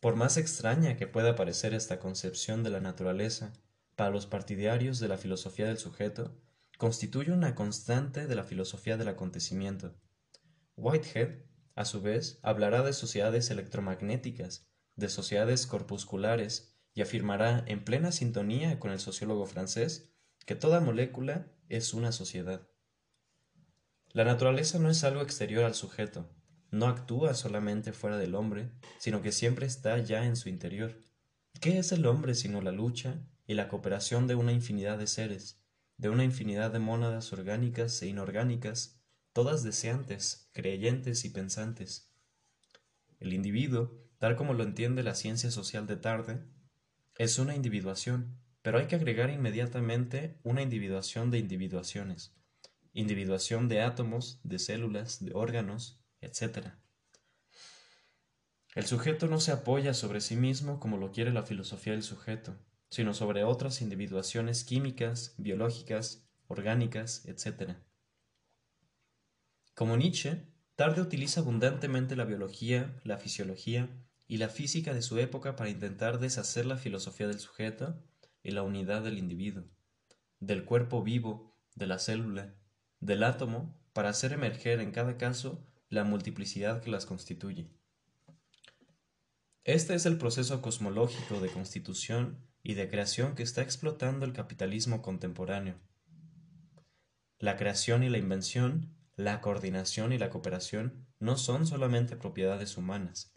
Por 0.01 0.17
más 0.17 0.39
extraña 0.39 0.97
que 0.97 1.07
pueda 1.07 1.35
parecer 1.37 1.75
esta 1.75 1.99
concepción 1.99 2.63
de 2.63 2.71
la 2.71 2.81
naturaleza, 2.81 3.53
para 3.97 4.11
los 4.11 4.27
partidarios 4.27 4.99
de 4.99 5.09
la 5.09 5.19
filosofía 5.19 5.67
del 5.67 5.79
sujeto, 5.79 6.37
constituye 6.79 7.33
una 7.33 7.55
constante 7.55 8.27
de 8.27 8.35
la 8.35 8.45
filosofía 8.45 8.97
del 8.97 9.09
acontecimiento. 9.09 9.95
Whitehead, 10.77 11.39
a 11.75 11.85
su 11.85 12.01
vez, 12.01 12.39
hablará 12.43 12.83
de 12.83 12.93
sociedades 12.93 13.51
electromagnéticas, 13.51 14.69
de 14.97 15.09
sociedades 15.09 15.67
corpusculares, 15.67 16.77
y 16.95 17.03
afirmará, 17.03 17.65
en 17.67 17.85
plena 17.85 18.13
sintonía 18.13 18.79
con 18.79 18.93
el 18.93 19.01
sociólogo 19.01 19.47
francés, 19.47 20.13
que 20.47 20.55
toda 20.55 20.81
molécula 20.81 21.53
es 21.69 21.93
una 21.93 22.13
sociedad. 22.13 22.69
La 24.13 24.25
naturaleza 24.25 24.79
no 24.79 24.91
es 24.91 25.03
algo 25.03 25.23
exterior 25.23 25.65
al 25.65 25.75
sujeto, 25.75 26.31
no 26.71 26.87
actúa 26.87 27.35
solamente 27.35 27.93
fuera 27.93 28.17
del 28.17 28.35
hombre, 28.35 28.71
sino 28.99 29.23
que 29.23 29.33
siempre 29.33 29.67
está 29.67 29.99
ya 29.99 30.25
en 30.25 30.37
su 30.37 30.49
interior. 30.49 30.97
¿Qué 31.61 31.79
es 31.79 31.93
el 31.93 32.07
hombre 32.07 32.35
sino 32.35 32.61
la 32.61 32.73
lucha 32.73 33.27
y 33.47 33.55
la 33.55 33.69
cooperación 33.69 34.27
de 34.27 34.35
una 34.35 34.53
infinidad 34.53 34.99
de 34.99 35.07
seres, 35.07 35.63
de 35.97 36.09
una 36.09 36.25
infinidad 36.25 36.71
de 36.71 36.79
mónadas 36.79 37.33
orgánicas 37.33 38.01
e 38.03 38.09
inorgánicas, 38.09 39.01
todas 39.33 39.63
deseantes, 39.63 40.51
creyentes 40.53 41.25
y 41.25 41.31
pensantes? 41.31 42.13
El 43.21 43.33
individuo, 43.33 43.99
tal 44.19 44.37
como 44.37 44.55
lo 44.55 44.65
entiende 44.65 45.03
la 45.03 45.15
ciencia 45.15 45.51
social 45.51 45.87
de 45.87 45.97
tarde, 45.97 46.45
es 47.17 47.39
una 47.39 47.55
individuación, 47.55 48.39
pero 48.63 48.79
hay 48.79 48.87
que 48.87 48.97
agregar 48.97 49.31
inmediatamente 49.31 50.41
una 50.43 50.63
individuación 50.63 51.31
de 51.31 51.39
individuaciones, 51.39 52.35
individuación 52.93 53.69
de 53.69 53.83
átomos, 53.83 54.41
de 54.43 54.59
células, 54.59 55.25
de 55.25 55.33
órganos, 55.35 56.03
etc. 56.21 56.69
El 58.75 58.87
sujeto 58.87 59.29
no 59.29 59.39
se 59.39 59.53
apoya 59.53 59.95
sobre 59.95 60.21
sí 60.21 60.35
mismo 60.35 60.81
como 60.81 60.97
lo 60.97 61.13
quiere 61.13 61.33
la 61.33 61.45
filosofía 61.45 61.93
del 61.93 62.03
sujeto, 62.03 62.59
sino 62.95 63.13
sobre 63.13 63.43
otras 63.43 63.83
individuaciones 63.83 64.63
químicas, 64.63 65.35
biológicas, 65.37 66.29
orgánicas, 66.47 67.27
etc. 67.27 67.73
Como 69.75 69.97
Nietzsche, 69.97 70.47
Tarde 70.77 71.01
utiliza 71.01 71.41
abundantemente 71.41 72.15
la 72.15 72.25
biología, 72.25 73.01
la 73.03 73.19
fisiología 73.19 73.91
y 74.29 74.37
la 74.37 74.49
física 74.49 74.95
de 74.95 75.03
su 75.03 75.19
época 75.19 75.57
para 75.57 75.71
intentar 75.71 76.21
deshacer 76.21 76.67
la 76.67 76.77
filosofía 76.77 77.27
del 77.27 77.41
sujeto 77.41 78.01
y 78.45 78.53
la 78.53 78.63
unidad 78.63 79.03
del 79.03 79.19
individuo, 79.19 79.65
del 80.39 80.65
cuerpo 80.65 81.03
vivo, 81.03 81.57
de 81.75 81.89
la 81.89 81.99
célula, 81.99 82.55
del 83.01 83.25
átomo, 83.25 83.77
para 83.93 84.11
hacer 84.11 84.33
emerger 84.33 84.79
en 84.79 84.93
cada 84.93 85.17
caso 85.17 85.67
la 85.89 86.05
multiplicidad 86.05 86.81
que 86.81 86.93
las 86.93 87.07
constituye. 87.07 87.69
Este 89.65 89.95
es 89.95 90.07
el 90.07 90.17
proceso 90.17 90.63
cosmológico 90.63 91.41
de 91.41 91.49
constitución 91.49 92.54
y 92.65 92.75
de 92.75 92.89
creación 92.89 93.35
que 93.37 93.43
está 93.45 93.63
explotando 93.63 94.25
el 94.25 94.33
capitalismo 94.33 95.03
contemporáneo. 95.03 95.79
La 97.39 97.57
creación 97.57 98.03
y 98.03 98.09
la 98.09 98.17
invención, 98.17 98.97
la 99.17 99.43
coordinación 99.43 100.15
y 100.15 100.19
la 100.19 100.31
cooperación 100.31 101.07
no 101.21 101.37
son 101.37 101.67
solamente 101.67 102.17
propiedades 102.17 102.77
humanas. 102.77 103.31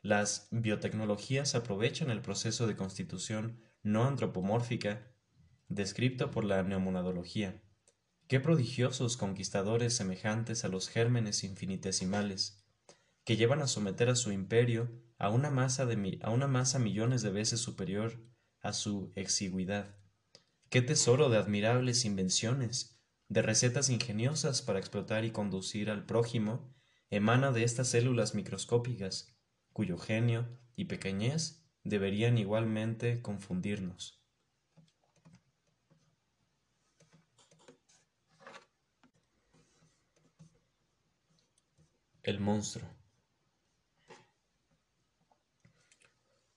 las 0.00 0.48
biotecnologías 0.50 1.54
aprovechan 1.54 2.10
el 2.10 2.20
proceso 2.20 2.66
de 2.66 2.76
constitución 2.76 3.58
no 3.82 4.04
antropomórfica 4.04 5.10
descrito 5.68 6.30
por 6.30 6.44
la 6.44 6.62
neomonadología. 6.62 7.62
Qué 8.28 8.38
prodigiosos 8.38 9.16
conquistadores 9.16 9.96
semejantes 9.96 10.64
a 10.64 10.68
los 10.68 10.90
gérmenes 10.90 11.42
infinitesimales, 11.42 12.62
que 13.24 13.36
llevan 13.36 13.62
a 13.62 13.66
someter 13.66 14.10
a 14.10 14.14
su 14.14 14.30
imperio 14.30 14.90
a 15.18 15.30
una 15.30 15.50
masa, 15.50 15.86
de, 15.86 16.18
a 16.22 16.30
una 16.30 16.48
masa 16.48 16.78
millones 16.78 17.22
de 17.22 17.30
veces 17.30 17.60
superior 17.60 18.33
a 18.64 18.72
su 18.72 19.12
exigüidad. 19.14 19.94
Qué 20.70 20.82
tesoro 20.82 21.28
de 21.28 21.36
admirables 21.36 22.04
invenciones, 22.04 22.98
de 23.28 23.42
recetas 23.42 23.90
ingeniosas 23.90 24.62
para 24.62 24.78
explotar 24.78 25.24
y 25.24 25.30
conducir 25.30 25.90
al 25.90 26.06
prójimo, 26.06 26.74
emana 27.10 27.52
de 27.52 27.62
estas 27.62 27.88
células 27.88 28.34
microscópicas, 28.34 29.36
cuyo 29.72 29.98
genio 29.98 30.58
y 30.76 30.86
pequeñez 30.86 31.62
deberían 31.84 32.38
igualmente 32.38 33.20
confundirnos. 33.20 34.22
El 42.22 42.40
monstruo. 42.40 42.88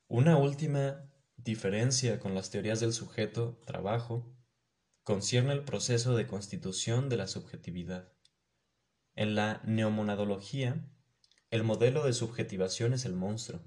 Una 0.07 0.38
última 0.38 1.03
diferencia 1.48 2.19
con 2.19 2.36
las 2.36 2.52
teorías 2.52 2.82
del 2.82 2.91
sujeto 2.91 3.57
trabajo 3.65 4.36
concierne 5.03 5.53
el 5.53 5.64
proceso 5.64 6.14
de 6.15 6.28
constitución 6.28 7.07
de 7.07 7.15
la 7.15 7.28
subjetividad. 7.28 8.11
En 9.15 9.34
la 9.34 9.61
neomonadología, 9.64 10.91
el 11.49 11.64
modelo 11.64 12.03
de 12.03 12.11
subjetivación 12.11 12.94
es 12.94 13.06
el 13.06 13.14
monstruo. 13.14 13.61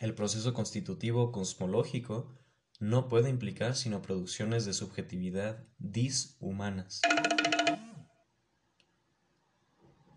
El 0.00 0.14
proceso 0.14 0.52
constitutivo 0.52 1.30
cosmológico 1.30 2.36
no 2.80 3.08
puede 3.08 3.30
implicar 3.30 3.76
sino 3.76 4.02
producciones 4.02 4.64
de 4.64 4.72
subjetividad 4.72 5.64
dishumanas. 5.78 7.02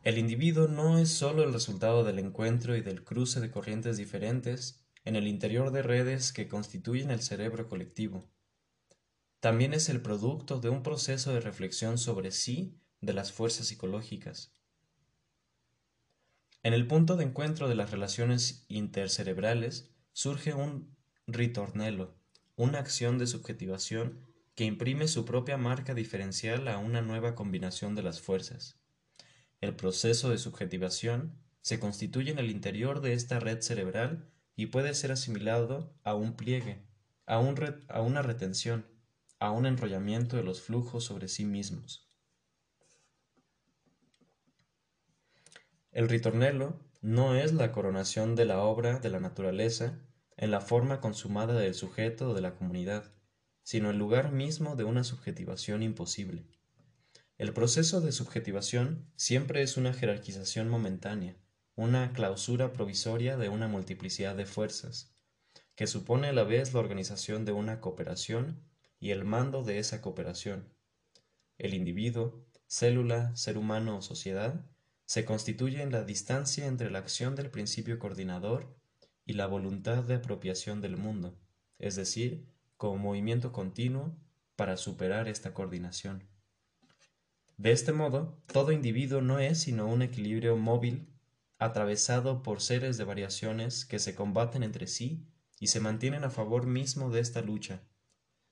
El 0.03 0.17
individuo 0.17 0.67
no 0.67 0.97
es 0.97 1.09
sólo 1.09 1.43
el 1.43 1.53
resultado 1.53 2.03
del 2.03 2.17
encuentro 2.17 2.75
y 2.75 2.81
del 2.81 3.03
cruce 3.03 3.39
de 3.39 3.51
corrientes 3.51 3.97
diferentes 3.97 4.82
en 5.05 5.15
el 5.15 5.27
interior 5.27 5.71
de 5.71 5.81
redes 5.81 6.31
que 6.31 6.47
constituyen 6.47 7.11
el 7.11 7.21
cerebro 7.21 7.67
colectivo. 7.67 8.29
También 9.39 9.73
es 9.73 9.89
el 9.89 10.01
producto 10.01 10.59
de 10.59 10.69
un 10.69 10.83
proceso 10.83 11.33
de 11.33 11.41
reflexión 11.41 11.97
sobre 11.97 12.31
sí 12.31 12.79
de 13.01 13.13
las 13.13 13.31
fuerzas 13.33 13.67
psicológicas. 13.67 14.53
En 16.63 16.73
el 16.73 16.87
punto 16.87 17.17
de 17.17 17.25
encuentro 17.25 17.67
de 17.67 17.75
las 17.75 17.91
relaciones 17.91 18.65
intercerebrales 18.69 19.91
surge 20.13 20.53
un 20.53 20.95
ritornelo, 21.27 22.15
una 22.55 22.79
acción 22.79 23.17
de 23.17 23.27
subjetivación 23.27 24.25
que 24.55 24.63
imprime 24.63 25.09
su 25.09 25.25
propia 25.25 25.57
marca 25.57 25.93
diferencial 25.93 26.67
a 26.69 26.77
una 26.77 27.01
nueva 27.01 27.35
combinación 27.35 27.95
de 27.95 28.03
las 28.03 28.21
fuerzas. 28.21 28.79
El 29.59 29.75
proceso 29.75 30.29
de 30.29 30.37
subjetivación 30.37 31.35
se 31.61 31.79
constituye 31.79 32.31
en 32.31 32.39
el 32.39 32.49
interior 32.49 33.01
de 33.01 33.13
esta 33.13 33.39
red 33.39 33.61
cerebral 33.61 34.29
y 34.55 34.67
puede 34.67 34.93
ser 34.93 35.11
asimilado 35.11 35.93
a 36.03 36.15
un 36.15 36.35
pliegue, 36.35 36.85
a, 37.25 37.39
una 37.39 38.21
retención, 38.21 38.85
a 39.39 39.51
un 39.51 39.65
enrollamiento 39.65 40.37
de 40.37 40.43
los 40.43 40.61
flujos 40.61 41.05
sobre 41.05 41.27
sí 41.27 41.45
mismos. 41.45 42.09
El 45.91 46.09
ritornello 46.09 46.79
no 47.01 47.35
es 47.35 47.53
la 47.53 47.71
coronación 47.71 48.35
de 48.35 48.45
la 48.45 48.59
obra 48.59 48.99
de 48.99 49.09
la 49.09 49.19
naturaleza 49.19 49.99
en 50.37 50.51
la 50.51 50.61
forma 50.61 51.01
consumada 51.01 51.53
del 51.53 51.75
sujeto 51.75 52.31
o 52.31 52.33
de 52.33 52.41
la 52.41 52.55
comunidad, 52.55 53.11
sino 53.61 53.91
el 53.91 53.97
lugar 53.97 54.31
mismo 54.31 54.75
de 54.75 54.83
una 54.83 55.03
subjetivación 55.03 55.83
imposible. 55.83 56.47
El 57.37 57.53
proceso 57.53 58.01
de 58.01 58.11
subjetivación 58.11 59.11
siempre 59.15 59.61
es 59.63 59.77
una 59.77 59.93
jerarquización 59.93 60.69
momentánea, 60.69 61.35
una 61.75 62.13
clausura 62.13 62.71
provisoria 62.71 63.35
de 63.35 63.49
una 63.49 63.67
multiplicidad 63.67 64.35
de 64.35 64.45
fuerzas, 64.45 65.15
que 65.75 65.87
supone 65.87 66.27
a 66.27 66.33
la 66.33 66.43
vez 66.43 66.73
la 66.73 66.79
organización 66.79 67.45
de 67.45 67.51
una 67.51 67.81
cooperación 67.81 68.63
y 68.99 69.09
el 69.09 69.25
mando 69.25 69.63
de 69.63 69.79
esa 69.79 70.01
cooperación. 70.01 70.71
El 71.57 71.73
individuo, 71.73 72.45
célula, 72.67 73.35
ser 73.35 73.57
humano 73.57 73.97
o 73.97 74.01
sociedad, 74.01 74.65
se 75.05 75.25
constituye 75.25 75.81
en 75.81 75.91
la 75.91 76.03
distancia 76.03 76.67
entre 76.67 76.91
la 76.91 76.99
acción 76.99 77.35
del 77.35 77.49
principio 77.49 77.99
coordinador 77.99 78.77
y 79.25 79.33
la 79.33 79.47
voluntad 79.47 80.03
de 80.03 80.15
apropiación 80.15 80.79
del 80.79 80.97
mundo, 80.97 81.37
es 81.79 81.95
decir, 81.95 82.47
como 82.77 82.97
movimiento 82.97 83.51
continuo 83.51 84.15
para 84.55 84.77
superar 84.77 85.27
esta 85.27 85.53
coordinación. 85.53 86.27
De 87.57 87.71
este 87.71 87.93
modo, 87.93 88.41
todo 88.51 88.71
individuo 88.71 89.21
no 89.21 89.39
es 89.39 89.59
sino 89.59 89.87
un 89.87 90.01
equilibrio 90.01 90.55
móvil 90.57 91.12
atravesado 91.63 92.43
por 92.43 92.61
seres 92.61 92.97
de 92.97 93.03
variaciones 93.03 93.85
que 93.85 93.99
se 93.99 94.15
combaten 94.15 94.63
entre 94.63 94.87
sí 94.87 95.25
y 95.59 95.67
se 95.67 95.79
mantienen 95.79 96.23
a 96.23 96.29
favor 96.29 96.65
mismo 96.67 97.09
de 97.09 97.21
esta 97.21 97.41
lucha. 97.41 97.83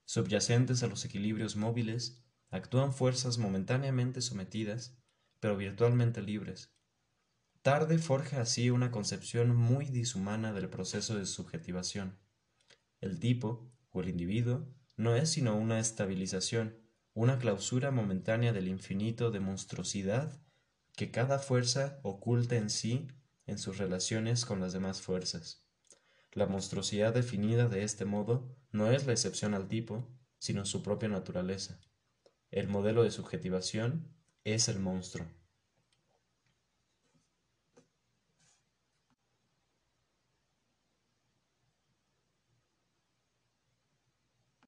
Subyacentes 0.06 0.82
a 0.84 0.88
los 0.88 1.04
equilibrios 1.04 1.56
móviles, 1.56 2.24
actúan 2.50 2.94
fuerzas 2.94 3.38
momentáneamente 3.38 4.22
sometidas, 4.22 4.98
pero 5.40 5.58
virtualmente 5.58 6.22
libres. 6.22 6.74
Tarde 7.62 7.98
forja 7.98 8.42
así 8.42 8.70
una 8.70 8.92
concepción 8.92 9.56
muy 9.56 9.86
dishumana 9.86 10.54
del 10.54 10.70
proceso 10.70 11.16
de 11.16 11.26
subjetivación. 11.26 12.18
El 13.02 13.20
tipo, 13.20 13.72
o 13.92 14.02
el 14.02 14.10
individuo, 14.10 14.68
no 14.96 15.16
es 15.16 15.32
sino 15.32 15.56
una 15.56 15.80
estabilización, 15.80 16.78
una 17.14 17.40
clausura 17.40 17.92
momentánea 17.92 18.54
del 18.54 18.68
infinito 18.68 19.32
de 19.32 19.42
monstruosidad 19.42 20.42
que 20.96 21.12
cada 21.12 21.40
fuerza 21.40 22.00
oculta 22.04 22.56
en 22.56 22.70
sí 22.70 23.08
en 23.46 23.58
sus 23.58 23.78
relaciones 23.78 24.46
con 24.46 24.60
las 24.60 24.74
demás 24.74 25.02
fuerzas. 25.02 25.66
La 26.34 26.46
monstruosidad 26.46 27.14
definida 27.14 27.68
de 27.68 27.84
este 27.84 28.06
modo 28.06 28.56
no 28.72 28.92
es 28.92 29.06
la 29.06 29.12
excepción 29.12 29.54
al 29.54 29.68
tipo, 29.68 30.08
sino 30.40 30.66
su 30.66 30.82
propia 30.82 31.10
naturaleza. 31.10 31.80
El 32.50 32.68
modelo 32.68 33.04
de 33.04 33.12
subjetivación 33.12 34.14
es 34.44 34.68
el 34.70 34.80
monstruo. 34.80 35.28